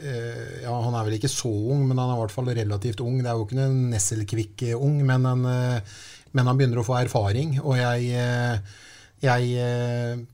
eh, 0.00 0.62
ja, 0.64 0.72
Han 0.72 0.96
er 0.96 1.06
vel 1.06 1.18
ikke 1.18 1.30
så 1.30 1.52
ung, 1.52 1.86
men 1.86 2.00
han 2.00 2.10
er 2.10 2.16
i 2.16 2.22
hvert 2.24 2.34
fall 2.34 2.50
relativt 2.50 3.02
ung. 3.04 3.20
Det 3.20 3.30
er 3.30 3.38
jo 3.38 3.46
ikke 3.46 3.60
en 3.68 3.82
Nesselkvikk-ung, 3.92 5.02
men, 5.06 5.28
en, 5.30 5.44
eh, 5.52 5.98
men 6.36 6.50
han 6.50 6.58
begynner 6.58 6.82
å 6.82 6.86
få 6.86 6.98
erfaring. 7.00 7.56
Og 7.62 7.78
jeg, 7.80 8.10
eh, 8.20 8.82
jeg 9.24 9.54
eh, 9.62 10.24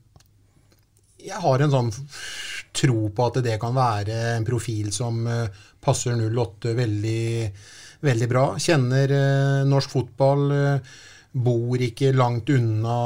jeg 1.23 1.39
har 1.39 1.63
en 1.63 1.71
sånn 1.71 1.93
tro 2.75 3.07
på 3.15 3.29
at 3.29 3.39
det 3.45 3.55
kan 3.61 3.75
være 3.77 4.17
en 4.33 4.47
profil 4.47 4.91
som 4.91 5.23
eh, 5.29 5.63
passer 5.79 6.19
08 6.19 6.75
veldig, 6.75 7.23
veldig 8.03 8.29
bra. 8.31 8.45
Kjenner 8.59 9.15
norsk 9.69 9.97
fotball. 9.97 10.45
Bor 11.33 11.81
ikke 11.81 12.11
langt 12.13 12.51
unna, 12.53 12.97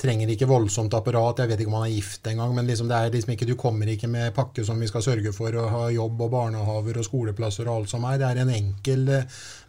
trenger 0.00 0.30
ikke 0.32 0.48
voldsomt 0.48 0.94
apparat. 0.96 1.42
Jeg 1.42 1.50
vet 1.50 1.60
ikke 1.60 1.72
om 1.74 1.76
han 1.76 1.90
er 1.90 1.92
gift 1.92 2.30
engang, 2.30 2.54
men 2.56 2.70
liksom 2.70 2.88
det 2.88 2.96
er 2.96 3.12
liksom 3.12 3.34
ikke, 3.34 3.48
du 3.50 3.52
kommer 3.60 3.90
ikke 3.92 4.08
med 4.08 4.32
pakke 4.34 4.64
som 4.64 4.80
vi 4.80 4.88
skal 4.88 5.04
sørge 5.04 5.34
for 5.36 5.58
å 5.60 5.66
ha 5.74 5.82
jobb 5.92 6.22
og 6.24 6.32
barnehaver 6.32 7.02
og 7.02 7.04
skoleplasser 7.04 7.68
og 7.68 7.82
alt 7.82 7.92
som 7.92 8.06
er. 8.08 8.16
Det 8.22 8.30
er 8.30 8.40
en 8.46 8.54
enkel 8.56 9.12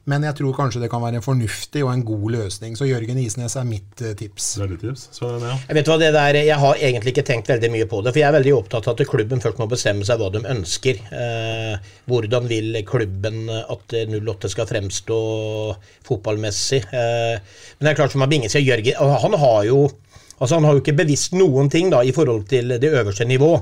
Men 0.08 0.24
jeg 0.24 0.38
tror 0.40 0.56
kanskje 0.56 0.80
det 0.80 0.88
kan 0.92 1.02
være 1.04 1.20
en 1.20 1.26
fornuftig 1.26 1.82
og 1.84 1.92
en 1.92 2.04
god 2.08 2.28
løsning. 2.38 2.78
Så 2.80 2.88
Jørgen 2.88 3.18
Isnes 3.20 3.58
er 3.60 3.66
mitt 3.68 4.04
eh, 4.04 4.14
tips. 4.16 4.54
Veldig 4.62 4.78
tips. 4.80 5.04
Sven, 5.18 5.44
ja. 5.44 5.58
Jeg 5.68 5.78
vet 5.80 5.92
hva 5.92 5.98
det 6.00 6.12
der, 6.16 6.40
jeg 6.48 6.60
har 6.62 6.84
egentlig 6.90 7.12
ikke 7.12 7.26
tenkt 7.28 7.52
veldig 7.52 7.72
mye 7.74 7.90
på 7.92 8.00
det, 8.06 8.14
for 8.16 8.22
jeg 8.22 8.30
er 8.30 8.38
veldig 8.38 8.54
opptatt 8.56 8.88
av 8.88 8.96
at 8.96 9.12
klubben 9.12 9.44
først 9.44 9.60
må 9.60 9.68
bestemme 9.72 10.08
seg 10.08 10.22
hva 10.22 10.30
de 10.32 10.44
ønsker. 10.56 11.02
Eh, 11.12 11.92
hvordan 12.08 12.48
vil 12.48 12.80
klubben 12.88 13.52
at 13.52 13.98
08 14.16 14.54
skal 14.54 14.70
fremstå 14.72 15.20
fotballmessig? 16.08 16.86
Eh, 16.88 17.60
men 17.76 17.90
det 17.90 17.92
er 17.92 18.00
klart 18.00 18.16
som 18.16 18.24
har 18.24 18.32
Binge 18.32 18.52
sier, 18.54 18.64
Jørgen 18.64 19.18
han 19.28 19.36
har 19.42 19.64
jo 19.68 19.82
altså 20.38 20.58
han 20.58 20.68
har 20.68 20.78
jo 20.78 20.84
ikke 20.84 20.96
bevisst 21.02 21.36
noen 21.36 21.68
ting 21.74 21.92
da 21.92 22.04
i 22.06 22.14
forhold 22.16 22.48
til 22.48 22.78
det 22.80 22.94
øverste 22.94 23.28
nivå. 23.28 23.58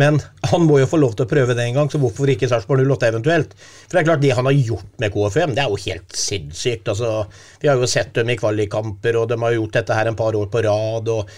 Men 0.00 0.18
han 0.50 0.64
må 0.66 0.80
jo 0.80 0.88
få 0.90 0.98
lov 0.98 1.14
til 1.14 1.26
å 1.26 1.30
prøve 1.30 1.54
det 1.54 1.64
en 1.68 1.78
gang, 1.78 1.90
så 1.90 2.00
hvorfor 2.02 2.30
ikke 2.30 2.48
Sarpsborg 2.50 2.82
08 2.82 3.10
eventuelt? 3.12 3.54
For 3.56 3.94
det 3.94 4.00
er 4.02 4.08
klart, 4.08 4.22
det 4.24 4.32
han 4.34 4.48
har 4.48 4.56
gjort 4.56 4.98
med 5.02 5.14
KFM, 5.14 5.54
det 5.54 5.62
er 5.62 5.70
jo 5.70 5.80
helt 5.84 6.18
sinnssykt. 6.18 6.90
Altså, 6.90 7.12
vi 7.62 7.70
har 7.70 7.78
jo 7.78 7.90
sett 7.90 8.10
dem 8.18 8.32
i 8.32 8.38
kvalikkamper, 8.40 9.20
og 9.20 9.30
de 9.30 9.38
har 9.44 9.56
gjort 9.56 9.78
dette 9.78 9.98
her 9.98 10.10
en 10.10 10.18
par 10.18 10.34
år 10.38 10.50
på 10.50 10.64
rad. 10.66 11.12
Og, 11.14 11.32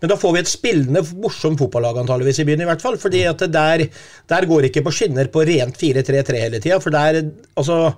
men 0.00 0.12
da 0.12 0.18
får 0.20 0.36
vi 0.36 0.42
et 0.42 0.52
spillende, 0.52 1.04
morsomt 1.20 1.60
fotballag 1.60 2.00
antageligvis 2.02 2.42
i 2.42 2.48
byen, 2.48 2.64
i 2.64 2.70
hvert 2.70 2.84
fall. 2.84 2.96
at 2.96 3.46
der, 3.52 3.86
der 4.32 4.48
går 4.48 4.70
ikke 4.70 4.84
på 4.86 4.94
skinner 4.94 5.28
på 5.32 5.44
rent 5.48 5.76
4-3-3 5.76 6.44
hele 6.46 6.60
tida. 6.64 6.80
For 6.80 6.94
der, 6.94 7.24
altså 7.56 7.94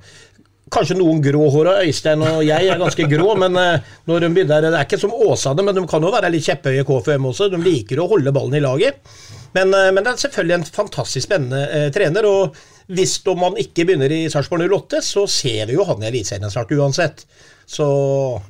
Kanskje 0.75 0.97
noen 0.97 1.21
gråhåra 1.23 1.75
Øystein 1.85 2.23
og 2.25 2.41
jeg 2.43 2.67
er 2.73 2.81
ganske 2.81 3.05
grå, 3.07 3.35
men 3.43 3.55
eh, 3.61 3.93
når 4.09 4.25
de 4.25 4.31
begynner, 4.33 4.65
det 4.65 4.79
er 4.79 4.87
ikke 4.89 4.99
som 4.99 5.13
Åsane, 5.13 5.63
men 5.63 5.77
de 5.77 5.85
kan 5.87 6.03
jo 6.03 6.11
være 6.11 6.33
litt 6.33 6.47
kjepphøye 6.49 6.87
KFM 6.89 7.29
også. 7.31 7.51
De 7.53 7.61
liker 7.63 8.01
å 8.01 8.09
holde 8.11 8.33
ballen 8.35 8.57
i 8.59 8.63
laget. 8.65 9.05
Men, 9.55 9.75
eh, 9.75 9.91
men 9.95 10.03
det 10.05 10.13
er 10.13 10.23
selvfølgelig 10.27 10.59
en 10.59 10.71
fantastisk 10.83 11.29
spennende 11.29 11.65
eh, 11.71 11.91
trener. 11.95 12.27
og 12.29 12.57
hvis 12.95 13.17
om 13.33 13.39
man 13.41 13.55
ikke 13.57 13.87
begynner 13.89 14.13
i 14.13 14.27
Sarpsborg 14.29 14.67
08, 14.69 15.01
så 15.01 15.25
ser 15.31 15.71
vi 15.71 15.77
jo 15.79 15.87
han 15.89 16.03
i 16.03 16.11
Eliteserien 16.11 16.53
snart 16.53 16.73
uansett. 16.77 17.25
Så 17.65 17.87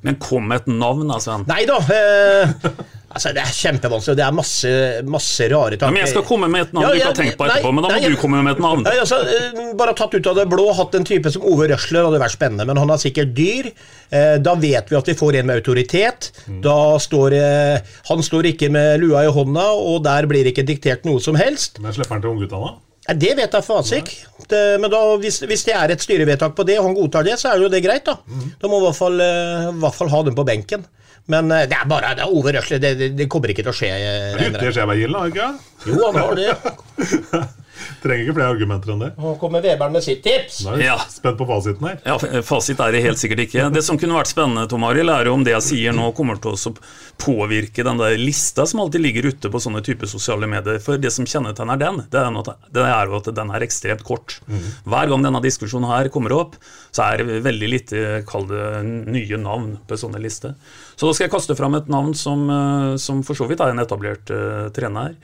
Men 0.02 0.16
kom 0.18 0.50
et 0.56 0.66
navn, 0.66 1.12
Sven. 1.22 1.44
Nei 1.46 1.62
da. 1.70 1.78
Eh, 1.78 2.72
altså 3.14 3.32
Det 3.36 3.42
er 3.44 3.52
kjempevanskelig. 3.56 4.12
og 4.12 4.18
Det 4.20 4.24
er 4.26 4.34
masse, 4.36 4.72
masse 5.14 5.46
rare 5.52 5.76
tanker. 5.78 5.86
Ja, 5.86 5.92
men 5.94 6.02
jeg 6.02 6.10
skal 6.12 6.24
komme 6.28 6.48
med 6.52 6.66
et 6.66 6.72
navn 6.76 6.84
Ja, 6.84 6.90
du 6.92 6.98
ikke 6.98 7.08
har 7.10 7.18
tenkt 7.20 7.38
på 7.40 7.46
nei, 7.48 7.56
etterpå, 7.56 7.72
men 7.74 7.84
da 7.86 7.88
må 7.92 7.96
nei, 8.00 8.10
du 8.10 8.16
komme 8.20 8.42
med 8.44 8.52
et 8.56 8.62
navn. 8.64 8.82
Nei, 8.86 8.94
altså, 9.02 9.18
eh, 9.24 9.74
bare 9.80 9.94
tatt 9.98 10.14
ut 10.18 10.26
av 10.32 10.38
det 10.40 10.46
blå, 10.52 10.66
hatt 10.76 10.94
en 10.98 11.06
type 11.08 11.32
som 11.34 11.46
Ove 11.48 11.68
Røsler 11.72 12.08
hadde 12.08 12.20
vært 12.22 12.34
spennende, 12.36 12.66
men 12.68 12.76
han 12.82 12.90
er 12.94 13.02
sikkert 13.02 13.34
dyr. 13.38 13.70
Eh, 14.10 14.38
Da 14.44 14.54
vet 14.60 14.90
vi 14.90 14.96
at 14.98 15.06
vi 15.06 15.14
får 15.14 15.40
en 15.40 15.46
med 15.52 15.56
autoritet. 15.62 16.30
Da 16.64 16.78
står 16.98 17.32
eh, 17.38 17.78
Han 18.10 18.22
står 18.22 18.50
ikke 18.52 18.70
med 18.74 19.00
lua 19.00 19.24
i 19.24 19.30
hånda, 19.32 19.68
og 19.78 20.02
der 20.04 20.26
blir 20.30 20.44
ikke 20.50 20.66
diktert 20.66 21.04
noe 21.08 21.20
som 21.22 21.34
helst. 21.38 21.78
Men 21.80 21.92
slipper 21.94 22.18
han 22.18 22.22
til 22.26 22.34
ungguttene? 22.34 22.74
Nei, 23.08 23.14
Det 23.20 23.36
vet 23.36 23.52
jeg 23.52 23.64
fasik. 23.64 24.12
Men 24.50 24.90
da, 24.92 25.00
hvis, 25.20 25.40
hvis 25.48 25.64
det 25.64 25.72
er 25.76 25.92
et 25.94 26.00
styrevedtak 26.04 26.54
på 26.56 26.64
det, 26.66 26.78
og 26.80 26.86
han 26.90 26.94
godtar 26.96 27.24
det, 27.24 27.38
så 27.40 27.52
er 27.54 27.62
jo 27.62 27.68
det 27.72 27.82
greit. 27.84 28.04
Da 28.04 28.18
Da 28.60 28.68
må 28.68 28.78
vi 28.80 28.84
i 28.84 28.88
hvert 28.90 28.98
fall, 28.98 29.20
i 29.20 29.80
hvert 29.80 29.94
fall 29.96 30.08
ha 30.12 30.22
dem 30.26 30.34
på 30.36 30.44
benken. 30.44 30.84
Men 31.32 31.50
eh, 31.54 31.66
det 31.70 31.76
er 31.78 31.88
bare 31.88 32.14
det 32.18 32.24
er 32.26 32.32
Ove. 32.32 32.52
Det, 32.52 32.80
det, 32.82 33.10
det 33.18 33.28
kommer 33.32 33.52
ikke 33.52 33.64
til 33.64 33.72
å 33.72 33.76
skje. 33.76 33.92
Det 34.36 34.48
skjer 34.48 34.56
med 34.56 34.78
Skjebergilden, 34.78 35.20
har 35.20 35.32
ikke? 35.32 35.50
Jo, 35.88 36.00
han 36.08 36.20
har 36.20 36.40
det. 36.40 37.54
Trenger 38.02 38.24
ikke 38.26 38.36
flere 38.38 38.52
argumenter 38.54 38.92
enn 38.94 39.02
det. 39.04 39.10
Nå 39.20 39.34
kommer 39.40 39.62
Vebern 39.64 39.92
med 39.94 40.04
sitt 40.04 40.22
tips. 40.24 40.62
Nå 40.64 40.74
er 40.74 40.82
jeg 40.82 40.86
Ja. 40.86 40.98
spent 41.10 41.38
på 41.38 41.46
fasiten 41.48 41.86
her. 41.88 41.98
Ja, 42.04 42.18
Fasit 42.42 42.80
er 42.80 42.92
det 42.92 43.02
helt 43.02 43.18
sikkert 43.18 43.44
ikke. 43.46 43.72
Det 43.72 43.82
som 43.84 43.98
kunne 43.98 44.16
vært 44.18 44.30
spennende, 44.32 44.68
Tom 44.68 44.84
Arild, 44.84 45.10
er 45.10 45.28
om 45.32 45.44
det 45.44 45.52
jeg 45.54 45.62
sier 45.62 45.92
nå, 45.92 46.12
kommer 46.14 46.40
til 46.40 46.52
å 46.52 46.74
påvirke 47.18 47.84
den 47.84 47.98
der 47.98 48.16
lista 48.18 48.66
som 48.66 48.80
alltid 48.80 49.00
ligger 49.00 49.28
ute 49.32 49.50
på 49.50 49.60
sånne 49.62 49.82
typer 49.84 50.06
sosiale 50.10 50.46
medier. 50.50 50.78
For 50.82 50.98
det 50.98 51.12
som 51.12 51.24
kjennetegner 51.24 51.78
den, 51.78 52.02
det 52.10 52.20
er, 52.20 52.30
noe, 52.34 52.56
det 52.72 52.82
er 52.82 53.06
jo 53.06 53.16
at 53.20 53.34
den 53.34 53.50
er 53.50 53.60
ekstremt 53.66 54.04
kort. 54.04 54.40
Hver 54.84 55.08
gang 55.08 55.22
denne 55.22 55.42
diskusjonen 55.44 55.88
her 55.90 56.08
kommer 56.14 56.32
opp, 56.36 56.56
så 56.94 57.08
er 57.12 57.24
det 57.24 57.40
veldig 57.44 57.70
lite, 57.70 58.24
kall 58.28 58.46
det, 58.50 58.62
nye 58.84 59.38
navn 59.40 59.78
på 59.88 59.98
sånne 59.98 60.20
lister. 60.22 60.54
Så 60.94 61.08
da 61.08 61.14
skal 61.16 61.26
jeg 61.26 61.34
kaste 61.34 61.56
fram 61.58 61.74
et 61.78 61.88
navn 61.90 62.14
som, 62.14 62.44
eh, 62.50 62.96
som 63.02 63.22
for 63.26 63.34
så 63.34 63.48
vidt 63.50 63.60
er 63.60 63.72
en 63.74 63.82
etablert 63.82 64.30
uh, 64.30 64.68
trener. 64.74 65.16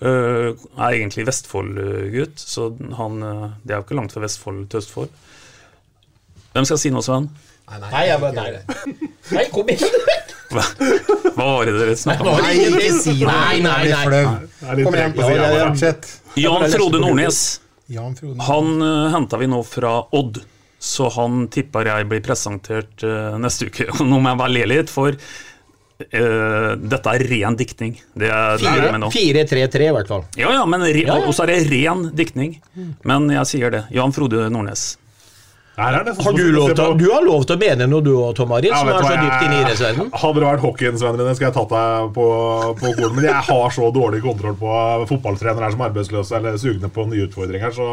Uh, 0.00 0.56
er 0.80 0.94
egentlig 0.96 1.26
Vestfold-gutt, 1.28 2.40
så 2.40 2.70
han, 2.96 3.20
uh, 3.20 3.50
det 3.64 3.74
er 3.74 3.82
jo 3.82 3.84
ikke 3.84 3.98
langt 3.98 4.14
fra 4.16 4.22
Vestfold 4.24 4.62
til 4.72 4.80
Østfold. 4.80 5.10
Hvem 6.54 6.66
skal 6.66 6.80
si 6.80 6.92
noe, 6.94 7.04
Sven? 7.04 7.28
Nei, 7.70 8.06
jeg 8.08 8.18
bare, 8.22 8.32
nei. 8.34 8.94
nei, 9.36 9.44
kom 9.52 9.68
igjen. 9.70 10.00
Hva, 10.50 10.64
hva 11.36 11.44
var 11.44 11.68
det 11.68 11.74
dere 11.76 11.92
snakka 11.98 12.26
om? 12.26 12.40
Nei, 12.42 12.54
ikke 12.66 12.94
si 12.96 13.12
noe. 13.20 13.34
Nei, 13.36 13.60
nei, 13.62 13.82
nei. 13.86 14.22
Kom 14.82 14.96
igjen, 14.96 15.12
på 15.14 15.28
siden 15.28 15.44
ja, 15.44 15.68
ja, 15.68 15.92
Jan 16.40 16.64
Frode 16.72 17.02
Nordnes. 17.04 17.42
Han 18.48 18.80
uh, 18.82 19.10
henta 19.14 19.38
vi 19.38 19.50
nå 19.50 19.60
fra 19.66 19.96
Odd, 20.16 20.40
så 20.80 21.10
han 21.14 21.44
tipper 21.52 21.92
jeg 21.92 22.08
blir 22.10 22.24
presentert 22.24 23.04
uh, 23.06 23.36
neste 23.38 23.70
uke. 23.70 23.90
Nå 24.00 24.18
må 24.18 24.32
jeg 24.32 24.40
bare 24.42 24.54
le 24.56 24.66
litt, 24.70 24.90
for 24.90 25.14
eh, 26.08 26.70
dette 26.80 27.14
er 27.16 27.24
ren 27.30 27.56
diktning. 27.58 27.94
Det 28.16 28.30
er 28.30 28.56
det 28.58 28.66
jeg 28.66 28.86
mener 28.86 29.02
nå. 29.04 29.10
4-3-3 29.14 29.88
i 29.88 29.92
hvert 29.98 30.08
fall. 30.10 30.24
Ja, 30.40 30.50
ja, 30.56 30.64
men 30.66 30.84
re 30.86 31.04
Ja, 31.04 31.20
ja. 31.20 31.26
Og 31.28 31.36
så 31.36 31.44
er 31.44 31.52
det 31.54 31.60
ren 31.70 32.08
diktning. 32.16 32.58
Men 33.04 33.28
jeg 33.30 33.46
sier 33.50 33.70
det. 33.70 33.84
Jan 33.94 34.12
Frode 34.16 34.48
Nordnes. 34.52 34.90
Her 34.90 34.98
er 34.98 34.98
det 34.98 34.98
nesten 34.98 35.69
Har 35.80 36.36
du, 36.36 36.42
lov 36.52 36.72
til, 36.74 36.96
du 37.00 37.06
har 37.08 37.24
lov 37.24 37.44
til 37.48 37.56
å 37.56 37.60
mene 37.60 37.86
noe 37.88 38.04
du 38.04 38.10
òg, 38.12 38.34
Tom 38.36 38.52
Arild, 38.52 38.72
Ja, 38.74 38.80
som 38.82 38.90
er 38.92 38.98
så 39.00 39.14
dypt 39.16 39.44
inne 39.46 39.56
i 39.56 39.60
idrettsverdenen. 39.64 40.10
Hadde 40.20 40.42
det 40.42 40.46
vært 40.46 40.64
hockeyens-vennene 40.64 41.24
dine, 41.24 41.36
skal 41.38 41.48
jeg 41.48 41.56
tatt 41.56 41.72
deg 41.72 42.10
på, 42.16 42.26
på 42.80 42.92
skolen. 42.94 43.14
Men 43.16 43.28
jeg 43.30 43.44
har 43.48 43.74
så 43.76 43.88
dårlig 43.94 44.20
kontroll 44.24 44.56
på 44.60 44.74
fotballtrenere 45.10 45.70
som 45.72 45.84
er 45.84 45.90
arbeidsløse 45.90 46.36
eller 46.36 46.58
sugne 46.60 46.90
på 46.92 47.06
nye 47.10 47.26
utfordringer. 47.28 47.72
Så. 47.76 47.88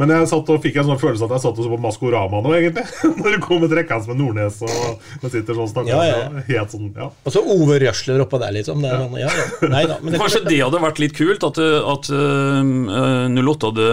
Men 0.00 0.12
jeg 0.14 0.30
satt 0.34 0.52
og 0.52 0.60
fikk 0.64 0.80
en 0.82 0.90
sånn 0.90 1.00
følelse 1.00 1.28
at 1.28 1.36
jeg 1.36 1.44
satt 1.46 1.62
og 1.62 1.66
så 1.66 1.72
på 1.72 1.80
Maskorama 1.84 2.42
nå, 2.44 2.54
egentlig. 2.58 2.84
Når 3.22 3.38
du 3.38 3.40
kommer 3.46 3.72
trekkende 3.72 4.12
med 4.12 4.20
Nordnes 4.20 4.60
og 4.66 5.24
jeg 5.24 5.34
sitter 5.38 5.60
sånn 5.60 5.70
stakkars. 5.72 5.94
Ja, 5.94 6.20
ja. 6.26 6.44
Helt 6.50 6.76
sånn, 6.76 6.90
ja. 6.92 7.08
Og 7.24 7.34
så 7.34 7.44
Ove 7.54 7.78
Røsler 7.82 8.24
oppå 8.26 8.40
der, 8.42 8.54
liksom. 8.58 8.84
Det 8.84 8.90
er, 8.90 9.04
sånn, 9.06 9.18
ja, 9.22 9.30
ja. 9.32 9.72
Nei 9.72 9.84
da. 9.88 9.98
Men 10.02 10.12
det, 10.14 10.20
Kanskje 10.20 10.44
det 10.48 10.60
hadde 10.60 10.82
vært 10.84 11.00
litt 11.02 11.16
kult, 11.16 11.46
at, 11.46 11.60
at 11.94 12.12
uh, 12.12 13.34
08 13.38 13.70
hadde 13.70 13.88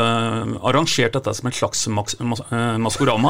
arrangert 0.68 1.16
dette 1.18 1.36
som 1.38 1.50
en 1.50 1.56
slags 1.56 1.88
mas, 1.94 2.18
mas 2.20 2.44
uh, 2.50 2.76
Maskorama. 2.82 3.21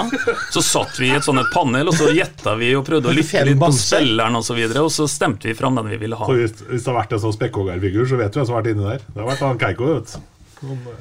Så 0.54 0.64
satt 0.66 1.00
vi 1.02 1.12
i 1.12 1.16
et 1.18 1.26
sånt 1.28 1.44
panel, 1.54 1.92
og 1.92 1.98
så 1.98 2.10
gjetta 2.16 2.56
vi 2.60 2.74
og 2.78 2.86
prøvde 2.88 3.12
å 3.12 3.16
lytte 3.16 3.46
litt 3.48 3.60
på 3.62 3.72
spilleren 3.76 4.36
osv., 4.40 4.42
og, 4.42 4.48
så 4.52 4.58
videre, 4.60 4.86
og 4.88 4.92
så 4.92 5.08
stemte 5.12 5.48
vi 5.52 5.56
fram 5.58 5.78
den 5.80 5.92
vi 5.92 6.02
ville 6.02 6.18
ha. 6.20 6.28
Så 6.28 6.38
hvis, 6.40 6.58
hvis 6.68 6.84
det 6.84 6.92
har 6.92 7.00
vært 7.04 7.16
en 7.18 7.24
sånn 7.28 7.38
spekkhoggerfigur, 7.38 8.06
så 8.10 8.20
vet 8.20 8.34
du 8.34 8.42
hvem 8.42 8.50
som 8.50 8.58
har 8.58 8.64
vært 8.64 8.76
inni 8.76 8.90
der. 8.90 9.08
Det 9.08 9.24
har 9.24 9.32
vært 9.34 9.48
han 9.48 9.62
Keiko, 9.62 9.94
vet 9.96 10.12
du. 10.12 10.14
Sånn, 10.16 10.28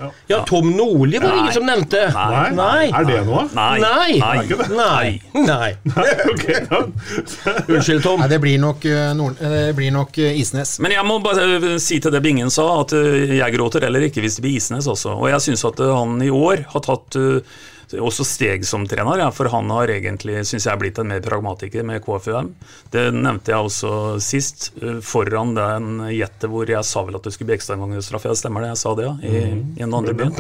Ja. 0.01 0.07
ja, 0.27 0.37
Tom 0.49 0.71
Nordli 0.73 1.19
var 1.21 1.35
det 1.35 1.41
ingen 1.43 1.53
som 1.53 1.67
nevnte. 1.69 1.99
Nei, 2.15 2.51
Nei. 2.57 2.85
Er 2.97 3.05
det 3.05 3.19
noe? 3.27 3.43
Nei. 3.53 3.75
Nei. 3.83 4.15
Nei. 4.17 4.37
Er? 4.49 4.71
Nei. 4.73 5.11
Nei. 5.37 5.75
ok. 6.33 6.47
Unnskyld, 7.69 8.01
Tom. 8.07 8.23
Nei, 8.23 8.29
det 8.33 8.39
blir 8.41 8.57
nok, 8.63 8.87
eh, 8.89 9.11
Nord 9.19 9.37
eh, 9.45 9.57
det 9.69 9.75
blir 9.77 9.93
nok 9.93 10.17
eh, 10.17 10.39
Isnes. 10.41 10.79
Men 10.81 10.95
jeg 10.97 11.05
må 11.05 11.19
bare 11.21 11.77
si 11.83 12.01
til 12.01 12.15
det 12.15 12.23
Bingen 12.25 12.49
sa, 12.49 12.65
at 12.81 12.95
jeg 12.97 13.57
gråter 13.59 13.85
heller 13.85 14.09
ikke 14.09 14.25
hvis 14.25 14.39
det 14.41 14.47
blir 14.47 14.57
Isnes 14.57 14.89
også. 14.89 15.13
Og 15.19 15.29
jeg 15.29 15.45
syns 15.51 15.67
at 15.69 15.85
han 15.85 16.17
i 16.25 16.33
år 16.33 16.65
har 16.73 16.87
tatt 16.89 17.21
også 17.99 18.25
steg 18.27 18.65
som 18.69 18.85
trener, 18.89 19.19
ja, 19.25 19.31
for 19.35 19.51
han 19.51 19.71
har 19.75 19.91
egentlig, 19.91 20.45
syns 20.47 20.69
jeg, 20.69 20.79
blitt 20.81 21.01
en 21.03 21.11
mer 21.11 21.23
pragmatiker 21.25 21.87
med 21.87 22.05
KFUM. 22.05 22.53
Det 22.93 23.09
nevnte 23.17 23.55
jeg 23.55 23.71
også 23.71 23.93
sist, 24.23 24.71
eh, 24.83 25.01
foran 25.03 25.57
den 25.57 26.05
jettet 26.15 26.51
hvor 26.51 26.71
jeg 26.71 26.87
sa 26.87 27.03
vel 27.07 27.19
at 27.19 27.27
det 27.27 27.35
skulle 27.35 27.51
bli 27.51 27.59
ekstraomgangsstraff. 27.59 28.29
Ja, 28.29 28.37
stemmer 28.39 28.63
det, 28.65 28.75
jeg 28.75 28.83
sa 28.85 28.95
det, 28.99 29.09
ja, 29.09 29.17
i, 29.27 29.43
i 29.81 29.87
en 29.87 29.97
andre 29.97 30.15
byen. 30.15 30.37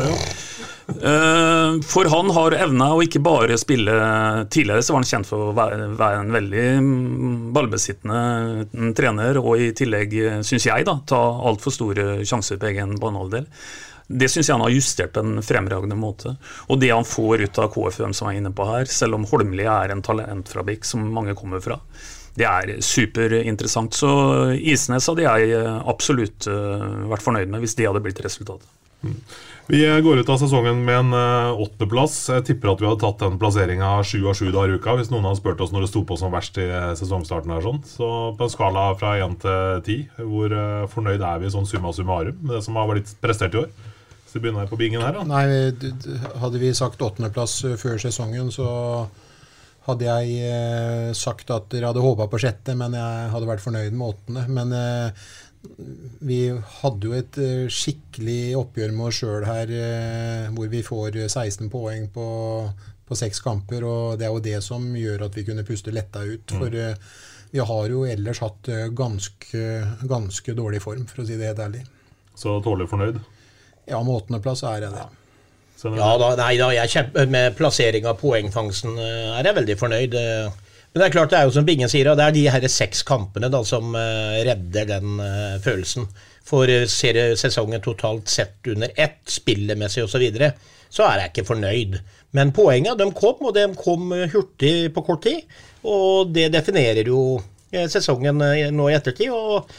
Eh, 0.91 1.81
For 1.87 2.09
han 2.11 2.31
har 2.35 2.57
evna 2.59 2.89
å 2.97 3.03
ikke 3.05 3.21
bare 3.23 3.55
spille 3.61 3.93
Tidligere 4.51 4.83
så 4.83 4.95
var 4.95 5.05
han 5.05 5.07
kjent 5.07 5.29
for 5.29 5.45
å 5.45 5.53
være, 5.55 5.85
være 5.95 6.25
en 6.25 6.33
veldig 6.35 6.65
mm, 6.83 7.37
ballbesittende 7.55 8.23
mm, 8.73 8.89
trener, 8.99 9.39
og 9.39 9.63
i 9.63 9.71
tillegg, 9.77 10.17
syns 10.47 10.67
jeg, 10.67 10.87
da, 10.89 10.99
ta 11.07 11.21
altfor 11.51 11.75
store 11.75 12.09
sjanser 12.27 12.59
på 12.59 12.73
egen 12.73 12.97
banehalvdel. 13.01 13.47
Det 14.11 14.27
syns 14.31 14.49
jeg 14.49 14.57
han 14.57 14.65
har 14.65 14.75
justert 14.75 15.13
på 15.15 15.23
en 15.23 15.43
fremragende 15.45 15.99
måte. 15.99 16.35
Og 16.69 16.81
det 16.83 16.91
han 16.91 17.07
får 17.07 17.45
ut 17.47 17.61
av 17.63 17.71
KFUM, 17.75 18.15
som 18.17 18.31
er 18.31 18.41
inne 18.41 18.51
på 18.55 18.67
her, 18.67 18.91
selv 18.91 19.19
om 19.19 19.27
Holmli 19.31 19.69
er 19.71 19.95
en 19.95 20.03
talentfabrikk 20.03 20.89
som 20.89 21.07
mange 21.15 21.37
kommer 21.39 21.63
fra, 21.63 21.79
det 22.39 22.47
er 22.47 22.77
superinteressant. 22.85 23.95
Så 23.95 24.11
Isnes 24.55 25.09
hadde 25.11 25.27
jeg 25.27 25.55
eh, 25.57 25.79
absolutt 25.91 26.47
eh, 26.51 26.91
vært 27.11 27.27
fornøyd 27.27 27.51
med 27.51 27.65
hvis 27.65 27.77
det 27.79 27.89
hadde 27.91 28.03
blitt 28.05 28.23
resultatet. 28.25 28.69
Vi 29.71 29.81
går 30.03 30.19
ut 30.21 30.29
av 30.29 30.41
sesongen 30.41 30.81
med 30.85 30.97
en 30.99 31.13
uh, 31.15 31.61
åttendeplass. 31.63 32.17
Jeg 32.35 32.45
tipper 32.49 32.73
at 32.73 32.81
vi 32.83 32.89
hadde 32.89 33.01
tatt 33.05 33.23
den 33.23 33.39
plasseringa 33.41 33.93
sju 34.05 34.19
av 34.27 34.35
sju 34.35 34.49
dager 34.51 34.75
i 34.75 34.81
uka 34.81 34.97
hvis 34.99 35.13
noen 35.13 35.29
hadde 35.29 35.39
spurt 35.39 35.63
oss 35.63 35.71
når 35.71 35.87
det 35.87 35.91
sto 35.93 36.03
på 36.09 36.19
som 36.19 36.35
verst 36.35 36.59
i 36.59 36.67
eh, 36.67 36.91
sesongstarten. 36.99 37.53
her 37.55 37.63
sånn. 37.65 37.79
Så 37.87 38.09
på 38.35 38.49
en 38.49 38.53
skala 38.53 38.89
fra 38.99 39.15
én 39.23 39.39
til 39.41 39.85
ti, 39.87 39.97
hvor 40.19 40.51
eh, 40.51 40.89
fornøyd 40.91 41.23
er 41.23 41.39
vi 41.41 41.53
sånn 41.55 41.71
summa 41.71 41.95
summarum 41.95 42.43
med 42.43 42.57
det 42.57 42.65
som 42.67 42.81
har 42.81 42.91
blitt 42.91 43.15
prestert 43.23 43.55
i 43.55 43.63
år? 43.63 43.71
Så 44.31 44.39
begynner 44.39 44.63
jeg 44.63 44.71
på 44.71 44.79
bingen 44.79 45.03
her, 45.03 45.17
da. 45.17 45.25
Nei, 45.27 45.45
hadde 46.39 46.63
vi 46.63 46.71
sagt 46.77 47.03
åttendeplass 47.03 47.57
eh, 47.67 47.79
før 47.81 47.99
sesongen, 47.99 48.53
så 48.55 48.69
hadde 49.89 50.07
jeg 50.07 50.51
eh, 50.51 51.11
sagt 51.17 51.51
at 51.55 51.71
dere 51.73 51.91
hadde 51.91 52.05
håpa 52.05 52.29
på 52.31 52.41
sjette, 52.43 52.77
men 52.79 52.95
jeg 52.95 53.31
hadde 53.33 53.49
vært 53.49 53.65
fornøyd 53.65 53.97
med 53.97 54.13
åttende. 54.13 54.45
Men 54.53 54.75
eh, 54.77 55.25
vi 56.25 56.39
hadde 56.83 57.11
jo 57.11 57.17
et 57.17 57.41
skikkelig 57.73 58.55
oppgjør 58.61 58.95
med 58.95 59.09
oss 59.09 59.19
sjøl 59.21 59.49
her, 59.49 59.75
hvor 60.55 60.71
vi 60.73 60.85
får 60.87 61.19
eh, 61.25 61.29
16 61.29 61.73
poeng 61.73 62.07
på, 62.15 62.29
på 63.09 63.19
seks 63.19 63.43
kamper. 63.45 63.89
Og 63.89 64.21
det 64.21 64.29
er 64.29 64.35
jo 64.37 64.45
det 64.47 64.61
som 64.67 64.87
gjør 64.97 65.27
at 65.27 65.37
vi 65.37 65.47
kunne 65.49 65.67
puste 65.67 65.95
letta 65.95 66.23
ut. 66.23 66.55
For 66.55 66.77
eh, 66.77 66.95
vi 67.51 67.67
har 67.67 67.91
jo 67.91 68.07
ellers 68.07 68.45
hatt 68.45 68.71
ganske, 68.95 69.67
ganske 70.07 70.55
dårlig 70.55 70.85
form, 70.85 71.03
for 71.11 71.25
å 71.25 71.27
si 71.27 71.35
det 71.35 71.51
helt 71.51 71.67
ærlig. 71.67 71.83
Så 72.39 72.61
tålelig 72.63 72.93
fornøyd. 72.93 73.19
Ja, 73.91 74.01
med 74.07 74.15
åttendeplass 74.21 74.63
er 74.67 74.85
jeg 74.85 74.95
det. 74.95 75.07
Så 75.81 75.93
Ja 75.97 76.11
da, 76.21 76.35
nei 76.37 76.55
da, 76.61 76.69
jeg 76.77 76.93
kjemper 76.93 77.31
med 77.33 77.55
plassering 77.59 78.09
av 78.09 78.19
poengfangsten 78.21 78.99
eh, 79.01 79.39
er 79.39 79.49
jeg 79.49 79.57
veldig 79.57 79.77
fornøyd. 79.81 80.17
eh. 80.21 80.67
Men 80.91 81.01
det 81.01 81.07
er 81.07 81.15
klart 81.15 81.33
det 81.33 81.39
er 81.39 81.47
jo 81.49 81.55
som 81.55 81.67
Bingen 81.67 81.91
sier, 81.91 82.11
det 82.19 82.25
er 82.27 82.35
de 82.35 82.43
her 82.51 82.67
seks 82.69 83.05
kampene 83.07 83.49
da 83.53 83.63
som 83.67 83.95
eh, 83.97 84.43
redder 84.47 84.89
den 84.91 85.23
følelsen. 85.65 86.09
For 86.47 86.71
ser 86.91 87.15
du 87.15 87.39
sesongen 87.39 87.83
totalt 87.85 88.29
sett 88.29 88.67
under 88.73 88.91
ett, 88.99 89.23
spillemessig 89.31 90.03
osv., 90.03 90.17
så, 90.17 90.23
videre, 90.23 90.51
så 90.91 91.07
er 91.07 91.23
jeg 91.23 91.33
ikke 91.33 91.47
fornøyd. 91.53 92.01
Men 92.35 92.51
poengene 92.55 92.97
de 92.99 93.07
kom, 93.15 93.39
og 93.47 93.55
de 93.55 93.69
kom 93.79 94.11
hurtig 94.33 94.91
på 94.95 95.05
kort 95.07 95.23
tid. 95.29 95.47
Og 95.87 96.33
det 96.35 96.49
definerer 96.53 97.07
jo 97.07 97.39
sesongen 97.71 98.43
nå 98.75 98.89
i 98.91 98.97
ettertid. 98.99 99.31
Og, 99.31 99.71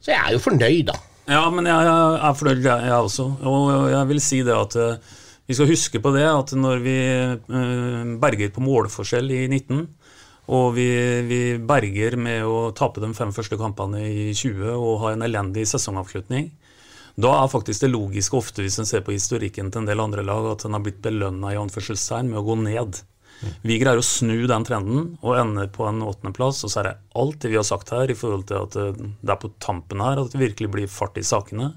så 0.00 0.14
jeg 0.14 0.22
er 0.22 0.38
jo 0.38 0.42
fornøyd, 0.46 0.88
da. 0.88 0.96
Ja, 1.28 1.42
men 1.52 1.66
jeg 1.68 1.84
jeg 1.84 2.20
er 2.24 2.36
fornøyd, 2.36 2.62
jeg 2.64 2.88
jeg 2.88 3.06
også. 3.06 3.24
Og 3.44 3.90
jeg 3.92 4.08
vil 4.08 4.20
si 4.24 4.42
det 4.46 4.54
at 4.56 4.76
eh, 4.80 5.16
vi 5.48 5.56
skal 5.56 5.68
huske 5.68 6.00
på 6.00 6.12
det 6.14 6.24
at 6.24 6.54
når 6.56 6.80
vi 6.84 6.96
eh, 7.04 8.14
berger 8.20 8.54
på 8.54 8.64
målforskjell 8.64 9.28
i 9.36 9.42
19, 9.46 9.82
og 10.48 10.72
vi, 10.78 10.88
vi 11.28 11.40
berger 11.60 12.16
med 12.16 12.46
å 12.48 12.70
tape 12.72 13.02
de 13.04 13.12
fem 13.16 13.34
første 13.36 13.58
kampene 13.60 14.00
i 14.08 14.30
20 14.32 14.72
og 14.72 15.02
ha 15.02 15.12
en 15.12 15.26
elendig 15.26 15.66
sesongavslutning, 15.68 16.48
da 17.18 17.34
er 17.42 17.52
faktisk 17.52 17.84
det 17.84 17.90
logiske 17.92 18.36
ofte, 18.38 18.62
hvis 18.62 18.78
en 18.80 18.88
ser 18.88 19.04
på 19.04 19.12
historikken 19.12 19.68
til 19.72 19.82
en 19.82 19.88
del 19.90 20.00
andre 20.00 20.24
lag, 20.24 20.52
at 20.52 20.64
en 20.64 20.76
har 20.76 20.84
blitt 20.84 21.02
belønna 21.04 21.52
med 21.52 22.38
å 22.38 22.46
gå 22.46 22.56
ned. 22.62 23.00
Vi 23.62 23.78
greier 23.78 24.00
å 24.00 24.04
snu 24.04 24.46
den 24.50 24.66
trenden 24.66 25.10
og 25.22 25.38
ender 25.38 25.70
på 25.72 25.86
en 25.88 26.02
åttendeplass. 26.04 26.64
Og 26.66 26.72
så 26.72 26.82
er 26.82 26.88
det 26.88 26.94
alt 27.18 27.40
det 27.42 27.52
vi 27.52 27.58
har 27.60 27.66
sagt 27.66 27.92
her 27.94 28.10
i 28.10 28.16
forhold 28.18 28.48
til 28.50 28.62
at 28.62 28.78
eh, 28.78 28.94
det 28.98 29.34
er 29.34 29.42
på 29.42 29.52
tampen 29.62 30.02
her 30.04 30.20
at 30.20 30.34
det 30.34 30.42
virkelig 30.42 30.72
blir 30.74 30.92
fart 30.92 31.18
i 31.20 31.26
sakene. 31.26 31.72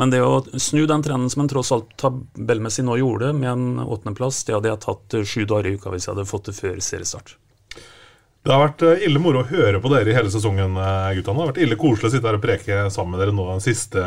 Men 0.00 0.10
det 0.10 0.24
å 0.26 0.42
snu 0.58 0.84
den 0.90 1.04
trenden 1.06 1.30
som 1.30 1.44
en 1.44 1.50
tross 1.50 1.70
alt 1.74 1.92
tabellmessig 2.00 2.82
nå 2.86 2.98
gjorde, 2.98 3.30
med 3.36 3.50
en 3.52 3.84
åttendeplass, 3.84 4.42
det 4.46 4.56
hadde 4.56 4.72
jeg 4.72 4.84
tatt 4.86 5.18
eh, 5.18 5.26
sju 5.28 5.42
dager 5.50 5.70
i 5.70 5.78
uka 5.78 5.94
hvis 5.94 6.08
jeg 6.08 6.14
hadde 6.14 6.30
fått 6.30 6.50
det 6.50 6.58
før 6.58 6.82
seriestart. 6.82 7.36
Det 8.44 8.52
har 8.52 8.66
vært 8.66 8.82
eh, 8.84 9.06
ille 9.08 9.22
moro 9.22 9.42
å 9.42 9.48
høre 9.48 9.80
på 9.82 9.92
dere 9.92 10.12
i 10.12 10.16
hele 10.16 10.32
sesongen, 10.32 10.76
gutta. 10.76 11.30
Det 11.30 11.40
har 11.40 11.54
vært 11.54 11.62
ille 11.66 11.80
koselig 11.80 12.10
å 12.10 12.14
sitte 12.16 12.30
her 12.30 12.38
og 12.38 12.44
preke 12.44 12.84
sammen 12.92 13.16
med 13.16 13.24
dere 13.24 13.36
nå 13.36 13.48
den 13.54 13.64
siste 13.64 14.02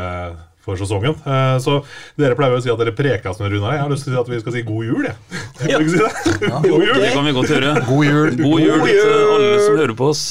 for 0.68 0.80
sesongen. 0.80 1.16
Eh, 1.24 1.54
så 1.64 1.78
dere 2.20 2.36
pleier 2.38 2.56
jo 2.56 2.60
å 2.60 2.64
si 2.66 2.72
at 2.72 2.80
dere 2.82 2.94
prekas 2.96 3.40
med 3.42 3.54
Runar. 3.54 3.76
Jeg 3.76 3.84
har 3.86 3.92
lyst 3.92 4.08
til 4.08 4.12
å 4.12 4.18
si 4.18 4.22
at 4.24 4.32
vi 4.34 4.42
skal 4.42 4.56
si 4.58 4.64
god 4.68 4.90
jul, 4.90 5.08
jeg. 5.08 5.16
Ja. 5.72 5.80
Si 5.82 5.96
det? 5.96 6.10
Ja, 6.44 6.60
god 6.72 6.84
jul. 6.84 7.00
Det 7.02 7.14
kan 7.14 7.26
vi 7.26 7.36
godt 7.38 7.54
gjøre. 7.54 7.72
God 7.88 8.04
jul. 8.10 8.28
God 8.36 8.44
god 8.44 8.60
jul. 8.66 8.84
til 8.92 9.16
alle 9.38 9.56
som 9.64 9.80
hører 9.82 9.96
på 9.98 10.12
oss. 10.12 10.26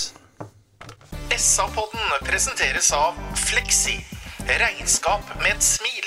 SA-podden 1.37 2.13
presenteres 2.25 2.89
av 2.97 3.17
Fleksi. 3.37 3.97
Regnskap 4.47 5.27
med 5.43 5.57
et 5.57 5.65
smil. 5.65 6.05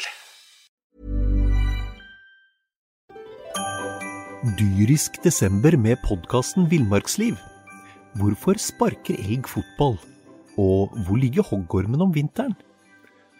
Dyrisk 4.57 5.19
desember 5.21 5.77
med 5.77 6.01
podkasten 6.07 6.65
Villmarksliv. 6.71 7.37
Hvorfor 8.17 8.57
sparker 8.59 9.19
elg 9.21 9.45
fotball? 9.47 9.99
Og 10.59 10.97
hvor 11.05 11.21
ligger 11.21 11.45
hoggormen 11.47 12.01
om 12.01 12.15
vinteren? 12.15 12.57